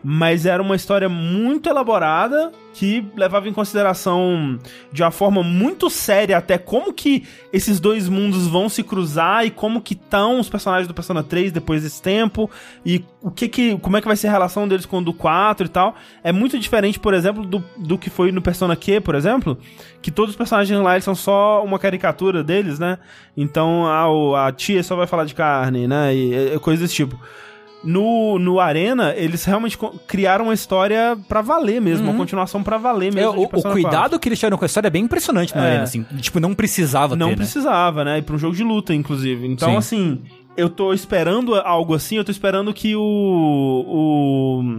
Mas 0.05 0.47
era 0.47 0.63
uma 0.63 0.77
história 0.77 1.09
muito 1.09 1.69
elaborada 1.69 2.53
que 2.73 3.05
levava 3.17 3.49
em 3.49 3.53
consideração 3.53 4.59
de 4.93 5.03
uma 5.03 5.11
forma 5.11 5.43
muito 5.43 5.89
séria 5.89 6.37
até 6.37 6.59
como 6.59 6.93
que 6.93 7.27
esses 7.53 7.81
dois 7.81 8.07
mundos 8.09 8.47
vão 8.47 8.69
se 8.69 8.83
cruzar 8.83 9.47
e 9.47 9.51
como 9.51 9.81
que 9.81 9.95
estão 9.95 10.39
os 10.39 10.49
personagens 10.49 10.87
do 10.87 10.93
Persona 10.95 11.23
3 11.23 11.51
depois 11.51 11.83
desse 11.83 12.03
tempo 12.03 12.51
e 12.85 13.03
o 13.23 13.31
que 13.31 13.49
que 13.49 13.79
como 13.79 13.97
é 13.97 14.01
que 14.01 14.07
vai 14.07 14.15
ser 14.17 14.29
a 14.29 14.33
relação 14.33 14.69
deles 14.69 14.85
com 14.87 14.99
o 14.99 15.03
do 15.03 15.13
4 15.15 15.67
e 15.67 15.69
tal. 15.71 15.95
É 16.23 16.31
muito 16.31 16.59
diferente, 16.59 17.01
por 17.01 17.15
exemplo, 17.15 17.45
do, 17.45 17.65
do 17.79 17.97
que 17.99 18.11
foi 18.11 18.31
no 18.31 18.43
Persona 18.43 18.77
Q, 18.77 19.01
por 19.01 19.15
exemplo, 19.15 19.59
que 20.03 20.11
todos 20.11 20.31
os 20.33 20.37
personagens 20.37 20.79
lá 20.79 21.01
são 21.01 21.15
só 21.15 21.65
uma 21.65 21.79
caricatura 21.79 22.45
deles, 22.45 22.79
né? 22.79 22.99
Então 23.37 23.87
a, 23.87 24.09
o- 24.11 24.37
a 24.37 24.53
tia 24.53 24.83
só 24.83 24.95
vai 24.95 25.07
falar 25.07 25.25
de 25.25 25.35
carne, 25.35 25.89
né? 25.89 26.15
E, 26.15 26.55
e 26.55 26.59
coisas 26.61 26.83
desse 26.83 26.95
tipo. 26.95 27.19
No, 27.87 28.39
no 28.39 28.59
Arena, 28.61 29.15
eles 29.17 29.45
realmente 29.45 29.79
criaram 30.07 30.47
uma 30.47 30.55
história 30.55 31.17
pra 31.29 31.41
valer 31.41 31.81
mesmo, 31.81 32.09
uma 32.11 32.17
continuação 32.17 32.63
pra 32.63 32.77
valer 32.79 33.13
É, 33.13 33.15
mesmo. 33.15 33.31
o, 33.33 33.37
de 33.39 33.45
o 33.45 33.49
Persona 33.49 33.73
cuidado 33.75 33.99
4. 34.11 34.19
que 34.21 34.29
eles 34.29 34.39
tiveram 34.39 34.59
com 34.59 34.65
a 34.65 34.67
história 34.67 34.89
é 34.89 34.91
bem 34.91 35.05
impressionante 35.05 35.55
na 35.55 35.65
É. 35.65 35.69
arena, 35.69 35.83
assim. 35.85 36.03
Tipo, 36.21 36.41
não 36.41 36.53
precisava 36.55 37.15
Não 37.15 37.29
ter, 37.29 37.33
né? 37.33 37.37
precisava, 37.37 38.05
né? 38.05 38.19
E 38.19 38.23
pra 38.23 38.35
um 38.35 38.39
jogo 38.39 38.55
de 38.57 38.65
luta, 38.65 38.93
inclusive. 38.93 39.47
Então, 39.47 39.71
Sim. 39.71 39.77
assim, 39.77 40.23
eu 40.57 40.69
tô 40.69 40.93
esperando 40.93 41.55
algo 41.55 41.95
assim, 41.95 42.17
eu 42.17 42.25
tô 42.25 42.31
esperando 42.33 42.73
que 42.75 42.97
o. 42.97 44.71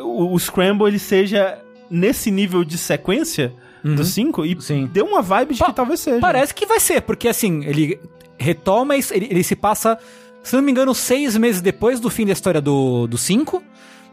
O, 0.00 0.32
o 0.34 0.38
Scramble 0.38 0.86
ele 0.86 0.98
seja 0.98 1.58
nesse 1.90 2.30
nível 2.30 2.64
de 2.64 2.78
sequência 2.78 3.52
do 3.82 4.04
5 4.04 4.44
e 4.44 4.54
Uhum. 4.54 4.60
Sim. 4.60 4.90
deu 4.92 5.06
uma 5.06 5.22
vibe 5.22 5.54
de 5.54 5.60
Pa- 5.60 5.66
que 5.66 5.72
talvez 5.74 6.00
seja. 6.00 6.20
Parece 6.20 6.54
que 6.54 6.66
vai 6.66 6.78
ser, 6.80 7.00
porque 7.02 7.28
assim, 7.28 7.64
ele 7.64 7.98
retoma, 8.38 8.94
ele, 8.96 9.04
ele 9.30 9.42
se 9.42 9.56
passa, 9.56 9.98
se 10.42 10.54
não 10.56 10.62
me 10.62 10.70
engano, 10.70 10.94
seis 10.94 11.36
meses 11.36 11.60
depois 11.60 12.00
do 12.00 12.08
fim 12.10 12.24
da 12.26 12.32
história 12.32 12.60
do 12.60 13.08
5. 13.16 13.62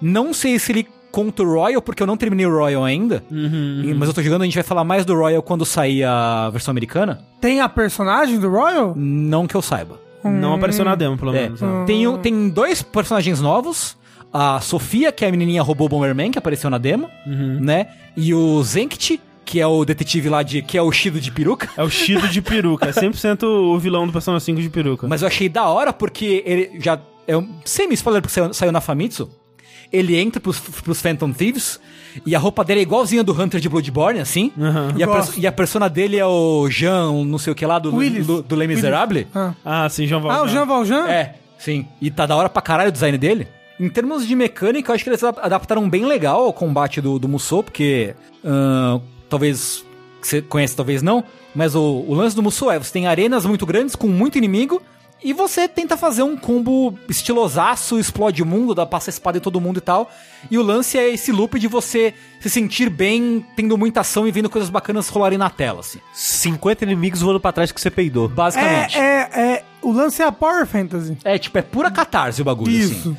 Não 0.02 0.34
sei 0.34 0.60
se 0.60 0.72
ele 0.72 0.88
conta 1.12 1.44
o 1.44 1.46
Royal, 1.54 1.82
porque 1.82 2.04
eu 2.04 2.08
não 2.08 2.18
terminei 2.18 2.46
o 2.46 2.50
Royal 2.54 2.84
ainda. 2.84 3.24
Uhum, 3.32 3.82
E- 3.86 3.94
Mas 3.94 4.10
eu 4.10 4.14
tô 4.14 4.22
jogando, 4.22 4.42
a 4.42 4.46
gente 4.46 4.56
vai 4.56 4.64
falar 4.64 4.84
mais 4.84 5.06
do 5.06 5.16
Royal 5.16 5.42
quando 5.42 5.64
sair 5.66 6.04
a 6.04 6.50
versão 6.50 6.72
americana. 6.72 7.22
Tem 7.40 7.62
a 7.62 7.70
personagem 7.70 8.38
do 8.38 8.50
Royal? 8.50 8.94
Não 8.98 9.48
que 9.48 9.56
eu 9.56 9.62
saiba. 9.62 10.00
Não 10.24 10.56
apareceu 10.56 10.84
na 10.84 10.96
demo, 10.96 11.18
pelo 11.18 11.34
É. 11.36 11.44
menos. 11.44 11.62
né? 11.62 11.84
Tem, 11.86 12.06
o- 12.08 12.18
tem 12.18 12.50
dois 12.50 12.82
personagens 12.82 13.40
novos. 13.40 13.96
A 14.34 14.60
Sofia, 14.60 15.12
que 15.14 15.24
é 15.24 15.30
a 15.30 15.32
menininha 15.32 15.62
robô 15.62 15.88
Bomberman, 15.88 16.32
que 16.32 16.38
apareceu 16.38 16.70
na 16.70 16.78
demo, 16.78 17.10
Uhum. 17.26 17.60
né? 17.62 17.88
E 18.18 18.34
o 18.34 18.62
Zenkt, 18.64 19.22
que 19.46 19.60
é 19.62 19.68
o 19.68 19.86
detetive 19.86 20.28
lá 20.28 20.42
de... 20.44 20.62
que 20.62 20.78
é 20.78 20.82
o 20.82 20.92
Shido 20.92 21.20
de 21.22 21.32
peruca. 21.32 21.70
É 21.78 21.84
o 21.84 21.90
Shido 21.90 22.28
de 22.28 22.42
peruca. 22.42 22.88
É 22.90 22.92
100% 22.92 23.44
o 23.44 23.78
vilão 23.80 24.06
do 24.08 24.12
Persona 24.12 24.40
5 24.40 24.62
de 24.62 24.70
peruca. 24.70 25.08
Mas 25.08 25.22
eu 25.22 25.28
achei 25.28 25.48
da 25.48 25.64
hora 25.70 25.94
porque 25.94 26.44
ele 26.46 26.72
já. 26.82 27.00
É 27.28 27.38
um 27.38 27.48
semi-spoiler 27.64 28.22
porque 28.22 28.34
saiu, 28.34 28.54
saiu 28.54 28.72
na 28.72 28.82
Famitsu. 28.82 29.30
Ele 29.94 30.18
entra 30.20 30.42
pros, 30.42 30.60
pros 30.60 31.00
Phantom 31.02 31.32
Thieves 31.32 31.80
e 32.26 32.36
a 32.36 32.40
roupa 32.40 32.64
dele 32.64 32.80
é 32.80 32.84
igualzinha 32.84 33.24
do 33.24 33.40
Hunter 33.40 33.60
de 33.60 33.70
Bloodborne, 33.70 34.20
assim. 34.20 34.52
E, 34.98 35.04
a 35.04 35.08
e 35.38 35.48
a 35.48 35.52
persona 35.52 35.88
dele 35.88 36.18
é 36.18 36.26
o 36.26 36.68
Jean, 36.70 37.12
não 37.26 37.38
sei 37.38 37.54
o 37.54 37.56
que 37.56 37.66
lá, 37.66 37.78
do, 37.80 37.96
Willis. 37.96 38.26
do, 38.26 38.42
do 38.42 38.56
Les 38.56 38.68
Miserables. 38.68 39.28
Ah, 39.34 39.54
Ah, 39.64 39.88
sim, 39.90 40.08
João 40.08 40.22
Valjean. 40.22 40.42
ah 40.42 40.44
o 40.44 40.48
Jean 40.48 40.66
Valjean? 40.66 41.08
É, 41.08 41.36
sim. 41.58 41.88
E 42.02 42.10
tá 42.10 42.26
da 42.26 42.36
hora 42.36 42.50
pra 42.50 42.62
caralho 42.62 42.90
o 42.90 42.92
design 42.92 43.18
dele. 43.18 43.48
Em 43.80 43.90
termos 43.90 44.28
de 44.28 44.36
mecânica, 44.36 44.92
eu 44.92 44.96
acho 44.96 45.04
que 45.04 45.10
eles 45.10 45.24
adap- 45.24 45.46
adaptaram 45.46 45.88
bem 45.90 46.06
legal 46.06 46.44
ao 46.46 46.54
combate 46.54 47.00
do, 47.00 47.20
do 47.20 47.28
Musou, 47.28 47.62
porque 47.62 48.16
ahn, 48.44 49.00
talvez 49.30 49.86
você 50.22 50.42
conhece, 50.42 50.76
talvez 50.76 51.02
não, 51.02 51.24
mas 51.54 51.76
o, 51.76 51.82
o 51.82 52.14
lance 52.14 52.36
do 52.36 52.44
Musou 52.44 52.72
é 52.72 52.80
você 52.80 52.92
tem 52.92 53.08
arenas 53.08 53.46
muito 53.46 53.66
grandes 53.66 53.96
com 53.96 54.08
muito 54.08 54.38
inimigo 54.38 54.82
e 55.24 55.34
você 55.34 55.68
tenta 55.68 55.98
fazer 55.98 56.22
um 56.22 56.38
combo 56.38 56.98
estilosaço, 57.10 57.98
explode 57.98 58.44
o 58.44 58.46
mundo, 58.46 58.76
dá 58.76 58.86
passa 58.86 59.10
a 59.10 59.12
espada 59.12 59.38
em 59.40 59.42
todo 59.42 59.60
mundo 59.60 59.78
e 59.78 59.82
tal. 59.82 60.12
E 60.52 60.58
o 60.58 60.62
lance 60.62 61.00
é 61.00 61.10
esse 61.10 61.32
loop 61.32 61.58
de 61.58 61.68
você 61.68 62.14
se 62.40 62.48
sentir 62.48 62.92
bem, 62.92 63.44
tendo 63.56 63.76
muita 63.76 64.02
ação 64.02 64.28
e 64.28 64.32
vendo 64.32 64.50
coisas 64.52 64.70
bacanas 64.70 65.08
rolarem 65.08 65.38
na 65.38 65.50
tela, 65.50 65.80
assim. 65.80 66.00
50 66.14 66.84
inimigos 66.84 67.22
voando 67.22 67.40
pra 67.40 67.52
trás 67.52 67.72
que 67.72 67.82
você 67.82 67.90
peidou. 67.90 68.28
Basicamente. 68.28 69.00
É, 69.00 69.30
é, 69.34 69.42
é, 69.42 69.64
o 69.82 69.92
lance 69.92 70.22
é 70.22 70.26
a 70.26 70.32
Power 70.32 70.68
Fantasy. 70.68 71.18
É, 71.24 71.40
tipo, 71.40 71.58
é 71.58 71.64
pura 71.64 71.90
catarse 71.90 72.42
o 72.42 72.46
bagulho, 72.46 72.78
assim. 72.78 72.94
Isso. 72.94 73.18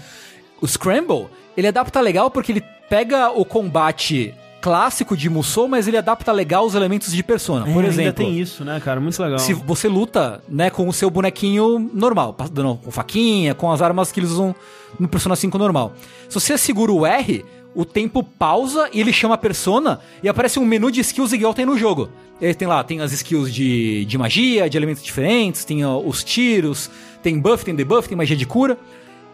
O 0.61 0.69
Scramble, 0.69 1.27
ele 1.57 1.67
adapta 1.67 2.01
legal 2.01 2.31
porque 2.31 2.53
ele 2.53 2.63
pega 2.89 3.31
o 3.31 3.45
combate 3.45 4.33
clássico 4.67 5.17
de 5.17 5.31
Musou, 5.31 5.69
mas 5.69 5.87
ele 5.87 5.97
adapta 5.97 6.33
legal 6.33 6.67
os 6.67 6.75
elementos 6.75 7.12
de 7.12 7.23
Persona. 7.23 7.71
É, 7.71 7.73
Por 7.73 7.85
ainda 7.85 7.95
exemplo, 7.95 8.25
tem 8.25 8.37
isso, 8.37 8.64
né, 8.64 8.81
cara? 8.81 9.01
Muito 9.01 9.23
legal. 9.23 9.39
se 9.39 9.55
você 9.55 9.87
luta, 9.87 10.43
né, 10.49 10.71
com 10.71 10.89
o 10.89 10.93
seu 10.93 11.09
bonequinho 11.09 11.89
normal, 11.95 12.35
dando 12.51 12.75
com 12.75 12.91
faquinha, 12.91 13.55
com 13.55 13.71
as 13.71 13.81
armas 13.81 14.11
que 14.11 14.19
eles 14.19 14.31
usam 14.33 14.53
no 14.99 15.07
Persona 15.07 15.37
5 15.37 15.57
normal. 15.57 15.93
Se 16.29 16.35
você 16.35 16.59
segura 16.59 16.91
o 16.91 17.07
R, 17.07 17.45
o 17.77 17.85
tempo 17.85 18.25
pausa 18.25 18.91
e 18.93 19.01
ele 19.01 19.12
chama 19.12 19.37
a 19.37 19.39
persona 19.39 20.01
e 20.21 20.29
aparece 20.29 20.59
um 20.59 20.64
menu 20.64 20.91
de 20.91 21.01
skills 21.01 21.33
igual 21.33 21.55
tem 21.55 21.64
no 21.64 21.79
jogo. 21.79 22.09
Ele 22.41 22.53
tem 22.53 22.67
lá, 22.67 22.83
tem 22.83 23.01
as 23.01 23.12
skills 23.12 23.55
de, 23.55 24.05
de 24.05 24.19
magia, 24.19 24.69
de 24.69 24.77
elementos 24.77 25.05
diferentes, 25.05 25.64
tem 25.64 25.87
ó, 25.87 25.97
os 25.97 26.25
tiros, 26.25 26.91
tem 27.23 27.39
buff, 27.39 27.64
tem 27.64 27.73
debuff, 27.73 28.09
tem 28.09 28.19
magia 28.19 28.37
de 28.37 28.45
cura. 28.45 28.77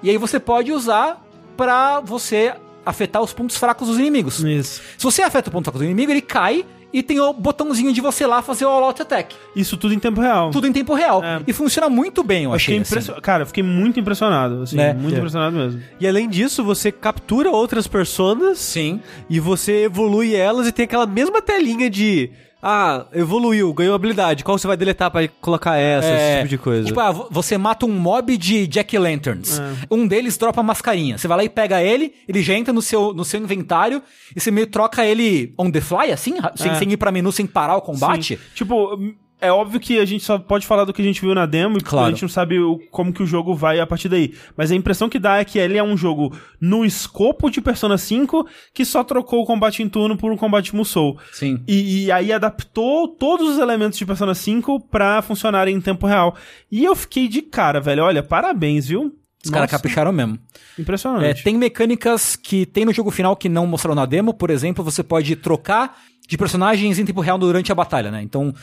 E 0.03 0.11
aí 0.11 0.19
você 0.19 0.39
pode 0.39 0.73
usar 0.73 1.25
pra 1.57 2.01
você 2.01 2.53
afetar 2.85 3.23
os 3.23 3.33
pontos 3.33 3.57
fracos 3.57 3.89
dos 3.89 3.99
inimigos. 3.99 4.41
Isso. 4.41 4.81
Se 4.99 5.05
você 5.05 5.23
afeta 5.23 5.49
o 5.49 5.53
ponto 5.53 5.65
fraco 5.65 5.79
do 5.79 5.85
inimigo, 5.85 6.11
ele 6.13 6.21
cai 6.23 6.65
e 6.93 7.03
tem 7.03 7.19
o 7.21 7.33
botãozinho 7.33 7.91
de 7.93 8.03
você 8.03 8.27
lá 8.27 8.43
fazer 8.43 8.67
o 8.67 8.69
all-out 8.69 9.01
attack. 9.01 9.35
Isso 9.57 9.79
tudo 9.79 9.95
em 9.95 9.99
tempo 9.99 10.21
real. 10.21 10.51
Tudo 10.51 10.67
em 10.67 10.73
tempo 10.73 10.93
real. 10.93 11.25
É. 11.25 11.41
E 11.47 11.53
funciona 11.53 11.89
muito 11.89 12.23
bem, 12.23 12.45
eu 12.45 12.53
achei. 12.53 12.75
assim. 12.77 12.83
impressionado. 12.91 13.23
Cara, 13.23 13.43
eu 13.45 13.47
fiquei 13.47 13.63
muito 13.63 13.99
impressionado. 13.99 14.63
Assim, 14.63 14.77
Né? 14.77 14.93
Muito 14.93 15.15
É. 15.15 15.17
impressionado 15.19 15.57
mesmo. 15.57 15.81
E 15.99 16.07
além 16.07 16.29
disso, 16.29 16.63
você 16.63 16.93
captura 16.93 17.51
outras 17.51 17.87
personas 17.87 18.59
Sim. 18.59 19.01
e 19.31 19.41
você 19.41 19.85
evolui 19.85 20.35
elas 20.35 20.67
e 20.67 20.73
tem 20.73 20.85
aquela 20.85 21.07
mesma 21.07 21.41
telinha 21.41 21.89
de. 21.89 22.31
Ah, 22.63 23.07
evoluiu, 23.13 23.73
ganhou 23.75 23.93
habilidade. 23.95 24.45
Qual 24.45 24.57
você 24.57 24.69
vai 24.69 24.77
deletar 24.77 25.11
pra 25.11 25.27
colocar 25.41 25.77
essa, 25.77 26.09
esse 26.09 26.37
tipo 26.37 26.49
de 26.49 26.59
coisa? 26.59 26.85
Tipo, 26.87 27.01
ah, 27.01 27.11
vo- 27.11 27.27
você 27.31 27.59
mata 27.59 27.85
um 27.85 27.93
mob 27.93 28.37
de 28.37 28.69
Jack 28.69 28.97
Lanterns. 28.97 29.61
Um 29.91 30.07
deles 30.07 30.39
dropa 30.39 30.61
a 30.61 30.63
mascarinha. 30.63 31.19
Você 31.19 31.27
vai 31.27 31.39
lá 31.39 31.45
e 31.45 31.49
pega 31.49 31.83
ele, 31.83 32.15
ele 32.29 32.41
já 32.41 32.55
entra 32.55 32.73
no 32.73 32.81
seu, 32.81 33.13
no 33.13 33.25
seu 33.25 33.41
inventário 33.41 34.01
e 34.37 34.41
você 34.41 34.51
meio 34.53 34.69
troca 34.69 35.05
ele 35.05 35.53
on 35.59 35.71
the 35.73 35.81
fly, 35.81 36.13
assim, 36.13 36.35
sem, 36.55 36.71
É. 36.71 36.75
sem 36.77 36.93
ir 36.93 36.97
pra 36.97 37.11
menu, 37.11 37.33
sem 37.33 37.47
parar 37.47 37.77
o 37.77 37.81
combate. 37.83 38.37
Sim. 38.37 38.43
Tipo, 38.55 38.97
é 39.43 39.53
óbvio 39.53 39.79
que 39.81 39.99
a 39.99 40.05
gente 40.05 40.25
só 40.25 40.39
pode 40.39 40.67
falar 40.67 40.85
do 40.85 40.93
que 40.93 41.03
a 41.03 41.05
gente 41.05 41.21
viu 41.21 41.35
na 41.35 41.45
demo 41.45 41.77
e 41.77 41.81
Claro. 41.83 42.07
a 42.07 42.11
gente 42.11 42.23
não 42.23 42.29
sabe 42.29 42.59
o- 42.59 42.79
como 42.91 43.13
que 43.13 43.23
o 43.23 43.27
jogo 43.27 43.55
vai 43.55 43.81
a 43.81 43.87
partir 43.87 44.09
daí. 44.09 44.33
Mas 44.57 44.71
a 44.71 44.75
impressão 44.75 45.09
que 45.09 45.19
dá 45.19 45.39
é 45.39 45.45
que 45.45 45.59
ele 45.59 45.77
é 45.77 45.83
um 45.83 45.97
jogo 45.97 46.35
no 46.61 46.85
escopo 46.85 47.51
de 47.51 47.61
Persona 47.61 47.99
5 47.99 48.47
que 48.73 48.85
só 48.85 49.03
trocou 49.05 49.43
o 49.43 49.47
combate 49.47 49.83
em 49.83 49.89
turno 49.89 50.17
por 50.17 50.33
um 50.33 50.37
combate 50.37 50.75
Musou. 50.75 51.19
Sim. 51.33 51.63
E, 51.69 52.05
e 52.07 52.13
aí 52.13 52.33
adaptou 52.33 53.09
todos 53.09 53.49
os 53.49 53.59
elementos 53.59 53.99
de 53.99 54.07
Persona 54.07 54.35
5 54.35 54.81
pra 54.89 55.21
funcionarem 55.23 55.75
em 55.75 55.81
tempo 55.81 56.07
real. 56.07 56.35
E 56.71 56.85
eu 56.85 56.95
fiquei 56.97 57.29
de 57.29 57.43
cara, 57.43 57.81
velho. 57.81 58.05
Olha, 58.05 58.23
parabéns, 58.23 58.87
viu? 58.87 59.13
Os 59.45 59.51
caras 59.51 59.69
capricharam 59.69 60.13
mesmo. 60.13 60.39
É, 60.79 60.81
Impressionante. 60.83 61.43
tem 61.43 61.57
mecânicas 61.59 62.37
que 62.37 62.65
tem 62.65 62.85
no 62.85 62.93
jogo 62.93 63.11
final 63.11 63.35
que 63.35 63.49
não 63.49 63.67
mostraram 63.67 63.97
na 63.97 64.07
demo. 64.07 64.33
Por 64.33 64.51
exemplo, 64.51 64.85
você 64.85 65.03
pode 65.03 65.35
trocar 65.35 65.97
de 66.29 66.39
personagens 66.39 66.97
em 67.01 67.05
tempo 67.05 67.21
real 67.21 67.37
durante 67.37 67.73
a 67.73 67.75
batalha, 67.75 68.09
né? 68.13 68.23
Então, 68.23 68.55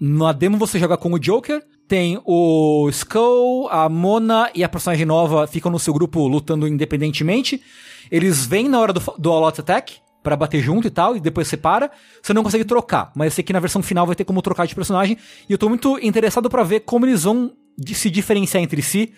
na 0.00 0.32
demo 0.32 0.58
você 0.58 0.78
joga 0.78 0.96
com 0.96 1.12
o 1.12 1.18
Joker, 1.18 1.62
tem 1.86 2.20
o 2.24 2.88
Skull, 2.90 3.68
a 3.68 3.88
Mona 3.88 4.50
e 4.54 4.64
a 4.64 4.68
personagem 4.68 5.04
nova 5.04 5.46
ficam 5.46 5.70
no 5.70 5.78
seu 5.78 5.92
grupo 5.92 6.26
lutando 6.26 6.66
independentemente. 6.66 7.62
Eles 8.10 8.46
vêm 8.46 8.68
na 8.68 8.80
hora 8.80 8.92
do, 8.92 9.00
do 9.18 9.30
All 9.30 9.44
Out 9.44 9.60
Attack 9.60 9.96
pra 10.22 10.36
bater 10.36 10.62
junto 10.62 10.86
e 10.86 10.90
tal, 10.90 11.16
e 11.16 11.20
depois 11.20 11.48
separa. 11.48 11.90
Você 12.22 12.32
não 12.32 12.42
consegue 12.42 12.64
trocar, 12.64 13.10
mas 13.14 13.26
eu 13.26 13.30
sei 13.32 13.44
que 13.44 13.52
na 13.52 13.60
versão 13.60 13.82
final 13.82 14.06
vai 14.06 14.14
ter 14.14 14.24
como 14.24 14.40
trocar 14.40 14.66
de 14.66 14.74
personagem. 14.74 15.18
E 15.48 15.52
eu 15.52 15.58
tô 15.58 15.68
muito 15.68 15.98
interessado 16.00 16.48
pra 16.48 16.62
ver 16.62 16.80
como 16.80 17.04
eles 17.04 17.24
vão 17.24 17.52
se 17.86 18.08
diferenciar 18.08 18.62
entre 18.62 18.80
si. 18.82 19.12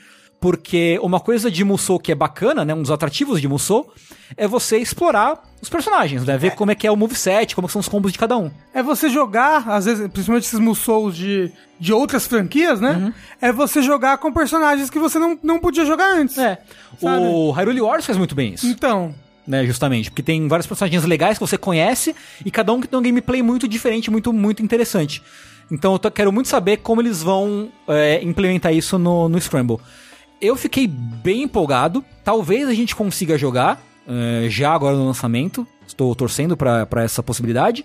Porque 0.45 1.01
uma 1.03 1.21
coisa 1.21 1.51
de 1.51 1.65
Musou 1.65 1.99
que 1.99 2.13
é 2.13 2.15
bacana, 2.15 2.67
né? 2.67 2.75
Um 2.75 2.83
dos 2.83 2.91
atrativos 2.91 3.41
de 3.41 3.49
Musou 3.49 3.91
é 4.37 4.47
você 4.47 4.77
explorar 4.77 5.43
os 5.63 5.71
personagens, 5.71 6.23
né? 6.23 6.37
Ver 6.37 6.51
como 6.51 6.71
é 6.71 6.75
que 6.75 6.87
é 6.87 6.91
o 6.91 6.97
moveset, 6.97 7.57
como 7.57 7.67
são 7.67 7.81
os 7.81 7.89
combos 7.89 8.13
de 8.13 8.19
cada 8.19 8.37
um. 8.37 8.51
É 8.75 8.83
você 8.83 9.09
jogar, 9.09 9.67
às 9.67 9.87
vezes, 9.87 10.07
principalmente 10.09 10.45
esses 10.45 10.61
Musous 10.61 11.17
de, 11.17 11.51
de 11.81 11.95
outras 11.95 12.27
franquias, 12.27 12.79
né? 12.79 12.91
Uhum. 12.91 13.13
É 13.41 13.51
você 13.53 13.81
jogar 13.81 14.19
com 14.19 14.31
personagens 14.35 14.91
que 14.91 14.99
você 14.99 15.19
não, 15.19 15.39
não 15.43 15.59
podia 15.59 15.87
jogar 15.87 16.15
antes. 16.15 16.37
É. 16.37 16.59
Sabe? 17.01 17.25
O 17.25 17.51
Hyrule 17.51 17.81
Wars 17.81 18.05
faz 18.05 18.19
muito 18.19 18.35
bem 18.35 18.53
isso. 18.53 18.67
Então, 18.67 19.15
né, 19.47 19.65
justamente, 19.65 20.11
porque 20.11 20.23
tem 20.23 20.47
vários 20.47 20.67
personagens 20.67 21.07
legais 21.07 21.39
que 21.39 21.41
você 21.47 21.57
conhece 21.57 22.15
e 22.45 22.51
cada 22.51 22.71
um 22.71 22.83
que 22.83 22.87
tem 22.87 22.99
um 22.99 23.03
gameplay 23.03 23.41
muito 23.41 23.67
diferente, 23.67 24.11
muito 24.11 24.31
muito 24.31 24.63
interessante. 24.63 25.23
Então 25.71 25.99
eu 26.03 26.11
quero 26.11 26.31
muito 26.31 26.51
saber 26.51 26.79
como 26.79 27.01
eles 27.01 27.23
vão 27.23 27.71
é, 27.89 28.23
implementar 28.23 28.75
isso 28.75 28.99
no, 28.99 29.27
no 29.27 29.41
Scramble. 29.41 29.79
Eu 30.41 30.57
fiquei 30.57 30.87
bem 30.87 31.43
empolgado, 31.43 32.05
talvez 32.23 32.69
a 32.69 32.75
gente 32.75 32.95
consiga 32.95 33.39
jogar 33.39 33.81
é, 34.07 34.47
já 34.51 34.73
agora 34.75 34.97
no 34.97 35.07
lançamento, 35.07 35.67
estou 35.87 36.15
torcendo 36.15 36.57
pra 36.57 36.85
pra 36.87 37.03
essa 37.03 37.23
possibilidade, 37.23 37.85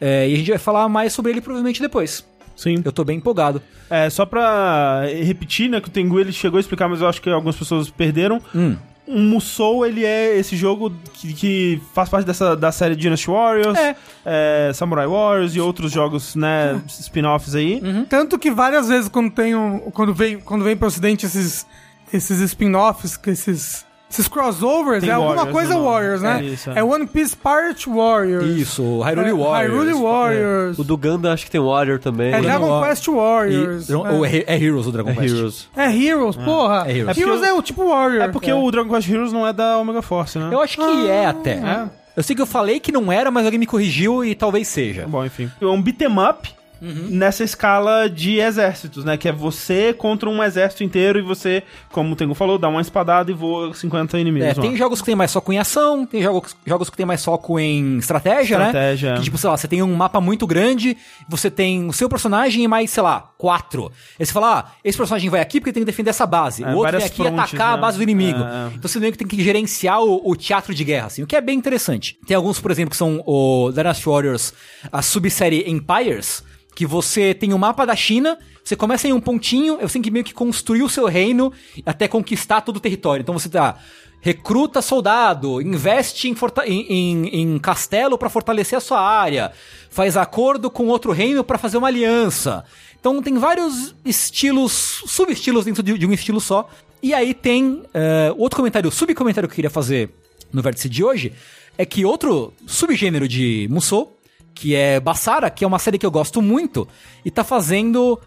É, 0.00 0.28
e 0.28 0.34
a 0.34 0.36
gente 0.36 0.50
vai 0.50 0.58
falar 0.58 0.88
mais 0.90 1.12
sobre 1.14 1.32
ele 1.32 1.40
provavelmente 1.40 1.80
depois. 1.80 2.24
Sim. 2.54 2.82
Eu 2.84 2.92
tô 2.92 3.02
bem 3.04 3.16
empolgado. 3.18 3.60
É, 3.90 4.08
só 4.10 4.24
pra 4.26 5.02
repetir, 5.24 5.68
né, 5.70 5.80
que 5.80 5.88
o 5.88 5.90
Tengu 5.90 6.18
ele 6.20 6.32
chegou 6.32 6.58
a 6.58 6.60
explicar, 6.60 6.88
mas 6.88 7.00
eu 7.00 7.08
acho 7.08 7.20
que 7.20 7.28
algumas 7.30 7.56
pessoas 7.56 7.88
perderam. 7.90 8.40
Hum. 8.54 8.76
O 9.06 9.18
Musou, 9.20 9.86
ele 9.86 10.04
é 10.04 10.36
esse 10.36 10.56
jogo 10.56 10.92
que, 11.14 11.32
que 11.32 11.80
faz 11.94 12.08
parte 12.08 12.26
dessa, 12.26 12.56
da 12.56 12.72
série 12.72 12.96
Dynasty 12.96 13.28
Warriors, 13.30 13.76
É. 13.78 13.96
é, 14.24 14.72
Samurai 14.74 15.06
Warriors 15.06 15.54
e 15.54 15.60
outros 15.60 15.92
jogos, 15.92 16.34
né, 16.34 16.80
spin-offs 16.88 17.54
aí. 17.54 17.80
tanto 18.08 18.38
que 18.38 18.50
várias 18.50 18.88
vezes 18.88 19.08
quando 19.08 19.30
tem 19.30 19.54
um, 19.54 19.78
quando 19.92 20.12
vem 20.12 20.40
quando 20.40 20.64
vem 20.64 20.76
pro 20.76 20.88
ocidente 20.88 21.24
esses 21.24 21.64
esses 22.12 22.40
spin-offs, 22.40 23.18
esses 23.26 23.84
esses 24.08 24.28
crossovers, 24.28 25.00
Tem 25.00 25.10
é 25.10 25.14
alguma 25.14 25.34
Warriors 25.34 25.52
coisa 25.52 25.74
no 25.74 25.80
nome. 25.80 25.90
Warriors, 25.90 26.22
né? 26.22 26.38
É 26.40 26.44
isso, 26.44 26.70
é. 26.70 26.78
é. 26.78 26.84
One 26.84 27.06
Piece 27.08 27.36
Part 27.36 27.90
Warriors. 27.90 28.46
Isso, 28.56 29.00
Hyrule 29.00 29.30
É, 29.30 29.34
Warriors. 29.34 29.72
Hyrule 29.82 29.92
Warriors. 30.00 30.78
O 30.78 30.84
do 30.84 30.96
Gundam 30.96 31.32
acho 31.32 31.44
que 31.44 31.50
tem 31.50 31.60
Warrior 31.60 31.98
também. 31.98 32.32
É 32.32 32.40
Dragon 32.40 32.68
War- 32.68 32.88
Quest 32.88 33.04
E, 33.08 33.10
Warriors. 33.10 33.90
ou 33.90 34.24
é, 34.24 34.44
é 34.46 34.56
Heroes 34.62 34.86
o 34.86 34.92
Dragon 34.92 35.10
É 35.10 35.14
Quest. 35.14 35.34
Heroes. 35.34 35.68
É 35.76 35.92
Heroes, 35.92 36.36
porra. 36.36 36.84
é 36.86 36.96
Heroes. 36.96 37.18
Heroes 37.18 37.42
É 37.42 37.46
é, 37.48 37.52
o 37.52 37.60
tipo 37.60 37.84
Warrior. 37.88 38.22
É 38.22 38.28
porque 38.28 38.52
o 38.52 38.70
Dragon 38.70 38.94
Quest 38.94 39.08
Heroes 39.10 39.32
não 39.32 39.44
é 39.44 39.52
da 39.52 39.76
Omega 39.78 40.00
Force, 40.02 40.38
né? 40.38 40.50
Eu 40.52 40.60
acho 40.60 40.76
que 40.76 41.08
é 41.10 41.26
até. 41.26 41.54
É. 41.54 41.84
Eu 42.16 42.22
sei 42.22 42.34
que 42.36 42.40
eu 42.40 42.46
falei 42.46 42.78
que 42.78 42.92
não 42.92 43.10
era, 43.10 43.30
mas 43.32 43.44
alguém 43.44 43.58
me 43.58 43.66
corrigiu 43.66 44.24
e 44.24 44.36
talvez 44.36 44.68
seja. 44.68 45.04
Bom, 45.08 45.24
enfim. 45.26 45.50
É 45.60 45.66
um 45.66 45.82
beat'em 45.82 46.08
up 46.16 46.48
Uhum. 46.80 47.08
nessa 47.10 47.42
escala 47.42 48.08
de 48.08 48.38
exércitos, 48.38 49.04
né? 49.04 49.16
Que 49.16 49.28
é 49.28 49.32
você 49.32 49.92
contra 49.92 50.28
um 50.28 50.42
exército 50.42 50.84
inteiro 50.84 51.18
e 51.18 51.22
você, 51.22 51.62
como 51.90 52.12
o 52.12 52.16
Tengu 52.16 52.34
falou, 52.34 52.58
dá 52.58 52.68
uma 52.68 52.80
espadada 52.80 53.30
e 53.30 53.34
voa 53.34 53.72
50 53.72 54.18
inimigos. 54.18 54.48
É, 54.48 54.54
lá. 54.54 54.62
tem 54.62 54.76
jogos 54.76 55.00
que 55.00 55.06
tem 55.06 55.14
mais 55.14 55.32
foco 55.32 55.52
em 55.52 55.58
ação, 55.58 56.04
tem 56.04 56.22
jogos, 56.22 56.56
jogos 56.66 56.90
que 56.90 56.96
tem 56.96 57.06
mais 57.06 57.24
foco 57.24 57.58
em 57.58 57.98
estratégia, 57.98 58.56
Estratégia. 58.56 59.12
né? 59.12 59.18
Que, 59.18 59.24
tipo, 59.24 59.38
sei 59.38 59.50
lá, 59.50 59.56
você 59.56 59.68
tem 59.68 59.82
um 59.82 59.94
mapa 59.94 60.20
muito 60.20 60.46
grande, 60.46 60.96
você 61.28 61.50
tem 61.50 61.86
o 61.88 61.92
seu 61.92 62.08
personagem 62.08 62.64
e 62.64 62.68
mais, 62.68 62.90
sei 62.90 63.02
lá, 63.02 63.30
quatro. 63.38 63.90
Aí 64.18 64.26
você 64.26 64.32
fala, 64.32 64.58
ah, 64.58 64.72
esse 64.84 64.96
personagem 64.96 65.30
vai 65.30 65.40
aqui 65.40 65.60
porque 65.60 65.72
tem 65.72 65.82
que 65.82 65.86
defender 65.86 66.10
essa 66.10 66.26
base. 66.26 66.62
É, 66.62 66.68
o 66.68 66.76
outro 66.76 66.98
vem 66.98 67.06
aqui 67.06 67.16
frontes, 67.16 67.38
atacar 67.38 67.72
a 67.72 67.76
né? 67.76 67.82
base 67.82 67.96
do 67.96 68.02
inimigo. 68.02 68.38
É, 68.38 68.42
é. 68.42 68.74
Então 68.74 68.88
você 68.88 68.98
meio 68.98 69.12
que 69.12 69.18
tem 69.18 69.26
que 69.26 69.42
gerenciar 69.42 70.02
o, 70.02 70.20
o 70.24 70.36
teatro 70.36 70.74
de 70.74 70.84
guerra, 70.84 71.06
assim, 71.06 71.22
o 71.22 71.26
que 71.26 71.36
é 71.36 71.40
bem 71.40 71.58
interessante. 71.58 72.18
Tem 72.26 72.36
alguns, 72.36 72.60
por 72.60 72.70
exemplo, 72.70 72.90
que 72.90 72.96
são 72.96 73.22
o 73.26 73.70
Dynasty 73.72 74.06
Warriors, 74.06 74.52
a 74.92 75.02
subsérie 75.02 75.64
Empires, 75.70 76.44
que 76.76 76.86
você 76.86 77.34
tem 77.34 77.52
o 77.52 77.58
mapa 77.58 77.84
da 77.84 77.96
China, 77.96 78.38
você 78.62 78.76
começa 78.76 79.08
em 79.08 79.12
um 79.12 79.20
pontinho, 79.20 79.78
você 79.80 79.94
tem 79.94 80.02
que 80.02 80.10
meio 80.10 80.24
que 80.24 80.34
construir 80.34 80.82
o 80.82 80.88
seu 80.88 81.06
reino 81.06 81.52
até 81.84 82.06
conquistar 82.06 82.60
todo 82.60 82.76
o 82.76 82.80
território. 82.80 83.22
Então 83.22 83.36
você 83.36 83.48
tá 83.48 83.76
recruta 84.20 84.82
soldado, 84.82 85.60
investe 85.62 86.28
em, 86.28 86.34
em- 86.66 87.28
em- 87.28 87.58
castelo 87.58 88.18
pra 88.18 88.28
fortalecer 88.28 88.76
a 88.76 88.80
sua 88.80 89.00
área, 89.00 89.52
faz 89.88 90.16
acordo 90.16 90.70
com 90.70 90.86
outro 90.88 91.12
reino 91.12 91.42
pra 91.42 91.58
fazer 91.58 91.78
uma 91.78 91.86
aliança. 91.88 92.64
Então 93.00 93.22
tem 93.22 93.38
vários 93.38 93.94
estilos, 94.04 94.72
subestilos 95.06 95.64
dentro 95.64 95.82
de, 95.82 95.96
de 95.96 96.06
um 96.06 96.12
estilo 96.12 96.40
só. 96.40 96.68
E 97.02 97.14
aí 97.14 97.32
tem 97.34 97.82
eh, 97.94 98.34
outro 98.36 98.56
comentário, 98.56 98.90
subcomentário 98.90 99.48
que 99.48 99.52
eu 99.52 99.56
queria 99.56 99.70
fazer 99.70 100.10
no 100.52 100.60
vértice 100.60 100.88
de 100.88 101.04
hoje, 101.04 101.32
é 101.78 101.86
que 101.86 102.04
outro 102.04 102.52
subgênero 102.66 103.28
de 103.28 103.68
Musou, 103.70 104.15
que 104.56 104.74
é 104.74 104.98
Bassara, 104.98 105.50
que 105.50 105.62
é 105.62 105.66
uma 105.66 105.78
série 105.78 105.98
que 105.98 106.06
eu 106.06 106.10
gosto 106.10 106.40
muito, 106.40 106.88
e 107.22 107.30
tá 107.30 107.44
fazendo 107.44 108.18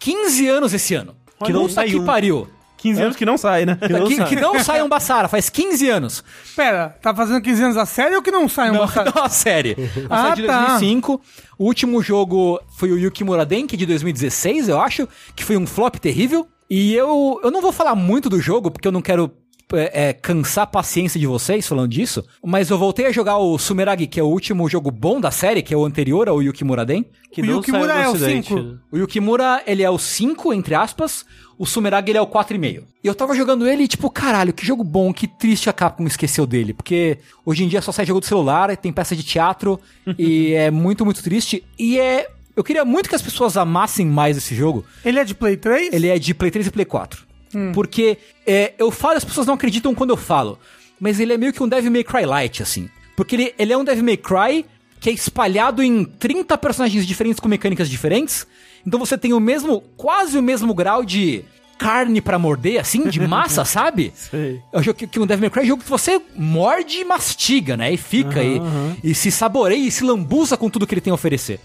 15 0.00 0.48
anos 0.48 0.74
esse 0.74 0.94
ano. 0.94 1.14
Que 1.44 1.52
não 1.52 1.62
Puta 1.62 1.74
sai 1.74 1.88
que 1.88 1.96
um. 1.96 2.04
pariu. 2.04 2.48
15 2.78 3.02
anos 3.02 3.16
que 3.16 3.24
não 3.24 3.36
sai, 3.36 3.64
né? 3.66 3.76
Que 3.80 3.88
não, 3.92 4.06
que, 4.06 4.36
não 4.36 4.62
sai 4.62 4.82
um 4.82 4.88
Bassara, 4.88 5.26
faz 5.28 5.48
15 5.48 5.88
anos. 5.88 6.22
Pera, 6.54 6.96
tá 7.02 7.12
fazendo 7.14 7.40
15 7.42 7.62
anos 7.64 7.76
a 7.76 7.84
série 7.86 8.14
ou 8.14 8.22
que 8.22 8.30
não 8.30 8.48
sai 8.48 8.70
um 8.70 8.74
Não, 8.74 8.80
Bassara? 8.80 9.10
não 9.14 9.22
a 9.24 9.28
série. 9.28 9.76
A 10.08 10.20
Ah, 10.20 10.28
série 10.30 10.42
de 10.42 10.46
tá. 10.46 10.60
2005. 10.78 11.20
O 11.58 11.64
último 11.64 12.00
jogo 12.02 12.60
foi 12.76 12.92
o 12.92 12.98
Yukimura 12.98 13.44
Denki 13.44 13.76
de 13.76 13.84
2016, 13.86 14.68
eu 14.68 14.80
acho, 14.80 15.08
que 15.34 15.42
foi 15.44 15.56
um 15.56 15.66
flop 15.66 15.96
terrível. 15.96 16.46
E 16.70 16.94
eu, 16.94 17.40
eu 17.42 17.50
não 17.50 17.60
vou 17.60 17.72
falar 17.72 17.94
muito 17.96 18.28
do 18.28 18.40
jogo, 18.40 18.70
porque 18.70 18.86
eu 18.86 18.92
não 18.92 19.02
quero 19.02 19.28
é, 19.72 20.08
é, 20.08 20.12
cansar 20.12 20.64
a 20.64 20.66
paciência 20.66 21.18
de 21.18 21.26
vocês 21.26 21.66
falando 21.66 21.88
disso. 21.88 22.24
Mas 22.44 22.70
eu 22.70 22.78
voltei 22.78 23.06
a 23.06 23.12
jogar 23.12 23.38
o 23.38 23.58
Sumeragi, 23.58 24.06
que 24.06 24.18
é 24.18 24.22
o 24.22 24.26
último 24.26 24.68
jogo 24.68 24.90
bom 24.90 25.20
da 25.20 25.30
série, 25.30 25.62
que 25.62 25.74
é 25.74 25.76
o 25.76 25.84
anterior 25.84 26.28
ao 26.28 26.42
Yukimura 26.42 26.84
Den. 26.84 27.04
Que 27.30 27.42
O 27.42 27.44
Yukimura 27.44 27.92
é 27.92 28.08
o 28.08 28.12
ocidente, 28.12 28.48
cinco. 28.48 28.62
né? 28.62 28.76
O 28.90 28.96
Yukimura, 28.98 29.62
ele 29.66 29.82
é 29.82 29.90
o 29.90 29.98
5, 29.98 30.52
entre 30.54 30.74
aspas. 30.74 31.24
O 31.58 31.66
Sumeragi, 31.66 32.10
ele 32.10 32.18
é 32.18 32.22
o 32.22 32.26
4,5. 32.26 32.84
E 33.02 33.06
eu 33.06 33.14
tava 33.14 33.34
jogando 33.34 33.66
ele 33.68 33.82
e, 33.82 33.88
tipo, 33.88 34.08
caralho, 34.10 34.52
que 34.52 34.64
jogo 34.64 34.84
bom, 34.84 35.12
que 35.12 35.26
triste 35.26 35.68
a 35.68 35.72
Capcom 35.72 36.06
esqueceu 36.06 36.46
dele. 36.46 36.72
Porque 36.72 37.18
hoje 37.44 37.64
em 37.64 37.68
dia 37.68 37.82
só 37.82 37.92
sai 37.92 38.06
jogo 38.06 38.20
do 38.20 38.26
celular, 38.26 38.74
tem 38.76 38.92
peça 38.92 39.14
de 39.14 39.22
teatro, 39.22 39.78
e 40.18 40.52
é 40.54 40.70
muito, 40.70 41.04
muito 41.04 41.22
triste. 41.22 41.64
E 41.78 41.98
é... 41.98 42.28
Eu 42.56 42.64
queria 42.64 42.84
muito 42.84 43.08
que 43.08 43.14
as 43.14 43.22
pessoas 43.22 43.56
amassem 43.56 44.04
mais 44.04 44.36
esse 44.36 44.52
jogo. 44.54 44.84
Ele 45.04 45.18
é 45.20 45.24
de 45.24 45.32
Play 45.32 45.56
3? 45.56 45.92
Ele 45.92 46.08
é 46.08 46.18
de 46.18 46.34
Play 46.34 46.50
3 46.50 46.66
e 46.66 46.70
Play 46.72 46.84
4. 46.84 47.27
Porque 47.72 48.18
é, 48.46 48.74
eu 48.78 48.90
falo, 48.90 49.16
as 49.16 49.24
pessoas 49.24 49.46
não 49.46 49.54
acreditam 49.54 49.94
quando 49.94 50.10
eu 50.10 50.16
falo. 50.16 50.58
Mas 51.00 51.20
ele 51.20 51.32
é 51.32 51.38
meio 51.38 51.52
que 51.52 51.62
um 51.62 51.68
Devil 51.68 51.90
May 51.90 52.04
Cry 52.04 52.24
Light, 52.24 52.62
assim. 52.62 52.88
Porque 53.16 53.36
ele, 53.36 53.54
ele 53.58 53.72
é 53.72 53.76
um 53.76 53.84
Devil 53.84 54.04
May 54.04 54.16
Cry 54.16 54.64
que 55.00 55.08
é 55.08 55.12
espalhado 55.12 55.82
em 55.82 56.04
30 56.04 56.58
personagens 56.58 57.06
diferentes 57.06 57.40
com 57.40 57.48
mecânicas 57.48 57.88
diferentes. 57.88 58.46
Então 58.86 58.98
você 58.98 59.16
tem 59.16 59.32
o 59.32 59.40
mesmo, 59.40 59.80
quase 59.96 60.36
o 60.36 60.42
mesmo 60.42 60.74
grau 60.74 61.04
de 61.04 61.44
carne 61.78 62.20
pra 62.20 62.38
morder, 62.38 62.80
assim, 62.80 63.08
de 63.08 63.20
massa, 63.26 63.64
sabe? 63.64 64.12
Sei. 64.14 64.60
É 64.72 64.78
um 64.78 64.82
jogo 64.82 64.98
que, 64.98 65.06
que 65.06 65.20
um 65.20 65.26
Devil 65.26 65.42
May 65.42 65.50
Cry 65.50 65.60
é 65.60 65.64
um 65.64 65.68
jogo 65.68 65.84
que 65.84 65.90
você 65.90 66.20
morde 66.34 66.98
e 66.98 67.04
mastiga, 67.04 67.76
né? 67.76 67.92
E 67.92 67.96
fica, 67.96 68.42
e, 68.42 68.60
e 69.04 69.14
se 69.14 69.30
saboreia 69.30 69.78
e 69.78 69.90
se 69.90 70.02
lambuza 70.02 70.56
com 70.56 70.68
tudo 70.68 70.86
que 70.86 70.94
ele 70.94 71.00
tem 71.00 71.12
a 71.12 71.14
oferecer. 71.14 71.60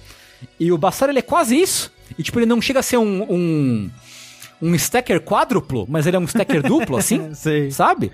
E 0.60 0.72
o 0.72 0.78
Bassara, 0.78 1.12
ele 1.12 1.20
é 1.20 1.24
quase 1.24 1.60
isso. 1.60 1.92
E, 2.18 2.22
tipo, 2.22 2.38
ele 2.40 2.46
não 2.46 2.62
chega 2.62 2.80
a 2.80 2.84
ser 2.84 2.98
um... 2.98 3.26
um 3.30 3.90
um 4.64 4.74
stacker 4.76 5.20
quádruplo, 5.22 5.86
mas 5.90 6.08
ele 6.08 6.16
é 6.16 6.20
um 6.20 6.24
stacker 6.26 6.62
duplo, 6.64 6.98
assim, 6.98 7.34
Sei. 7.36 7.70
sabe? 7.72 8.12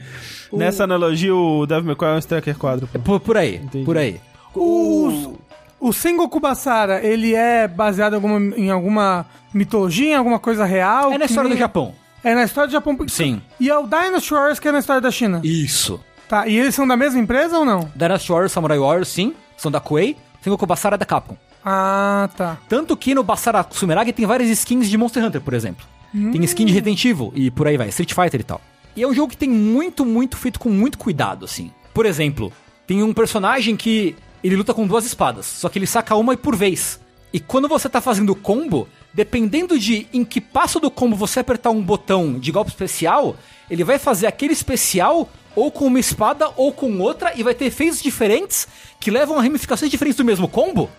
Nessa 0.51 0.83
analogia, 0.85 1.35
o 1.35 1.65
Devil 1.65 1.85
May 1.85 1.95
Cry 1.95 2.07
é 2.07 2.13
um 2.13 2.17
Stacker 2.19 2.57
quádruplo. 2.57 2.99
Por, 3.01 3.19
por 3.19 3.37
aí, 3.37 3.61
por 3.85 3.97
aí. 3.97 4.19
O, 4.55 5.35
o 5.79 5.93
Sengoku 5.93 6.39
Basara, 6.39 7.05
ele 7.05 7.35
é 7.35 7.67
baseado 7.67 8.13
em 8.13 8.15
alguma, 8.15 8.39
em 8.57 8.69
alguma 8.71 9.25
mitologia, 9.53 10.13
em 10.13 10.15
alguma 10.15 10.39
coisa 10.39 10.65
real? 10.65 11.11
É 11.13 11.17
na 11.17 11.25
história 11.25 11.47
nem- 11.49 11.57
do 11.57 11.59
Japão. 11.59 11.93
É 12.23 12.35
na 12.35 12.43
história 12.43 12.67
do 12.67 12.71
Japão. 12.71 12.97
Sim. 13.07 13.41
E 13.59 13.69
é 13.69 13.77
o 13.77 13.83
Dynasty 13.87 14.33
Warriors 14.33 14.59
que 14.59 14.67
é 14.67 14.71
na 14.71 14.79
história 14.79 15.01
da 15.01 15.11
China. 15.11 15.39
Isso. 15.43 15.99
Tá, 16.27 16.47
e 16.47 16.57
eles 16.57 16.75
são 16.75 16.85
da 16.87 16.97
mesma 16.97 17.19
empresa 17.19 17.57
ou 17.57 17.63
não? 17.65 17.89
Dynasty 17.95 18.29
Warriors, 18.31 18.51
Samurai 18.51 18.77
Warriors, 18.77 19.07
sim, 19.07 19.33
são 19.55 19.71
da 19.71 19.79
Koei. 19.79 20.17
Sengoku 20.41 20.65
Basara 20.65 20.95
é 20.95 20.97
da 20.97 21.05
Capcom. 21.05 21.37
Ah, 21.63 22.29
tá. 22.35 22.57
Tanto 22.67 22.95
que 22.97 23.13
no 23.13 23.23
Basara 23.23 23.65
Sumeragi 23.69 24.11
tem 24.13 24.25
várias 24.25 24.49
skins 24.49 24.89
de 24.89 24.97
Monster 24.97 25.23
Hunter, 25.23 25.41
por 25.41 25.53
exemplo. 25.53 25.85
Tem 26.11 26.43
skin 26.43 26.65
de 26.65 26.73
Resident 26.73 27.03
Evil 27.05 27.31
e 27.35 27.51
por 27.51 27.67
aí 27.67 27.77
vai, 27.77 27.89
Street 27.89 28.13
Fighter 28.13 28.41
e 28.41 28.43
tal. 28.43 28.61
E 28.95 29.03
é 29.03 29.07
um 29.07 29.13
jogo 29.13 29.29
que 29.29 29.37
tem 29.37 29.49
muito, 29.49 30.05
muito 30.05 30.37
feito 30.37 30.59
com 30.59 30.69
muito 30.69 30.97
cuidado, 30.97 31.45
assim. 31.45 31.71
Por 31.93 32.05
exemplo, 32.05 32.51
tem 32.87 33.03
um 33.03 33.13
personagem 33.13 33.75
que 33.75 34.15
ele 34.43 34.55
luta 34.55 34.73
com 34.73 34.87
duas 34.87 35.05
espadas, 35.05 35.45
só 35.45 35.69
que 35.69 35.77
ele 35.77 35.87
saca 35.87 36.15
uma 36.15 36.35
por 36.35 36.55
vez. 36.55 36.99
E 37.31 37.39
quando 37.39 37.67
você 37.67 37.87
tá 37.87 38.01
fazendo 38.01 38.35
combo, 38.35 38.87
dependendo 39.13 39.77
de 39.77 40.07
em 40.11 40.25
que 40.25 40.41
passo 40.41 40.79
do 40.79 40.89
combo 40.89 41.15
você 41.15 41.39
apertar 41.39 41.69
um 41.69 41.81
botão 41.81 42.39
de 42.39 42.51
golpe 42.51 42.71
especial, 42.71 43.35
ele 43.69 43.83
vai 43.83 43.99
fazer 43.99 44.25
aquele 44.25 44.53
especial 44.53 45.29
ou 45.55 45.71
com 45.71 45.85
uma 45.85 45.99
espada 45.99 46.49
ou 46.55 46.71
com 46.71 46.99
outra 46.99 47.33
e 47.35 47.43
vai 47.43 47.53
ter 47.53 47.65
efeitos 47.65 48.01
diferentes 48.01 48.67
que 48.99 49.11
levam 49.11 49.37
a 49.37 49.41
ramificações 49.41 49.91
diferentes 49.91 50.17
do 50.17 50.25
mesmo 50.25 50.47
combo. 50.47 50.89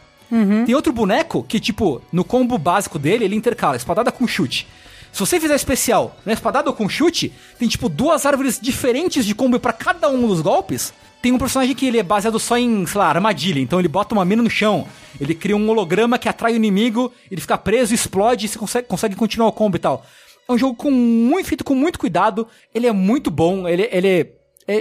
Tem 0.64 0.74
outro 0.76 0.92
boneco 0.92 1.42
que, 1.42 1.58
tipo, 1.58 2.00
no 2.12 2.22
combo 2.22 2.56
básico 2.56 2.98
dele, 2.98 3.24
ele 3.24 3.34
intercala 3.34 3.76
espadada 3.76 4.12
com 4.12 4.28
chute. 4.28 4.66
Se 5.12 5.20
você 5.20 5.40
fizer 5.40 5.54
especial 5.54 6.16
na 6.24 6.32
espadada 6.32 6.70
ou 6.70 6.76
com 6.76 6.88
chute, 6.88 7.32
tem, 7.58 7.68
tipo, 7.68 7.88
duas 7.88 8.24
árvores 8.24 8.58
diferentes 8.60 9.24
de 9.26 9.34
combo 9.34 9.58
pra 9.58 9.72
cada 9.72 10.08
um 10.08 10.26
dos 10.26 10.40
golpes. 10.40 10.92
Tem 11.20 11.32
um 11.32 11.38
personagem 11.38 11.74
que 11.74 11.86
ele 11.86 11.98
é 11.98 12.02
baseado 12.02 12.38
só 12.38 12.56
em, 12.56 12.86
sei 12.86 12.98
lá, 12.98 13.08
armadilha. 13.08 13.60
Então 13.60 13.78
ele 13.78 13.88
bota 13.88 14.14
uma 14.14 14.24
mina 14.24 14.42
no 14.42 14.48
chão, 14.48 14.86
ele 15.20 15.34
cria 15.34 15.56
um 15.56 15.68
holograma 15.68 16.18
que 16.18 16.28
atrai 16.28 16.52
o 16.52 16.56
inimigo, 16.56 17.12
ele 17.30 17.40
fica 17.40 17.58
preso, 17.58 17.94
explode 17.94 18.46
e 18.46 18.48
você 18.48 18.58
consegue, 18.58 18.88
consegue 18.88 19.16
continuar 19.16 19.48
o 19.48 19.52
combo 19.52 19.76
e 19.76 19.80
tal. 19.80 20.04
É 20.48 20.52
um 20.52 20.58
jogo 20.58 20.74
com 20.74 20.90
muito, 20.90 21.46
feito 21.46 21.62
com 21.62 21.74
muito 21.74 21.98
cuidado, 21.98 22.48
ele 22.74 22.86
é 22.86 22.92
muito 22.92 23.30
bom, 23.30 23.68
ele, 23.68 23.88
ele 23.92 24.08
é 24.08 24.20
é, 24.20 24.26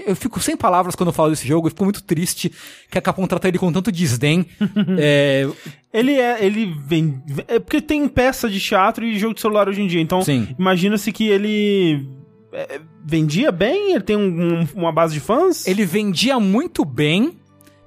eu 0.07 0.15
fico 0.15 0.39
sem 0.39 0.55
palavras 0.57 0.95
quando 0.95 1.09
eu 1.09 1.13
falo 1.13 1.29
desse 1.31 1.47
jogo, 1.47 1.67
eu 1.67 1.71
fico 1.71 1.83
muito 1.83 2.03
triste 2.03 2.51
que 2.89 2.97
a 2.97 3.01
Capcom 3.01 3.25
trata 3.27 3.47
ele 3.47 3.57
com 3.57 3.71
tanto 3.71 3.91
desdém. 3.91 4.45
é, 4.97 5.47
Ele 5.93 6.13
é. 6.13 6.43
Ele 6.45 6.75
vem. 6.85 7.21
É 7.47 7.59
porque 7.59 7.81
tem 7.81 8.07
peça 8.07 8.49
de 8.49 8.59
teatro 8.59 9.05
e 9.05 9.17
jogo 9.17 9.33
de 9.33 9.41
celular 9.41 9.67
hoje 9.69 9.81
em 9.81 9.87
dia. 9.87 10.01
Então, 10.01 10.21
Sim. 10.21 10.47
imagina-se 10.57 11.11
que 11.11 11.27
ele. 11.27 12.05
é, 12.53 12.79
vendia 13.05 13.51
bem? 13.51 13.93
Ele 13.93 14.03
tem 14.03 14.15
um- 14.15 14.59
um- 14.61 14.67
uma 14.75 14.91
base 14.91 15.13
de 15.13 15.19
fãs? 15.19 15.65
ele 15.67 15.85
vendia 15.85 16.39
muito 16.39 16.83
bem, 16.85 17.37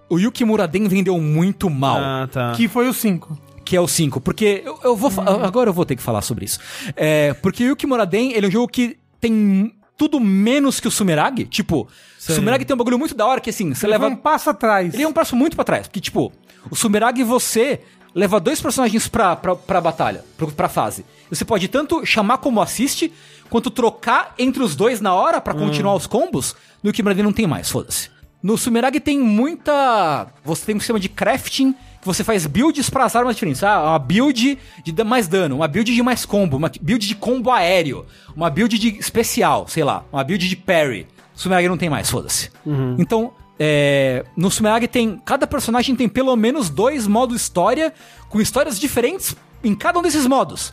o 0.09 0.19
Yuki 0.19 0.45
Muraden 0.45 0.89
vendeu 0.89 1.19
muito 1.21 1.69
mal. 1.71 1.99
Ah, 2.01 2.29
tá. 2.31 2.53
Que 2.53 2.67
foi 2.69 2.89
o 2.89 2.93
5. 2.93 3.39
que 3.65 3.77
é 3.77 3.81
o 3.81 3.87
5. 3.89 4.21
Porque 4.21 4.63
eu, 4.65 4.79
eu 4.85 4.97
vou. 4.97 5.11
fa- 5.11 5.23
Agora 5.47 5.71
eu 5.71 5.75
vou 5.75 5.85
ter 5.87 5.95
que 5.97 6.03
falar 6.03 6.23
sobre 6.23 6.45
isso. 6.45 6.59
É, 6.97 7.33
porque 7.35 7.63
o 7.65 7.69
Yuki 7.69 7.87
Muraden, 7.87 8.33
ele 8.33 8.47
é 8.47 8.49
um 8.49 8.53
jogo 8.53 8.69
que 8.69 8.97
tem 9.21 9.73
tudo 10.03 10.19
menos 10.19 10.81
que 10.81 10.89
o 10.89 10.91
Sumeragi. 10.91 11.45
Tipo, 11.45 11.87
Sei. 12.19 12.33
o 12.35 12.37
Sumeragi 12.37 12.65
tem 12.65 12.75
um 12.75 12.77
bagulho 12.77 12.99
muito 12.99 13.15
da 13.15 13.25
hora 13.25 13.41
que 13.41 13.51
assim, 13.51 13.73
você 13.73 13.87
Leva 13.87 14.07
leva. 14.07 14.17
um 14.17 14.19
passo 14.19 14.51
atrás. 14.51 14.93
Ele 14.93 15.05
é 15.05 15.07
um 15.07 15.13
passo 15.13 15.37
muito 15.37 15.55
pra 15.55 15.65
trás. 15.65 15.87
Porque, 15.87 16.01
tipo, 16.01 16.33
o 16.69 16.75
Sumeragi 16.75 17.23
você 17.23 17.81
leva 18.13 18.41
dois 18.41 18.61
personagens 18.61 19.07
pra, 19.07 19.37
pra, 19.37 19.55
pra 19.55 19.81
batalha, 19.81 20.25
pra, 20.37 20.49
pra 20.49 20.69
fase. 20.69 21.05
Você 21.31 21.45
pode 21.45 21.69
tanto 21.69 22.05
chamar 22.05 22.39
como 22.39 22.61
assiste, 22.61 23.13
quanto 23.49 23.71
trocar 23.71 24.35
entre 24.41 24.61
os 24.61 24.75
dois 24.75 25.01
na 25.01 25.15
hora 25.15 25.41
pra 25.41 25.55
continuar 25.55 25.95
os 25.95 26.09
combos. 26.09 26.57
No 26.83 26.91
Muraden 26.93 27.23
não 27.23 27.33
tem 27.33 27.47
mais, 27.47 27.71
foda-se. 27.71 28.11
No 28.43 28.59
Sumeragi 28.59 28.99
tem 28.99 29.21
muita. 29.21 30.27
Você 30.45 30.67
tem 30.67 30.75
um 30.75 30.81
sistema 30.81 30.99
de 30.99 31.09
crafting 31.09 31.77
que 32.03 32.07
você 32.07 32.25
faz 32.25 32.45
builds 32.47 32.91
para 32.91 33.05
as 33.05 33.15
armas 33.15 33.37
diferentes. 33.37 33.63
Ah, 33.63 33.81
uma 33.91 33.99
build 33.99 34.59
de 34.85 35.05
mais 35.05 35.29
dano, 35.29 35.57
uma 35.57 35.69
build 35.69 35.95
de 35.95 36.03
mais 36.03 36.27
combo, 36.27 36.57
uma 36.57 36.71
build 36.81 37.07
de 37.07 37.15
combo 37.15 37.51
aéreo, 37.51 38.05
uma 38.35 38.51
build 38.51 38.77
de 38.77 38.99
especial, 38.99 39.69
sei 39.69 39.85
lá, 39.85 40.05
uma 40.13 40.25
build 40.25 40.47
de 40.49 40.57
parry. 40.57 41.07
Sumeragi 41.33 41.69
não 41.69 41.79
tem 41.79 41.89
mais, 41.89 42.11
foda-se. 42.11 42.51
Então, 42.99 43.33
é, 43.59 44.25
no 44.37 44.51
Sumeragi 44.51 44.89
tem. 44.89 45.17
Cada 45.25 45.47
personagem 45.47 45.95
tem 45.95 46.09
pelo 46.09 46.35
menos 46.35 46.69
dois 46.69 47.07
modos 47.07 47.41
história, 47.41 47.95
com 48.29 48.41
histórias 48.41 48.81
diferentes 48.81 49.37
em 49.63 49.73
cada 49.73 49.99
um 49.99 50.03
desses 50.03 50.27
modos. 50.27 50.73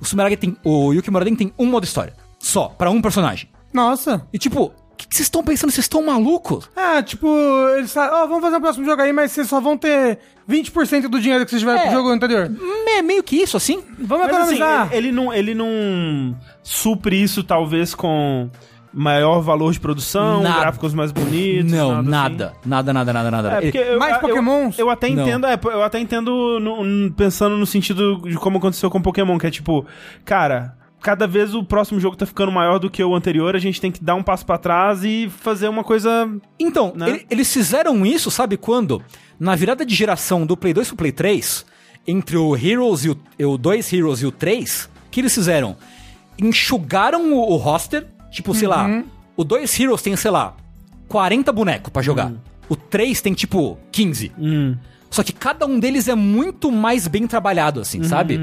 O 0.00 0.04
Sumeragi 0.04 0.36
tem. 0.36 0.56
O 0.64 0.92
Yuki 0.92 1.10
Muraden 1.10 1.36
tem 1.36 1.52
um 1.56 1.66
modo 1.66 1.84
história. 1.84 2.14
Só, 2.40 2.68
pra 2.68 2.90
um 2.90 3.00
personagem. 3.00 3.48
Nossa. 3.72 4.26
E 4.32 4.38
tipo, 4.38 4.72
o 4.94 4.96
que 4.96 5.06
vocês 5.10 5.26
estão 5.26 5.42
pensando? 5.42 5.70
Vocês 5.70 5.84
estão 5.84 6.02
malucos? 6.04 6.68
Ah, 6.76 7.02
tipo, 7.02 7.26
eles 7.76 7.92
falam, 7.92 8.22
ó, 8.22 8.26
vamos 8.26 8.42
fazer 8.42 8.56
o 8.56 8.60
próximo 8.60 8.84
jogo 8.86 9.02
aí, 9.02 9.12
mas 9.12 9.32
vocês 9.32 9.48
só 9.48 9.60
vão 9.60 9.76
ter 9.76 10.18
20% 10.48 11.08
do 11.08 11.20
dinheiro 11.20 11.44
que 11.44 11.50
vocês 11.50 11.60
tiveram 11.60 11.80
É. 11.80 11.84
pro 11.86 11.92
jogo 11.92 12.08
anterior. 12.10 12.50
É 12.96 13.02
meio 13.02 13.22
que 13.22 13.36
isso, 13.36 13.56
assim. 13.56 13.82
Vamos 13.98 14.26
Mas 14.26 14.36
assim, 14.36 14.54
economizar. 14.56 14.88
ele 14.92 15.10
não, 15.12 15.32
ele 15.34 15.54
não 15.54 16.36
supre 16.62 17.20
isso 17.22 17.42
talvez 17.42 17.94
com 17.94 18.48
maior 18.96 19.40
valor 19.40 19.72
de 19.72 19.80
produção, 19.80 20.40
Nada. 20.40 20.60
gráficos 20.60 20.94
mais 20.94 21.10
bonitos. 21.10 21.72
Não, 21.72 21.98
assim. 21.98 22.08
nada. 22.08 22.52
Nada, 22.64 22.92
nada, 22.92 23.12
nada, 23.12 23.30
nada. 23.30 23.48
É, 23.54 23.60
porque 23.62 23.78
eu, 23.78 23.98
Mais 23.98 24.14
eu- 24.14 24.20
Pokémons? 24.20 24.78
Eu, 24.78 24.88
até 24.88 25.10
Não. 25.10 25.22
entendo, 25.24 25.46
é, 25.48 25.58
eu 25.64 25.82
até 25.82 25.98
entendo 25.98 26.60
no- 26.60 27.12
pensando 27.12 27.56
no 27.56 27.66
sentido 27.66 28.18
de 28.22 28.36
como 28.36 28.58
aconteceu 28.58 28.88
com 28.88 29.02
Pokémon, 29.02 29.36
que 29.36 29.48
é 29.48 29.50
tipo, 29.50 29.84
cara, 30.24 30.76
cada 31.04 31.26
vez 31.26 31.54
o 31.54 31.62
próximo 31.62 32.00
jogo 32.00 32.16
tá 32.16 32.24
ficando 32.24 32.50
maior 32.50 32.78
do 32.78 32.88
que 32.88 33.04
o 33.04 33.14
anterior, 33.14 33.54
a 33.54 33.58
gente 33.58 33.78
tem 33.78 33.92
que 33.92 34.02
dar 34.02 34.14
um 34.14 34.22
passo 34.22 34.46
pra 34.46 34.56
trás 34.56 35.04
e 35.04 35.28
fazer 35.28 35.68
uma 35.68 35.84
coisa. 35.84 36.28
Então, 36.58 36.94
Né? 36.96 37.10
ele- 37.10 37.26
eles 37.30 37.52
fizeram 37.52 38.06
isso, 38.06 38.30
sabe 38.30 38.56
quando? 38.56 39.02
Na 39.38 39.54
virada 39.54 39.84
de 39.84 39.94
geração 39.94 40.46
do 40.46 40.56
Play 40.56 40.72
2 40.72 40.88
pro 40.88 40.96
Play 40.96 41.12
3, 41.12 41.66
entre 42.06 42.38
o 42.38 42.56
Heroes 42.56 43.04
e 43.04 43.10
o, 43.10 43.18
o 43.52 43.58
2 43.58 43.92
Heroes 43.92 44.22
e 44.22 44.26
o 44.26 44.32
3, 44.32 44.88
o 45.06 45.10
que 45.10 45.20
eles 45.20 45.34
fizeram? 45.34 45.76
Enxugaram 46.38 47.32
o, 47.34 47.52
o 47.52 47.56
roster, 47.56 48.06
tipo, 48.30 48.54
sei 48.54 48.66
lá, 48.68 48.88
o 49.36 49.44
2 49.44 49.78
Heroes 49.78 50.02
tem, 50.02 50.16
sei 50.16 50.30
lá, 50.30 50.56
40 51.08 51.52
bonecos 51.52 51.92
pra 51.92 52.02
jogar. 52.02 52.32
O 52.68 52.74
3 52.76 53.20
tem, 53.20 53.34
tipo, 53.34 53.78
15. 53.92 54.32
Hum. 54.38 54.74
Só 55.10 55.22
que 55.22 55.32
cada 55.32 55.64
um 55.66 55.78
deles 55.78 56.08
é 56.08 56.14
muito 56.14 56.72
mais 56.72 57.06
bem 57.06 57.26
trabalhado, 57.26 57.80
assim, 57.80 58.02
sabe? 58.02 58.40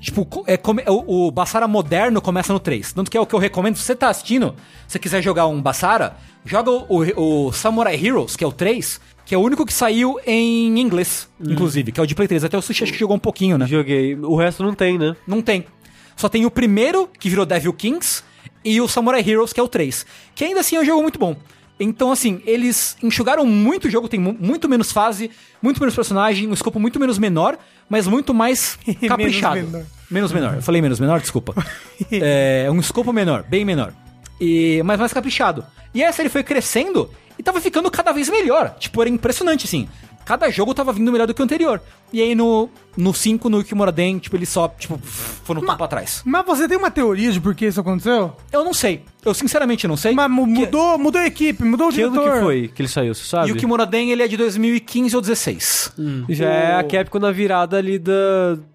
Tipo, 0.00 0.44
é, 0.46 0.56
come- 0.56 0.82
é 0.86 0.90
o, 0.90 1.26
o 1.26 1.30
Bassara 1.30 1.66
moderno 1.66 2.20
começa 2.20 2.52
no 2.52 2.60
3. 2.60 2.92
Tanto 2.92 3.10
que 3.10 3.16
é 3.16 3.20
o 3.20 3.26
que 3.26 3.34
eu 3.34 3.38
recomendo. 3.38 3.76
Se 3.76 3.82
você 3.82 3.96
tá 3.96 4.08
assistindo, 4.10 4.54
se 4.86 4.92
você 4.92 4.98
quiser 4.98 5.20
jogar 5.22 5.46
um 5.48 5.60
Bassara, 5.60 6.16
joga 6.44 6.70
o, 6.70 6.86
o- 6.88 7.46
o 7.48 7.52
Samurai 7.52 7.94
Heroes, 7.96 8.36
que 8.36 8.44
é 8.44 8.46
o 8.46 8.52
3, 8.52 9.00
que 9.26 9.34
é 9.34 9.38
o 9.38 9.40
único 9.40 9.66
que 9.66 9.72
saiu 9.74 10.18
em 10.24 10.78
inglês, 10.80 11.28
inclusive, 11.40 11.90
que 11.92 11.98
é 11.98 12.02
o 12.02 12.06
de 12.06 12.14
Play 12.14 12.28
3. 12.28 12.44
Até 12.44 12.56
o 12.56 12.62
Sushi 12.62 12.84
acho 12.84 12.92
que 12.92 12.98
jogou 12.98 13.16
um 13.16 13.20
pouquinho, 13.20 13.58
né? 13.58 13.66
Joguei. 13.66 14.14
O 14.14 14.36
resto 14.36 14.62
não 14.62 14.72
tem, 14.74 14.96
né? 14.98 15.16
Não 15.26 15.42
tem. 15.42 15.64
Só 16.16 16.28
tem 16.28 16.46
o 16.46 16.50
primeiro, 16.50 17.08
que 17.18 17.28
virou 17.28 17.44
Devil 17.44 17.72
Kings, 17.72 18.22
e 18.64 18.80
o 18.80 18.88
Samurai 18.88 19.20
Heroes, 19.28 19.52
que 19.52 19.60
é 19.60 19.62
o 19.62 19.68
3. 19.68 20.06
Que 20.34 20.44
ainda 20.44 20.60
assim 20.60 20.76
é 20.76 20.80
um 20.80 20.84
jogo 20.84 21.02
muito 21.02 21.18
bom. 21.18 21.36
Então, 21.80 22.10
assim, 22.10 22.40
eles 22.44 22.96
enxugaram 23.02 23.46
muito 23.46 23.86
o 23.86 23.90
jogo, 23.90 24.08
tem 24.08 24.18
mu- 24.18 24.36
muito 24.38 24.68
menos 24.68 24.90
fase, 24.90 25.30
muito 25.62 25.78
menos 25.80 25.94
personagem, 25.94 26.48
um 26.48 26.52
escopo 26.52 26.80
muito 26.80 26.98
menos 26.98 27.18
menor, 27.18 27.56
mas 27.88 28.06
muito 28.06 28.34
mais 28.34 28.78
caprichado. 29.08 29.54
Menos 29.56 29.70
menor. 29.72 29.86
Menos 30.10 30.32
menor. 30.32 30.54
Eu 30.56 30.62
falei 30.62 30.82
menos 30.82 30.98
menor, 30.98 31.20
desculpa. 31.20 31.54
é 32.10 32.68
um 32.70 32.80
escopo 32.80 33.12
menor, 33.12 33.44
bem 33.44 33.64
menor. 33.64 33.92
E, 34.40 34.82
mas 34.84 34.98
mais 34.98 35.12
caprichado. 35.12 35.64
E 35.94 36.02
essa 36.02 36.22
ele 36.22 36.28
foi 36.28 36.42
crescendo 36.42 37.10
e 37.38 37.42
tava 37.42 37.60
ficando 37.60 37.90
cada 37.90 38.12
vez 38.12 38.28
melhor. 38.28 38.74
Tipo, 38.78 39.00
era 39.00 39.10
impressionante, 39.10 39.64
assim. 39.66 39.88
Cada 40.28 40.50
jogo 40.50 40.74
tava 40.74 40.92
vindo 40.92 41.10
melhor 41.10 41.26
do 41.26 41.32
que 41.32 41.40
o 41.40 41.44
anterior. 41.44 41.80
E 42.12 42.20
aí 42.20 42.34
no 42.34 42.68
5, 43.14 43.48
no 43.48 43.60
Ikimoraden, 43.60 44.18
tipo, 44.18 44.36
eles 44.36 44.50
só, 44.50 44.68
tipo, 44.68 44.98
foram 44.98 45.62
um 45.62 45.66
tempo 45.66 45.82
atrás. 45.82 46.20
Mas 46.24 46.44
você 46.44 46.68
tem 46.68 46.76
uma 46.76 46.90
teoria 46.90 47.32
de 47.32 47.40
por 47.40 47.54
que 47.54 47.64
isso 47.66 47.80
aconteceu? 47.80 48.34
Eu 48.52 48.62
não 48.62 48.74
sei. 48.74 49.04
Eu 49.24 49.32
sinceramente 49.32 49.88
não 49.88 49.96
sei. 49.96 50.12
Mas 50.14 50.30
mu- 50.30 50.46
mudou, 50.46 50.98
mudou 50.98 51.18
a 51.20 51.26
equipe, 51.26 51.64
mudou 51.64 51.86
o 51.88 51.90
Que 51.90 51.96
diretor. 51.96 52.32
que 52.34 52.40
foi 52.40 52.68
que 52.68 52.82
ele 52.82 52.88
saiu, 52.88 53.14
você 53.14 53.24
sabe? 53.24 53.48
E 53.48 53.52
o 53.52 53.56
Kimoraden, 53.56 54.10
ele 54.10 54.22
é 54.22 54.28
de 54.28 54.36
2015 54.36 55.16
ou 55.16 55.22
16. 55.22 55.92
Já 56.28 56.46
é 56.50 56.74
a 56.76 56.84
Capcom 56.84 57.18
na 57.18 57.30
virada 57.32 57.78
ali 57.78 57.98
da, 57.98 58.12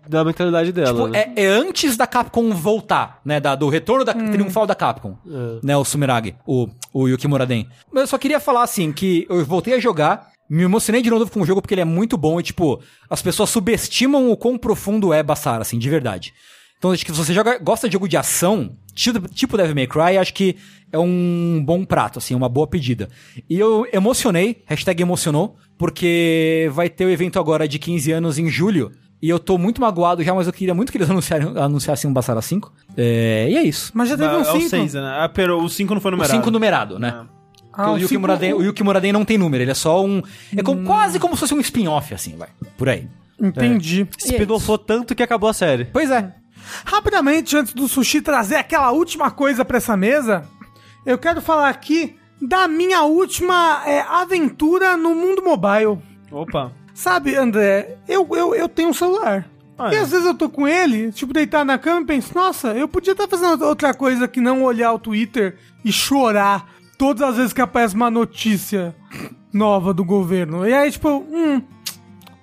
da 0.07 0.23
mentalidade 0.23 0.71
dela. 0.71 0.89
Tipo, 0.91 1.07
né? 1.07 1.31
é, 1.35 1.43
é 1.43 1.47
antes 1.47 1.95
da 1.95 2.07
Capcom 2.07 2.49
voltar, 2.51 3.19
né? 3.23 3.39
da- 3.39 3.53
do 3.55 3.69
retorno 3.69 4.03
da, 4.03 4.13
triunfal 4.13 4.65
da 4.65 4.73
Capcom. 4.75 5.15
Né, 5.61 5.77
o 5.77 5.85
Sumeragi, 5.85 6.35
o, 6.47 6.67
o 6.91 7.07
Yuki 7.07 7.27
Muraden. 7.27 7.67
Mas 7.91 8.01
eu 8.01 8.07
só 8.07 8.17
queria 8.17 8.39
falar, 8.39 8.63
assim, 8.63 8.91
que 8.91 9.25
eu 9.29 9.43
voltei 9.45 9.73
a 9.75 9.79
jogar, 9.79 10.32
me 10.49 10.63
emocionei 10.63 11.01
de 11.01 11.09
novo 11.09 11.29
com 11.29 11.41
o 11.41 11.45
jogo 11.45 11.61
porque 11.61 11.73
ele 11.73 11.81
é 11.81 11.85
muito 11.85 12.17
bom 12.17 12.39
e, 12.39 12.43
tipo, 12.43 12.81
as 13.09 13.21
pessoas 13.21 13.49
subestimam 13.49 14.31
o 14.31 14.37
quão 14.37 14.57
profundo 14.57 15.13
é 15.13 15.23
Bassara, 15.23 15.61
assim, 15.61 15.79
de 15.79 15.89
verdade. 15.89 16.33
Então, 16.77 16.91
acho 16.91 17.05
que 17.05 17.11
se 17.11 17.17
você 17.17 17.33
joga, 17.33 17.57
gosta 17.59 17.87
de 17.87 17.93
jogo 17.93 18.09
de 18.09 18.17
ação, 18.17 18.75
tipo, 18.93 19.27
tipo 19.29 19.55
Devil 19.55 19.73
May 19.73 19.87
Cry, 19.87 20.17
acho 20.17 20.33
que 20.33 20.57
é 20.91 20.99
um 20.99 21.63
bom 21.65 21.85
prato, 21.85 22.19
assim, 22.19 22.35
uma 22.35 22.49
boa 22.49 22.67
pedida. 22.67 23.07
E 23.49 23.57
eu 23.57 23.87
emocionei, 23.93 24.61
hashtag 24.65 25.01
emocionou, 25.01 25.55
porque 25.77 26.69
vai 26.73 26.89
ter 26.89 27.05
o 27.05 27.09
evento 27.09 27.39
agora 27.39 27.67
de 27.67 27.79
15 27.79 28.11
anos 28.11 28.37
em 28.37 28.49
julho, 28.49 28.91
e 29.21 29.29
eu 29.29 29.39
tô 29.39 29.57
muito 29.57 29.79
magoado 29.79 30.21
já, 30.21 30.35
mas 30.35 30.47
eu 30.47 30.51
queria 30.51 30.73
muito 30.73 30.91
que 30.91 30.97
eles 30.97 31.09
anunciassem 31.55 32.09
um 32.09 32.13
Bassara 32.13 32.41
5. 32.41 32.73
É, 32.97 33.47
e 33.49 33.55
é 33.55 33.63
isso. 33.63 33.89
Mas 33.93 34.09
já 34.09 34.17
teve 34.17 34.33
é 34.33 34.37
um 34.37 34.41
o 34.41 34.45
5. 34.45 34.69
6, 34.69 34.93
né? 34.95 35.17
Ah, 35.19 35.29
pera, 35.29 35.55
o 35.55 35.69
5 35.69 35.93
não 35.93 36.01
foi 36.01 36.11
O 36.11 36.15
numerado. 36.17 36.37
5 36.37 36.51
numerado, 36.51 36.99
né? 36.99 37.25
Ah, 37.73 37.91
o, 37.93 37.97
Yuki 37.97 38.17
Muraden, 38.17 38.53
o 38.53 38.61
Yuki 38.63 38.83
Muraden 38.83 39.11
não 39.11 39.25
tem 39.25 39.37
número, 39.37 39.63
ele 39.63 39.71
é 39.71 39.75
só 39.75 40.05
um. 40.05 40.21
É 40.55 40.61
como- 40.61 40.85
quase 40.85 41.19
como 41.19 41.35
se 41.35 41.39
fosse 41.39 41.53
um 41.55 41.59
spin-off, 41.59 42.13
assim, 42.13 42.35
vai. 42.37 42.49
Por 42.77 42.87
aí. 42.87 43.07
Entendi. 43.41 44.07
Spin-offou 44.17 44.77
tanto 44.77 45.15
que 45.15 45.23
acabou 45.23 45.49
a 45.49 45.53
série. 45.53 45.85
Pois 45.85 46.09
é. 46.11 46.31
Rapidamente, 46.85 47.57
antes 47.57 47.73
do 47.73 47.87
Sushi 47.87 48.21
trazer 48.21 48.55
aquela 48.55 48.91
última 48.91 49.31
coisa 49.31 49.65
pra 49.65 49.77
essa 49.77 49.97
mesa, 49.97 50.43
eu 51.05 51.17
quero 51.17 51.41
falar 51.41 51.69
aqui 51.69 52.15
da 52.41 52.67
minha 52.67 53.01
última 53.03 53.83
é, 53.85 54.01
aventura 54.01 54.95
no 54.95 55.15
mundo 55.15 55.43
mobile. 55.43 55.99
Opa. 56.31 56.71
Sabe, 56.93 57.35
André, 57.35 57.97
eu, 58.07 58.27
eu, 58.35 58.53
eu 58.53 58.69
tenho 58.69 58.89
um 58.89 58.93
celular. 58.93 59.47
Ah, 59.77 59.91
e 59.91 59.95
é. 59.95 59.99
às 59.99 60.11
vezes 60.11 60.25
eu 60.25 60.35
tô 60.35 60.47
com 60.47 60.67
ele, 60.67 61.11
tipo, 61.11 61.33
deitado 61.33 61.65
na 61.65 61.77
cama 61.79 62.01
e 62.01 62.05
penso, 62.05 62.33
nossa, 62.35 62.69
eu 62.73 62.87
podia 62.87 63.13
estar 63.13 63.27
fazendo 63.27 63.65
outra 63.65 63.93
coisa 63.93 64.27
que 64.27 64.39
não 64.39 64.63
olhar 64.63 64.93
o 64.93 64.99
Twitter 64.99 65.57
e 65.83 65.91
chorar 65.91 66.71
todas 67.03 67.21
as 67.31 67.35
vezes 67.35 67.51
que 67.53 67.61
aparece 67.61 67.95
uma 67.95 68.09
notícia 68.09 68.95
nova 69.51 69.93
do 69.93 70.05
governo. 70.05 70.65
E 70.65 70.73
aí, 70.73 70.89
tipo, 70.89 71.09
hum, 71.09 71.61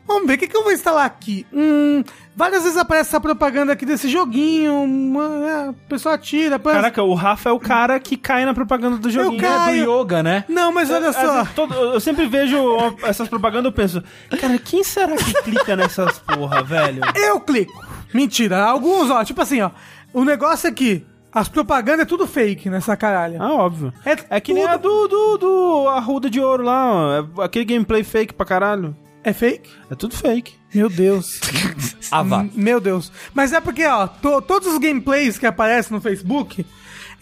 Vamos 0.06 0.26
ver, 0.26 0.34
o 0.34 0.38
que, 0.38 0.48
que 0.48 0.56
eu 0.56 0.64
vou 0.64 0.72
instalar 0.72 1.06
aqui? 1.06 1.46
Hum, 1.52 2.02
várias 2.34 2.64
vezes 2.64 2.76
aparece 2.76 3.10
essa 3.10 3.20
propaganda 3.20 3.72
aqui 3.72 3.86
desse 3.86 4.08
joguinho, 4.08 4.82
uma, 4.82 5.24
é, 5.48 5.68
a 5.68 5.74
pessoa 5.88 6.16
atira. 6.16 6.56
aparece- 6.56 6.80
Caraca, 6.82 7.02
o 7.04 7.14
Rafa 7.14 7.48
é 7.48 7.52
o 7.52 7.60
cara 7.60 7.98
que 8.00 8.16
cai 8.16 8.44
na 8.44 8.52
propaganda 8.52 8.96
do 8.98 9.08
joguinho. 9.08 9.40
caio. 9.40 9.82
É 9.82 9.84
do 9.86 10.00
yoga, 10.02 10.20
né? 10.20 10.44
Não, 10.48 10.72
mas 10.72 10.90
olha 10.90 11.12
só. 11.12 11.44
Todo- 11.54 11.72
eu 11.74 12.00
sempre 12.00 12.26
vejo 12.26 12.58
essas 13.04 13.28
propagandas 13.28 13.70
e 13.70 13.74
penso, 13.74 14.02
cara, 14.40 14.58
quem 14.58 14.82
será 14.82 15.14
que 15.16 15.32
clica 15.44 15.76
nessas 15.76 16.18
porra, 16.18 16.60
velho? 16.60 17.02
Eu 17.14 17.38
clico. 17.38 17.72
Mentira, 18.12 18.64
alguns, 18.64 19.08
ó, 19.10 19.24
tipo 19.24 19.40
assim, 19.40 19.60
ó. 19.60 19.70
O 20.12 20.24
negócio 20.24 20.66
é 20.66 20.72
que 20.72 21.06
as 21.32 21.48
propagandas 21.48 22.00
é 22.02 22.04
tudo 22.04 22.26
fake 22.26 22.68
nessa 22.70 22.96
caralha. 22.96 23.38
Ah, 23.40 23.52
óbvio. 23.54 23.92
É 24.04 24.36
É 24.36 24.40
que 24.40 24.52
nem 24.52 24.64
a 24.64 24.76
do, 24.76 25.06
do, 25.08 25.36
do 25.38 25.88
Arruda 25.88 26.28
de 26.30 26.40
Ouro 26.40 26.62
lá, 26.64 26.92
ó. 26.92 27.42
É 27.42 27.44
aquele 27.44 27.64
gameplay 27.64 28.02
fake 28.04 28.34
pra 28.34 28.44
caralho. 28.46 28.96
É 29.22 29.32
fake? 29.32 29.70
É 29.90 29.94
tudo 29.94 30.16
fake. 30.16 30.54
Meu 30.74 30.88
Deus. 30.88 31.40
Ah, 32.10 32.22
vá. 32.22 32.38
M- 32.40 32.50
Meu 32.54 32.80
Deus. 32.80 33.12
Mas 33.34 33.52
é 33.52 33.60
porque, 33.60 33.84
ó, 33.86 34.06
to- 34.06 34.40
todos 34.42 34.66
os 34.68 34.78
gameplays 34.78 35.38
que 35.38 35.46
aparecem 35.46 35.92
no 35.94 36.00
Facebook 36.00 36.64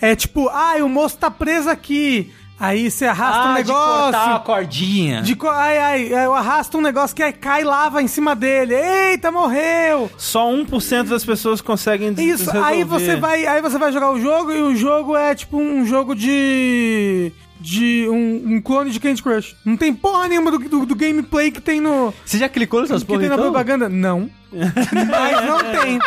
é 0.00 0.14
tipo, 0.14 0.48
ah, 0.48 0.76
o 0.82 0.88
moço 0.88 1.18
tá 1.18 1.30
preso 1.30 1.68
aqui. 1.68 2.32
Aí 2.60 2.90
você 2.90 3.04
arrasta 3.06 3.48
um 3.48 3.52
Ah, 3.54 3.60
de 3.62 3.68
cortar 3.72 4.08
a 4.08 4.26
negócio. 4.26 4.40
cordinha. 4.44 5.22
De 5.22 5.36
co- 5.36 5.48
ai, 5.48 5.78
ai, 5.78 6.12
eu 6.24 6.34
arrasto 6.34 6.76
um 6.78 6.80
negócio 6.80 7.14
que 7.14 7.22
aí 7.22 7.32
cai 7.32 7.62
lava 7.62 8.02
em 8.02 8.08
cima 8.08 8.34
dele. 8.34 8.74
Eita, 8.74 9.30
morreu! 9.30 10.10
Só 10.18 10.50
1% 10.50 11.04
das 11.08 11.24
pessoas 11.24 11.60
conseguem 11.60 12.12
des- 12.12 12.40
Isso, 12.40 12.50
aí 12.58 12.78
resolver. 12.78 13.04
você 13.04 13.16
vai, 13.16 13.46
aí 13.46 13.62
você 13.62 13.78
vai 13.78 13.92
jogar 13.92 14.10
o 14.10 14.20
jogo 14.20 14.50
e 14.52 14.60
o 14.60 14.74
jogo 14.74 15.16
é 15.16 15.34
tipo 15.36 15.56
um 15.56 15.86
jogo 15.86 16.14
de 16.16 17.32
de 17.60 18.06
um, 18.08 18.54
um 18.54 18.60
clone 18.60 18.88
de 18.90 19.00
Candy 19.00 19.20
Crush. 19.20 19.56
Não 19.64 19.76
tem 19.76 19.92
porra 19.92 20.28
nenhuma 20.28 20.48
do, 20.52 20.58
do, 20.60 20.86
do 20.86 20.94
gameplay 20.94 21.50
que 21.50 21.60
tem 21.60 21.80
no 21.80 22.14
Você 22.24 22.38
já 22.38 22.48
clicou 22.48 22.80
nessas 22.82 23.02
que 23.02 23.06
porra, 23.08 23.18
tem 23.20 23.28
na 23.28 23.34
então? 23.34 23.46
propaganda. 23.50 23.88
Não. 23.88 24.30
Mas 24.52 25.44
não 25.44 25.58
tem. 25.82 25.98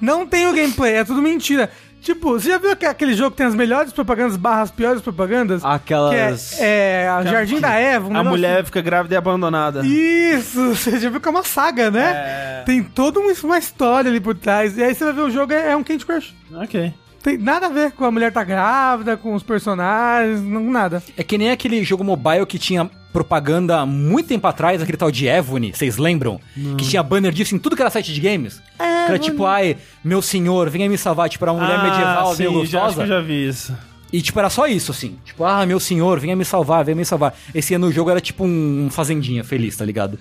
Não 0.00 0.26
tem 0.26 0.46
o 0.48 0.52
gameplay, 0.52 0.94
é 0.96 1.04
tudo 1.04 1.22
mentira. 1.22 1.70
Tipo, 2.00 2.32
você 2.32 2.50
já 2.50 2.58
viu 2.58 2.70
aque- 2.70 2.86
aquele 2.86 3.14
jogo 3.14 3.32
que 3.32 3.36
tem 3.38 3.46
as 3.46 3.54
melhores 3.54 3.92
propagandas 3.92 4.36
barra 4.36 4.62
as 4.62 4.70
piores 4.70 5.02
propagandas? 5.02 5.64
Aquelas... 5.64 6.54
Que 6.54 6.62
é, 6.62 7.02
é 7.02 7.08
a 7.08 7.24
Jardim 7.24 7.60
da 7.60 7.74
Eva. 7.74 8.08
um 8.08 8.16
A 8.16 8.24
mulher 8.24 8.64
fica 8.64 8.80
grávida 8.80 9.14
e 9.14 9.18
abandonada. 9.18 9.84
Isso, 9.84 10.74
você 10.74 10.98
já 10.98 11.10
viu 11.10 11.20
que 11.20 11.28
é 11.28 11.30
uma 11.30 11.42
saga, 11.42 11.90
né? 11.90 12.12
É. 12.14 12.62
Tem 12.64 12.82
toda 12.82 13.20
uma, 13.20 13.32
uma 13.44 13.58
história 13.58 14.10
ali 14.10 14.20
por 14.20 14.34
trás. 14.36 14.76
E 14.78 14.82
aí 14.82 14.94
você 14.94 15.04
vai 15.04 15.12
ver 15.12 15.22
o 15.22 15.30
jogo, 15.30 15.52
é, 15.52 15.72
é 15.72 15.76
um 15.76 15.82
Candy 15.82 16.06
Crush. 16.06 16.34
Ok. 16.54 16.94
Tem 17.22 17.36
nada 17.36 17.66
a 17.66 17.68
ver 17.68 17.92
com 17.92 18.04
a 18.04 18.10
mulher 18.10 18.32
tá 18.32 18.44
grávida, 18.44 19.16
com 19.16 19.34
os 19.34 19.42
personagens, 19.42 20.40
não 20.40 20.62
nada. 20.70 21.02
É 21.16 21.22
que 21.22 21.36
nem 21.36 21.50
aquele 21.50 21.82
jogo 21.82 22.04
mobile 22.04 22.46
que 22.46 22.58
tinha 22.58 22.88
propaganda 23.18 23.84
muito 23.84 24.28
tempo 24.28 24.46
atrás, 24.46 24.80
aquele 24.80 24.96
tal 24.96 25.10
de 25.10 25.26
Evony, 25.26 25.72
vocês 25.74 25.96
lembram? 25.96 26.40
Que 26.76 26.84
tinha 26.84 27.02
banner 27.02 27.32
disso 27.32 27.54
em 27.54 27.58
tudo 27.58 27.74
que 27.74 27.82
era 27.82 27.90
site 27.90 28.12
de 28.14 28.20
games. 28.20 28.60
que 28.76 28.82
era 28.82 29.18
tipo, 29.18 29.44
ai, 29.44 29.76
meu 30.04 30.22
senhor, 30.22 30.70
venha 30.70 30.88
me 30.88 30.96
salvar, 30.96 31.28
tipo, 31.28 31.44
era 31.44 31.52
uma 31.52 31.62
mulher 31.64 31.78
Ah, 31.80 31.82
medieval, 31.82 32.34
sim, 32.36 32.42
meio 32.48 32.64
já, 32.66 32.84
acho 32.84 32.94
que 32.94 33.00
gostosa. 33.00 33.02
eu 33.02 33.06
já 33.08 33.20
vi 33.20 33.48
isso. 33.48 33.76
E 34.12 34.22
tipo, 34.22 34.38
era 34.38 34.48
só 34.48 34.66
isso, 34.68 34.92
assim. 34.92 35.18
Tipo, 35.24 35.44
ah, 35.44 35.66
meu 35.66 35.80
senhor, 35.80 36.20
venha 36.20 36.36
me 36.36 36.44
salvar, 36.44 36.84
venha 36.84 36.94
me 36.94 37.04
salvar. 37.04 37.34
Esse 37.54 37.74
ano 37.74 37.88
o 37.88 37.92
jogo 37.92 38.08
era 38.10 38.20
tipo 38.20 38.44
um, 38.44 38.86
um 38.86 38.90
fazendinha 38.90 39.42
feliz, 39.42 39.76
tá 39.76 39.84
ligado? 39.84 40.18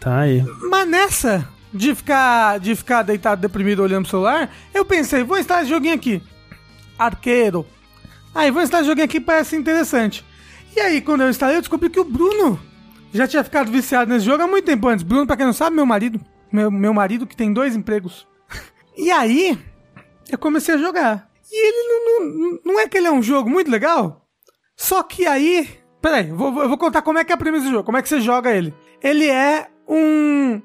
Tá 0.00 0.18
aí. 0.20 0.44
Mas 0.68 0.88
nessa 0.88 1.48
de 1.72 1.94
ficar, 1.94 2.58
de 2.58 2.74
ficar 2.74 3.02
deitado 3.02 3.40
deprimido 3.40 3.82
olhando 3.82 4.02
pro 4.02 4.10
celular, 4.10 4.50
eu 4.74 4.84
pensei, 4.84 5.22
vou 5.22 5.38
instalar 5.38 5.62
esse 5.62 5.70
joguinho 5.72 5.94
aqui. 5.94 6.20
Arqueiro. 6.98 7.64
Aí, 8.34 8.50
vou 8.50 8.62
instalar 8.62 8.82
esse 8.82 8.90
joguinho 8.90 9.04
aqui, 9.04 9.20
parece 9.20 9.54
interessante. 9.56 10.24
E 10.74 10.80
aí, 10.80 11.00
quando 11.00 11.22
eu 11.22 11.30
instalei, 11.30 11.56
eu 11.56 11.60
descobri 11.60 11.90
que 11.90 12.00
o 12.00 12.04
Bruno 12.04 12.58
já 13.12 13.28
tinha 13.28 13.44
ficado 13.44 13.70
viciado 13.70 14.10
nesse 14.10 14.24
jogo 14.24 14.42
há 14.42 14.46
muito 14.46 14.64
tempo 14.64 14.88
antes. 14.88 15.04
Bruno, 15.04 15.26
pra 15.26 15.36
quem 15.36 15.46
não 15.46 15.52
sabe, 15.52 15.76
meu 15.76 15.84
marido. 15.86 16.20
Meu, 16.50 16.70
meu 16.70 16.94
marido 16.94 17.26
que 17.26 17.36
tem 17.36 17.52
dois 17.52 17.76
empregos. 17.76 18.26
E 18.94 19.10
aí, 19.10 19.58
eu 20.30 20.36
comecei 20.36 20.74
a 20.74 20.78
jogar. 20.78 21.30
E 21.50 21.68
ele 21.68 21.88
não, 21.88 22.20
não, 22.20 22.60
não 22.64 22.80
é 22.80 22.86
que 22.86 22.98
ele 22.98 23.06
é 23.06 23.10
um 23.10 23.22
jogo 23.22 23.48
muito 23.48 23.70
legal? 23.70 24.26
Só 24.76 25.02
que 25.02 25.26
aí. 25.26 25.66
Peraí, 26.00 26.28
eu 26.28 26.36
vou, 26.36 26.62
eu 26.62 26.68
vou 26.68 26.76
contar 26.76 27.00
como 27.00 27.18
é 27.18 27.24
que 27.24 27.32
é 27.32 27.34
a 27.34 27.38
premissa 27.38 27.64
do 27.64 27.70
jogo, 27.70 27.84
como 27.84 27.96
é 27.96 28.02
que 28.02 28.08
você 28.08 28.20
joga 28.20 28.54
ele. 28.54 28.74
Ele 29.02 29.26
é 29.28 29.68
um. 29.88 30.60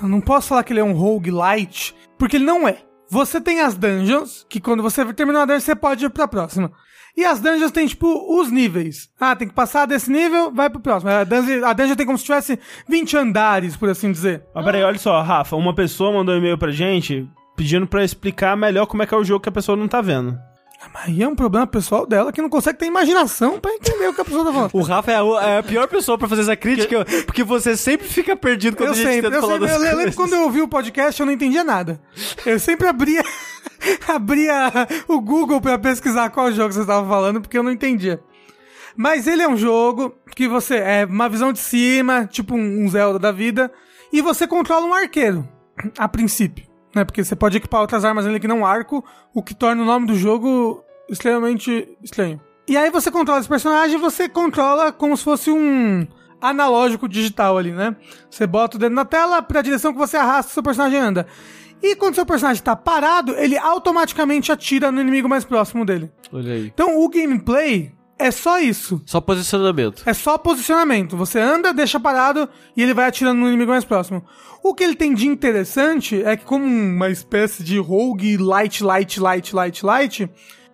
Não 0.00 0.22
posso 0.22 0.48
falar 0.48 0.64
que 0.64 0.72
ele 0.72 0.80
é 0.80 0.84
um 0.84 0.94
roguelite, 0.94 1.94
porque 2.16 2.36
ele 2.36 2.46
não 2.46 2.66
é. 2.66 2.78
Você 3.10 3.40
tem 3.40 3.60
as 3.60 3.76
dungeons, 3.76 4.46
que 4.48 4.60
quando 4.60 4.82
você 4.82 5.04
terminar 5.12 5.42
a 5.42 5.44
dungeon, 5.44 5.60
você 5.60 5.74
pode 5.74 6.04
ir 6.06 6.10
pra 6.10 6.28
próxima. 6.28 6.72
E 7.20 7.24
as 7.26 7.38
dungeons 7.38 7.70
tem, 7.70 7.86
tipo, 7.86 8.40
os 8.40 8.50
níveis. 8.50 9.10
Ah, 9.20 9.36
tem 9.36 9.46
que 9.46 9.52
passar 9.52 9.84
desse 9.84 10.10
nível, 10.10 10.50
vai 10.50 10.70
pro 10.70 10.80
próximo. 10.80 11.12
A 11.12 11.22
dungeon, 11.22 11.66
a 11.66 11.74
dungeon 11.74 11.94
tem 11.94 12.06
como 12.06 12.16
se 12.16 12.24
tivesse 12.24 12.58
20 12.88 13.14
andares, 13.14 13.76
por 13.76 13.90
assim 13.90 14.10
dizer. 14.10 14.42
Mas 14.54 14.64
peraí, 14.64 14.82
olha 14.82 14.98
só, 14.98 15.20
Rafa, 15.20 15.54
uma 15.54 15.74
pessoa 15.74 16.14
mandou 16.14 16.34
um 16.34 16.38
e-mail 16.38 16.56
pra 16.56 16.70
gente 16.70 17.28
pedindo 17.54 17.86
pra 17.86 18.02
explicar 18.02 18.56
melhor 18.56 18.86
como 18.86 19.02
é 19.02 19.06
que 19.06 19.12
é 19.12 19.18
o 19.18 19.22
jogo 19.22 19.42
que 19.42 19.50
a 19.50 19.52
pessoa 19.52 19.76
não 19.76 19.86
tá 19.86 20.00
vendo. 20.00 20.34
Mas 20.92 21.04
aí 21.04 21.22
é 21.22 21.28
um 21.28 21.34
problema 21.34 21.66
pessoal 21.66 22.06
dela 22.06 22.32
que 22.32 22.40
não 22.40 22.48
consegue 22.48 22.78
ter 22.78 22.86
imaginação 22.86 23.60
pra 23.60 23.72
entender 23.72 24.08
o 24.08 24.14
que 24.14 24.20
a 24.20 24.24
pessoa 24.24 24.44
tá 24.44 24.52
falando. 24.52 24.70
O 24.72 24.80
Rafa 24.80 25.12
é 25.12 25.16
a, 25.16 25.48
é 25.48 25.58
a 25.58 25.62
pior 25.62 25.86
pessoa 25.86 26.16
pra 26.16 26.26
fazer 26.26 26.42
essa 26.42 26.56
crítica, 26.56 27.04
porque 27.26 27.44
você 27.44 27.76
sempre 27.76 28.08
fica 28.08 28.34
perdido 28.34 28.76
quando 28.76 28.88
Eu 28.88 28.92
a 28.92 28.96
gente 28.96 29.06
sempre, 29.06 29.22
tenta 29.22 29.36
eu 29.36 29.40
falar 29.42 29.52
sempre, 29.54 29.66
das 29.66 29.76
eu 29.76 29.82
lembro 29.82 29.96
coisas. 29.96 30.14
quando 30.14 30.32
eu 30.32 30.42
ouvi 30.42 30.62
o 30.62 30.68
podcast, 30.68 31.20
eu 31.20 31.26
não 31.26 31.32
entendia 31.32 31.62
nada. 31.62 32.00
Eu 32.46 32.58
sempre 32.58 32.88
abria, 32.88 33.22
abria 34.08 34.72
o 35.06 35.20
Google 35.20 35.60
pra 35.60 35.78
pesquisar 35.78 36.30
qual 36.30 36.50
jogo 36.50 36.72
você 36.72 36.80
estava 36.80 37.06
falando, 37.06 37.40
porque 37.42 37.58
eu 37.58 37.62
não 37.62 37.70
entendia. 37.70 38.22
Mas 38.96 39.26
ele 39.26 39.42
é 39.42 39.48
um 39.48 39.56
jogo 39.56 40.14
que 40.34 40.48
você 40.48 40.76
é 40.76 41.04
uma 41.04 41.28
visão 41.28 41.52
de 41.52 41.58
cima, 41.58 42.26
tipo 42.26 42.54
um 42.54 42.88
Zelda 42.88 43.18
da 43.18 43.30
vida, 43.32 43.70
e 44.12 44.22
você 44.22 44.46
controla 44.46 44.86
um 44.86 44.94
arqueiro, 44.94 45.46
a 45.98 46.08
princípio. 46.08 46.69
Né? 46.94 47.04
Porque 47.04 47.24
você 47.24 47.36
pode 47.36 47.56
equipar 47.56 47.80
outras 47.80 48.04
armas 48.04 48.26
ali 48.26 48.40
que 48.40 48.48
não 48.48 48.66
arco, 48.66 49.04
o 49.34 49.42
que 49.42 49.54
torna 49.54 49.82
o 49.82 49.86
nome 49.86 50.06
do 50.06 50.14
jogo 50.14 50.84
extremamente 51.08 51.88
estranho. 52.02 52.40
E 52.68 52.76
aí 52.76 52.90
você 52.90 53.10
controla 53.10 53.40
esse 53.40 53.48
personagem 53.48 53.96
e 53.96 54.00
você 54.00 54.28
controla 54.28 54.92
como 54.92 55.16
se 55.16 55.24
fosse 55.24 55.50
um 55.50 56.06
analógico 56.40 57.08
digital 57.08 57.58
ali, 57.58 57.72
né? 57.72 57.96
Você 58.30 58.46
bota 58.46 58.76
o 58.76 58.80
dedo 58.80 58.94
na 58.94 59.04
tela 59.04 59.42
pra 59.42 59.62
direção 59.62 59.92
que 59.92 59.98
você 59.98 60.16
arrasta, 60.16 60.52
seu 60.52 60.62
personagem 60.62 60.98
anda. 60.98 61.26
E 61.82 61.96
quando 61.96 62.14
seu 62.14 62.26
personagem 62.26 62.62
tá 62.62 62.76
parado, 62.76 63.34
ele 63.36 63.56
automaticamente 63.56 64.52
atira 64.52 64.92
no 64.92 65.00
inimigo 65.00 65.28
mais 65.28 65.44
próximo 65.44 65.84
dele. 65.84 66.10
Olha 66.32 66.52
aí. 66.52 66.66
Então 66.66 67.02
o 67.02 67.08
gameplay 67.08 67.92
é 68.20 68.30
só 68.30 68.60
isso. 68.60 69.02
Só 69.06 69.20
posicionamento. 69.20 70.02
É 70.06 70.12
só 70.12 70.36
posicionamento. 70.36 71.16
Você 71.16 71.38
anda, 71.38 71.72
deixa 71.72 71.98
parado 71.98 72.48
e 72.76 72.82
ele 72.82 72.94
vai 72.94 73.06
atirando 73.06 73.40
no 73.40 73.48
inimigo 73.48 73.70
mais 73.70 73.84
próximo. 73.84 74.24
O 74.62 74.74
que 74.74 74.84
ele 74.84 74.94
tem 74.94 75.14
de 75.14 75.26
interessante 75.26 76.22
é 76.22 76.36
que, 76.36 76.44
como 76.44 76.64
uma 76.64 77.08
espécie 77.08 77.64
de 77.64 77.78
rogue 77.78 78.36
light, 78.36 78.84
light, 78.84 79.18
light, 79.18 79.54
light, 79.54 79.84
light, 79.84 80.30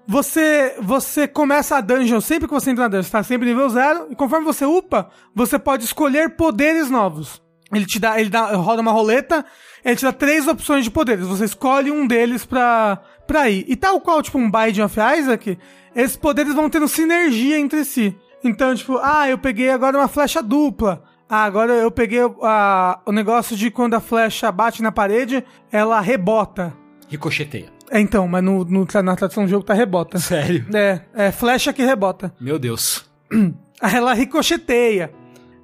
você, 0.06 0.76
você 0.80 1.26
começa 1.26 1.76
a 1.76 1.80
dungeon 1.80 2.20
sempre 2.20 2.48
que 2.48 2.54
você 2.54 2.70
entra 2.70 2.84
na 2.84 2.88
dungeon, 2.88 3.04
você 3.04 3.10
tá 3.10 3.22
sempre 3.22 3.48
nível 3.48 3.68
zero, 3.68 4.08
e 4.10 4.16
conforme 4.16 4.44
você 4.44 4.64
upa, 4.64 5.08
você 5.34 5.58
pode 5.58 5.84
escolher 5.84 6.36
poderes 6.36 6.90
novos. 6.90 7.42
Ele 7.72 7.84
te 7.84 7.98
dá, 7.98 8.20
ele 8.20 8.30
dá, 8.30 8.54
roda 8.54 8.80
uma 8.80 8.92
roleta, 8.92 9.44
ele 9.84 9.96
te 9.96 10.04
dá 10.04 10.12
três 10.12 10.46
opções 10.46 10.84
de 10.84 10.90
poderes. 10.90 11.26
Você 11.26 11.44
escolhe 11.44 11.90
um 11.90 12.06
deles 12.06 12.44
pra, 12.44 13.00
pra 13.26 13.48
ir. 13.50 13.64
E 13.68 13.76
tal 13.76 14.00
qual, 14.00 14.22
tipo, 14.22 14.38
um 14.38 14.50
Binding 14.50 14.82
of 14.82 14.96
Isaac, 15.18 15.58
esses 15.94 16.16
poderes 16.16 16.54
vão 16.54 16.68
tendo 16.70 16.88
sinergia 16.88 17.58
entre 17.58 17.84
si. 17.84 18.16
Então, 18.44 18.74
tipo, 18.74 18.98
ah, 19.02 19.28
eu 19.28 19.38
peguei 19.38 19.70
agora 19.70 19.96
uma 19.98 20.08
flecha 20.08 20.42
dupla. 20.42 21.02
Ah, 21.28 21.42
agora 21.44 21.72
eu 21.72 21.90
peguei 21.90 22.20
ah, 22.42 23.00
o 23.04 23.10
negócio 23.12 23.56
de 23.56 23.70
quando 23.70 23.94
a 23.94 24.00
flecha 24.00 24.52
bate 24.52 24.82
na 24.82 24.92
parede, 24.92 25.42
ela 25.72 26.00
rebota. 26.00 26.72
Ricocheteia. 27.08 27.74
É, 27.90 28.00
então, 28.00 28.26
mas 28.28 28.42
no, 28.42 28.64
no- 28.64 28.86
na 29.02 29.16
tradução 29.16 29.44
do 29.44 29.50
jogo 29.50 29.64
tá 29.64 29.74
rebota. 29.74 30.18
Sério? 30.18 30.66
É, 30.74 31.00
é 31.14 31.32
flecha 31.32 31.72
que 31.72 31.84
rebota. 31.84 32.32
Meu 32.40 32.58
Deus. 32.58 33.04
Ela 33.80 34.14
ricocheteia. 34.14 35.12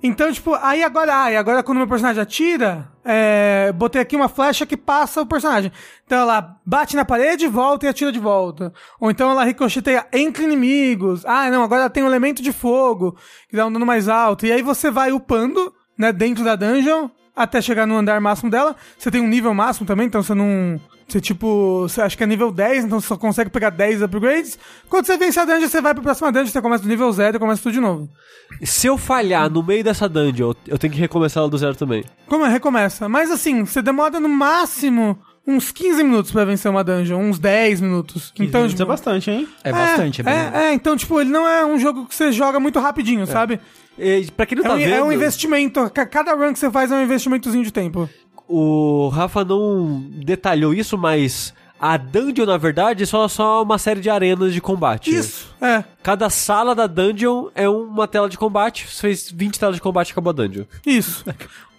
Então, 0.02 0.32
tipo, 0.32 0.54
aí 0.54 0.82
agora, 0.82 1.22
aí 1.22 1.36
agora 1.36 1.62
quando 1.62 1.78
meu 1.78 1.86
personagem 1.86 2.20
atira, 2.20 2.90
é, 3.04 3.72
botei 3.72 4.02
aqui 4.02 4.16
uma 4.16 4.28
flecha 4.28 4.66
que 4.66 4.76
passa 4.76 5.22
o 5.22 5.26
personagem. 5.26 5.70
Então 6.04 6.18
ela 6.18 6.56
bate 6.66 6.96
na 6.96 7.04
parede, 7.04 7.46
volta 7.46 7.86
e 7.86 7.88
atira 7.88 8.10
de 8.10 8.18
volta. 8.18 8.72
Ou 8.98 9.10
então 9.10 9.30
ela 9.30 9.44
ricocheteia 9.44 10.04
entre 10.12 10.42
inimigos. 10.42 11.24
Ah, 11.24 11.48
não, 11.50 11.62
agora 11.62 11.88
tem 11.88 12.02
um 12.02 12.08
elemento 12.08 12.42
de 12.42 12.52
fogo, 12.52 13.16
que 13.48 13.56
dá 13.56 13.64
um 13.64 13.72
dano 13.72 13.86
mais 13.86 14.08
alto. 14.08 14.44
E 14.44 14.50
aí 14.50 14.60
você 14.60 14.90
vai 14.90 15.12
upando, 15.12 15.72
né, 15.96 16.12
dentro 16.12 16.42
da 16.42 16.56
dungeon, 16.56 17.08
até 17.36 17.60
chegar 17.60 17.86
no 17.86 17.96
andar 17.96 18.20
máximo 18.20 18.50
dela. 18.50 18.74
Você 18.98 19.08
tem 19.08 19.20
um 19.20 19.28
nível 19.28 19.54
máximo 19.54 19.86
também, 19.86 20.06
então 20.06 20.22
você 20.22 20.34
não... 20.34 20.80
Você, 21.12 21.20
tipo, 21.20 21.82
você 21.82 22.00
acha 22.00 22.16
que 22.16 22.22
é 22.24 22.26
nível 22.26 22.50
10, 22.50 22.84
então 22.86 22.98
você 22.98 23.06
só 23.08 23.18
consegue 23.18 23.50
pegar 23.50 23.68
10 23.68 24.00
upgrades. 24.02 24.58
Quando 24.88 25.04
você 25.04 25.18
vence 25.18 25.38
a 25.38 25.44
dungeon, 25.44 25.68
você 25.68 25.80
vai 25.82 25.92
pra 25.92 26.02
próxima 26.02 26.32
dungeon, 26.32 26.46
você 26.50 26.62
começa 26.62 26.82
do 26.82 26.88
nível 26.88 27.12
0 27.12 27.36
e 27.36 27.38
começa 27.38 27.62
tudo 27.62 27.72
de 27.72 27.80
novo. 27.80 28.08
Se 28.62 28.86
eu 28.86 28.96
falhar 28.96 29.50
no 29.50 29.62
meio 29.62 29.84
dessa 29.84 30.08
dungeon, 30.08 30.54
eu 30.66 30.78
tenho 30.78 30.90
que 30.92 30.98
recomeçar 30.98 31.42
ela 31.42 31.50
do 31.50 31.58
zero 31.58 31.74
também. 31.74 32.02
Como 32.26 32.46
é? 32.46 32.48
Recomeça. 32.48 33.10
Mas 33.10 33.30
assim, 33.30 33.62
você 33.64 33.82
demora 33.82 34.18
no 34.18 34.28
máximo 34.28 35.18
uns 35.46 35.70
15 35.70 36.02
minutos 36.02 36.30
pra 36.32 36.46
vencer 36.46 36.70
uma 36.70 36.82
dungeon, 36.82 37.18
uns 37.20 37.38
10 37.38 37.82
minutos. 37.82 38.32
Então, 38.40 38.64
Isso 38.64 38.80
é 38.80 38.86
bastante, 38.86 39.30
hein? 39.30 39.46
É 39.62 39.70
bastante, 39.70 40.22
é, 40.22 40.24
bem- 40.24 40.32
é, 40.34 40.64
é, 40.70 40.72
então, 40.72 40.96
tipo, 40.96 41.20
ele 41.20 41.28
não 41.30 41.46
é 41.46 41.62
um 41.66 41.78
jogo 41.78 42.06
que 42.06 42.14
você 42.14 42.32
joga 42.32 42.58
muito 42.58 42.78
rapidinho, 42.80 43.26
sabe? 43.26 43.60
E, 43.98 44.28
pra 44.34 44.46
quem 44.46 44.56
não 44.56 44.64
É 44.64 44.68
tá 44.68 44.74
um, 44.74 44.78
vendo, 44.78 44.94
é 44.94 45.02
um 45.02 45.12
investimento. 45.12 45.90
Ca- 45.90 46.06
Cada 46.06 46.32
run 46.34 46.54
que 46.54 46.58
você 46.58 46.70
faz 46.70 46.90
é 46.90 46.94
um 46.94 47.02
investimentozinho 47.02 47.62
de 47.64 47.70
tempo. 47.70 48.08
O 48.48 49.08
Rafa 49.08 49.44
não 49.44 50.04
detalhou 50.24 50.74
isso, 50.74 50.96
mas 50.98 51.54
a 51.80 51.96
dungeon, 51.96 52.46
na 52.46 52.56
verdade, 52.56 53.02
é 53.02 53.06
só, 53.06 53.26
só 53.26 53.62
uma 53.62 53.76
série 53.76 54.00
de 54.00 54.08
arenas 54.08 54.52
de 54.52 54.60
combate. 54.60 55.12
Isso, 55.12 55.52
é. 55.60 55.82
Cada 56.02 56.30
sala 56.30 56.74
da 56.74 56.86
dungeon 56.86 57.48
é 57.54 57.68
uma 57.68 58.06
tela 58.06 58.28
de 58.28 58.38
combate. 58.38 58.86
Você 58.86 59.00
fez 59.00 59.30
20 59.30 59.58
telas 59.58 59.74
de 59.74 59.82
combate 59.82 60.10
e 60.10 60.12
acabou 60.12 60.30
a 60.30 60.34
dungeon. 60.34 60.64
Isso. 60.86 61.24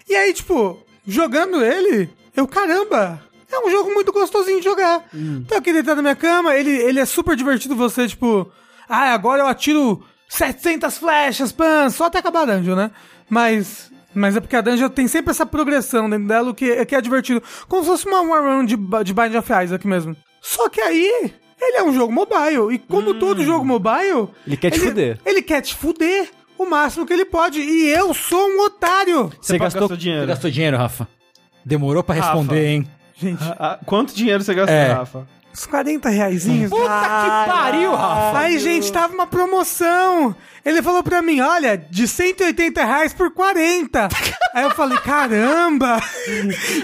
E 0.05 0.13
aí, 0.15 0.33
tipo, 0.33 0.77
jogando 1.07 1.63
ele, 1.63 2.09
eu, 2.35 2.45
caramba, 2.45 3.21
é 3.49 3.65
um 3.65 3.71
jogo 3.71 3.93
muito 3.93 4.11
gostosinho 4.11 4.59
de 4.59 4.65
jogar. 4.65 5.01
Tô 5.47 5.55
aqui 5.55 5.71
deitado 5.71 5.95
na 5.95 6.01
minha 6.01 6.15
cama, 6.15 6.53
ele, 6.55 6.71
ele 6.71 6.99
é 6.99 7.05
super 7.05 7.37
divertido 7.37 7.73
você, 7.73 8.05
tipo, 8.05 8.51
ah, 8.87 9.13
agora 9.13 9.43
eu 9.43 9.47
atiro 9.47 10.03
700 10.27 10.97
flechas, 10.97 11.53
pan, 11.53 11.89
só 11.89 12.05
até 12.05 12.19
acabar 12.19 12.41
a 12.41 12.57
dungeon, 12.57 12.75
né? 12.75 12.91
Mas, 13.29 13.92
mas 14.13 14.35
é 14.35 14.39
porque 14.39 14.55
a 14.55 14.61
dungeon 14.61 14.89
tem 14.89 15.07
sempre 15.07 15.31
essa 15.31 15.45
progressão 15.45 16.09
dentro 16.09 16.27
dela, 16.27 16.49
o 16.51 16.53
que, 16.53 16.85
que 16.85 16.95
é 16.95 17.01
divertido. 17.01 17.41
Como 17.67 17.83
se 17.83 17.89
fosse 17.89 18.05
uma, 18.07 18.21
uma 18.21 18.39
run 18.39 18.65
de, 18.65 18.75
de 18.75 19.13
Bind 19.13 19.35
of 19.35 19.51
Isaac 19.63 19.87
mesmo. 19.87 20.15
Só 20.41 20.69
que 20.69 20.81
aí, 20.81 21.33
ele 21.61 21.77
é 21.77 21.83
um 21.83 21.93
jogo 21.93 22.11
mobile, 22.11 22.73
e 22.73 22.77
como 22.79 23.13
todo 23.13 23.43
jogo 23.43 23.65
mobile... 23.65 24.29
Ele 24.45 24.57
quer 24.57 24.71
te 24.71 24.79
fuder. 24.79 25.19
Ele 25.25 25.41
quer 25.41 25.61
te 25.61 25.75
fuder 25.75 26.29
o 26.57 26.65
máximo 26.65 27.05
que 27.05 27.13
ele 27.13 27.25
pode, 27.25 27.59
e 27.59 27.87
eu 27.89 28.13
sou 28.13 28.47
um 28.47 28.61
otário. 28.65 29.31
Você 29.41 29.57
gastou... 29.57 29.87
Você 29.87 29.97
dinheiro. 29.97 30.27
gastou 30.27 30.51
dinheiro, 30.51 30.77
Rafa? 30.77 31.07
Demorou 31.65 32.03
pra 32.03 32.15
Rafa. 32.15 32.27
responder, 32.27 32.67
hein? 32.67 32.87
Gente, 33.15 33.43
Ah, 33.43 33.55
ah, 33.59 33.79
quanto 33.85 34.13
dinheiro 34.13 34.43
você 34.43 34.53
gastou, 34.53 34.75
É. 34.75 34.91
Rafa? 34.93 35.27
Uns 35.53 35.67
40 35.67 36.09
reaisinhos. 36.09 36.69
Puta 36.71 36.81
que 36.83 37.51
pariu, 37.51 37.91
Rafa! 37.95 38.39
Aí, 38.39 38.57
gente, 38.57 38.91
tava 38.91 39.13
uma 39.13 39.27
promoção. 39.27 40.35
Ele 40.65 40.81
falou 40.81 41.03
pra 41.03 41.21
mim, 41.21 41.41
olha, 41.41 41.77
de 41.77 42.07
180 42.07 42.83
reais 42.85 43.13
por 43.13 43.31
40. 43.31 44.07
Aí 44.55 44.63
eu 44.63 44.71
falei, 44.71 44.97
caramba! 44.99 45.99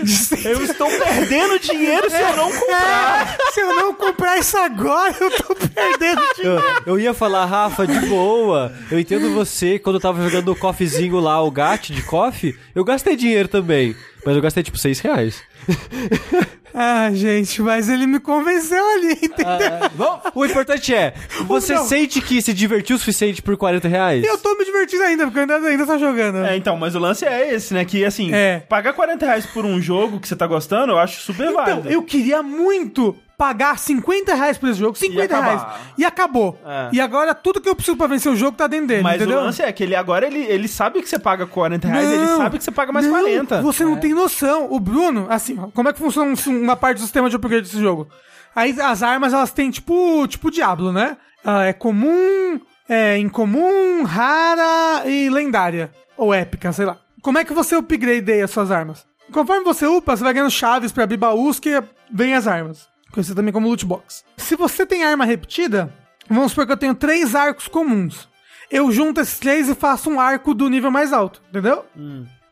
De 0.03 0.09
100 0.11 0.43
Eu 0.45 0.63
estou 0.63 0.89
perdendo 0.89 1.59
dinheiro 1.59 2.09
se 2.09 2.19
eu 2.19 2.35
não 2.35 2.51
comprar. 2.51 3.37
É, 3.39 3.51
se 3.51 3.59
eu 3.61 3.75
não 3.75 3.93
comprar 3.93 4.37
isso 4.37 4.57
agora, 4.57 5.15
eu 5.19 5.31
tô 5.31 5.55
perdendo 5.55 6.21
dinheiro. 6.35 6.63
Eu, 6.85 6.93
eu 6.95 6.99
ia 6.99 7.13
falar, 7.13 7.45
Rafa, 7.45 7.87
de 7.87 7.99
boa. 8.07 8.73
Eu 8.91 8.99
entendo 8.99 9.33
você, 9.33 9.79
quando 9.79 9.95
eu 9.95 10.01
tava 10.01 10.21
jogando 10.27 10.51
o 10.51 10.55
coffeezinho 10.55 11.19
lá, 11.19 11.41
o 11.41 11.51
gato 11.51 11.93
de 11.93 12.01
coffee, 12.01 12.57
eu 12.75 12.83
gastei 12.83 13.15
dinheiro 13.15 13.47
também. 13.47 13.95
Mas 14.25 14.35
eu 14.35 14.41
gastei 14.41 14.61
tipo 14.63 14.77
6 14.77 14.99
reais. 14.99 15.41
Ah, 16.71 17.09
gente, 17.11 17.61
mas 17.63 17.89
ele 17.89 18.05
me 18.05 18.19
convenceu 18.19 18.83
ali, 18.93 19.13
entendeu? 19.13 19.89
Bom, 19.95 20.21
o 20.35 20.45
importante 20.45 20.93
é, 20.93 21.13
você 21.47 21.73
Não. 21.73 21.85
sente 21.85 22.21
que 22.21 22.41
se 22.41 22.53
divertiu 22.53 22.95
o 22.95 22.99
suficiente 22.99 23.41
por 23.41 23.57
40 23.57 23.68
reais? 23.77 24.23
E 24.23 24.27
eu 24.27 24.37
tô 24.37 24.55
me 24.55 24.65
divertindo 24.65 25.03
ainda, 25.03 25.25
porque 25.25 25.37
eu 25.39 25.41
ainda, 25.43 25.67
ainda 25.67 25.85
tô 25.85 25.97
jogando. 25.97 26.45
É, 26.45 26.57
então, 26.57 26.75
mas 26.77 26.95
o 26.95 26.99
lance 26.99 27.25
é 27.25 27.53
esse, 27.53 27.73
né? 27.73 27.85
Que, 27.85 28.03
assim, 28.03 28.33
É. 28.33 28.59
pagar 28.67 28.93
40 28.93 29.25
reais 29.25 29.45
por 29.45 29.65
um 29.65 29.79
jogo 29.81 30.19
que 30.19 30.27
você 30.27 30.35
tá 30.35 30.47
gostando, 30.47 30.93
eu 30.93 30.97
acho 30.99 31.21
super 31.21 31.49
Então, 31.51 31.63
válido. 31.63 31.89
eu 31.89 32.01
queria 32.03 32.41
muito 32.41 33.15
pagar 33.37 33.77
50 33.79 34.33
reais 34.35 34.57
por 34.57 34.67
esse 34.67 34.79
jogo, 34.79 34.97
50 34.97 35.23
acabar. 35.37 35.45
reais. 35.55 35.81
E 35.97 36.03
acabou. 36.03 36.59
É. 36.65 36.89
E 36.91 36.99
agora 36.99 37.33
tudo 37.33 37.61
que 37.61 37.69
eu 37.69 37.75
preciso 37.75 37.95
pra 37.95 38.05
vencer 38.07 38.29
o 38.29 38.35
jogo 38.35 38.57
tá 38.57 38.67
dentro 38.67 38.87
dele, 38.87 39.01
Mas 39.03 39.15
entendeu? 39.15 39.39
o 39.39 39.43
lance 39.45 39.61
é 39.61 39.71
que 39.71 39.81
ele 39.83 39.95
agora 39.95 40.27
ele, 40.27 40.39
ele 40.43 40.67
sabe 40.67 41.01
que 41.01 41.07
você 41.07 41.17
paga 41.17 41.45
40 41.47 41.87
reais, 41.87 42.11
ele 42.11 42.25
Não, 42.25 42.37
sabe 42.37 42.57
que 42.57 42.63
você 42.65 42.71
paga 42.71 42.91
mais 42.91 43.05
não, 43.05 43.13
40. 43.13 43.61
Você 43.61 43.85
não 43.85 43.95
tem 43.95 44.13
noção. 44.13 44.67
O 44.69 44.77
Bruno, 44.77 45.25
assim, 45.29 45.55
como 45.73 45.87
é 45.87 45.93
que 45.93 45.99
funciona 45.99 46.33
um- 46.33 46.61
uma 46.61 46.75
parte 46.75 46.97
do 46.97 47.03
sistema 47.03 47.29
de 47.29 47.37
upgrade 47.37 47.61
desse 47.63 47.79
jogo? 47.79 48.09
Aí 48.53 48.75
as 48.81 49.01
armas, 49.01 49.31
elas 49.31 49.51
têm 49.53 49.71
tipo, 49.71 50.27
tipo 50.27 50.51
Diablo, 50.51 50.91
né? 50.91 51.15
Ah, 51.45 51.63
é 51.63 51.71
comum, 51.71 52.59
é 52.89 53.17
incomum, 53.19 54.03
rara 54.03 55.07
e 55.07 55.29
lendária. 55.29 55.91
Ou 56.17 56.33
épica, 56.33 56.73
sei 56.73 56.85
lá. 56.85 56.97
Como 57.21 57.37
é 57.37 57.45
que 57.45 57.53
você 57.53 57.75
upgradeia 57.75 58.43
as 58.43 58.51
suas 58.51 58.71
armas? 58.71 59.05
Conforme 59.31 59.63
você 59.63 59.85
upa, 59.85 60.17
você 60.17 60.23
vai 60.23 60.33
ganhando 60.33 60.49
chaves 60.49 60.91
pra 60.91 61.03
abrir 61.03 61.17
baús 61.17 61.59
que 61.59 61.81
vem 62.11 62.33
as 62.33 62.47
armas. 62.47 62.87
Conhecido 63.11 63.35
também 63.35 63.53
como 63.53 63.67
loot 63.67 63.85
box. 63.85 64.23
Se 64.37 64.55
você 64.55 64.85
tem 64.85 65.03
arma 65.03 65.23
repetida, 65.23 65.93
vamos 66.27 66.51
supor 66.51 66.65
que 66.65 66.71
eu 66.73 66.77
tenho 66.77 66.95
três 66.95 67.35
arcos 67.35 67.67
comuns. 67.67 68.27
Eu 68.71 68.91
junto 68.91 69.21
esses 69.21 69.37
três 69.39 69.69
e 69.69 69.75
faço 69.75 70.09
um 70.09 70.19
arco 70.19 70.53
do 70.53 70.69
nível 70.69 70.91
mais 70.91 71.13
alto, 71.13 71.41
entendeu? 71.49 71.85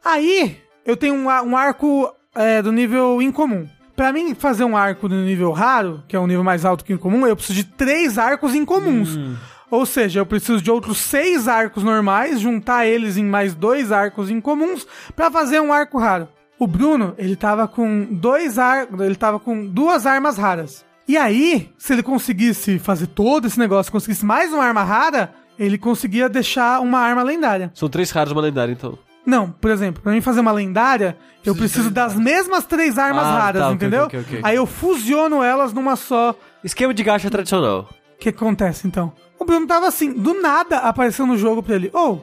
Aí, 0.04 0.62
eu 0.86 0.96
tenho 0.96 1.16
um, 1.16 1.26
um 1.26 1.58
arco 1.58 2.12
é, 2.36 2.62
do 2.62 2.72
nível 2.72 3.22
incomum. 3.22 3.68
Pra 3.96 4.14
mim 4.14 4.36
fazer 4.36 4.64
um 4.64 4.78
arco 4.78 5.10
do 5.10 5.16
nível 5.16 5.52
raro, 5.52 6.04
que 6.08 6.16
é 6.16 6.20
um 6.20 6.28
nível 6.28 6.44
mais 6.44 6.64
alto 6.66 6.86
que 6.86 6.94
o 6.94 6.96
incomum, 6.96 7.26
eu 7.26 7.36
preciso 7.36 7.58
de 7.58 7.64
três 7.66 8.18
arcos 8.20 8.54
incomuns. 8.54 9.18
Ou 9.69 9.85
seja, 9.85 10.19
eu 10.19 10.26
preciso 10.26 10.61
de 10.61 10.72
outros 10.72 10.98
seis 10.98 11.48
arcos 11.48 11.84
normais, 11.84 12.39
juntar 12.39 12.85
eles 12.85 13.18
em 13.18 13.26
mais 13.26 13.53
dois 13.53 13.91
arcos 13.91 14.30
incomuns 14.30 14.88
pra 15.15 15.30
fazer 15.30 15.60
um 15.61 15.73
arco 15.73 15.98
raro. 15.99 16.27
O 16.57 16.65
Bruno, 16.65 17.14
ele 17.18 17.35
tava 17.35 17.68
com 17.68 18.06
dois 18.11 18.57
arcos, 18.57 18.99
ele 19.02 19.15
tava 19.15 19.39
com 19.39 19.65
duas 19.65 20.06
armas 20.06 20.38
raras. 20.38 20.85
E 21.07 21.15
aí, 21.18 21.69
se 21.77 21.94
ele 21.94 22.03
conseguisse 22.03 22.80
fazer 22.80 23.07
todo 23.07 23.45
esse 23.48 23.60
negócio, 23.60 23.91
conseguisse 23.91 24.26
mais 24.26 24.52
uma 24.52 24.64
arma 24.64 24.84
rara, 24.84 25.34
ele 25.60 25.77
conseguia 25.77 26.27
deixar 26.27 26.81
uma 26.81 26.99
arma 26.99 27.22
lendária. 27.23 27.72
São 27.73 27.88
três 27.89 28.10
raros 28.11 28.31
uma 28.34 28.41
lendária, 28.41 28.72
então. 28.72 28.98
Não, 29.26 29.52
por 29.52 29.69
exemplo, 29.72 30.02
pra 30.02 30.14
mim 30.14 30.22
fazer 30.22 30.39
uma 30.39 30.52
lendária, 30.53 31.18
eu 31.45 31.53
preciso 31.53 31.91
das 31.91 32.15
mesmas 32.15 32.64
três 32.65 32.98
armas 32.98 33.26
Ah, 33.26 33.38
raras, 33.39 33.61
tá, 33.64 33.72
entendeu? 33.73 34.06
ok, 34.06 34.19
ok. 34.22 34.39
Aí 34.41 34.56
eu 34.56 34.65
fusiono 34.65 35.44
elas 35.44 35.73
numa 35.73 35.98
só. 35.98 36.34
Esquema 36.64 36.94
de 36.94 37.03
gacha 37.03 37.30
tradicional. 37.30 37.89
O 38.15 38.19
que 38.19 38.30
acontece 38.30 38.88
então? 38.88 39.11
O 39.40 39.46
Bruno 39.46 39.68
tava 39.68 39.88
assim, 39.88 40.12
do 40.12 40.42
nada 40.42 40.78
apareceu 40.80 41.26
no 41.26 41.38
jogo 41.38 41.62
pra 41.62 41.76
ele. 41.76 41.92
Ô, 41.94 42.20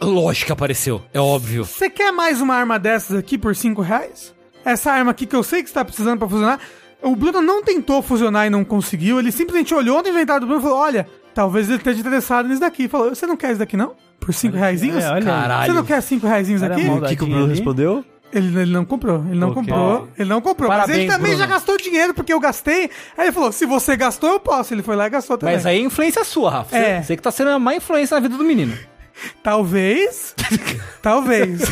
Lógico 0.00 0.46
que 0.46 0.52
apareceu, 0.52 1.00
é 1.14 1.20
óbvio. 1.20 1.64
você 1.64 1.88
quer 1.88 2.10
mais 2.12 2.40
uma 2.40 2.54
arma 2.54 2.78
dessas 2.78 3.16
aqui 3.16 3.38
por 3.38 3.54
5 3.54 3.80
reais? 3.80 4.34
Essa 4.64 4.90
arma 4.90 5.12
aqui 5.12 5.24
que 5.24 5.36
eu 5.36 5.42
sei 5.42 5.62
que 5.62 5.68
você 5.68 5.74
tá 5.74 5.84
precisando 5.84 6.18
pra 6.18 6.28
fusionar. 6.28 6.58
O 7.00 7.14
Bruno 7.14 7.40
não 7.40 7.62
tentou 7.62 8.02
fusionar 8.02 8.46
e 8.46 8.50
não 8.50 8.64
conseguiu. 8.64 9.20
Ele 9.20 9.30
simplesmente 9.30 9.72
olhou 9.72 10.02
no 10.02 10.08
inventário 10.08 10.40
do 10.40 10.46
Bruno 10.48 10.60
e 10.60 10.64
falou: 10.64 10.78
Olha, 10.78 11.06
talvez 11.32 11.68
ele 11.68 11.78
esteja 11.78 12.00
interessado 12.00 12.48
nisso 12.48 12.60
daqui. 12.60 12.88
Falou: 12.88 13.14
Você 13.14 13.24
não 13.24 13.36
quer 13.36 13.50
isso 13.50 13.60
daqui 13.60 13.76
não? 13.76 13.94
Por 14.18 14.34
5 14.34 14.56
reais? 14.56 14.82
É. 14.82 15.64
Você 15.64 15.72
não 15.72 15.84
quer 15.84 16.00
5 16.00 16.26
reais 16.26 16.62
aqui? 16.62 16.88
O 16.88 17.02
que, 17.02 17.16
que 17.16 17.22
o 17.22 17.26
Bruno 17.26 17.44
ali. 17.44 17.54
respondeu? 17.54 18.04
Ele, 18.32 18.60
ele 18.60 18.72
não 18.72 18.84
comprou, 18.84 19.24
ele 19.26 19.38
não 19.38 19.50
Ok. 19.50 19.62
comprou, 19.62 20.08
ele 20.18 20.28
não 20.28 20.40
comprou. 20.42 20.68
mas 20.68 20.80
ele 20.90 21.06
Parabéns, 21.06 21.10
também 21.12 21.30
Bruno. 21.32 21.38
já 21.38 21.46
gastou 21.46 21.78
dinheiro, 21.78 22.12
porque 22.12 22.32
eu 22.32 22.38
gastei. 22.38 22.90
Aí 23.16 23.26
ele 23.26 23.32
falou: 23.32 23.50
se 23.50 23.64
você 23.64 23.96
gastou, 23.96 24.30
eu 24.30 24.40
posso. 24.40 24.74
Ele 24.74 24.82
foi 24.82 24.96
lá 24.96 25.06
e 25.06 25.10
gastou 25.10 25.38
também. 25.38 25.54
Mas 25.54 25.64
aí 25.64 25.78
é 25.78 25.80
influência 25.80 26.22
sua, 26.24 26.50
Rafa. 26.50 26.76
É. 26.76 26.98
Você, 27.00 27.06
você 27.06 27.16
que 27.16 27.22
tá 27.22 27.30
sendo 27.30 27.50
a 27.50 27.58
má 27.58 27.74
influência 27.74 28.14
na 28.16 28.20
vida 28.20 28.36
do 28.36 28.44
menino. 28.44 28.76
Talvez. 29.42 30.34
talvez. 31.02 31.62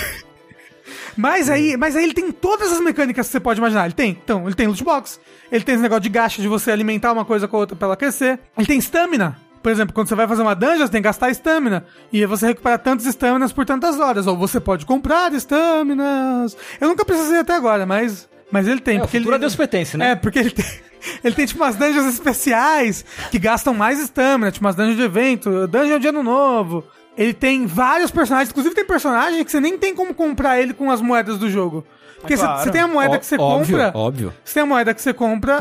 Mas 1.17 1.49
aí, 1.49 1.77
mas 1.77 1.97
aí 1.97 2.05
ele 2.05 2.13
tem 2.15 2.31
todas 2.31 2.73
as 2.73 2.81
mecânicas 2.81 3.27
que 3.27 3.33
você 3.33 3.41
pode 3.41 3.59
imaginar. 3.59 3.85
Ele 3.87 3.95
tem, 3.95 4.11
então, 4.11 4.45
ele 4.47 4.55
tem 4.55 4.67
loot 4.67 4.83
box, 4.85 5.19
ele 5.51 5.65
tem 5.65 5.75
esse 5.75 5.83
negócio 5.83 6.03
de 6.03 6.09
gacha 6.11 6.43
de 6.43 6.49
você 6.49 6.71
alimentar 6.71 7.13
uma 7.13 7.25
coisa 7.25 7.49
com 7.49 7.57
a 7.57 7.61
outra 7.61 7.75
pra 7.77 7.87
ela 7.87 7.97
crescer. 7.97 8.39
Ele 8.57 8.67
tem 8.67 8.79
stamina. 8.79 9.39
Por 9.67 9.73
exemplo, 9.73 9.93
quando 9.93 10.07
você 10.07 10.15
vai 10.15 10.29
fazer 10.29 10.43
uma 10.43 10.55
dungeon, 10.55 10.87
você 10.87 10.93
tem 10.93 11.03
que 11.03 11.09
gastar 11.09 11.29
stamina. 11.33 11.85
E 12.13 12.21
aí 12.21 12.27
você 12.27 12.47
recupera 12.47 12.79
tantas 12.79 13.05
staminas 13.05 13.53
por 13.53 13.67
tantas 13.67 13.99
horas. 13.99 14.29
Ou 14.29 14.37
você 14.37 14.61
pode 14.61 14.87
comprar 14.87 15.33
staminas. 15.33 16.57
Eu 16.81 16.87
nunca 16.87 17.05
precisei 17.05 17.41
até 17.41 17.53
agora, 17.57 17.85
mas. 17.85 18.29
Mas 18.49 18.69
ele 18.69 18.81
tem. 18.81 18.99
É, 18.99 18.99
o 18.99 19.01
porque 19.03 19.19
futuro 19.19 19.35
ele, 19.35 19.39
a 19.39 19.41
Deus 19.41 19.57
pertence, 19.57 19.97
né? 19.97 20.13
É, 20.13 20.15
porque 20.15 20.39
ele 20.39 20.51
tem. 20.53 20.65
Ele 21.23 21.35
tem 21.35 21.47
tipo 21.47 21.63
umas 21.63 21.77
dungeons 21.77 22.07
especiais 22.07 23.05
que 23.31 23.39
gastam 23.39 23.73
mais 23.73 24.01
stamina, 24.01 24.51
tipo 24.51 24.65
umas 24.65 24.75
dungeons 24.75 24.97
de 24.97 25.03
evento, 25.03 25.67
dungeon 25.69 25.99
de 26.01 26.09
ano 26.09 26.23
novo. 26.23 26.83
Ele 27.17 27.33
tem 27.33 27.65
vários 27.65 28.11
personagens, 28.11 28.51
inclusive 28.51 28.75
tem 28.75 28.85
personagem 28.85 29.45
que 29.45 29.51
você 29.51 29.61
nem 29.61 29.79
tem 29.79 29.95
como 29.95 30.15
comprar 30.15 30.61
ele 30.61 30.75
com 30.75 30.91
as 30.91 31.01
moedas 31.01 31.39
do 31.39 31.49
jogo. 31.49 31.85
Porque 32.21 32.35
É 32.35 32.37
você 32.37 32.45
claro. 32.45 32.63
você 32.65 32.71
tem 32.71 32.81
a 32.81 32.89
moeda 32.89 33.19
que 33.19 33.27
você 33.27 33.37
óbvio, 33.37 33.77
compra. 33.79 33.93
Óbvio. 33.99 34.35
Você 34.45 34.55
tem 34.55 34.63
a 34.63 34.67
moeda 34.67 34.95
que 34.95 35.03
você 35.03 35.13
compra. 35.13 35.59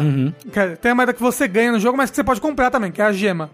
quer- 0.51 0.77
Tem 0.77 0.91
a 0.91 0.95
moeda 0.95 1.13
que 1.13 1.21
você 1.21 1.47
ganha 1.47 1.71
no 1.71 1.79
jogo, 1.79 1.97
mas 1.97 2.09
que 2.09 2.15
você 2.15 2.23
pode 2.23 2.39
comprar 2.41 2.71
também, 2.71 2.91
que 2.91 3.01
é 3.01 3.05
a 3.05 3.11
gema. 3.11 3.49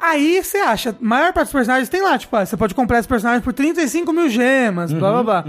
Aí 0.00 0.42
você 0.42 0.58
acha, 0.58 0.90
a 0.90 0.94
maior 1.00 1.32
parte 1.32 1.46
dos 1.46 1.52
personagens 1.52 1.88
tem 1.88 2.02
lá, 2.02 2.18
tipo, 2.18 2.34
ah, 2.36 2.44
você 2.44 2.56
pode 2.56 2.74
comprar 2.74 2.98
esse 2.98 3.06
personagem 3.06 3.40
por 3.40 3.52
35 3.52 4.12
mil 4.12 4.28
gemas, 4.28 4.92
blá 4.92 5.12
blá 5.12 5.22
blá. 5.22 5.44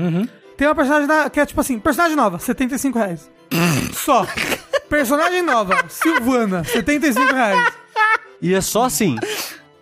Tem 0.55 0.67
uma 0.67 0.75
personagem 0.75 1.07
da- 1.07 1.29
que 1.29 1.39
é 1.39 1.45
tipo 1.45 1.59
assim, 1.59 1.79
personagem 1.79 2.15
nova, 2.15 2.37
75 2.37 2.99
reais. 2.99 3.29
Só. 3.93 4.25
Personagem 4.89 5.41
nova, 5.41 5.75
Silvana, 5.89 6.63
75 6.63 7.33
reais. 7.33 7.73
E 8.41 8.53
é 8.53 8.61
só 8.61 8.83
assim, 8.83 9.15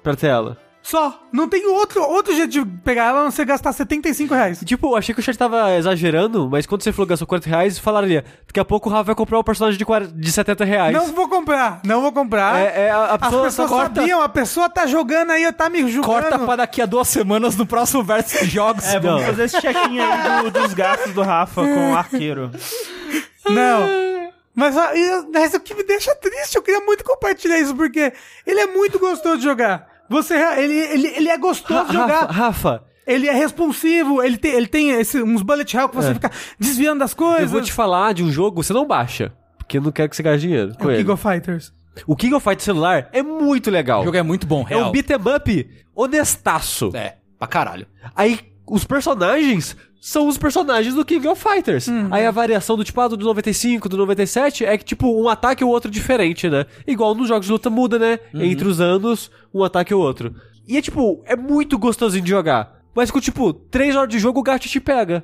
pra 0.03 0.15
tela. 0.15 0.57
Só. 0.83 1.21
Não 1.31 1.47
tem 1.47 1.67
outro, 1.67 2.01
outro 2.01 2.33
jeito 2.35 2.49
de 2.51 2.65
pegar 2.65 3.05
ela 3.09 3.21
a 3.21 3.23
não 3.25 3.31
ser 3.31 3.45
gastar 3.45 3.71
75 3.71 4.33
reais. 4.33 4.59
Tipo, 4.65 4.95
achei 4.95 5.13
que 5.13 5.21
o 5.21 5.23
chat 5.23 5.37
tava 5.37 5.75
exagerando, 5.77 6.49
mas 6.49 6.65
quando 6.65 6.81
você 6.83 6.91
falou 6.91 7.05
que 7.05 7.11
gastou 7.11 7.27
40 7.27 7.47
reais, 7.49 7.77
falaria, 7.77 8.25
daqui 8.47 8.59
a 8.59 8.65
pouco 8.65 8.89
o 8.89 8.91
Rafa 8.91 9.03
vai 9.03 9.15
comprar 9.15 9.37
um 9.39 9.43
personagem 9.43 9.77
de, 9.77 9.85
40, 9.85 10.11
de 10.13 10.31
70 10.31 10.65
reais. 10.65 10.93
Não 10.95 11.07
vou 11.13 11.29
comprar, 11.29 11.81
não 11.85 12.01
vou 12.01 12.11
comprar. 12.11 12.59
É, 12.59 12.87
é, 12.87 12.89
a, 12.89 12.97
a 12.97 13.13
As 13.13 13.21
pessoa 13.21 13.43
pessoas 13.43 13.69
só 13.69 13.75
corta. 13.77 14.01
sabiam, 14.01 14.21
a 14.21 14.29
pessoa 14.29 14.69
tá 14.69 14.87
jogando 14.87 15.31
aí, 15.31 15.51
tá 15.53 15.69
me 15.69 15.81
julgando. 15.87 16.01
Corta 16.21 16.39
pra 16.39 16.55
daqui 16.55 16.81
a 16.81 16.85
duas 16.87 17.07
semanas 17.07 17.55
no 17.55 17.65
próximo 17.65 18.03
verso 18.03 18.39
de 18.43 18.49
jogos. 18.51 18.83
É, 18.85 18.99
vamos 18.99 19.21
Não. 19.21 19.27
fazer 19.27 19.43
esse 19.43 19.61
check-in 19.61 19.99
aí 19.99 20.43
do- 20.43 20.51
dos 20.51 20.73
gastos 20.73 21.13
do 21.13 21.21
Rafa 21.21 21.61
com 21.61 21.91
o 21.91 21.95
arqueiro. 21.95 22.49
Não. 23.47 24.11
Mas, 24.53 24.75
mas 25.31 25.53
o 25.53 25.59
que 25.59 25.73
me 25.73 25.83
deixa 25.83 26.13
triste, 26.15 26.55
eu 26.55 26.61
queria 26.61 26.81
muito 26.81 27.03
compartilhar 27.03 27.57
isso, 27.59 27.73
porque 27.75 28.11
ele 28.45 28.59
é 28.59 28.67
muito 28.67 28.99
gostoso 28.99 29.37
de 29.37 29.43
jogar. 29.43 29.90
Você, 30.11 30.35
ele, 30.35 30.73
ele, 30.77 31.07
ele 31.07 31.29
é 31.29 31.37
gostoso 31.37 31.89
de 31.89 31.97
Ra- 31.97 32.03
jogar. 32.03 32.19
Rafa, 32.27 32.33
Rafa, 32.33 32.83
Ele 33.07 33.27
é 33.27 33.33
responsivo, 33.33 34.21
ele 34.21 34.37
tem, 34.37 34.51
ele 34.53 34.67
tem 34.67 34.91
esse- 34.91 35.21
uns 35.23 35.41
bullet 35.41 35.75
hell 35.75 35.89
que 35.89 35.95
você 35.95 36.13
fica 36.13 36.29
desviando 36.59 36.99
das 36.99 37.13
coisas. 37.15 37.43
Eu 37.43 37.49
vou 37.49 37.61
te 37.61 37.71
falar 37.73 38.13
de 38.13 38.23
um 38.23 38.31
jogo, 38.31 38.61
você 38.63 38.71
não 38.73 38.85
baixa. 38.85 39.33
Porque 39.57 39.77
eu 39.77 39.81
não 39.81 39.91
quero 39.91 40.09
que 40.09 40.15
você 40.15 40.21
gaste 40.23 40.41
dinheiro 40.47 40.71
É 40.71 40.75
com 40.75 40.87
o 40.87 40.91
ele. 40.91 40.99
King 40.99 41.11
of 41.11 41.21
Fighters. 41.23 41.73
O 42.05 42.15
King 42.15 42.33
of 42.35 42.43
Fighters 42.43 42.63
celular 42.63 43.09
é 43.11 43.23
muito 43.23 43.71
legal. 43.71 44.01
O 44.01 44.05
jogo 44.05 44.17
é 44.17 44.21
muito 44.23 44.45
bom, 44.45 44.63
É 44.69 44.75
real. 44.75 44.89
um 44.89 44.91
beat 44.91 45.09
'em 45.09 45.15
up 45.15 45.69
honestaço. 45.95 46.91
É, 46.93 47.15
pra 47.39 47.47
caralho. 47.47 47.87
Aí 48.15 48.39
os 48.67 48.83
personagens 48.85 49.75
são 50.01 50.27
os 50.27 50.35
personagens 50.35 50.95
do 50.95 51.05
King 51.05 51.27
of 51.27 51.39
Fighters. 51.41 51.87
Aí 52.11 52.25
a 52.25 52.31
variação 52.31 52.75
do 52.75 52.83
tipo, 52.83 52.99
ah, 52.99 53.07
do 53.07 53.15
95, 53.17 53.87
do 53.87 53.95
97 53.97 54.65
é 54.65 54.75
que 54.75 54.83
tipo 54.83 55.07
um 55.21 55.29
ataque 55.29 55.63
ou 55.63 55.69
outro 55.69 55.91
diferente, 55.91 56.49
né? 56.49 56.65
Igual 56.87 57.13
nos 57.13 57.27
jogos 57.27 57.45
de 57.45 57.51
luta 57.51 57.69
muda, 57.69 57.99
né? 57.99 58.19
Entre 58.33 58.67
os 58.67 58.81
anos, 58.81 59.29
um 59.53 59.63
ataque 59.63 59.93
ou 59.93 60.01
outro. 60.01 60.33
E 60.67 60.75
é 60.75 60.81
tipo, 60.81 61.21
é 61.25 61.35
muito 61.35 61.77
gostosinho 61.77 62.23
de 62.23 62.31
jogar. 62.31 62.81
Mas 62.95 63.11
com 63.11 63.21
tipo, 63.21 63.53
3 63.53 63.95
horas 63.95 64.09
de 64.09 64.17
jogo 64.19 64.39
o 64.39 64.43
gato 64.43 64.67
te 64.67 64.79
pega. 64.79 65.23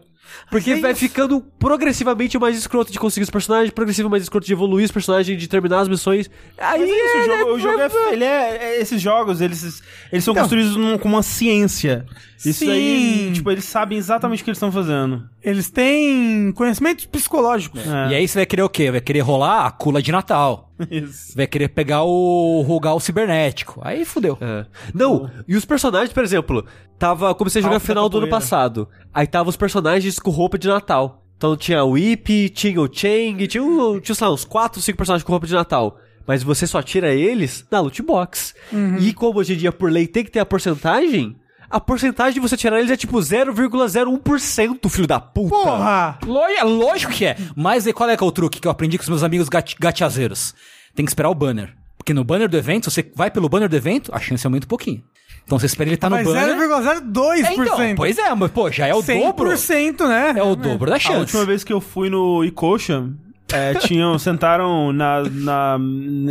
Porque 0.50 0.72
é 0.72 0.80
vai 0.80 0.92
isso. 0.92 1.00
ficando 1.00 1.42
progressivamente 1.60 2.38
mais 2.40 2.58
escroto 2.58 2.92
de 2.92 3.00
conseguir 3.00 3.24
os 3.24 3.30
personagens, 3.30 3.72
progressivamente 3.72 4.12
mais 4.12 4.24
escroto 4.24 4.46
de 4.48 4.54
evoluir 4.54 4.86
os 4.86 4.92
personagens, 4.92 5.40
de 5.40 5.48
terminar 5.48 5.80
as 5.82 5.88
missões. 5.88 6.30
Aí 6.58 6.80
Mas 6.80 6.90
é 6.90 6.94
isso, 6.94 7.18
o 7.18 7.20
é- 7.20 7.26
jogo, 7.38 7.52
o 7.54 7.60
jogo 7.60 7.80
é, 7.82 8.14
ele 8.14 8.24
é, 8.24 8.58
é- 8.78 8.82
Esses 8.82 9.02
jogos, 9.02 9.42
eles, 9.42 9.82
eles 10.12 10.24
são 10.24 10.32
Então. 10.34 10.44
construídos 10.44 10.76
num- 10.76 10.98
com 10.98 11.08
uma 11.10 11.24
ciência. 11.24 12.06
Isso 12.46 12.66
Sim. 12.66 12.72
aí, 12.72 13.32
tipo, 13.34 13.50
eles 13.52 13.66
sabem 13.66 13.98
exatamente 13.98 14.42
o 14.42 14.44
que 14.44 14.50
eles 14.52 14.58
estão 14.58 14.72
fazendo. 14.72 15.28
Eles 15.44 15.70
têm 15.72 16.52
conhecimentos 16.54 17.06
psicológicos. 17.06 17.82
É. 17.86 18.12
E 18.12 18.16
aí 18.16 18.28
você 18.28 18.40
vai 18.40 18.46
querer 18.46 18.62
o 18.62 18.70
quê? 18.70 18.92
Vai 18.92 19.02
querer 19.02 19.22
rolar 19.22 19.66
a 19.66 19.72
cula 19.72 20.02
de 20.02 20.12
Natal. 20.12 20.67
Isso. 20.92 21.36
Vai 21.36 21.48
querer 21.48 21.70
pegar 21.70 22.04
o 22.04 22.62
Rugal 22.62 23.00
cibernético. 23.00 23.80
Aí 23.84 24.06
fudeu. 24.06 24.38
É. 24.40 24.66
Não, 24.94 25.30
e 25.48 25.56
os 25.56 25.66
personagens, 25.66 26.14
por 26.14 26.24
exemplo, 26.24 26.66
tava. 26.98 27.34
Comecei 27.34 27.60
a 27.60 27.64
jogar 27.64 27.72
no 27.72 27.76
Alfa 27.78 27.88
final 27.88 28.10
do 28.10 28.18
ano 28.20 28.28
passado. 28.28 28.88
Aí 29.14 29.26
tava 29.26 29.50
os 29.50 29.58
personagens 29.58 30.20
com 30.20 30.30
roupa 30.32 30.58
de 30.58 30.68
Natal. 30.68 31.24
Então 31.38 31.56
tinha 31.56 31.84
o 31.84 31.92
Whip, 31.92 32.50
tinha 32.50 32.82
o 32.82 32.90
Chang, 32.92 33.46
tinha, 33.48 33.64
um, 33.64 34.00
tinha 34.00 34.16
lá, 34.22 34.34
uns 34.34 34.44
4, 34.44 34.82
5 34.82 34.98
personagens 34.98 35.24
com 35.24 35.32
roupa 35.32 35.46
de 35.46 35.54
Natal. 35.54 36.00
Mas 36.26 36.44
você 36.44 36.68
só 36.68 36.82
tira 36.82 37.14
eles 37.14 37.66
na 37.72 37.80
loot 37.80 38.02
box. 38.02 38.54
E 39.00 39.14
como 39.14 39.40
hoje 39.40 39.54
em 39.54 39.58
dia, 39.58 39.72
por 39.72 39.92
lei, 39.92 40.08
tem 40.08 40.26
que 40.26 40.32
ter 40.32 40.40
a 40.40 40.46
porcentagem, 40.46 41.38
a 41.70 41.80
porcentagem 41.80 42.34
de 42.34 42.40
você 42.40 42.56
tirar 42.56 42.80
eles 42.80 42.92
é 42.92 42.96
tipo 42.96 43.18
0,01%, 43.18 44.90
filho 44.90 45.08
da 45.08 45.20
puta. 45.20 45.50
Porra! 45.50 46.20
É 46.58 46.64
Lógico 46.64 47.12
que 47.12 47.26
é. 47.26 47.38
Mas 47.56 47.86
aí 47.86 47.94
qual 47.94 48.10
é 48.10 48.16
que 48.16 48.24
é 48.24 48.28
o 48.28 48.32
truque 48.32 48.60
que 48.60 48.68
eu 48.68 48.72
aprendi 48.72 48.98
com 48.98 49.04
os 49.04 49.10
meus 49.10 49.24
amigos 49.24 49.50
gati 49.50 49.76
gatiazeiros? 49.80 50.56
Tem 50.96 51.06
que 51.06 51.12
esperar 51.12 51.30
o 51.30 51.36
banner. 51.36 51.76
Porque 51.98 52.14
no 52.14 52.24
banner 52.24 52.48
do 52.48 52.58
evento, 52.58 52.90
você 52.90 53.12
vai 53.14 53.30
pelo 53.30 53.50
banner 53.50 53.68
do 53.68 53.76
evento, 53.76 54.12
a 54.14 54.20
chance 54.20 54.46
aumenta 54.48 54.66
um 54.66 54.70
pouquinho. 54.70 55.04
Então 55.44 55.60
você 55.60 55.66
espera 55.66 55.90
ele 55.90 55.96
estar 55.96 56.10
no 56.10 56.16
Mas 56.16 56.26
banner. 56.26 56.58
0,02%. 56.58 57.46
É, 57.46 57.54
então, 57.54 57.96
pois 57.96 58.18
é, 58.18 58.34
mas 58.34 58.52
pô, 58.52 58.72
já 58.72 58.88
é 58.88 58.94
o 58.94 59.02
dobro. 59.02 59.50
100%, 59.50 60.08
né? 60.08 60.34
É 60.38 60.44
o 60.44 60.56
dobro 60.56 60.90
da 60.90 60.96
A 60.96 61.00
chance. 61.00 61.20
última 61.20 61.46
vez 61.46 61.64
que 61.64 61.74
eu 61.74 61.82
fui 61.82 62.10
no 62.10 62.44
Icosha, 62.46 63.10
é, 63.52 63.74
tinham, 63.76 64.18
sentaram 64.20 64.94
na, 64.94 65.24
na, 65.24 65.78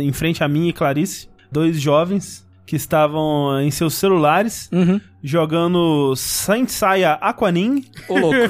em 0.01 0.11
frente 0.13 0.43
a 0.43 0.47
mim 0.47 0.67
e 0.67 0.73
Clarice, 0.73 1.29
dois 1.51 1.79
jovens 1.79 2.46
que 2.67 2.75
estavam 2.75 3.59
em 3.61 3.71
seus 3.71 3.95
celulares 3.95 4.69
Uhum. 4.71 4.99
jogando 5.23 6.13
Saint 6.15 6.67
Seiya 6.69 7.13
Aquanin 7.13 7.85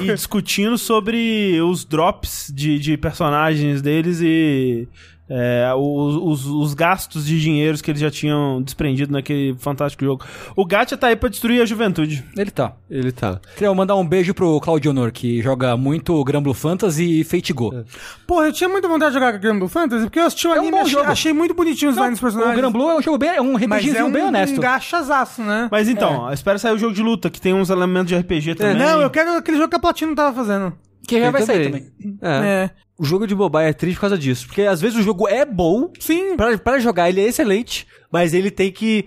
e 0.02 0.12
discutindo 0.12 0.76
sobre 0.76 1.58
os 1.62 1.84
drops 1.84 2.52
de, 2.54 2.78
de 2.78 2.96
personagens 2.98 3.80
deles 3.80 4.20
e 4.20 4.86
é, 5.28 5.70
os, 5.76 6.16
os, 6.16 6.46
os 6.46 6.74
gastos 6.74 7.26
de 7.26 7.40
dinheiros 7.40 7.82
que 7.82 7.90
eles 7.90 8.00
já 8.00 8.10
tinham 8.10 8.62
desprendido 8.62 9.12
naquele 9.12 9.54
fantástico 9.58 10.04
jogo. 10.04 10.24
O 10.56 10.64
Gacha 10.64 10.96
tá 10.96 11.08
aí 11.08 11.16
pra 11.16 11.28
destruir 11.28 11.60
a 11.60 11.66
juventude. 11.66 12.24
Ele 12.36 12.50
tá. 12.50 12.72
Ele 12.90 13.12
tá. 13.12 13.40
Queria 13.54 13.72
mandar 13.74 13.96
um 13.96 14.06
beijo 14.06 14.32
pro 14.32 14.60
Claudio 14.60 14.90
Honor, 14.90 15.12
que 15.12 15.42
joga 15.42 15.76
muito 15.76 16.22
Granblue 16.24 16.54
Fantasy 16.54 17.20
e 17.20 17.24
Fate 17.24 17.52
Go. 17.52 17.84
Porra, 18.26 18.46
eu 18.46 18.52
tinha 18.52 18.68
muita 18.68 18.88
vontade 18.88 19.12
de 19.12 19.14
jogar 19.14 19.32
Granblue 19.38 19.68
Fantasy, 19.68 20.04
porque 20.04 20.18
eu 20.18 20.24
assisti 20.24 20.46
o 20.48 20.52
É 20.52 20.56
um 20.56 20.58
anime 20.58 20.72
bom 20.72 20.78
e 20.78 20.80
achei, 20.82 21.00
achei 21.00 21.32
muito 21.32 21.54
bonitinho 21.54 21.90
os 21.90 21.96
designs 21.96 22.12
dos 22.12 22.20
personagens. 22.20 22.54
o 22.54 22.60
Granblue 22.60 22.88
é 22.90 22.96
um 22.96 23.02
jogo 23.02 23.18
bem, 23.18 23.30
é 23.30 23.42
um 23.42 23.56
RPGzinho 23.56 23.96
é 23.98 24.04
um, 24.04 24.12
bem 24.12 24.24
honesto. 24.24 24.56
um 24.56 24.60
gachazaço, 24.60 25.42
né? 25.42 25.68
Mas 25.70 25.88
então, 25.88 26.32
espera 26.32 26.58
sair 26.58 26.72
o 26.72 26.78
jogo 26.78 26.94
de 26.94 27.02
luta, 27.02 27.28
que 27.28 27.40
tem 27.40 27.52
uns 27.52 27.70
elementos 27.70 28.08
de 28.08 28.16
RPG 28.16 28.54
também. 28.54 28.76
Não, 28.76 29.00
eu 29.00 29.10
quero 29.10 29.36
aquele 29.36 29.56
jogo 29.56 29.68
que 29.68 29.76
a 29.76 29.78
Platinum 29.78 30.14
tava 30.14 30.34
fazendo. 30.34 30.72
Que 31.06 31.20
já 31.20 31.30
vai 31.30 31.42
sair 31.42 31.64
também. 31.64 31.86
É. 32.20 32.64
É. 32.64 32.70
O 32.98 33.04
jogo 33.04 33.26
de 33.28 33.34
mobile 33.34 33.64
é 33.64 33.72
triste 33.72 33.94
por 33.96 34.02
causa 34.02 34.18
disso. 34.18 34.46
Porque 34.46 34.62
às 34.62 34.80
vezes 34.80 34.98
o 34.98 35.02
jogo 35.02 35.28
é 35.28 35.44
bom, 35.44 35.90
Sim. 36.00 36.36
Pra, 36.36 36.58
pra 36.58 36.78
jogar, 36.80 37.08
ele 37.08 37.20
é 37.20 37.28
excelente, 37.28 37.86
mas 38.10 38.34
ele 38.34 38.50
tem 38.50 38.72
que 38.72 39.06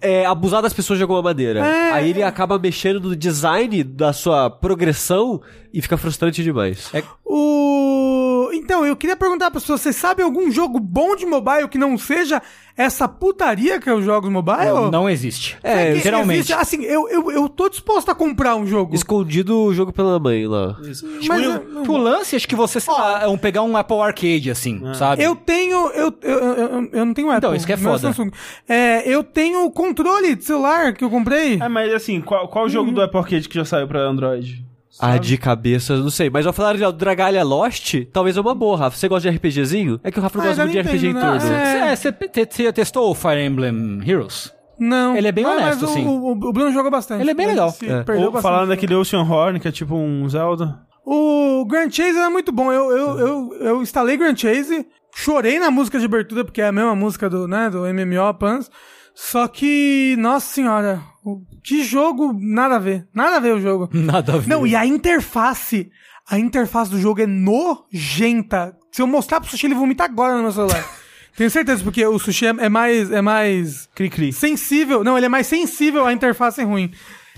é, 0.00 0.24
abusar 0.24 0.62
das 0.62 0.72
pessoas 0.72 0.98
de 0.98 1.02
alguma 1.02 1.20
maneira. 1.20 1.60
É. 1.60 1.92
Aí 1.92 2.10
ele 2.10 2.22
acaba 2.22 2.58
mexendo 2.58 3.00
no 3.00 3.14
design 3.14 3.84
da 3.84 4.14
sua 4.14 4.48
progressão 4.48 5.42
e 5.74 5.82
fica 5.82 5.98
frustrante 5.98 6.42
demais. 6.42 6.88
É, 6.94 7.02
O... 7.24 7.77
Então, 8.68 8.84
eu 8.84 8.94
queria 8.94 9.16
perguntar 9.16 9.50
pra 9.50 9.58
pessoas, 9.58 9.80
vocês 9.80 9.96
sabem 9.96 10.22
algum 10.22 10.50
jogo 10.50 10.78
bom 10.78 11.16
de 11.16 11.24
mobile 11.24 11.66
que 11.68 11.78
não 11.78 11.96
seja 11.96 12.42
essa 12.76 13.08
putaria 13.08 13.80
que 13.80 13.88
é 13.88 13.94
os 13.94 14.04
jogos 14.04 14.30
mobile? 14.30 14.90
Não 14.92 15.08
existe. 15.08 15.56
É, 15.62 15.86
Que 15.86 15.92
literalmente. 15.94 16.40
existe- 16.40 16.52
assim, 16.52 16.84
eu, 16.84 17.08
eu, 17.08 17.30
eu 17.32 17.48
tô 17.48 17.70
disposto 17.70 18.10
a 18.10 18.14
comprar 18.14 18.56
um 18.56 18.66
jogo. 18.66 18.94
Escondido 18.94 19.58
o 19.58 19.72
jogo 19.72 19.90
pela 19.90 20.18
mãe 20.18 20.46
lá. 20.46 20.76
mas 21.26 21.42
eu- 21.42 21.50
eu, 21.50 21.82
O 21.90 21.96
lance, 21.96 22.36
acho 22.36 22.46
que 22.46 22.54
você, 22.54 22.78
sei 22.78 22.92
lá, 22.92 23.22
é 23.22 23.26
um 23.26 23.38
pegar 23.38 23.62
um 23.62 23.74
Apple 23.74 24.00
Arcade, 24.00 24.50
assim, 24.50 24.82
sabe? 24.92 25.22
eu 25.22 25.34
tenho. 25.34 25.86
Eu, 25.92 26.12
eu, 26.20 26.38
eu, 26.38 26.88
eu 26.92 27.06
não 27.06 27.14
tenho 27.14 27.28
Apple. 27.30 27.38
Então, 27.38 27.54
isso 27.54 27.66
que 27.66 27.72
é 27.72 27.76
foda. 27.78 27.98
Samsung. 28.12 28.30
É, 28.68 29.08
eu 29.08 29.24
tenho 29.24 29.64
o 29.64 29.70
controle 29.70 30.34
de 30.34 30.44
celular 30.44 30.92
que 30.92 31.02
eu 31.02 31.08
comprei. 31.08 31.58
É, 31.58 31.68
mas 31.70 31.90
assim, 31.94 32.20
qual, 32.20 32.46
qual 32.48 32.68
jogo 32.68 32.90
do 32.92 33.00
Apple 33.00 33.18
Arcade 33.18 33.48
que 33.48 33.54
já 33.54 33.64
saiu 33.64 33.88
pra 33.88 34.02
Android? 34.02 34.67
Ah, 35.00 35.16
de 35.18 35.36
cabeça, 35.38 35.92
eu 35.94 35.98
não 35.98 36.10
sei. 36.10 36.28
Mas 36.30 36.46
ao 36.46 36.52
falar 36.52 36.76
do 36.76 36.92
Dragalha 36.92 37.42
Lost, 37.44 37.94
talvez 38.12 38.36
é 38.36 38.40
uma 38.40 38.54
boa, 38.54 38.76
Rafa. 38.76 38.96
Você 38.96 39.08
gosta 39.08 39.30
de 39.30 39.36
RPGzinho? 39.36 40.00
É 40.02 40.10
que 40.10 40.18
o 40.18 40.22
Rafa 40.22 40.38
não 40.38 40.44
Ah, 40.44 40.48
gosta 40.48 40.64
muito 40.66 40.72
de 40.74 40.80
RPG 40.80 41.06
em 41.08 41.12
né? 41.14 41.20
turno. 41.20 41.52
É. 41.54 41.96
Você, 41.96 42.12
testou 42.72 43.10
o 43.10 43.14
Fire 43.14 43.40
Emblem 43.44 44.00
Heroes? 44.06 44.52
Não. 44.78 45.16
Ele 45.16 45.28
é 45.28 45.32
bem 45.32 45.44
Ah, 45.44 45.50
honesto, 45.50 45.80
mas 45.82 45.90
o- 45.90 45.94
sim. 45.94 46.06
O, 46.06 46.30
o 46.32 46.52
Bruno 46.52 46.72
joga 46.72 46.90
bastante. 46.90 47.20
Ele 47.22 47.30
é 47.30 47.34
bem 47.34 47.46
legal. 47.48 47.74
É. 47.82 47.98
Ou 48.12 48.30
bastante. 48.30 48.42
falando 48.42 48.68
daquele 48.68 48.94
Ocean 48.94 49.22
Horn, 49.22 49.58
que 49.60 49.68
é 49.68 49.72
tipo 49.72 49.94
um 49.96 50.28
Zelda. 50.28 50.80
O 51.04 51.64
Grand 51.66 51.90
Chase 51.90 52.18
é 52.18 52.28
muito 52.28 52.52
bom. 52.52 52.70
Eu, 52.72 52.90
eu, 52.90 53.18
eu, 53.18 53.54
eu 53.60 53.82
instalei 53.82 54.16
Grand 54.16 54.36
Chase, 54.36 54.86
chorei 55.14 55.58
na 55.58 55.70
música 55.70 55.98
de 55.98 56.04
abertura, 56.04 56.44
porque 56.44 56.60
é 56.60 56.66
a 56.68 56.72
mesma 56.72 56.94
música 56.94 57.28
do, 57.30 57.48
né, 57.48 57.70
do 57.70 57.78
MMO 57.86 58.34
Pans. 58.34 58.70
Só 59.20 59.48
que, 59.48 60.14
nossa 60.16 60.46
senhora, 60.54 61.02
que 61.64 61.82
jogo, 61.82 62.32
nada 62.40 62.76
a 62.76 62.78
ver. 62.78 63.08
Nada 63.12 63.38
a 63.38 63.40
ver 63.40 63.52
o 63.56 63.60
jogo. 63.60 63.90
Nada 63.92 64.34
a 64.34 64.38
ver. 64.38 64.48
Não, 64.48 64.64
e 64.64 64.76
a 64.76 64.86
interface, 64.86 65.90
a 66.30 66.38
interface 66.38 66.88
do 66.88 67.00
jogo 67.00 67.20
é 67.20 67.26
nojenta. 67.26 68.76
Se 68.92 69.02
eu 69.02 69.08
mostrar 69.08 69.40
pro 69.40 69.50
Sushi, 69.50 69.66
ele 69.66 69.74
vomita 69.74 70.04
agora 70.04 70.36
no 70.36 70.42
meu 70.42 70.52
celular. 70.52 70.88
Tenho 71.36 71.50
certeza, 71.50 71.82
porque 71.82 72.06
o 72.06 72.16
Sushi 72.16 72.46
é, 72.46 72.50
é 72.50 72.68
mais, 72.68 73.10
é 73.10 73.20
mais 73.20 73.88
Cri-cri. 73.92 74.32
sensível. 74.32 75.02
Não, 75.02 75.16
ele 75.16 75.26
é 75.26 75.28
mais 75.28 75.48
sensível 75.48 76.06
à 76.06 76.12
interface 76.12 76.62
ruim. 76.62 76.92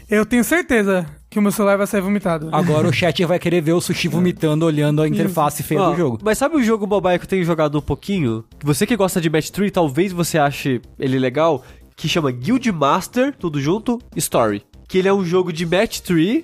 Eu 0.08 0.26
tenho 0.26 0.44
certeza 0.44 1.06
que 1.30 1.38
o 1.38 1.42
meu 1.42 1.52
celular 1.52 1.78
vai 1.78 1.86
sair 1.86 2.00
vomitado. 2.00 2.48
Agora 2.52 2.88
o 2.88 2.92
chat 2.92 3.24
vai 3.24 3.38
querer 3.38 3.60
ver 3.62 3.72
o 3.72 3.80
sushi 3.80 4.08
vomitando 4.08 4.66
olhando 4.66 5.00
a 5.00 5.06
interface 5.08 5.62
feia 5.62 5.80
Ó, 5.80 5.90
do 5.92 5.96
jogo. 5.96 6.18
Mas 6.22 6.36
sabe 6.36 6.56
o 6.56 6.62
jogo 6.62 6.86
mobile 6.86 7.18
que 7.18 7.24
eu 7.24 7.28
tenho 7.28 7.44
jogado 7.44 7.78
um 7.78 7.82
pouquinho? 7.82 8.44
Você 8.64 8.84
que 8.86 8.96
gosta 8.96 9.20
de 9.20 9.30
Match 9.30 9.50
3, 9.50 9.70
talvez 9.70 10.12
você 10.12 10.38
ache 10.38 10.80
ele 10.98 11.18
legal, 11.18 11.64
que 11.96 12.08
chama 12.08 12.30
Guild 12.32 12.70
Master, 12.72 13.34
tudo 13.38 13.60
junto, 13.60 14.00
Story. 14.16 14.64
Que 14.88 14.98
ele 14.98 15.08
é 15.08 15.12
um 15.14 15.24
jogo 15.24 15.52
de 15.52 15.64
Match 15.64 16.00
3, 16.00 16.42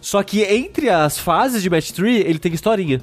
só 0.00 0.22
que 0.22 0.42
entre 0.42 0.88
as 0.88 1.18
fases 1.18 1.62
de 1.62 1.68
Match 1.68 1.90
3, 1.90 2.24
ele 2.24 2.38
tem 2.38 2.54
historinha. 2.54 3.02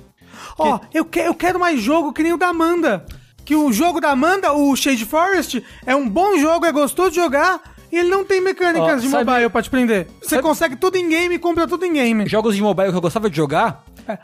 Ó, 0.58 0.80
eu, 0.94 1.06
que- 1.06 1.20
eu 1.20 1.36
quero 1.36 1.60
mais 1.60 1.80
jogo 1.82 2.12
que 2.12 2.24
nem 2.24 2.34
o 2.34 2.38
da 2.38 2.48
Amanda. 2.48 3.06
Que 3.46 3.56
o 3.56 3.72
jogo 3.72 4.00
da 4.02 4.12
Amanda, 4.12 4.52
o 4.54 4.76
Shade 4.76 5.06
Forest, 5.06 5.64
é 5.86 5.96
um 5.96 6.08
bom 6.10 6.38
jogo, 6.40 6.66
é 6.66 6.72
gostoso 6.72 7.12
de 7.12 7.16
jogar. 7.18 7.62
E 7.92 7.98
ele 7.98 8.10
não 8.10 8.24
tem 8.24 8.40
mecânicas 8.42 8.94
Ó, 8.94 8.96
de 8.98 9.10
sabe- 9.10 9.26
mobile 9.32 9.50
pra 9.50 9.62
te 9.62 9.70
prender. 9.70 10.08
Você 10.22 10.30
sabe- 10.36 10.42
consegue 10.44 10.76
tudo 10.76 10.96
em 10.96 11.10
game 11.10 11.36
e 11.36 11.40
compra 11.40 11.68
tudo 11.68 11.86
em 11.86 11.94
game. 11.94 12.28
Jogos 12.28 12.56
de 12.56 12.62
mobile 12.62 12.90
que 12.92 12.98
eu 12.98 13.02
gostava 13.02 13.30
de 13.30 13.36
jogar. 13.38 13.84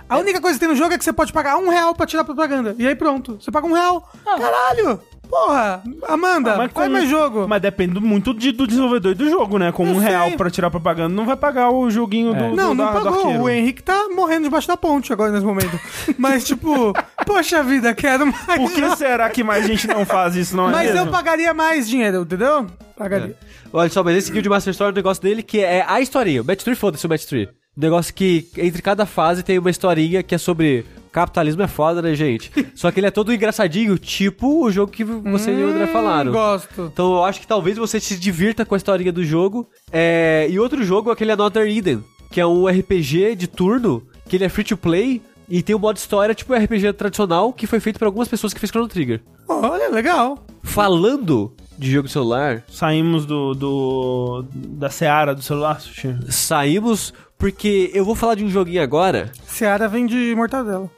A 0.10 0.18
única 0.18 0.42
coisa 0.42 0.56
que 0.58 0.66
tem 0.66 0.70
no 0.70 0.76
jogo 0.76 0.94
é 0.94 0.98
que 0.98 1.04
você 1.04 1.14
pode 1.14 1.32
pagar 1.32 1.58
um 1.58 1.70
real 1.70 1.94
pra 1.94 2.06
tirar 2.08 2.24
propaganda. 2.24 2.76
E 2.80 2.88
aí 2.88 2.96
pronto. 2.96 3.38
Você 3.40 3.52
paga 3.52 3.68
um 3.68 3.74
real. 3.74 4.08
Caralho! 4.26 5.00
Porra! 5.30 5.82
Amanda, 6.08 6.54
Ah, 6.54 6.58
mas 6.58 6.72
faz 6.72 6.88
com- 6.88 6.94
mais 6.94 7.10
jogo. 7.10 7.48
Mas 7.48 7.60
depende 7.62 8.00
muito 8.00 8.32
de- 8.34 8.52
do 8.52 8.68
desenvolvedor 8.68 9.12
e 9.12 9.16
do 9.16 9.28
jogo, 9.30 9.58
né? 9.58 9.72
Com 9.72 9.84
Eu 9.86 9.94
um 9.94 10.00
sei. 10.00 10.10
real 10.10 10.32
pra 10.34 10.52
tirar 10.52 10.70
propaganda, 10.70 11.10
não 11.14 11.26
vai 11.26 11.36
pagar 11.36 11.72
o 11.72 11.90
joguinho 11.90 12.34
do, 12.34 12.50
do, 12.52 12.56
Não, 12.56 12.74
não 12.76 12.86
da- 12.86 12.92
do 12.92 13.04
pagou. 13.04 13.20
arqueiro. 13.22 13.44
O 13.44 13.50
Henrique 13.50 13.82
tá 13.82 14.08
morrendo 14.16 14.44
debaixo 14.44 14.68
da 14.68 14.78
ponte 14.78 15.12
agora 15.12 15.32
nesse 15.32 15.46
momento. 15.46 15.80
Mas, 16.18 16.44
tipo, 16.46 16.94
poxa 17.26 17.64
vida, 17.64 17.94
quero 17.96 18.28
mais. 18.28 18.60
Por 18.62 18.72
que 18.72 18.96
será 18.96 19.28
que 19.30 19.44
mais 19.44 19.66
gente 19.66 19.88
não 19.88 20.06
faz 20.06 20.36
isso, 20.36 20.56
não 20.56 20.70
é 20.70 20.72
Mas 20.72 20.90
eu 20.90 20.96
mesmo? 20.98 21.12
pagaria 21.12 21.54
mais 21.56 21.88
dinheiro, 21.90 22.22
entendeu? 22.22 22.68
Pagaria. 22.96 23.36
Olha 23.76 23.90
só, 23.90 24.02
mas 24.02 24.16
esse 24.16 24.32
Guild 24.32 24.48
Master 24.48 24.72
Story 24.72 24.92
é 24.92 24.94
um 24.94 24.96
negócio 24.96 25.22
dele 25.22 25.44
que 25.44 25.60
é 25.60 25.84
a 25.86 26.00
historinha. 26.00 26.42
O 26.42 26.46
Match 26.46 26.64
3, 26.64 26.78
foda-se 26.78 27.06
o 27.06 27.10
Match 27.10 27.26
3. 27.26 27.50
Um 27.50 27.52
negócio 27.76 28.14
que 28.14 28.48
entre 28.58 28.82
cada 28.82 29.06
fase 29.06 29.44
tem 29.44 29.60
uma 29.60 29.70
historinha 29.70 30.24
que 30.24 30.34
é 30.34 30.38
sobre 30.38 30.86
Capitalismo 31.12 31.62
é 31.62 31.68
foda, 31.68 32.02
né, 32.02 32.16
gente? 32.16 32.52
Só 32.74 32.90
que 32.90 33.02
ele 33.02 33.08
é 33.08 33.12
todo 33.12 33.34
engraçadinho, 33.34 33.98
tipo 33.98 34.64
o 34.64 34.72
jogo 34.72 34.94
que 34.94 35.04
você 35.04 35.52
e 35.52 35.62
o 35.62 35.70
André 35.72 35.88
falaram. 35.88 36.32
Hum, 36.32 36.34
Gosto. 36.34 36.90
Então 36.94 37.16
eu 37.16 37.26
acho 37.26 37.42
que 37.42 37.48
talvez 37.48 37.78
você 37.78 38.00
se 38.00 38.18
divirta 38.18 38.64
com 38.64 38.76
a 38.76 38.78
historinha 38.78 39.12
do 39.12 39.26
jogo. 39.26 39.68
É... 39.92 40.48
E 40.50 40.58
outro 40.58 40.82
jogo 40.82 41.10
é 41.10 41.14
aquele 41.14 41.34
Another 41.34 41.68
Eden, 41.68 42.02
que 42.32 42.40
é 42.40 42.48
um 42.48 42.68
RPG 42.68 43.36
de 43.36 43.48
turno, 43.48 44.08
que 44.30 44.38
ele 44.38 44.46
é 44.46 44.50
free 44.50 44.64
to 44.64 44.78
play 44.78 45.22
e 45.50 45.62
tem 45.62 45.76
um 45.76 45.80
modo 45.80 45.98
história 45.98 46.34
tipo 46.34 46.54
RPG 46.54 46.94
tradicional 46.94 47.52
que 47.52 47.68
foi 47.68 47.82
feito 47.82 48.00
por 48.00 48.06
algumas 48.06 48.30
pessoas 48.30 48.54
que 48.54 48.60
fez 48.60 48.70
Chrono 48.70 48.88
Trigger. 48.88 49.22
Olha, 49.48 49.90
legal. 49.90 50.40
Falando 50.64 51.54
de 51.78 51.92
jogo 51.92 52.08
celular, 52.08 52.64
Saímos 52.70 53.26
do, 53.26 53.54
do 53.54 54.46
da 54.54 54.90
seara 54.90 55.34
do 55.36 55.42
celular, 55.42 55.80
Sushi. 55.82 56.16
saímos 56.30 57.14
porque 57.38 57.92
eu 57.94 58.06
vou 58.06 58.16
falar 58.16 58.36
de 58.36 58.44
um 58.46 58.50
joguinho 58.50 58.82
agora 58.82 59.32
Seara 59.46 59.88
vem 59.88 60.06
de 60.06 60.34
mortadela. 60.36 60.90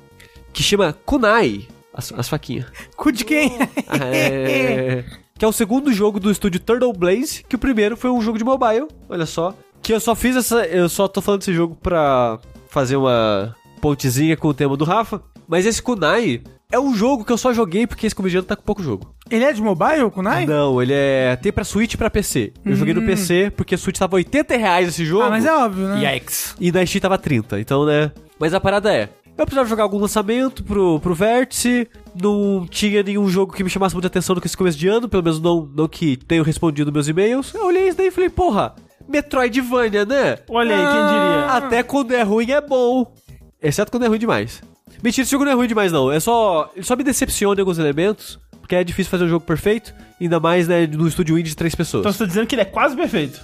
que 0.53 0.61
chama 0.63 0.93
Kunai. 1.05 1.67
As, 1.93 2.13
as 2.15 2.29
faquinhas. 2.29 2.67
Cu 2.95 3.11
de 3.11 3.25
quem? 3.25 3.57
É, 3.99 5.03
que 5.37 5.43
é 5.43 5.47
o 5.47 5.51
segundo 5.51 5.91
jogo 5.91 6.19
do 6.19 6.29
estúdio 6.29 6.59
Turtle 6.59 6.93
Blaze, 6.93 7.43
que 7.47 7.55
o 7.55 7.59
primeiro 7.59 7.97
foi 7.97 8.11
um 8.11 8.21
jogo 8.21 8.37
de 8.37 8.43
mobile, 8.43 8.87
olha 9.09 9.25
só. 9.25 9.53
Que 9.81 9.93
eu 9.93 9.99
só 9.99 10.13
fiz 10.13 10.35
essa. 10.35 10.65
Eu 10.65 10.89
só 10.89 11.07
tô 11.07 11.21
falando 11.21 11.39
desse 11.39 11.53
jogo 11.53 11.75
pra 11.75 12.39
fazer 12.69 12.97
uma 12.97 13.55
pontezinha 13.81 14.35
com 14.37 14.47
o 14.49 14.53
tema 14.53 14.75
do 14.77 14.83
Rafa. 14.85 15.21
Mas 15.47 15.65
esse 15.65 15.81
Kunai 15.81 16.41
é 16.71 16.79
um 16.79 16.93
jogo 16.93 17.23
que 17.23 17.31
eu 17.31 17.37
só 17.37 17.53
joguei 17.53 17.87
porque 17.87 18.05
esse 18.05 18.15
comediante 18.15 18.47
tá 18.47 18.55
com 18.55 18.63
pouco 18.63 18.83
jogo. 18.83 19.13
Ele 19.29 19.43
é 19.43 19.53
de 19.53 19.61
mobile, 19.61 20.11
Kunai? 20.11 20.45
Não, 20.45 20.81
ele 20.81 20.93
é. 20.93 21.35
Tem 21.37 21.51
pra 21.51 21.63
Switch 21.63 21.93
e 21.93 21.97
pra 21.97 22.09
PC. 22.09 22.53
Eu 22.65 22.75
joguei 22.75 22.93
no 22.93 23.01
PC 23.03 23.51
porque 23.55 23.75
a 23.75 23.77
Switch 23.77 23.97
tava 23.97 24.15
80 24.17 24.57
reais 24.57 24.89
esse 24.89 25.05
jogo. 25.05 25.23
Ah, 25.23 25.29
mas 25.29 25.45
é 25.45 25.53
óbvio, 25.53 25.87
né? 25.87 26.13
Yikes. 26.13 26.55
E 26.59 26.71
na 26.71 26.85
Steam 26.85 27.01
tava 27.01 27.17
30, 27.17 27.59
então, 27.59 27.85
né? 27.85 28.11
Mas 28.39 28.53
a 28.53 28.59
parada 28.59 28.93
é. 28.93 29.09
Eu 29.37 29.45
precisava 29.45 29.69
jogar 29.69 29.83
algum 29.83 29.99
lançamento 29.99 30.63
pro, 30.63 30.99
pro 30.99 31.13
Vértice, 31.13 31.87
não 32.19 32.65
tinha 32.67 33.03
nenhum 33.03 33.29
jogo 33.29 33.53
que 33.53 33.63
me 33.63 33.69
chamasse 33.69 33.93
muita 33.93 34.07
atenção 34.07 34.33
no 34.33 34.41
que 34.41 34.47
esse 34.47 34.57
começo 34.57 34.77
de 34.77 34.87
ano, 34.87 35.07
pelo 35.07 35.21
menos 35.21 35.39
não, 35.39 35.69
não 35.75 35.87
que 35.87 36.17
tenho 36.17 36.43
respondido 36.43 36.91
meus 36.91 37.07
e-mails. 37.07 37.53
Eu 37.53 37.67
olhei 37.67 37.87
isso 37.87 37.97
daí 37.97 38.07
e 38.07 38.11
falei, 38.11 38.31
porra, 38.31 38.73
Metroidvania, 39.07 40.05
né? 40.05 40.39
Olha 40.49 40.75
aí, 40.75 40.81
quem 40.81 41.05
diria? 41.05 41.45
Até 41.51 41.83
quando 41.83 42.13
é 42.13 42.23
ruim 42.23 42.49
é 42.49 42.59
bom. 42.59 43.13
Exceto 43.61 43.91
quando 43.91 44.05
é 44.05 44.07
ruim 44.07 44.17
demais. 44.19 44.61
Mentira, 45.03 45.23
esse 45.23 45.31
jogo 45.31 45.45
não 45.45 45.51
é 45.51 45.55
ruim 45.55 45.67
demais, 45.67 45.91
não. 45.91 46.11
É 46.11 46.19
só. 46.19 46.71
Ele 46.75 46.85
só 46.85 46.95
me 46.95 47.03
decepciona 47.03 47.59
em 47.59 47.61
alguns 47.61 47.77
elementos. 47.77 48.39
Porque 48.59 48.75
é 48.75 48.83
difícil 48.83 49.09
fazer 49.09 49.23
um 49.23 49.29
jogo 49.29 49.45
perfeito. 49.45 49.93
Ainda 50.19 50.39
mais, 50.39 50.67
né, 50.67 50.85
no 50.87 51.07
estúdio 51.07 51.37
indie 51.37 51.51
de 51.51 51.55
três 51.55 51.73
pessoas. 51.73 52.01
Então 52.01 52.11
você 52.11 52.19
tá 52.19 52.25
dizendo 52.25 52.47
que 52.47 52.55
ele 52.55 52.63
é 52.63 52.65
quase 52.65 52.95
perfeito. 52.97 53.39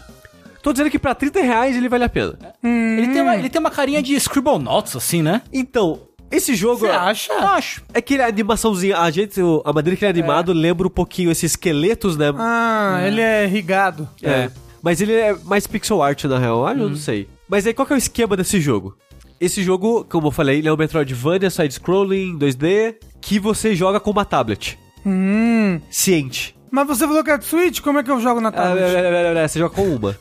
Tô 0.62 0.72
dizendo 0.72 0.90
que 0.90 1.00
pra 1.00 1.16
30 1.16 1.42
reais 1.42 1.78
ele 1.78 1.88
vale 1.88 2.04
a 2.04 2.10
pena. 2.10 2.38
Ele, 2.64 3.08
tem 3.08 3.22
uma, 3.22 3.36
ele 3.36 3.50
tem 3.50 3.60
uma 3.60 3.72
carinha 3.72 4.02
de 4.02 4.16
Scribble 4.16 4.60
Notes, 4.60 4.96
assim, 4.96 5.22
né? 5.22 5.42
Então, 5.52 6.02
esse 6.32 6.56
jogo. 6.56 6.80
Você 6.80 6.90
acha? 6.90 7.32
Eu 7.32 7.48
acho. 7.48 7.84
É 7.94 8.02
que 8.02 8.20
a 8.20 8.28
animaçãozinha, 8.28 8.98
a 8.98 9.12
gente, 9.12 9.40
a 9.64 9.72
maneira 9.72 9.96
que 9.96 10.04
ele 10.04 10.08
é 10.08 10.20
animado 10.20 10.52
lembra 10.52 10.88
um 10.88 10.90
pouquinho 10.90 11.32
esses 11.32 11.52
esqueletos, 11.52 12.18
né? 12.18 12.34
Ah, 12.38 13.02
ele 13.06 13.22
é 13.22 13.46
rigado. 13.46 14.10
É. 14.22 14.50
Mas 14.82 15.00
ele 15.00 15.14
é 15.14 15.36
mais 15.46 15.68
pixel 15.68 16.02
art, 16.02 16.24
na 16.26 16.40
real. 16.40 16.66
Ah, 16.66 16.74
eu 16.74 16.90
não 16.90 16.96
sei. 16.98 17.30
Mas 17.48 17.68
aí, 17.68 17.74
qual 17.74 17.86
que 17.86 17.94
é 17.94 17.96
o 17.96 17.98
esquema 17.98 18.36
desse 18.36 18.60
jogo? 18.60 18.98
Esse 19.44 19.61
jogo, 19.64 20.06
como 20.10 20.28
eu 20.28 20.32
falei, 20.32 20.60
ele 20.60 20.68
é 20.68 20.74
um 20.74 20.78
Metroidvania 20.78 21.49
side-scrolling 21.49 22.38
2D 22.38 22.95
que 23.20 23.40
você 23.40 23.76
joga 23.76 23.99
com 23.99 24.11
uma 24.11 24.24
tablet. 24.26 24.78
Hum. 25.06 25.82
Ciente. 25.90 26.56
Mas 26.72 26.88
você 26.88 27.06
falou 27.06 27.24
que 27.24 27.30
é 27.32 27.38
de 27.38 27.45
Switch? 27.45 27.82
Como 27.82 27.99
é 27.99 28.03
que 28.03 28.10
eu 28.11 28.20
jogo 28.20 28.40
na 28.41 28.49
Ah, 28.49 28.52
tablet? 28.53 28.84
é, 28.86 28.99
é, 28.99 29.34
é, 29.36 29.44
é, 29.44 29.48
você 29.48 29.60
joga 29.60 29.76
com 29.76 29.84
uma. 29.95 30.15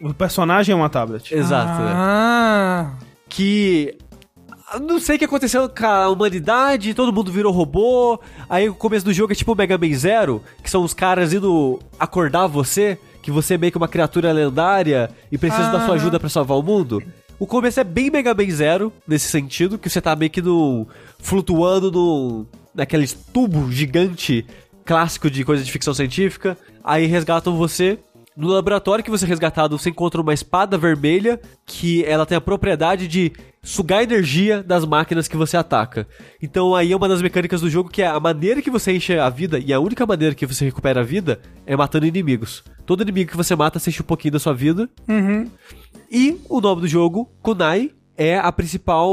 O 0.00 0.12
personagem 0.12 0.72
é 0.72 0.76
uma 0.76 0.88
tablet. 0.90 1.32
Exato. 1.34 1.80
né? 1.82 1.92
Ah. 1.94 2.90
que 3.28 3.96
não 4.82 4.98
sei 4.98 5.16
o 5.16 5.18
que 5.20 5.24
aconteceu 5.24 5.68
com 5.68 5.86
a 5.86 6.08
humanidade, 6.08 6.92
todo 6.94 7.12
mundo 7.12 7.30
virou 7.32 7.52
robô. 7.52 8.20
Aí 8.48 8.68
o 8.68 8.74
começo 8.74 9.04
do 9.04 9.12
jogo 9.12 9.32
é 9.32 9.36
tipo 9.36 9.52
o 9.52 9.56
Mega 9.56 9.78
Man 9.78 9.94
Zero, 9.94 10.42
que 10.62 10.70
são 10.70 10.82
os 10.82 10.92
caras 10.92 11.32
indo 11.32 11.78
acordar 11.98 12.46
você, 12.48 12.98
que 13.22 13.30
você 13.30 13.54
é 13.54 13.58
meio 13.58 13.70
que 13.72 13.78
uma 13.78 13.88
criatura 13.88 14.32
lendária 14.32 15.10
e 15.32 15.38
precisa 15.38 15.70
da 15.70 15.80
sua 15.84 15.94
Ah. 15.94 15.96
ajuda 15.96 16.18
pra 16.20 16.28
salvar 16.28 16.58
o 16.58 16.62
mundo. 16.62 17.02
O 17.38 17.46
começo 17.46 17.80
é 17.80 17.84
bem 17.84 18.10
Mega 18.10 18.32
Man 18.32 18.50
Zero, 18.50 18.92
nesse 19.06 19.28
sentido, 19.28 19.78
que 19.78 19.90
você 19.90 20.00
tá 20.00 20.14
meio 20.14 20.30
que 20.30 20.40
no, 20.40 20.86
flutuando 21.18 21.90
no, 21.90 22.46
naquele 22.74 23.06
tubo 23.32 23.70
gigante 23.72 24.46
clássico 24.84 25.30
de 25.30 25.44
coisa 25.44 25.64
de 25.64 25.72
ficção 25.72 25.92
científica. 25.92 26.56
Aí 26.82 27.06
resgatam 27.06 27.56
você. 27.56 27.98
No 28.36 28.48
laboratório 28.48 29.04
que 29.04 29.10
você 29.10 29.24
é 29.24 29.28
resgatado, 29.28 29.78
você 29.78 29.90
encontra 29.90 30.20
uma 30.20 30.34
espada 30.34 30.76
vermelha 30.76 31.40
que 31.64 32.04
ela 32.04 32.26
tem 32.26 32.36
a 32.36 32.40
propriedade 32.40 33.06
de 33.06 33.32
sugar 33.62 34.02
energia 34.02 34.62
das 34.62 34.84
máquinas 34.84 35.28
que 35.28 35.36
você 35.36 35.56
ataca. 35.56 36.06
Então 36.42 36.74
aí 36.74 36.92
é 36.92 36.96
uma 36.96 37.08
das 37.08 37.22
mecânicas 37.22 37.60
do 37.60 37.70
jogo 37.70 37.88
que 37.88 38.02
é 38.02 38.08
a 38.08 38.18
maneira 38.18 38.60
que 38.60 38.70
você 38.70 38.92
enche 38.92 39.16
a 39.16 39.30
vida 39.30 39.58
e 39.58 39.72
a 39.72 39.78
única 39.78 40.04
maneira 40.04 40.34
que 40.34 40.46
você 40.46 40.64
recupera 40.64 41.00
a 41.00 41.04
vida 41.04 41.40
é 41.64 41.76
matando 41.76 42.06
inimigos. 42.06 42.64
Todo 42.84 43.02
inimigo 43.02 43.30
que 43.30 43.36
você 43.36 43.54
mata, 43.54 43.78
você 43.78 43.90
enche 43.90 44.02
um 44.02 44.06
pouquinho 44.06 44.32
da 44.32 44.40
sua 44.40 44.52
vida. 44.52 44.90
Uhum. 45.08 45.48
E 46.14 46.40
o 46.48 46.60
nome 46.60 46.82
do 46.82 46.86
jogo, 46.86 47.28
Kunai, 47.42 47.90
é 48.16 48.38
a 48.38 48.52
principal 48.52 49.12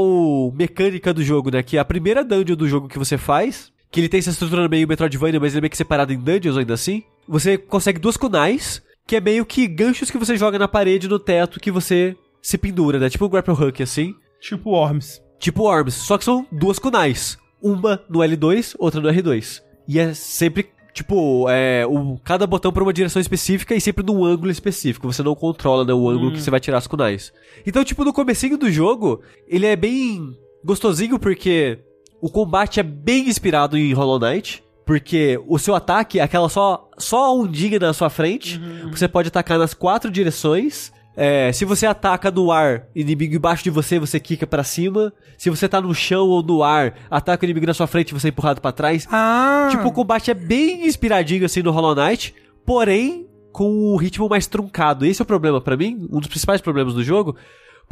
mecânica 0.54 1.12
do 1.12 1.20
jogo, 1.24 1.50
né? 1.50 1.60
Que 1.60 1.76
é 1.76 1.80
a 1.80 1.84
primeira 1.84 2.22
dungeon 2.22 2.54
do 2.54 2.68
jogo 2.68 2.86
que 2.86 2.96
você 2.96 3.18
faz, 3.18 3.72
que 3.90 3.98
ele 3.98 4.08
tem 4.08 4.20
essa 4.20 4.30
estrutura 4.30 4.68
meio 4.68 4.86
Metroidvania, 4.86 5.40
mas 5.40 5.52
ele 5.52 5.58
é 5.58 5.62
meio 5.62 5.70
que 5.72 5.76
separado 5.76 6.12
em 6.12 6.18
dungeons 6.20 6.56
ainda 6.56 6.74
assim. 6.74 7.02
Você 7.26 7.58
consegue 7.58 7.98
duas 7.98 8.16
kunais, 8.16 8.80
que 9.04 9.16
é 9.16 9.20
meio 9.20 9.44
que 9.44 9.66
ganchos 9.66 10.12
que 10.12 10.16
você 10.16 10.36
joga 10.36 10.60
na 10.60 10.68
parede, 10.68 11.08
no 11.08 11.18
teto, 11.18 11.58
que 11.58 11.72
você 11.72 12.16
se 12.40 12.56
pendura, 12.56 13.00
né? 13.00 13.10
Tipo 13.10 13.26
um 13.26 13.30
grapple 13.30 13.52
hook, 13.52 13.82
assim. 13.82 14.14
Tipo 14.40 14.70
Worms. 14.70 15.20
Tipo 15.40 15.64
Worms, 15.64 15.94
só 15.94 16.16
que 16.16 16.24
são 16.24 16.46
duas 16.52 16.78
kunais. 16.78 17.36
Uma 17.60 18.00
no 18.08 18.20
L2, 18.20 18.76
outra 18.78 19.00
no 19.00 19.08
R2. 19.08 19.60
E 19.88 19.98
é 19.98 20.14
sempre, 20.14 20.68
tipo, 20.92 21.46
é, 21.48 21.86
o, 21.86 22.18
cada 22.22 22.46
botão 22.46 22.72
para 22.72 22.82
uma 22.82 22.92
direção 22.92 23.20
específica 23.20 23.74
e 23.74 23.80
sempre 23.80 24.04
num 24.04 24.24
ângulo 24.24 24.50
específico. 24.50 25.10
Você 25.12 25.22
não 25.22 25.34
controla, 25.34 25.84
né, 25.84 25.92
o 25.92 26.08
ângulo 26.08 26.32
que 26.32 26.40
você 26.40 26.50
vai 26.50 26.60
tirar 26.60 26.78
as 26.78 26.86
kunais. 26.86 27.32
Então, 27.66 27.84
tipo, 27.84 28.04
no 28.04 28.12
comecinho 28.12 28.58
do 28.58 28.70
jogo, 28.70 29.20
ele 29.48 29.66
é 29.66 29.76
bem 29.76 30.36
gostosinho 30.64 31.18
porque 31.18 31.78
o 32.20 32.30
combate 32.30 32.80
é 32.80 32.82
bem 32.82 33.28
inspirado 33.28 33.76
em 33.76 33.92
Hollow 33.92 34.18
Knight. 34.18 34.62
Porque 34.84 35.40
o 35.46 35.58
seu 35.58 35.76
ataque 35.76 36.18
é 36.18 36.22
aquela 36.22 36.48
só, 36.48 36.90
só 36.98 37.36
ondinha 37.38 37.78
na 37.78 37.92
sua 37.92 38.10
frente. 38.10 38.60
Você 38.90 39.06
pode 39.06 39.28
atacar 39.28 39.56
nas 39.56 39.74
quatro 39.74 40.10
direções. 40.10 40.92
É, 41.16 41.52
se 41.52 41.64
você 41.64 41.86
ataca 41.86 42.30
no 42.30 42.50
ar, 42.50 42.86
inimigo 42.94 43.34
embaixo 43.34 43.62
de 43.62 43.70
você, 43.70 43.98
você 43.98 44.18
quica 44.18 44.46
pra 44.46 44.64
cima. 44.64 45.12
Se 45.36 45.50
você 45.50 45.68
tá 45.68 45.80
no 45.80 45.94
chão 45.94 46.28
ou 46.28 46.42
no 46.42 46.62
ar, 46.62 46.94
ataca 47.10 47.44
o 47.44 47.46
inimigo 47.46 47.66
na 47.66 47.74
sua 47.74 47.86
frente, 47.86 48.14
você 48.14 48.28
é 48.28 48.30
empurrado 48.30 48.60
pra 48.60 48.72
trás. 48.72 49.06
Ah. 49.10 49.68
Tipo, 49.70 49.88
o 49.88 49.92
combate 49.92 50.30
é 50.30 50.34
bem 50.34 50.86
inspiradinho 50.86 51.44
assim 51.44 51.62
no 51.62 51.70
Hollow 51.70 51.94
Knight, 51.94 52.34
porém 52.64 53.26
com 53.52 53.92
o 53.92 53.96
ritmo 53.96 54.28
mais 54.28 54.46
truncado. 54.46 55.04
Esse 55.04 55.20
é 55.20 55.24
o 55.24 55.26
problema 55.26 55.60
pra 55.60 55.76
mim, 55.76 56.08
um 56.10 56.18
dos 56.18 56.28
principais 56.28 56.60
problemas 56.60 56.94
do 56.94 57.04
jogo. 57.04 57.36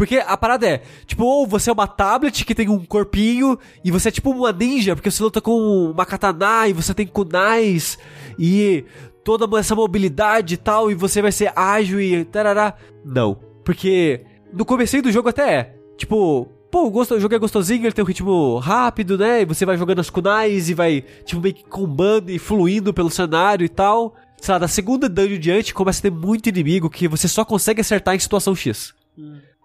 Porque 0.01 0.17
a 0.17 0.35
parada 0.35 0.67
é, 0.67 0.83
tipo, 1.05 1.27
ou 1.27 1.47
você 1.47 1.69
é 1.69 1.73
uma 1.75 1.87
tablet 1.87 2.43
que 2.43 2.55
tem 2.55 2.71
um 2.71 2.87
corpinho, 2.87 3.59
e 3.85 3.91
você 3.91 4.09
é 4.09 4.11
tipo 4.11 4.31
uma 4.31 4.51
ninja, 4.51 4.97
porque 4.97 5.11
você 5.11 5.23
luta 5.23 5.43
com 5.43 5.91
uma 5.91 6.07
katana, 6.07 6.67
e 6.67 6.73
você 6.73 6.95
tem 6.95 7.07
kunais, 7.07 7.99
e 8.39 8.83
toda 9.23 9.59
essa 9.59 9.75
mobilidade 9.75 10.55
e 10.55 10.57
tal, 10.57 10.91
e 10.91 10.95
você 10.95 11.21
vai 11.21 11.31
ser 11.31 11.53
ágil 11.55 12.01
e 12.01 12.25
tarará. 12.25 12.73
Não. 13.05 13.39
Porque 13.63 14.25
no 14.51 14.65
começo 14.65 15.03
do 15.03 15.13
jogo 15.13 15.29
até 15.29 15.55
é. 15.55 15.77
Tipo, 15.99 16.49
pô, 16.71 16.89
o, 16.89 17.21
jogo 17.21 17.35
é 17.35 17.39
gostosinho, 17.39 17.85
ele 17.85 17.93
tem 17.93 18.03
um 18.03 18.09
ritmo 18.09 18.57
rápido, 18.57 19.19
né? 19.19 19.43
E 19.43 19.45
você 19.45 19.67
vai 19.67 19.77
jogando 19.77 20.01
as 20.01 20.09
kunais 20.09 20.71
e 20.71 20.73
vai, 20.73 21.05
tipo, 21.27 21.43
meio 21.43 21.55
que 21.55 21.65
combando 21.65 22.31
e 22.31 22.39
fluindo 22.39 22.95
pelo 22.95 23.11
cenário 23.11 23.67
e 23.67 23.69
tal. 23.69 24.15
Sei 24.41 24.51
lá, 24.51 24.59
da 24.59 24.67
segunda 24.67 25.11
dungeon 25.11 25.39
diante 25.39 25.75
começa 25.75 25.99
a 25.99 26.03
ter 26.05 26.11
muito 26.11 26.49
inimigo 26.49 26.89
que 26.89 27.07
você 27.07 27.29
só 27.29 27.45
consegue 27.45 27.83
acertar 27.83 28.15
em 28.15 28.19
situação 28.19 28.57
X. 28.57 28.95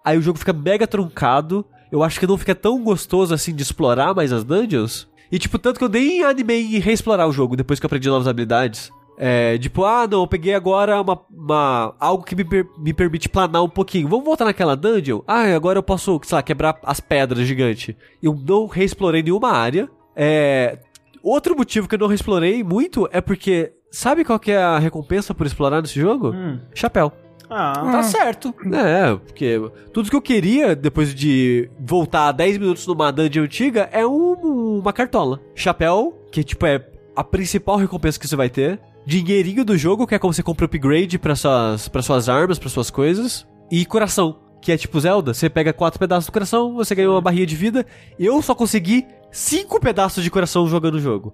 Aí 0.06 0.16
o 0.16 0.22
jogo 0.22 0.38
fica 0.38 0.52
mega 0.52 0.86
truncado. 0.86 1.66
Eu 1.90 2.02
acho 2.02 2.18
que 2.20 2.26
não 2.26 2.38
fica 2.38 2.54
tão 2.54 2.82
gostoso 2.82 3.34
assim 3.34 3.54
de 3.54 3.62
explorar 3.62 4.14
mais 4.14 4.32
as 4.32 4.44
dungeons. 4.44 5.08
E 5.32 5.38
tipo, 5.38 5.58
tanto 5.58 5.78
que 5.78 5.84
eu 5.84 5.88
nem 5.88 6.22
animei 6.22 6.62
em 6.76 6.78
reexplorar 6.78 7.28
o 7.28 7.32
jogo 7.32 7.56
depois 7.56 7.80
que 7.80 7.84
eu 7.84 7.88
aprendi 7.88 8.08
novas 8.08 8.28
habilidades. 8.28 8.90
É, 9.18 9.56
tipo, 9.58 9.84
ah, 9.84 10.06
não, 10.06 10.20
eu 10.20 10.26
peguei 10.26 10.54
agora 10.54 11.00
uma, 11.00 11.18
uma- 11.30 11.94
algo 11.98 12.22
que 12.22 12.36
me, 12.36 12.44
per- 12.44 12.66
me 12.78 12.92
permite 12.92 13.28
planar 13.28 13.62
um 13.64 13.68
pouquinho. 13.68 14.06
Vamos 14.08 14.24
voltar 14.24 14.44
naquela 14.44 14.76
dungeon? 14.76 15.22
Ah, 15.26 15.42
agora 15.54 15.78
eu 15.78 15.82
posso, 15.82 16.20
sei 16.22 16.36
lá, 16.36 16.42
quebrar 16.42 16.78
as 16.84 17.00
pedras 17.00 17.46
gigante. 17.46 17.96
Eu 18.22 18.38
não 18.46 18.66
reexplorei 18.66 19.22
nenhuma 19.22 19.50
área. 19.50 19.88
É, 20.14 20.78
outro 21.22 21.56
motivo 21.56 21.88
que 21.88 21.94
eu 21.94 21.98
não 21.98 22.06
reexplorei 22.08 22.62
muito 22.62 23.08
é 23.10 23.20
porque, 23.20 23.72
sabe 23.90 24.22
qual 24.24 24.38
que 24.38 24.52
é 24.52 24.58
a 24.62 24.78
recompensa 24.78 25.34
por 25.34 25.46
explorar 25.46 25.80
nesse 25.82 25.98
jogo? 25.98 26.32
Chapéu. 26.74 27.10
Ah, 27.48 27.72
Tá 27.92 28.02
certo. 28.02 28.54
É, 28.72 29.14
porque 29.16 29.60
tudo 29.92 30.10
que 30.10 30.16
eu 30.16 30.22
queria 30.22 30.74
depois 30.74 31.14
de 31.14 31.70
voltar 31.78 32.32
10 32.32 32.58
minutos 32.58 32.86
numa 32.86 33.10
dungeon 33.12 33.44
antiga 33.44 33.88
é 33.92 34.06
um- 34.06 34.78
uma 34.80 34.92
cartola. 34.92 35.40
Chapéu, 35.54 36.18
que 36.32 36.42
tipo 36.42 36.66
é 36.66 36.84
a 37.14 37.22
principal 37.24 37.76
recompensa 37.76 38.18
que 38.18 38.26
você 38.28 38.36
vai 38.36 38.50
ter. 38.50 38.80
Dinheirinho 39.06 39.64
do 39.64 39.76
jogo, 39.76 40.06
que 40.06 40.14
é 40.14 40.18
como 40.18 40.34
você 40.34 40.42
compra 40.42 40.66
upgrade 40.66 41.18
para 41.18 41.36
suas, 41.36 41.88
pra 41.88 42.02
suas 42.02 42.28
armas, 42.28 42.58
para 42.58 42.68
suas 42.68 42.90
coisas. 42.90 43.46
E 43.70 43.86
coração, 43.86 44.40
que 44.60 44.72
é 44.72 44.76
tipo 44.76 44.98
Zelda. 45.00 45.32
Você 45.32 45.48
pega 45.48 45.72
quatro 45.72 45.98
pedaços 46.00 46.26
do 46.26 46.32
coração, 46.32 46.74
você 46.74 46.94
ganha 46.94 47.08
uma 47.10 47.20
barrinha 47.20 47.46
de 47.46 47.54
vida. 47.54 47.86
Eu 48.18 48.42
só 48.42 48.54
consegui 48.54 49.06
cinco 49.30 49.78
pedaços 49.80 50.24
de 50.24 50.30
coração 50.30 50.66
jogando 50.68 50.96
o 50.96 51.00
jogo. 51.00 51.32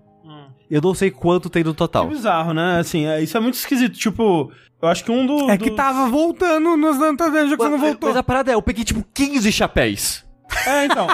Eu 0.72 0.80
não 0.80 0.94
sei 0.94 1.10
quanto 1.10 1.50
tem 1.50 1.62
no 1.62 1.74
total. 1.74 2.08
Que 2.08 2.14
bizarro, 2.14 2.54
né? 2.54 2.78
Assim, 2.80 3.04
é- 3.06 3.22
isso 3.22 3.36
é 3.36 3.40
muito 3.40 3.56
esquisito. 3.56 3.92
Tipo, 3.98 4.50
eu 4.80 4.88
acho 4.88 5.04
que 5.04 5.10
um 5.12 5.26
do. 5.26 5.50
É 5.50 5.58
que 5.58 5.70
tava 5.70 6.08
voltando 6.08 6.78
nos 6.78 6.98
Danta 6.98 7.30
Dungeon 7.30 7.50
que 7.50 7.56
você 7.56 7.68
não 7.68 7.72
Mas, 7.72 7.80
voltou. 7.90 8.08
mas 8.08 8.16
a 8.16 8.22
parada 8.22 8.50
é, 8.50 8.54
eu 8.54 8.62
peguei 8.62 8.82
tipo 8.82 9.04
15 9.12 9.52
chapéus. 9.52 10.24
É, 10.66 10.86
então. 10.86 11.06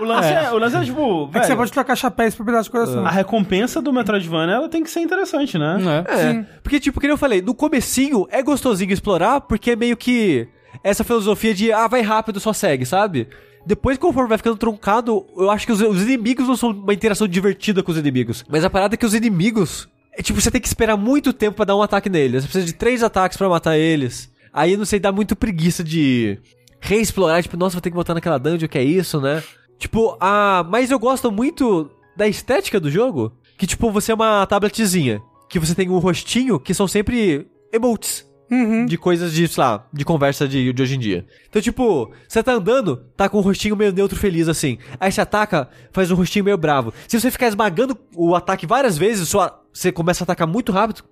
O 0.00 0.04
lance 0.04 0.32
é, 0.32 0.50
o 0.50 0.56
lance 0.58 0.76
é 0.76 0.84
tipo. 0.84 1.24
É 1.24 1.26
que 1.26 1.32
velho, 1.32 1.46
você 1.46 1.56
pode 1.56 1.72
trocar 1.72 1.94
chapéus 1.94 2.34
por 2.34 2.46
pedaço 2.46 2.64
de 2.64 2.70
coração. 2.70 3.04
A 3.04 3.10
recompensa 3.10 3.82
do 3.82 3.92
Metroidvania 3.92 4.54
ela 4.54 4.68
tem 4.70 4.82
que 4.82 4.90
ser 4.90 5.00
interessante, 5.00 5.58
né? 5.58 5.76
É. 6.08 6.20
É, 6.30 6.46
porque 6.62 6.80
tipo, 6.80 6.98
que 6.98 7.06
nem 7.06 7.12
eu 7.12 7.18
falei, 7.18 7.42
no 7.42 7.54
comecinho 7.54 8.26
é 8.30 8.42
gostosinho 8.42 8.92
explorar, 8.92 9.42
porque 9.42 9.72
é 9.72 9.76
meio 9.76 9.96
que 9.96 10.48
essa 10.82 11.04
filosofia 11.04 11.52
de, 11.52 11.70
ah, 11.70 11.86
vai 11.86 12.00
rápido, 12.00 12.40
só 12.40 12.54
segue, 12.54 12.86
sabe? 12.86 13.28
Depois, 13.64 13.96
conforme 13.96 14.28
vai 14.28 14.38
ficando 14.38 14.56
truncado, 14.56 15.26
eu 15.36 15.50
acho 15.50 15.66
que 15.66 15.72
os, 15.72 15.80
os 15.80 16.02
inimigos 16.02 16.48
não 16.48 16.56
são 16.56 16.70
uma 16.70 16.92
interação 16.92 17.28
divertida 17.28 17.82
com 17.82 17.92
os 17.92 17.98
inimigos. 17.98 18.44
Mas 18.48 18.64
a 18.64 18.70
parada 18.70 18.94
é 18.94 18.98
que 18.98 19.06
os 19.06 19.14
inimigos, 19.14 19.88
é 20.12 20.22
tipo, 20.22 20.40
você 20.40 20.50
tem 20.50 20.60
que 20.60 20.66
esperar 20.66 20.96
muito 20.96 21.32
tempo 21.32 21.56
pra 21.56 21.64
dar 21.64 21.76
um 21.76 21.82
ataque 21.82 22.08
neles. 22.08 22.42
Você 22.42 22.48
precisa 22.48 22.66
de 22.66 22.72
três 22.72 23.02
ataques 23.02 23.38
pra 23.38 23.48
matar 23.48 23.78
eles. 23.78 24.30
Aí, 24.52 24.76
não 24.76 24.84
sei, 24.84 24.98
dá 24.98 25.12
muito 25.12 25.36
preguiça 25.36 25.82
de 25.82 26.38
reexplorar, 26.80 27.42
tipo, 27.42 27.56
nossa, 27.56 27.74
vou 27.74 27.80
ter 27.80 27.90
que 27.90 27.94
voltar 27.94 28.12
naquela 28.12 28.38
dungeon, 28.38 28.68
que 28.68 28.76
é 28.76 28.82
isso, 28.82 29.20
né? 29.20 29.42
Tipo, 29.78 30.16
ah, 30.20 30.66
mas 30.68 30.90
eu 30.90 30.98
gosto 30.98 31.30
muito 31.30 31.90
da 32.16 32.26
estética 32.26 32.78
do 32.78 32.90
jogo, 32.90 33.32
que 33.56 33.66
tipo, 33.66 33.90
você 33.90 34.12
é 34.12 34.14
uma 34.14 34.44
tabletzinha, 34.46 35.22
que 35.48 35.58
você 35.58 35.74
tem 35.74 35.88
um 35.88 35.98
rostinho, 35.98 36.58
que 36.58 36.74
são 36.74 36.88
sempre 36.88 37.46
emotes. 37.72 38.26
Uhum. 38.52 38.84
De 38.84 38.98
coisas 38.98 39.32
de, 39.32 39.48
sei 39.48 39.64
lá, 39.64 39.86
de 39.90 40.04
conversa 40.04 40.46
de, 40.46 40.74
de 40.74 40.82
hoje 40.82 40.96
em 40.96 40.98
dia. 40.98 41.24
Então, 41.48 41.62
tipo, 41.62 42.12
você 42.28 42.42
tá 42.42 42.52
andando, 42.52 42.98
tá 43.16 43.26
com 43.26 43.38
um 43.38 43.40
rostinho 43.40 43.74
meio 43.74 43.94
neutro 43.94 44.18
feliz 44.18 44.46
assim. 44.46 44.76
Aí 45.00 45.10
você 45.10 45.22
ataca, 45.22 45.70
faz 45.90 46.10
um 46.10 46.14
rostinho 46.14 46.44
meio 46.44 46.58
bravo. 46.58 46.92
Se 47.08 47.18
você 47.18 47.30
ficar 47.30 47.48
esmagando 47.48 47.96
o 48.14 48.34
ataque 48.34 48.66
várias 48.66 48.98
vezes, 48.98 49.26
sua, 49.26 49.58
você 49.72 49.90
começa 49.90 50.22
a 50.22 50.24
atacar 50.26 50.46
muito 50.46 50.70
rápido 50.70 51.02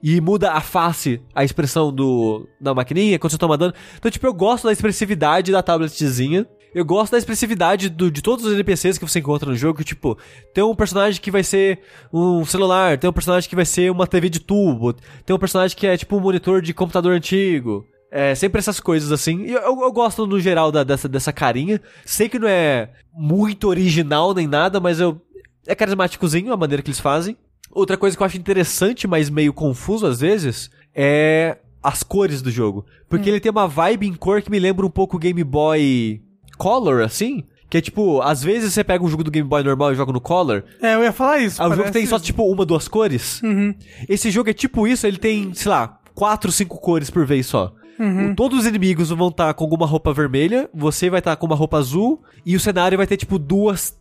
e 0.00 0.20
muda 0.20 0.52
a 0.52 0.60
face, 0.60 1.20
a 1.34 1.42
expressão 1.42 1.92
do 1.92 2.46
da 2.60 2.72
maquininha 2.72 3.18
quando 3.18 3.32
você 3.32 3.38
toma 3.38 3.58
dano. 3.58 3.74
Então, 3.98 4.08
tipo, 4.08 4.26
eu 4.28 4.32
gosto 4.32 4.68
da 4.68 4.72
expressividade 4.72 5.50
da 5.50 5.64
tabletzinha. 5.64 6.46
Eu 6.74 6.84
gosto 6.84 7.12
da 7.12 7.18
expressividade 7.18 7.88
do- 7.88 8.10
de 8.10 8.20
todos 8.20 8.44
os 8.44 8.52
NPCs 8.52 8.98
que 8.98 9.06
você 9.08 9.20
encontra 9.20 9.48
no 9.48 9.56
jogo. 9.56 9.78
que, 9.78 9.84
Tipo, 9.84 10.18
tem 10.52 10.64
um 10.64 10.74
personagem 10.74 11.20
que 11.20 11.30
vai 11.30 11.44
ser 11.44 11.80
um 12.12 12.44
celular, 12.44 12.98
tem 12.98 13.08
um 13.08 13.12
personagem 13.12 13.48
que 13.48 13.54
vai 13.56 13.64
ser 13.64 13.90
uma 13.92 14.06
TV 14.06 14.28
de 14.28 14.40
tubo, 14.40 14.92
tem 15.24 15.34
um 15.34 15.38
personagem 15.38 15.76
que 15.76 15.86
é 15.86 15.96
tipo 15.96 16.16
um 16.16 16.20
monitor 16.20 16.60
de 16.60 16.74
computador 16.74 17.12
antigo. 17.12 17.86
É, 18.10 18.34
sempre 18.34 18.58
essas 18.60 18.78
coisas 18.80 19.10
assim. 19.12 19.42
E 19.44 19.52
eu, 19.52 19.60
eu 19.82 19.92
gosto 19.92 20.26
no 20.26 20.38
geral 20.40 20.70
da- 20.70 20.84
dessa, 20.84 21.08
dessa 21.08 21.32
carinha. 21.32 21.80
Sei 22.04 22.28
que 22.28 22.38
não 22.38 22.46
é 22.48 22.90
muito 23.12 23.68
original 23.68 24.32
nem 24.34 24.46
nada, 24.46 24.78
mas 24.80 25.00
eu. 25.00 25.20
É 25.66 25.74
carismáticozinho 25.74 26.52
a 26.52 26.56
maneira 26.56 26.82
que 26.82 26.90
eles 26.90 27.00
fazem. 27.00 27.36
Outra 27.70 27.96
coisa 27.96 28.16
que 28.16 28.22
eu 28.22 28.26
acho 28.26 28.36
interessante, 28.36 29.06
mas 29.08 29.28
meio 29.30 29.52
confuso 29.52 30.06
às 30.06 30.20
vezes, 30.20 30.70
é 30.94 31.56
as 31.82 32.02
cores 32.02 32.40
do 32.40 32.50
jogo. 32.50 32.86
Porque 33.08 33.28
ele 33.28 33.40
tem 33.40 33.50
uma 33.50 33.66
vibe 33.66 34.06
em 34.06 34.14
cor 34.14 34.40
que 34.42 34.50
me 34.50 34.58
lembra 34.60 34.86
um 34.86 34.90
pouco 34.90 35.16
o 35.16 35.18
Game 35.18 35.42
Boy 35.42 36.22
Color, 36.56 37.02
assim. 37.02 37.44
Que 37.70 37.78
é 37.78 37.80
tipo, 37.80 38.20
às 38.20 38.42
vezes 38.42 38.72
você 38.72 38.84
pega 38.84 39.02
um 39.04 39.08
jogo 39.08 39.24
do 39.24 39.30
Game 39.30 39.48
Boy 39.48 39.62
normal 39.64 39.92
e 39.92 39.96
joga 39.96 40.12
no 40.12 40.20
Color. 40.20 40.62
É, 40.80 40.94
eu 40.94 41.02
ia 41.02 41.12
falar 41.12 41.38
isso. 41.38 41.60
Ah, 41.62 41.68
o 41.68 41.74
jogo 41.74 41.90
tem 41.90 42.06
só 42.06 42.18
tipo 42.20 42.44
uma, 42.44 42.64
duas 42.64 42.86
cores. 42.86 43.42
Uhum. 43.42 43.74
Esse 44.08 44.30
jogo 44.30 44.50
é 44.50 44.52
tipo 44.52 44.86
isso, 44.86 45.06
ele 45.06 45.16
tem, 45.18 45.52
sei 45.54 45.70
lá, 45.70 45.98
quatro, 46.14 46.52
cinco 46.52 46.78
cores 46.78 47.10
por 47.10 47.26
vez 47.26 47.46
só. 47.46 47.72
Uhum. 47.98 48.30
O- 48.32 48.34
Todos 48.36 48.60
os 48.60 48.66
inimigos 48.66 49.10
vão 49.10 49.28
estar 49.28 49.52
com 49.54 49.64
alguma 49.64 49.86
roupa 49.86 50.12
vermelha, 50.12 50.68
você 50.72 51.10
vai 51.10 51.18
estar 51.20 51.34
com 51.36 51.46
uma 51.46 51.56
roupa 51.56 51.78
azul, 51.78 52.22
e 52.46 52.54
o 52.54 52.60
cenário 52.60 52.96
vai 52.98 53.06
ter 53.06 53.16
tipo 53.16 53.38
duas. 53.38 53.96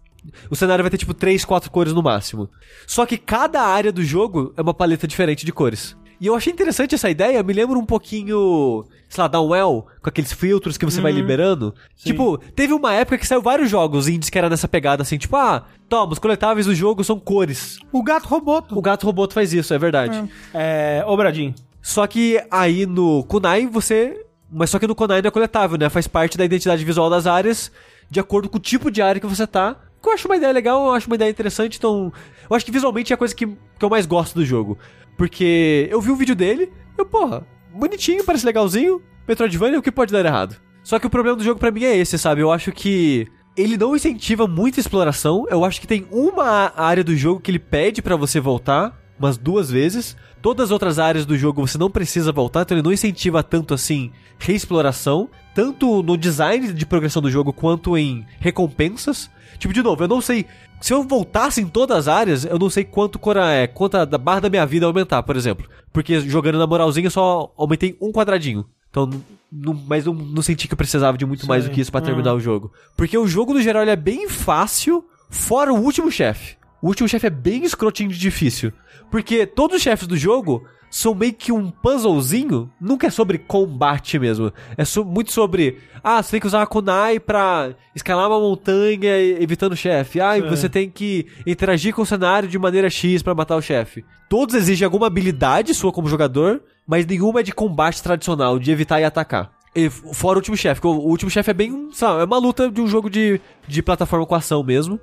O 0.50 0.56
cenário 0.56 0.84
vai 0.84 0.90
ter 0.92 0.98
tipo 0.98 1.14
três, 1.14 1.44
quatro 1.44 1.70
cores 1.72 1.94
no 1.94 2.02
máximo. 2.04 2.50
Só 2.86 3.06
que 3.06 3.18
cada 3.18 3.62
área 3.62 3.92
do 3.92 4.04
jogo 4.04 4.54
é 4.56 4.62
uma 4.62 4.74
paleta 4.74 5.08
diferente 5.08 5.46
de 5.46 5.52
cores. 5.52 5.98
E 6.24 6.28
eu 6.28 6.36
achei 6.36 6.54
interessante 6.54 6.95
essa 6.95 7.10
ideia, 7.10 7.44
me 7.44 7.52
lembra 7.52 7.78
um 7.78 7.86
pouquinho, 7.86 8.86
sei 9.10 9.22
lá, 9.22 9.28
Downwell, 9.28 9.86
com 10.02 10.08
aqueles 10.08 10.32
filtros 10.32 10.78
que 10.78 10.86
você 10.86 11.02
vai 11.02 11.12
liberando. 11.12 11.76
Tipo, 11.98 12.38
teve 12.56 12.72
uma 12.72 12.94
época 12.94 13.18
que 13.18 13.28
saiu 13.28 13.41
vários 13.41 13.70
jogos 13.70 14.08
indies 14.08 14.30
que 14.30 14.38
era 14.38 14.50
nessa 14.50 14.66
pegada 14.66 15.02
assim, 15.04 15.18
tipo, 15.18 15.36
ah, 15.36 15.66
toma, 15.90 16.14
os 16.14 16.20
coletáveis 16.20 16.66
do 16.66 16.74
jogo 16.74 17.04
são 17.04 17.20
cores. 17.20 17.78
O 17.91 18.02
gato 18.02 18.30
roboto. 18.30 18.80
O 18.80 18.82
gato 18.82 19.06
roboto 19.06 19.34
faz 19.34 19.52
isso, 19.52 19.74
é 19.74 19.78
verdade. 19.78 20.24
É. 20.54 21.04
Ô, 21.06 21.18
Bradinho. 21.18 21.54
Só 21.82 22.08
que 22.08 22.41
aí 22.50 22.86
no 22.86 23.26
Kunai 23.26 23.68
você. 23.68 24.26
Mas 24.50 24.70
só 24.70 24.80
que 24.80 24.88
no 24.88 24.95
Kunai 24.95 25.22
não 25.22 25.28
é 25.28 25.32
coletável, 25.32 25.78
né? 25.78 25.90
Faz 25.90 26.08
parte 26.08 26.38
da 26.38 26.45
identidade 26.45 26.86
visual 26.86 27.10
das 27.10 27.28
áreas, 27.28 27.70
de 28.10 28.22
acordo 28.22 28.48
com 28.48 28.56
o 28.56 28.62
tipo 28.62 28.90
de 28.90 29.02
área 29.02 29.20
que 29.20 29.28
você 29.28 29.45
tá. 29.45 29.76
Que 30.02 30.08
eu 30.08 30.14
acho 30.14 30.26
uma 30.30 30.38
ideia 30.38 30.54
legal, 30.54 30.86
eu 30.86 30.94
acho 30.94 31.08
uma 31.08 31.16
ideia 31.18 31.30
interessante, 31.30 31.78
então. 31.78 32.14
Eu 32.50 32.56
acho 32.56 32.66
que 32.66 32.72
visualmente 32.72 33.12
é 33.12 33.16
a 33.16 33.18
coisa 33.18 33.36
que, 33.36 33.45
que 33.45 33.84
eu 33.84 33.90
mais 33.90 34.06
gosto 34.06 34.36
do 34.36 34.45
jogo. 34.45 34.78
Porque 35.18 35.88
eu 35.91 36.02
vi 36.02 36.11
um 36.11 36.15
vídeo 36.15 36.35
dele, 36.35 36.72
eu, 36.98 37.06
porra, 37.06 37.45
bonitinho, 37.73 38.23
parece 38.23 38.45
legalzinho. 38.45 39.02
Metroidvania, 39.27 39.80
o 39.80 39.81
que 39.81 39.91
pode 39.91 40.11
dar 40.11 40.26
errado? 40.26 40.57
Só 40.84 40.99
que 40.99 41.07
o 41.07 41.10
problema 41.10 41.38
do 41.38 41.44
jogo 41.44 41.60
pra 41.60 41.72
mim 41.72 41.85
é 41.85 41.95
esse, 41.95 42.18
sabe? 42.18 42.41
Eu 42.41 42.52
acho 42.52 42.72
que 42.72 43.27
ele 43.56 43.77
não 43.77 43.95
incentiva 43.95 44.48
muita 44.48 44.80
exploração. 44.80 45.45
Eu 45.49 45.64
acho 45.64 45.80
que 45.80 45.88
tem 45.88 46.06
uma 46.11 46.73
área 46.76 47.03
do 47.03 47.15
jogo 47.15 47.40
que 47.40 47.52
ele 47.52 47.60
pede 47.60 48.02
pra 48.02 48.15
você 48.15 48.40
voltar 48.40 48.99
umas 49.18 49.38
duas 49.38 49.69
vezes. 49.69 50.18
Todas 50.41 50.65
as 50.65 50.72
outras 50.72 50.99
áreas 50.99 51.26
do 51.26 51.38
jogo 51.38 51.65
você 51.65 51.77
não 51.77 51.90
precisa 51.90 52.31
voltar, 52.31 52.64
então 52.64 52.76
ele 52.76 52.84
não 52.84 52.91
incentiva 52.91 53.41
tanto 53.41 53.73
assim 53.73 54.11
reexploração, 54.38 55.30
tanto 55.54 56.02
no 56.04 56.18
design 56.18 56.74
de 56.74 56.86
progressão 56.86 57.22
do 57.22 57.30
jogo 57.30 57.54
quanto 57.54 57.98
em 57.98 58.26
recompensas. 58.40 59.30
Tipo, 59.60 59.74
de 59.74 59.84
novo, 59.84 60.04
eu 60.04 60.08
não 60.08 60.22
sei. 60.22 60.46
Se 60.82 60.94
eu 60.94 61.04
voltasse 61.04 61.62
em 61.62 61.68
todas 61.68 61.98
as 61.98 62.08
áreas, 62.08 62.44
eu 62.46 62.60
não 62.60 62.70
sei 62.70 62.84
quanto 62.84 63.18
cora 63.18 63.52
é, 63.52 63.68
quanto 63.68 63.96
a 63.96 64.04
da 64.06 64.18
barra 64.18 64.42
da 64.42 64.50
minha 64.50 64.66
vida 64.66 64.86
aumentar, 64.86 65.24
por 65.24 65.36
exemplo. 65.36 65.66
Porque 65.94 66.20
jogando 66.22 66.58
na 66.58 66.68
moralzinha 66.68 67.08
eu 67.08 67.12
só 67.12 67.54
aumentei 67.56 67.96
um 68.02 68.12
quadradinho. 68.12 68.66
Então, 68.90 69.10
não- 69.52 69.74
mas 69.88 70.06
não, 70.06 70.14
não 70.14 70.42
senti 70.42 70.68
que 70.68 70.74
eu 70.74 70.78
precisava 70.78 71.18
de 71.18 71.26
muito 71.26 71.48
mais 71.48 71.64
do 71.64 71.72
que 71.72 71.80
isso 71.82 71.92
pra 71.92 72.02
terminar 72.02 72.34
o 72.34 72.40
jogo. 72.40 72.72
Porque 72.98 73.18
o 73.18 73.28
jogo, 73.28 73.54
no 73.54 73.62
geral, 73.62 73.84
é 73.84 73.96
bem 73.96 74.28
fácil, 74.28 75.06
fora 75.30 75.72
o 75.74 75.80
último 75.82 76.12
chefe. 76.12 76.58
O 76.82 76.88
último 76.88 77.08
chefe 77.08 77.28
é 77.28 77.30
bem 77.30 77.64
escrotinho 77.64 78.10
de 78.10 78.20
difícil. 78.20 78.74
Porque 79.10 79.46
todos 79.46 79.78
os 79.78 79.82
chefes 79.84 80.06
do 80.08 80.18
jogo 80.18 80.66
são 80.95 81.15
meio 81.15 81.34
que 81.34 81.52
um 81.52 81.72
puzzlezinho. 81.72 82.70
Nunca 82.80 83.07
é 83.07 83.10
sobre 83.10 83.40
combate 83.40 84.20
mesmo. 84.20 84.53
É 84.78 84.86
so- 84.86 85.03
muito 85.03 85.32
sobre. 85.32 85.80
Ah, 86.03 86.22
você 86.22 86.32
tem 86.32 86.40
que 86.40 86.45
usar 86.45 86.61
a 86.61 86.68
kunai 86.68 87.20
pra 87.20 87.72
escalar 87.95 88.30
uma 88.30 88.40
montanha 88.40 89.18
evitando 89.41 89.72
o 89.72 89.76
chefe. 89.76 90.22
Ah, 90.22 90.38
e 90.38 90.41
você 90.41 90.70
tem 90.70 90.88
que 90.90 91.26
interagir 91.48 91.95
com 91.95 92.03
o 92.03 92.06
cenário 92.06 92.48
de 92.48 92.60
maneira 92.60 92.91
X 92.91 93.24
pra 93.24 93.34
matar 93.34 93.56
o 93.56 93.61
chefe. 93.61 94.06
Todos 94.30 94.53
exigem 94.53 94.86
alguma 94.86 95.07
habilidade 95.07 95.74
sua 95.74 95.91
como 95.91 96.07
jogador, 96.07 96.61
mas 96.86 97.07
nenhuma 97.07 97.40
é 97.40 97.44
de 97.44 97.52
combate 97.53 98.03
tradicional, 98.03 98.60
de 98.60 98.72
evitar 98.72 99.02
e 99.02 99.03
atacar. 99.03 99.52
E 99.76 99.90
fora 99.90 100.38
o 100.38 100.40
último 100.41 100.56
chefe, 100.56 100.80
o 100.86 100.90
último 100.91 101.32
chefe 101.32 101.49
é 101.49 101.53
bem, 101.56 101.90
lá, 101.99 102.20
é 102.22 102.24
uma 102.26 102.38
luta 102.38 102.70
de 102.70 102.80
um 102.80 102.86
jogo 102.88 103.10
de, 103.10 103.41
de 103.68 103.82
plataforma 103.82 104.28
com 104.28 104.36
ação 104.36 104.64
mesmo 104.64 104.99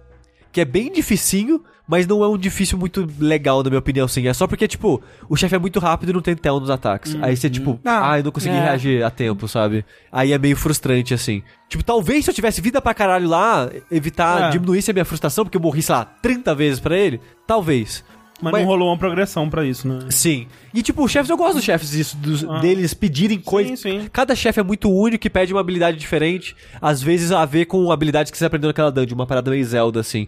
que 0.53 0.61
é 0.61 0.65
bem 0.65 0.91
dificinho, 0.93 1.63
mas 1.87 2.07
não 2.07 2.23
é 2.23 2.29
um 2.29 2.39
difícil 2.39 2.79
muito 2.79 3.07
legal, 3.19 3.63
na 3.65 3.71
minha 3.71 3.79
opinião, 3.81 4.07
assim. 4.07 4.27
É 4.29 4.33
só 4.33 4.47
porque, 4.47 4.69
tipo, 4.69 5.03
o 5.29 5.35
chefe 5.37 5.57
é 5.57 5.59
muito 5.59 5.81
rápido 5.81 6.11
e 6.11 6.13
não 6.13 6.21
tem 6.21 6.37
tel 6.37 6.61
nos 6.61 6.71
ataques. 6.71 7.17
Aí 7.21 7.37
você, 7.37 7.51
tipo, 7.51 7.81
Ah, 7.85 8.13
ah, 8.13 8.19
eu 8.21 8.25
não 8.25 8.31
consegui 8.31 8.55
é. 8.55 8.61
reagir 8.63 9.03
a 9.05 9.11
tempo, 9.11 9.49
sabe? 9.49 9.85
Aí 10.13 10.33
é 10.33 10.39
meio 10.39 10.57
frustrante, 10.57 11.13
assim. 11.15 11.43
Tipo, 11.69 11.83
talvez 11.83 12.25
se 12.25 12.31
eu 12.31 12.35
tivesse 12.35 12.61
vida 12.61 12.81
pra 12.81 12.95
caralho 12.95 13.29
lá, 13.29 13.69
evitar, 13.91 14.45
É. 14.45 14.51
diminuísse 14.51 14.91
a 14.91 14.95
minha 14.95 15.05
frustração, 15.05 15.45
porque 15.45 15.57
eu 15.57 15.61
morri, 15.63 15.83
sei 15.83 15.95
lá, 15.97 16.05
30 16.05 16.55
vezes 16.55 16.79
pra 16.79 16.97
ele, 16.97 17.21
talvez. 17.47 18.05
Mas, 18.43 18.53
Mas- 18.53 18.63
não 18.63 18.69
rolou 18.69 18.89
uma 18.89 18.97
progressão 18.99 19.49
pra 19.51 19.65
isso, 19.65 19.87
né? 19.87 20.07
Sim. 20.11 20.47
E, 20.73 20.83
tipo, 20.83 21.05
os 21.05 21.11
chefes, 21.11 21.29
eu 21.31 21.37
gosto 21.37 21.57
dos 21.57 21.65
chefes 21.65 21.91
disso, 21.91 22.17
dos- 22.17 22.45
Ah. 22.45 22.59
deles 22.59 22.95
pedirem 22.95 23.39
coisas. 23.39 23.83
Cada 24.13 24.35
chefe 24.35 24.61
é 24.61 24.63
muito 24.63 24.91
único 24.91 25.27
e 25.27 25.31
pede 25.31 25.53
uma 25.53 25.61
habilidade 25.61 25.99
diferente. 25.99 26.57
Às 26.81 27.03
vezes 27.03 27.33
a 27.33 27.45
ver 27.45 27.67
com 27.67 27.91
habilidades 27.93 28.31
que 28.33 28.39
você 28.39 28.45
aprendeu 28.47 28.69
naquela 28.69 28.91
dungeon, 28.91 29.15
uma 29.15 29.27
parada 29.27 29.51
meio 29.51 29.65
Zelda, 29.65 30.01
assim. 30.01 30.27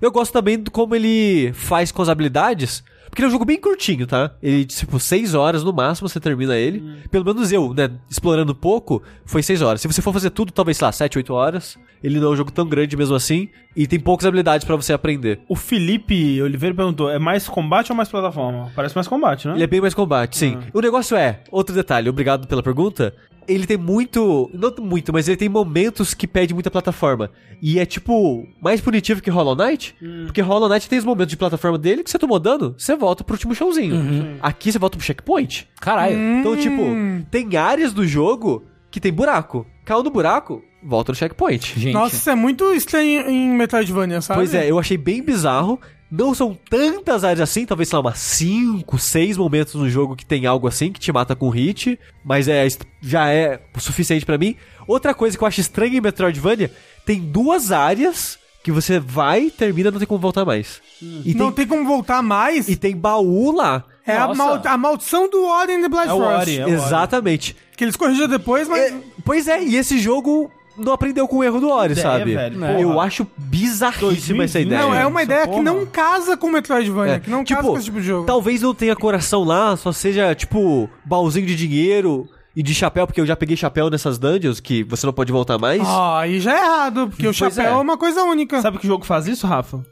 Eu 0.00 0.10
gosto 0.10 0.32
também 0.32 0.58
de 0.62 0.70
como 0.70 0.94
ele 0.94 1.52
faz 1.52 1.92
com 1.92 2.02
as 2.02 2.08
habilidades. 2.08 2.82
Porque 3.10 3.20
ele 3.20 3.26
é 3.26 3.28
um 3.28 3.32
jogo 3.32 3.44
bem 3.44 3.60
curtinho, 3.60 4.06
tá? 4.06 4.30
Ele, 4.42 4.64
tipo, 4.64 4.98
6 4.98 5.34
horas 5.34 5.62
no 5.62 5.70
máximo 5.70 6.08
você 6.08 6.18
termina 6.18 6.56
ele. 6.56 6.80
Hum. 6.80 6.96
Pelo 7.10 7.26
menos 7.26 7.52
eu, 7.52 7.74
né, 7.74 7.90
explorando 8.08 8.54
pouco, 8.54 9.02
foi 9.26 9.42
6 9.42 9.60
horas. 9.60 9.82
Se 9.82 9.86
você 9.86 10.00
for 10.00 10.14
fazer 10.14 10.30
tudo, 10.30 10.50
talvez, 10.50 10.78
sei 10.78 10.86
lá, 10.86 10.92
7, 10.92 11.18
8 11.18 11.34
horas. 11.34 11.76
Ele 12.02 12.18
não 12.18 12.28
é 12.28 12.30
um 12.32 12.36
jogo 12.36 12.50
tão 12.50 12.66
grande 12.66 12.96
mesmo 12.96 13.14
assim. 13.14 13.50
E 13.74 13.86
tem 13.86 13.98
poucas 13.98 14.26
habilidades 14.26 14.66
pra 14.66 14.76
você 14.76 14.92
aprender. 14.92 15.40
O 15.48 15.56
Felipe 15.56 16.40
Oliveira 16.42 16.74
perguntou: 16.74 17.10
é 17.10 17.18
mais 17.18 17.48
combate 17.48 17.90
ou 17.90 17.96
mais 17.96 18.08
plataforma? 18.08 18.70
Parece 18.74 18.94
mais 18.94 19.08
combate, 19.08 19.48
né? 19.48 19.54
Ele 19.54 19.64
é 19.64 19.66
bem 19.66 19.80
mais 19.80 19.94
combate, 19.94 20.36
sim. 20.36 20.58
O 20.72 20.80
negócio 20.80 21.16
é, 21.16 21.40
outro 21.50 21.74
detalhe, 21.74 22.08
obrigado 22.08 22.46
pela 22.46 22.62
pergunta. 22.62 23.14
Ele 23.48 23.66
tem 23.66 23.76
muito. 23.76 24.48
Não 24.54 24.72
muito, 24.84 25.12
mas 25.12 25.26
ele 25.26 25.36
tem 25.36 25.48
momentos 25.48 26.14
que 26.14 26.28
pede 26.28 26.54
muita 26.54 26.70
plataforma. 26.70 27.30
E 27.60 27.78
é 27.80 27.84
tipo, 27.84 28.46
mais 28.60 28.80
punitivo 28.80 29.20
que 29.20 29.30
Hollow 29.30 29.56
Knight. 29.56 29.96
Porque 30.24 30.40
Hollow 30.40 30.68
Knight 30.68 30.88
tem 30.88 30.98
os 30.98 31.04
momentos 31.04 31.30
de 31.30 31.36
plataforma 31.36 31.76
dele 31.76 32.04
que 32.04 32.10
você 32.10 32.18
tomou 32.18 32.38
dano, 32.38 32.74
você 32.78 32.94
volta 32.94 33.24
pro 33.24 33.34
último 33.34 33.54
chãozinho. 33.54 34.38
Aqui 34.40 34.70
você 34.70 34.78
volta 34.78 34.96
pro 34.96 35.04
checkpoint. 35.04 35.68
Caralho. 35.80 36.16
Então, 36.16 36.56
tipo, 36.56 36.82
tem 37.30 37.56
áreas 37.56 37.92
do 37.92 38.06
jogo 38.06 38.64
que 38.92 39.00
tem 39.00 39.12
buraco. 39.12 39.66
caiu 39.84 40.02
no 40.04 40.10
buraco, 40.10 40.62
volta 40.82 41.12
no 41.12 41.16
checkpoint. 41.16 41.74
Gente, 41.78 41.92
Nossa, 41.94 42.16
isso 42.16 42.28
é 42.30 42.34
muito 42.34 42.72
estranho 42.74 43.28
em 43.30 43.48
Metroidvania, 43.50 44.20
sabe? 44.20 44.38
Pois 44.40 44.54
é, 44.54 44.70
eu 44.70 44.78
achei 44.78 44.96
bem 44.96 45.22
bizarro. 45.22 45.80
Não 46.10 46.34
são 46.34 46.54
tantas 46.68 47.24
áreas 47.24 47.40
assim, 47.40 47.64
talvez, 47.64 47.88
sei 47.88 47.96
lá, 47.96 48.02
umas 48.04 48.18
5, 48.18 48.98
6 48.98 49.38
momentos 49.38 49.74
no 49.74 49.88
jogo 49.88 50.14
que 50.14 50.26
tem 50.26 50.44
algo 50.44 50.68
assim, 50.68 50.92
que 50.92 51.00
te 51.00 51.10
mata 51.10 51.34
com 51.34 51.48
hit, 51.48 51.98
mas 52.22 52.48
é, 52.48 52.68
já 53.00 53.30
é 53.30 53.58
o 53.74 53.80
suficiente 53.80 54.26
pra 54.26 54.36
mim. 54.36 54.54
Outra 54.86 55.14
coisa 55.14 55.38
que 55.38 55.42
eu 55.42 55.48
acho 55.48 55.60
estranha 55.62 55.96
em 55.96 56.00
Metroidvania, 56.02 56.70
tem 57.06 57.18
duas 57.18 57.72
áreas 57.72 58.38
que 58.62 58.70
você 58.70 59.00
vai, 59.00 59.48
termina, 59.50 59.90
não 59.90 59.98
tem 59.98 60.06
como 60.06 60.20
voltar 60.20 60.44
mais. 60.44 60.82
E, 61.00 61.32
Não 61.34 61.46
tem, 61.50 61.66
tem 61.66 61.78
como 61.78 61.88
voltar 61.88 62.22
mais. 62.22 62.68
e 62.68 62.76
tem 62.76 62.94
baú 62.94 63.50
lá. 63.50 63.82
É 64.06 64.14
a, 64.16 64.34
mal- 64.34 64.60
a 64.64 64.76
maldição 64.76 65.28
do 65.30 65.42
Ori 65.44 65.72
and 65.72 65.80
the 65.82 65.88
Blood 65.88 66.08
É 66.08 66.10
Frost. 66.14 66.40
Ori, 66.42 66.60
é. 66.60 66.68
Exatamente. 66.68 67.56
Que 67.76 67.84
eles 67.84 67.96
corrigiram 67.96 68.28
depois, 68.28 68.68
mas... 68.68 68.92
É, 68.92 68.94
pois 69.24 69.48
é, 69.48 69.64
e 69.64 69.76
esse 69.76 69.98
jogo 69.98 70.50
não 70.76 70.92
aprendeu 70.92 71.26
com 71.28 71.38
o 71.38 71.44
erro 71.44 71.60
do 71.60 71.68
Ori, 71.68 71.92
Ideia, 71.92 72.06
sabe? 72.06 72.34
velho. 72.34 72.64
Eu 72.80 73.00
acho 73.00 73.26
bizarríssima 73.36 74.44
essa 74.44 74.58
2020. 74.58 74.66
ideia. 74.66 74.82
Não, 74.82 74.94
é 74.94 75.06
uma 75.06 75.22
ideia 75.22 75.42
que 75.42 75.48
porra. 75.50 75.62
não 75.62 75.86
casa 75.86 76.36
com 76.36 76.50
Metroidvania, 76.50 77.14
É, 77.14 77.20
que 77.20 77.30
não 77.30 77.44
tipo, 77.44 77.56
casa 77.60 77.68
com 77.70 77.76
esse 77.76 77.84
tipo 77.86 78.00
de 78.00 78.06
jogo. 78.06 78.26
Talvez 78.26 78.62
não 78.62 78.74
tenha 78.74 78.94
coração 78.96 79.44
lá, 79.44 79.76
só 79.76 79.92
seja, 79.92 80.34
tipo, 80.34 80.88
baúzinho 81.04 81.46
de 81.46 81.54
dinheiro 81.56 82.28
e 82.54 82.62
de 82.62 82.74
chapéu, 82.74 83.06
porque 83.06 83.20
eu 83.20 83.26
já 83.26 83.34
peguei 83.36 83.56
chapéu 83.56 83.88
nessas 83.90 84.18
dungeons 84.18 84.60
que 84.60 84.82
você 84.84 85.06
não 85.06 85.12
pode 85.12 85.32
voltar 85.32 85.58
mais. 85.58 85.80
Ah, 85.84 86.20
aí 86.20 86.38
já 86.40 86.52
é 86.54 86.58
errado, 86.64 87.08
porque 87.08 87.22
o 87.22 87.34
Pois 87.34 87.36
chapéu 87.36 87.64
é. 87.64 87.68
é. 87.72 87.76
uma 87.76 87.96
coisa 87.96 88.22
única. 88.24 88.60
Sabe 88.60 88.78
que 88.78 88.86
jogo 88.86 89.04
faz 89.06 89.26
isso, 89.26 89.46
Rafa? 89.46 89.82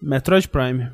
Metroid 0.00 0.48
Prime. 0.48 0.88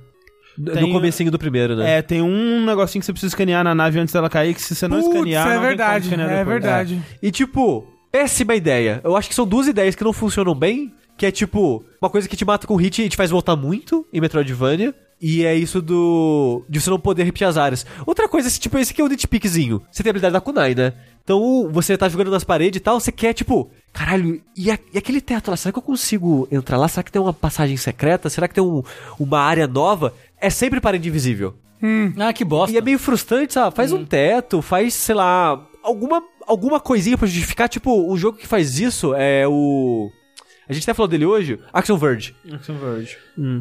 no 0.57 0.73
tem- 0.73 0.93
comecinho 0.93 1.31
do 1.31 1.39
primeiro, 1.39 1.77
né? 1.77 1.99
É, 1.99 2.03
tem 2.03 2.23
um 2.23 2.65
negocinho 2.65 3.01
que 3.01 3.07
você 3.07 3.13
precisa 3.13 3.31
escanear 3.31 3.63
na 3.65 3.75
nave 3.75 3.99
antes 3.99 4.15
dela 4.15 4.31
cair, 4.31 4.55
que 4.55 4.63
se 4.63 4.75
você 4.75 4.87
não 4.89 5.01
Putz, 5.01 5.15
escanear, 5.15 5.43
é 5.43 5.45
não 5.45 5.51
tem 5.51 5.57
como 5.59 5.69
verdade, 5.69 6.15
é 6.15 6.17
depois. 6.17 6.47
verdade. 6.47 7.03
E 7.23 7.31
tipo, 7.31 7.87
péssima 8.15 8.55
ideia. 8.55 9.01
Eu 9.03 9.17
acho 9.17 9.29
que 9.29 9.35
são 9.35 9.45
duas 9.45 9.67
ideias 9.67 9.97
que 9.97 10.05
não 10.05 10.13
funcionam 10.13 10.55
bem, 10.55 10.95
que 11.17 11.27
é 11.27 11.33
tipo, 11.33 11.85
uma 12.01 12.09
coisa 12.09 12.29
que 12.29 12.37
te 12.37 12.45
mata 12.45 12.65
com 12.65 12.77
hit 12.77 13.03
e 13.03 13.09
te 13.09 13.17
faz 13.17 13.29
voltar 13.29 13.57
muito 13.57 14.07
em 14.13 14.21
Metroidvania. 14.21 14.95
E 15.21 15.45
é 15.45 15.55
isso 15.55 15.81
do. 15.83 16.65
de 16.69 16.81
você 16.81 16.91
não 16.91 16.99
poder 17.01 17.25
repetir 17.25 17.47
as 17.47 17.57
áreas. 17.57 17.85
Outra 18.07 18.29
coisa, 18.29 18.47
esse, 18.47 18.61
tipo, 18.61 18.77
esse 18.79 18.93
aqui 18.93 19.01
é 19.01 19.05
um 19.05 19.09
nitpickzinho. 19.09 19.81
Você 19.91 20.03
tem 20.03 20.11
a 20.11 20.13
habilidade 20.13 20.33
da 20.35 20.41
Kunai, 20.41 20.75
né? 20.75 20.93
Então, 21.25 21.69
você 21.73 21.97
tá 21.97 22.09
jogando 22.09 22.31
nas 22.31 22.45
paredes 22.45 22.79
e 22.79 22.81
tal, 22.81 23.01
você 23.01 23.11
quer, 23.11 23.33
tipo, 23.33 23.71
caralho, 23.93 24.43
e, 24.57 24.71
a- 24.71 24.79
e 24.93 24.99
aquele 24.99 25.21
teto 25.21 25.51
lá? 25.51 25.57
Será 25.57 25.73
que 25.73 25.79
eu 25.79 25.83
consigo 25.83 26.47
entrar 26.53 26.77
lá? 26.77 26.87
Será 26.89 27.03
que 27.03 27.11
tem 27.13 27.23
uma 27.23 27.33
passagem 27.33 27.77
secreta? 27.77 28.29
Será 28.29 28.47
que 28.47 28.55
tem 28.55 28.63
um- 28.63 28.83
uma 29.19 29.41
área 29.41 29.67
nova? 29.67 30.13
É 30.41 30.51
sempre 30.51 30.81
parede 30.81 31.09
invisível. 31.09 31.55
ah, 32.19 32.33
que 32.33 32.45
bosta. 32.45 32.75
E 32.75 32.79
é 32.79 32.81
meio 32.83 32.99
frustrante, 32.99 33.55
sabe? 33.55 33.75
Faz 33.75 33.93
um 33.93 34.05
teto, 34.05 34.61
faz, 34.63 34.93
sei 34.95 35.15
lá, 35.15 35.67
alguma, 35.83 36.23
alguma 36.47 36.81
coisinha 36.81 37.17
pra 37.19 37.27
justificar. 37.27 37.69
Tipo, 37.69 38.11
o 38.11 38.17
jogo 38.17 38.39
que 38.39 38.47
faz 38.47 38.79
isso 38.79 39.15
é 39.15 39.47
o. 39.47 40.11
A 40.69 40.73
gente 40.73 40.85
até 40.85 40.95
falou 40.95 41.09
dele 41.09 41.27
hoje, 41.27 41.61
Action 41.73 41.97
Verge. 41.99 42.35
Action 42.51 42.75
Verge. 42.77 43.19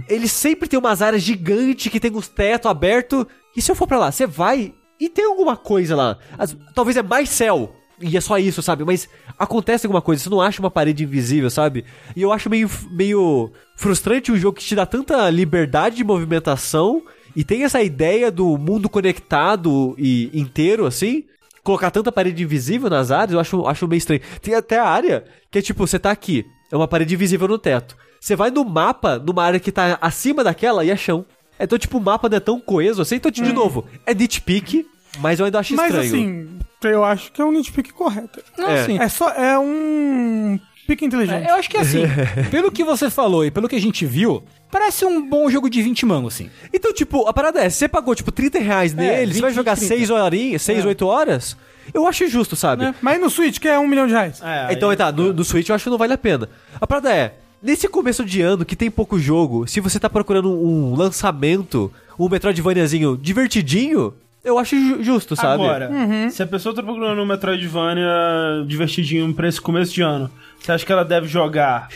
Ele 0.08 0.28
sempre 0.28 0.70
tem 0.70 0.80
umas 0.80 1.02
áreas 1.02 1.22
gigantes 1.22 1.92
que 1.92 2.00
tem 2.00 2.16
os 2.16 2.28
tetos 2.30 2.70
abertos. 2.70 3.26
E 3.56 3.62
se 3.62 3.70
eu 3.70 3.76
for 3.76 3.88
pra 3.88 4.00
lá, 4.00 4.12
você 4.12 4.26
vai 4.26 4.74
e 5.00 5.10
tem 5.10 5.26
alguma 5.26 5.58
coisa 5.58 5.96
lá. 5.96 6.18
As- 6.38 6.56
talvez 6.74 6.96
é 6.96 7.04
mais 7.04 7.30
céu. 7.30 7.76
E 8.02 8.18
é 8.18 8.22
só 8.22 8.38
isso, 8.38 8.62
sabe? 8.62 8.84
Mas 8.84 9.08
acontece 9.38 9.86
alguma 9.86 10.02
coisa, 10.02 10.24
você 10.24 10.30
não 10.30 10.42
acha 10.42 10.60
uma 10.62 10.72
parede 10.72 11.04
invisível, 11.04 11.50
sabe? 11.50 11.86
E 12.16 12.22
eu 12.22 12.32
acho 12.34 12.50
meio, 12.50 12.70
meio 12.92 13.52
frustrante 13.78 14.32
um 14.32 14.38
jogo 14.38 14.58
que 14.58 14.64
te 14.66 14.76
dá 14.76 14.86
tanta 14.86 15.30
liberdade 15.30 15.98
de 15.98 16.04
movimentação 16.04 17.04
e 17.36 17.44
tem 17.44 17.64
essa 17.64 17.82
ideia 17.82 18.32
do 18.32 18.58
mundo 18.58 18.90
conectado 18.90 19.94
e 19.98 20.30
inteiro, 20.34 20.86
assim. 20.86 21.26
Colocar 21.64 21.90
tanta 21.92 22.12
parede 22.12 22.44
invisível 22.44 22.90
nas 22.90 23.10
áreas, 23.12 23.32
eu 23.32 23.40
acho, 23.40 23.66
acho 23.68 23.88
meio 23.88 23.98
estranho. 23.98 24.22
Tem 24.42 24.54
até 24.54 24.78
a 24.80 24.86
área 24.88 25.24
que 25.50 25.60
é 25.60 25.62
tipo, 25.62 25.86
você 25.88 25.98
tá 25.98 26.12
aqui, 26.12 26.46
é 26.72 26.76
uma 26.76 26.88
parede 26.88 27.14
invisível 27.14 27.48
no 27.48 27.58
teto. 27.58 27.96
Você 28.20 28.36
vai 28.36 28.50
no 28.52 28.64
mapa, 28.66 29.18
numa 29.18 29.44
área 29.44 29.60
que 29.60 29.72
tá 29.72 29.98
acima 30.02 30.44
daquela 30.44 30.84
e 30.84 30.90
é 30.92 30.96
chão. 30.96 31.26
Então, 31.60 31.78
tipo, 31.78 31.98
o 31.98 32.02
mapa 32.02 32.28
não 32.28 32.38
é 32.38 32.40
tão 32.40 32.60
coeso 32.60 33.02
assim. 33.02 33.16
Então, 33.16 33.32
de 33.32 33.42
novo, 33.54 33.86
é 34.06 34.14
nitpick, 34.14 34.86
mas 35.20 35.40
eu 35.40 35.46
ainda 35.46 35.60
acho 35.60 35.76
Mas 35.76 35.94
estranho. 35.94 36.08
assim, 36.08 36.60
eu 36.84 37.04
acho 37.04 37.32
que 37.32 37.42
é 37.42 37.46
um 37.46 37.52
nitpick 37.52 37.92
correto. 37.94 38.42
Não, 38.58 38.70
É. 38.70 38.82
assim, 38.82 38.98
É 39.00 39.08
só, 39.08 39.30
é 39.30 39.58
um 39.60 40.60
pique 40.88 41.06
inteligente. 41.06 41.46
É, 41.48 41.52
Eu 41.52 41.56
acho 41.56 41.70
que 41.70 41.78
assim, 41.78 42.04
pelo 42.52 42.72
que 42.72 42.84
você 42.84 43.10
falou 43.10 43.46
e 43.46 43.52
pelo 43.52 43.68
que 43.70 43.76
a 43.76 43.82
gente 43.82 44.06
viu, 44.06 44.44
parece 44.72 45.06
um 45.06 45.28
bom 45.28 45.50
jogo 45.50 45.70
de 45.70 45.82
20 45.82 46.06
mangos, 46.06 46.34
assim. 46.36 46.50
Então, 46.74 46.94
tipo, 46.94 47.28
a 47.28 47.34
parada 47.34 47.60
é, 47.64 47.70
você 47.70 47.88
pagou, 47.88 48.14
tipo, 48.16 48.32
30 48.32 48.60
reais 48.60 48.94
nele, 48.94 49.26
20, 49.28 49.36
você 49.36 49.42
vai 49.42 49.54
jogar 49.54 49.76
30. 49.78 49.96
6 49.96 50.10
horinhas, 50.10 50.62
6, 50.62 50.86
8 50.86 51.06
horas, 51.08 51.58
eu 51.94 52.08
acho 52.08 52.28
justo, 52.28 52.56
sabe? 52.56 52.86
É. 52.86 52.94
Mas 53.02 53.20
no 53.20 53.30
Switch, 53.30 53.60
que 53.60 53.68
é 53.68 53.78
um 53.78 53.88
milhão 53.88 54.08
de 54.08 54.14
reais. 54.14 54.42
É, 54.44 54.74
Então, 54.74 54.90
aí- 54.90 54.98
tá, 54.98 55.12
no, 55.12 55.32
no 55.34 55.44
Switch 55.44 55.70
eu 55.70 55.76
acho 55.76 55.84
que 55.84 55.90
não 55.90 55.98
vale 55.98 56.14
a 56.14 56.18
pena. 56.18 56.50
A 56.80 56.88
parada 56.88 57.12
é, 57.14 57.34
nesse 57.62 57.88
começo 57.88 58.24
de 58.26 58.42
ano 58.42 58.66
que 58.66 58.76
tem 58.76 58.90
pouco 58.92 59.18
jogo, 59.20 59.68
se 59.68 59.80
você 59.80 60.00
tá 60.00 60.10
procurando 60.10 60.50
um 60.52 60.96
lançamento, 60.96 61.92
um 62.20 62.28
Metroidvaniazinho 62.30 63.16
divertidinho, 63.18 64.14
eu 64.44 64.58
acho 64.60 64.76
ju- 64.76 65.02
justo, 65.04 65.36
sabe? 65.36 65.64
Agora, 65.64 65.90
Uhum. 65.90 66.30
se 66.30 66.44
a 66.44 66.48
pessoa 66.48 66.76
tá 66.76 66.84
procurando 66.84 67.22
um 67.22 67.26
Metroidvania 67.26 68.66
divertidinho 68.68 69.34
pra 69.34 69.48
esse 69.48 69.60
começo 69.62 69.94
de 69.94 70.02
ano, 70.02 70.30
você 70.64 70.72
acha 70.72 70.86
que 70.86 70.92
ela 70.92 71.04
deve 71.04 71.28
jogar 71.28 71.90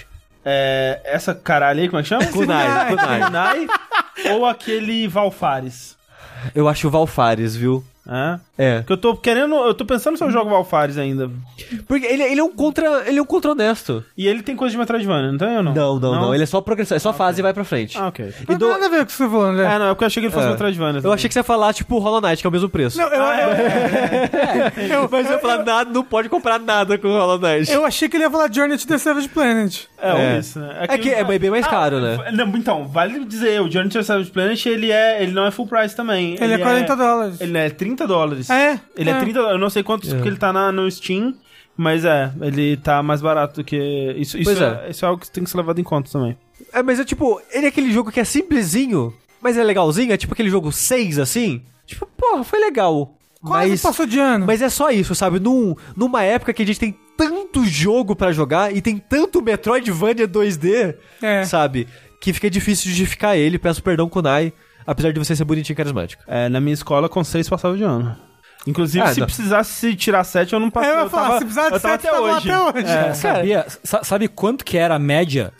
é, 0.43 0.99
essa 1.05 1.33
caralho 1.33 1.81
aí, 1.81 1.87
como 1.87 1.99
é 1.99 2.03
que 2.03 2.09
chama? 2.09 2.25
Kunai, 2.27 2.89
Kunai. 2.89 3.21
Kunai 3.21 3.67
ou 4.33 4.45
aquele 4.45 5.07
Valfares? 5.07 5.97
Eu 6.53 6.67
acho 6.67 6.87
o 6.87 6.91
Valfares, 6.91 7.55
viu? 7.55 7.83
É? 8.09 8.39
É. 8.57 8.77
Porque 8.79 8.93
eu 8.93 8.97
tô 8.97 9.15
querendo, 9.15 9.53
eu 9.55 9.73
tô 9.73 9.85
pensando 9.85 10.17
se 10.17 10.23
eu 10.23 10.31
jogo 10.31 10.49
Valfares 10.49 10.97
ainda. 10.97 11.29
Porque 11.87 12.05
ele, 12.05 12.23
ele 12.23 12.39
é 12.39 12.43
um 12.43 12.51
contra. 12.51 13.03
Ele 13.07 13.19
é 13.19 13.21
um 13.21 13.25
contra 13.25 13.51
honesto. 13.51 14.03
E 14.17 14.27
ele 14.27 14.41
tem 14.41 14.55
coisa 14.55 14.71
de 14.71 14.77
Metroidvania, 14.77 15.31
não 15.31 15.37
tem 15.37 15.57
ou 15.57 15.63
não? 15.63 15.73
Não, 15.73 15.99
não, 15.99 16.15
não. 16.21 16.33
Ele 16.33 16.43
é 16.43 16.45
só 16.45 16.61
progressão, 16.61 16.95
é 16.95 16.99
só 16.99 17.11
fase 17.13 17.39
e 17.39 17.43
vai 17.43 17.53
pra 17.53 17.63
frente. 17.63 17.97
Ah, 17.97 18.07
ok. 18.07 18.25
E 18.47 18.51
Não 18.51 18.57
do- 18.57 18.65
tem 18.65 18.73
nada 18.75 18.85
a 18.85 18.89
ver 18.89 18.97
com 18.97 19.03
o 19.03 19.05
que 19.05 19.11
você 19.11 19.23
tá 19.25 19.29
falando, 19.29 19.57
né? 19.57 19.75
É, 19.75 19.79
não, 19.79 19.85
é 19.85 19.89
porque 19.89 20.03
eu 20.03 20.07
achei 20.07 20.21
que 20.21 20.27
ele 20.27 20.33
fosse 20.33 20.47
É. 20.47 20.49
Metroidvania. 20.51 21.01
Eu 21.03 21.11
achei 21.13 21.27
que 21.27 21.33
você 21.33 21.39
ia 21.39 21.43
falar, 21.43 21.73
tipo, 21.73 21.99
Hollow 21.99 22.21
Knight, 22.21 22.41
que 22.41 22.47
é 22.47 22.49
o 22.49 22.51
mesmo 22.53 22.69
preço. 22.69 22.97
Não, 22.97 23.07
eu, 23.07 23.23
eu, 25.01 25.09
Mas 25.11 25.25
eu 25.27 25.33
ia 25.33 25.39
falar, 25.39 25.63
nada, 25.63 25.89
não 25.91 26.03
pode 26.03 26.29
comprar 26.29 26.59
nada 26.59 26.97
com 26.97 27.07
o 27.07 27.11
Hollow 27.17 27.39
Knight. 27.39 27.71
eu 27.71 27.85
achei 27.85 28.07
que 28.09 28.17
ele 28.17 28.23
ia 28.23 28.31
falar 28.31 28.51
Journey 28.51 28.77
to 28.77 28.87
the 28.87 28.97
Savage 28.97 29.29
Planet. 29.29 29.83
É, 30.01 30.35
É. 30.35 30.39
isso, 30.39 30.59
né? 30.59 30.85
É 30.89 30.97
que 30.97 31.09
é 31.09 31.23
bem 31.23 31.49
mais 31.49 31.67
caro, 31.67 31.99
né? 31.99 32.17
Não, 32.33 32.45
então, 32.55 32.87
vale 32.87 33.23
dizer, 33.25 33.61
o 33.61 33.69
Journey 33.69 33.89
to 33.89 33.97
the 33.99 34.03
Savage 34.03 34.29
Planet, 34.31 34.65
ele, 34.65 34.91
é, 34.91 35.21
ele 35.23 35.31
não 35.31 35.45
é 35.45 35.51
full 35.51 35.67
price 35.67 35.95
também. 35.95 36.37
Ele, 36.39 36.53
é 36.53 36.57
40 36.57 36.95
dólares. 36.95 37.41
Ele 37.41 37.57
é 37.57 37.69
30 37.69 37.96
dólares. 38.05 38.49
É, 38.49 38.79
Ele 38.95 39.09
é, 39.09 39.13
é. 39.13 39.19
30 39.19 39.33
dólares. 39.33 39.55
Eu 39.55 39.59
não 39.59 39.69
sei 39.69 39.81
quantos 39.83 40.11
que 40.11 40.27
ele 40.27 40.37
tá 40.37 40.51
na, 40.53 40.71
no 40.71 40.89
Steam, 40.91 41.33
mas 41.75 42.03
é, 42.05 42.31
ele 42.41 42.77
tá 42.77 43.01
mais 43.01 43.21
barato 43.21 43.61
do 43.61 43.63
que. 43.63 43.77
Isso, 44.17 44.37
isso, 44.37 44.43
Pois 44.51 44.61
é. 44.61 44.85
é. 44.87 44.91
isso 44.91 45.05
é 45.05 45.07
algo 45.07 45.21
que 45.21 45.31
tem 45.31 45.43
que 45.43 45.49
ser 45.49 45.57
levado 45.57 45.79
em 45.79 45.83
conta 45.83 46.11
também. 46.11 46.37
É, 46.73 46.83
mas 46.83 46.99
é 46.99 47.05
tipo, 47.05 47.41
ele 47.51 47.65
é 47.65 47.69
aquele 47.69 47.91
jogo 47.91 48.11
que 48.11 48.19
é 48.19 48.23
simplesinho, 48.25 49.13
mas 49.41 49.57
é 49.57 49.63
legalzinho, 49.63 50.11
é 50.11 50.17
tipo 50.17 50.33
aquele 50.33 50.49
jogo 50.49 50.71
6, 50.71 51.17
assim. 51.19 51.61
Tipo, 51.85 52.05
porra, 52.17 52.43
foi 52.43 52.59
legal. 52.59 53.13
Quase 53.41 53.69
mas, 53.69 53.81
passou 53.81 54.05
de 54.05 54.19
ano. 54.19 54.45
mas 54.47 54.61
é 54.61 54.67
só 54.69 54.89
isso, 54.89 55.13
sabe? 55.13 55.39
Num, 55.39 55.75
numa 55.95 56.23
época 56.23 56.51
que 56.51 56.63
a 56.63 56.65
gente 56.65 56.79
tem 56.79 56.97
tanto 57.15 57.63
jogo 57.65 58.15
pra 58.15 58.31
jogar 58.31 58.75
e 58.75 58.81
tem 58.81 58.97
tanto 58.97 59.41
Metroidvania 59.41 60.27
2D, 60.27 60.95
É. 61.21 61.43
sabe? 61.45 61.87
Que 62.19 62.33
fica 62.33 62.49
difícil 62.49 62.85
de 62.91 62.97
justificar 62.97 63.37
ele. 63.37 63.59
Peço 63.59 63.81
perdão, 63.83 64.09
Kunai, 64.09 64.51
apesar 64.87 65.11
de 65.13 65.19
você 65.19 65.35
ser 65.35 65.43
bonitinho 65.43 65.73
e 65.73 65.77
carismático. 65.77 66.23
É, 66.25 66.47
na 66.49 66.59
minha 66.61 66.73
escola, 66.73 67.07
com 67.09 67.23
6 67.23 67.47
passava 67.49 67.77
de 67.77 67.83
ano. 67.83 68.15
Inclusive, 68.65 69.03
Ah, 69.05 69.13
se 69.13 69.19
não. 69.19 69.27
precisasse 69.27 69.95
tirar 69.95 70.23
7, 70.23 70.53
eu 70.53 70.59
não 70.59 70.69
passei. 70.71 70.89
É, 70.91 70.95
eu 70.95 71.03
ia 71.03 71.09
falar, 71.09 71.27
tava, 71.27 71.37
se 71.39 71.45
precisar 71.45 71.69
de 71.69 71.79
sete, 71.79 72.01
tava 72.03 72.19
lá 72.19 72.37
até 72.37 72.59
hoje. 72.59 72.87
É. 72.87 73.13
Sabia, 73.15 73.65
sa- 73.83 74.03
sabe 74.03 74.27
quanto 74.27 74.65
que 74.65 74.77
era 74.77 74.95
a 74.95 74.99
média 74.99 75.53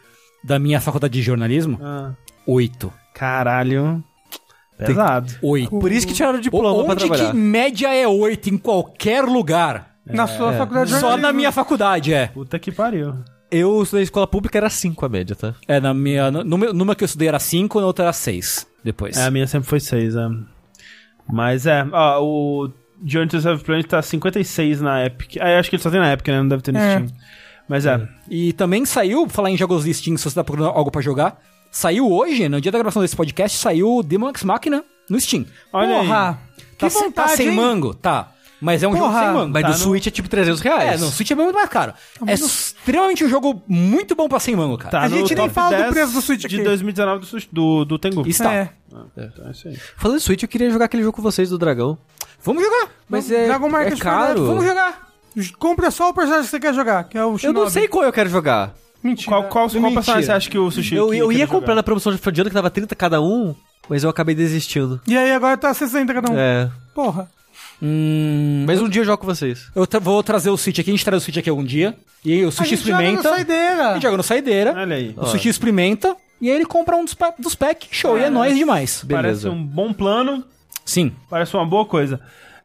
da 0.44 0.58
minha 0.58 0.82
faculdade 0.82 1.14
de 1.14 1.22
jornalismo? 1.22 1.80
Ah, 1.82 2.12
Oito. 2.48 2.92
caralho. 3.14 4.04
Pesado. 4.78 5.34
Oito. 5.42 5.80
Por 5.80 5.92
isso 5.92 6.06
que 6.06 6.14
tiraram 6.14 6.38
o 6.38 6.42
diploma 6.42 6.84
pra 6.84 6.94
Onde 6.94 7.00
trabalhar. 7.06 7.32
que 7.32 7.36
média 7.38 7.94
é 7.96 8.08
oito 8.08 8.50
em 8.50 8.58
qualquer 8.58 9.24
lugar? 9.24 9.96
Na 10.06 10.28
sua 10.28 10.54
faculdade 10.54 10.86
de 10.88 10.94
Só 10.94 11.00
jornalismo. 11.02 11.28
na 11.28 11.34
minha 11.34 11.52
faculdade, 11.52 12.14
é. 12.14 12.28
Puta 12.28 12.58
que 12.60 12.72
pariu. 12.72 13.16
Eu 13.50 13.82
estudei 13.82 14.04
escola 14.04 14.28
pública, 14.28 14.58
era 14.58 14.70
5 14.70 15.06
a 15.06 15.10
média, 15.10 15.36
tá? 15.36 15.56
É, 15.68 15.80
na 15.80 15.94
minha. 15.94 16.30
Numa, 16.32 16.74
numa 16.74 16.96
que 16.96 17.04
eu 17.04 17.06
estudei 17.06 17.28
era 17.28 17.40
cinco, 17.40 17.80
na 17.80 17.88
outra 17.88 18.06
era 18.06 18.14
seis. 18.14 18.68
Depois. 18.84 19.16
É, 19.18 19.26
a 19.26 19.32
minha 19.32 19.48
sempre 19.48 19.68
foi 19.70 19.80
6, 19.80 20.16
é. 20.16 20.28
Mas 21.32 21.66
é, 21.66 21.86
ó, 21.92 22.22
o 22.24 22.70
Journey 23.06 23.28
to 23.30 23.38
the 23.38 23.44
Savage 23.44 23.64
Planet 23.64 23.86
tá 23.86 24.02
56 24.02 24.82
na 24.82 25.06
Epic. 25.06 25.38
Ah, 25.40 25.50
eu 25.52 25.60
acho 25.60 25.70
que 25.70 25.76
ele 25.76 25.84
só 25.84 25.90
tem 25.92 26.00
na 26.00 26.12
Epic, 26.14 26.28
né? 26.28 26.38
Não 26.40 26.48
deve 26.48 26.62
ter 26.62 26.72
no 26.72 26.80
É. 26.80 26.92
Steam. 26.92 27.08
Mas 27.68 27.86
é. 27.86 28.08
E 28.30 28.54
também 28.54 28.86
saiu, 28.86 29.28
falar 29.28 29.50
em 29.52 29.58
jogos 29.58 29.84
de 29.84 29.94
Steam, 29.94 30.16
se 30.18 30.24
você 30.24 30.36
tá 30.36 30.44
procurando 30.44 30.70
algo 30.72 30.90
pra 30.90 31.02
jogar, 31.02 31.42
saiu 31.70 32.10
hoje, 32.10 32.48
no 32.48 32.62
dia 32.62 32.72
da 32.72 32.78
gravação 32.78 33.02
desse 33.02 33.16
podcast, 33.16 33.58
saiu 33.58 34.02
Demon 34.02 34.30
X 34.30 34.44
Machina 34.44 34.84
no 35.10 35.20
Steam. 35.20 35.46
Olha 35.74 36.00
aí. 36.00 36.08
Porra, 36.08 36.40
que 36.78 36.78
Tá, 36.78 36.88
vontade, 36.90 37.14
tá 37.14 37.28
sem 37.36 37.50
hein? 37.50 37.56
mango? 37.56 37.94
Tá. 37.94 38.32
Mas 38.60 38.82
é 38.84 38.88
um 38.88 38.92
jogo 38.94 39.06
Porra, 39.06 39.20
sem 39.24 39.32
mango. 39.34 39.54
Mas 39.54 39.62
tá 39.62 39.68
no 39.70 39.74
no- 39.76 39.80
Switch 39.80 40.08
é 40.08 40.10
tipo 40.12 40.28
300 40.28 40.62
reais. 40.62 41.00
É, 41.02 41.06
no 41.06 41.12
Switch 41.12 41.30
é 41.32 41.36
muito 41.36 41.54
mais 41.54 41.70
caro. 41.70 41.94
É 42.26 42.34
extremamente 42.34 43.24
um 43.24 43.30
jogo 43.30 43.62
muito 43.68 44.16
bom 44.16 44.28
pra 44.28 44.40
sem 44.40 44.56
mango, 44.56 44.78
cara. 44.78 44.90
Tá 44.92 45.02
A 45.04 45.10
no 45.10 45.18
gente 45.18 45.36
nem 45.36 45.50
fala 45.50 45.76
do 45.76 45.82
10 45.84 45.94
preço 45.94 46.14
do 46.14 46.22
Switch 46.22 46.42
de 46.42 46.48
aqui. 46.56 46.64
2019 46.64 47.20
do, 47.20 47.26
Switch- 47.26 47.48
do, 47.52 47.86
do 47.86 48.00
Tengu. 48.00 48.28
Está. 48.28 48.54
É. 48.54 48.70
Então 49.16 49.48
é 49.48 49.52
isso 49.52 49.68
aí. 49.68 49.78
Falando 49.96 50.18
em 50.18 50.22
Switch, 50.22 50.42
eu 50.44 50.50
queria 50.50 50.70
jogar 50.72 50.86
aquele 50.86 51.04
jogo 51.04 51.16
com 51.16 51.22
vocês 51.22 51.50
do 51.50 51.58
Dragão. 51.58 51.98
Vamos 52.44 52.64
jogar. 52.64 52.90
Mas 53.10 53.28
Vamos- 53.30 53.44
é, 53.44 53.48
Dragon 53.48 53.78
é 53.78 53.96
caro. 53.96 54.46
Vamos 54.46 54.66
jogar. 54.66 55.08
Compra 55.60 55.92
só 55.92 56.10
o 56.10 56.14
personagem 56.14 56.46
que 56.46 56.50
você 56.50 56.60
quer 56.60 56.74
jogar, 56.74 57.04
que 57.04 57.18
é 57.18 57.24
o 57.24 57.34
Eu 57.34 57.38
Shinobi. 57.38 57.60
não 57.60 57.70
sei 57.70 57.88
qual 57.88 58.04
eu 58.06 58.12
quero 58.14 58.30
jogar. 58.30 58.74
Mentira. 59.04 59.30
Qual, 59.30 59.44
qual, 59.44 59.52
qual 59.70 59.70
Mentira. 59.82 59.94
personagem 59.94 60.26
você 60.26 60.32
acha 60.32 60.50
que 60.50 60.58
o 60.58 60.72
Sushi 60.72 60.96
Eu, 60.96 61.14
eu 61.14 61.32
ia 61.32 61.42
jogar? 61.46 61.52
comprar 61.60 61.76
na 61.76 61.84
promoção 61.84 62.12
de 62.12 62.18
final 62.18 62.32
de 62.32 62.42
ano 62.42 62.50
que 62.50 62.56
tava 62.56 62.72
30 62.72 62.96
cada 62.96 63.22
um, 63.22 63.54
mas 63.88 64.04
eu 64.04 64.10
acabei 64.10 64.34
desistindo. 64.34 65.00
E 65.08 65.16
aí 65.16 65.32
agora 65.32 65.56
tá 65.56 65.72
60 65.74 66.12
cada 66.12 66.32
um. 66.32 66.36
É. 66.38 66.72
Porra. 66.96 67.30
Hum, 67.82 68.64
Mas 68.68 68.82
um 68.82 68.90
dia 68.90 69.02
eu 69.02 69.06
jogo 69.06 69.20
com 69.20 69.28
vocês. 69.28 69.70
eu 69.76 69.86
tra- 69.86 70.00
vou 70.00 70.22
trazer 70.24 70.50
o 70.50 70.58
Switch 70.58 70.80
aqui, 70.80 70.90
a 70.90 70.94
gente 70.94 71.06
traz 71.06 71.22
o 71.22 71.26
Switch 71.26 71.38
aqui 71.38 71.50
algum 71.50 71.64
dia. 71.64 71.96
E 72.26 72.34
aí 72.34 72.46
o 72.46 72.50
A 72.50 72.52
Sushi 72.52 72.70
gente 72.76 72.88
joga 72.88 73.04
experimenta. 73.04 73.30
saideira. 73.30 73.88
A 73.90 73.94
gente 73.94 74.04
joga 74.04 74.18
no 74.18 74.24
saideira. 74.24 74.74
Olha 74.76 74.96
aí. 74.96 75.14
O 75.16 75.26
Sushi 75.28 75.50
experimenta. 75.50 76.16
E 76.42 76.50
aí 76.50 76.56
ele 76.56 76.66
compra 76.66 76.96
um 76.96 77.04
dos, 77.06 77.14
pa- 77.14 77.34
dos 77.38 77.56
packs. 77.56 77.90
Show. 77.92 78.18
e 78.18 78.24
é 78.24 78.30
nóis 78.30 78.56
demais. 78.56 79.04
Parece 79.10 79.44
Beleza. 79.44 79.52
um 79.52 79.64
bom 79.64 79.94
plano, 79.94 80.44
Sim. 80.86 81.12
parece 81.30 81.56
uma 81.56 81.66
boa 81.66 81.86
coisa. 81.86 82.20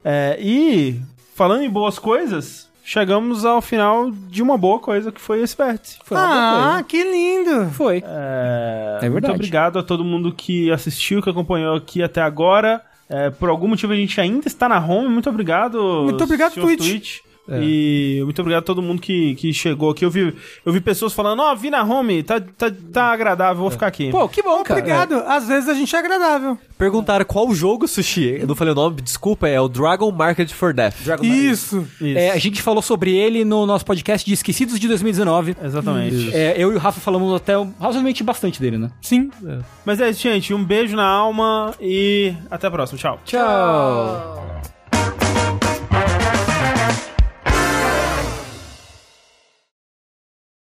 É, 0.04 0.36
e, 0.40 1.00
falando 1.34 1.62
em 1.62 1.70
boas 1.70 1.98
coisas, 1.98 2.68
chegamos 2.84 3.44
ao 3.44 3.62
final 3.62 4.10
de 4.10 4.42
uma 4.42 4.58
boa 4.58 4.78
coisa 4.78 5.12
que 5.12 5.20
foi 5.20 5.40
esse 5.42 5.56
vértice. 5.56 5.98
Foi 6.04 6.16
uma 6.16 6.26
boa 6.26 6.78
Ah, 6.78 6.82
que 6.82 7.02
lindo. 7.02 7.50
coisa. 7.50 7.70
Foi. 7.70 8.02
É, 8.04 8.96
É 8.96 9.00
verdade. 9.00 9.12
Muito 9.12 9.30
obrigado 9.32 9.78
a 9.78 9.82
todo 9.82 10.02
mundo 10.04 10.32
que 10.34 10.70
assistiu, 10.70 11.22
que 11.22 11.30
acompanhou 11.30 11.76
aqui 11.76 12.02
até 12.02 12.20
agora. 12.20 12.82
É, 13.12 13.30
por 13.30 13.48
algum 13.48 13.68
motivo 13.68 13.92
a 13.92 13.96
gente 13.96 14.18
ainda 14.20 14.48
está 14.48 14.68
na 14.68 14.78
home. 14.84 15.08
Muito 15.08 15.28
obrigado. 15.28 16.02
Muito 16.04 16.24
obrigado, 16.24 16.54
senhor 16.54 16.76
Twitch. 16.76 17.20
E 17.48 18.20
muito 18.24 18.40
obrigado 18.40 18.62
a 18.62 18.66
todo 18.66 18.80
mundo 18.80 19.00
que, 19.00 19.34
que 19.34 19.52
chegou 19.52 19.90
aqui. 19.90 20.04
Eu 20.04 20.10
vi, 20.10 20.34
eu 20.64 20.72
vi 20.72 20.80
pessoas 20.80 21.12
falando: 21.12 21.40
Ó, 21.40 21.54
vi 21.54 21.70
na 21.70 21.82
home, 21.82 22.22
tá, 22.22 22.40
tá, 22.40 22.70
tá 22.92 23.12
agradável, 23.12 23.62
vou 23.62 23.70
ficar 23.70 23.88
aqui. 23.88 24.10
Pô, 24.10 24.28
que 24.28 24.42
bom, 24.42 24.62
cara. 24.62 24.78
Obrigado. 24.78 25.14
Às 25.26 25.48
vezes 25.48 25.68
a 25.68 25.74
gente 25.74 25.94
é 25.94 25.98
agradável. 25.98 26.56
Perguntaram 26.78 27.24
qual 27.24 27.52
jogo, 27.52 27.88
Sushi. 27.88 28.38
Eu 28.40 28.46
não 28.46 28.54
falei 28.54 28.72
o 28.72 28.76
nome, 28.76 29.00
desculpa, 29.02 29.48
é 29.48 29.60
o 29.60 29.68
Dragon 29.68 30.10
Market 30.12 30.50
for 30.52 30.72
Death. 30.72 30.94
Dragon 31.04 31.24
Isso. 31.24 31.86
Isso. 32.00 32.18
É, 32.18 32.30
a 32.30 32.38
gente 32.38 32.62
falou 32.62 32.82
sobre 32.82 33.14
ele 33.14 33.44
no 33.44 33.66
nosso 33.66 33.84
podcast 33.84 34.26
de 34.26 34.32
Esquecidos 34.32 34.78
de 34.78 34.86
2019. 34.88 35.56
Exatamente. 35.62 36.34
É, 36.34 36.54
eu 36.56 36.72
e 36.72 36.76
o 36.76 36.78
Rafa 36.78 37.00
falamos 37.00 37.34
até 37.34 37.54
razoavelmente 37.80 38.22
bastante 38.22 38.60
dele, 38.60 38.78
né? 38.78 38.90
Sim. 39.00 39.30
Mas 39.84 40.00
é 40.00 40.10
isso, 40.10 40.22
gente. 40.22 40.54
Um 40.54 40.64
beijo 40.64 40.96
na 40.96 41.06
alma 41.06 41.74
e 41.80 42.34
até 42.50 42.68
a 42.68 42.70
próxima. 42.70 42.98
Tchau. 42.98 43.20
Tchau. 43.24 44.71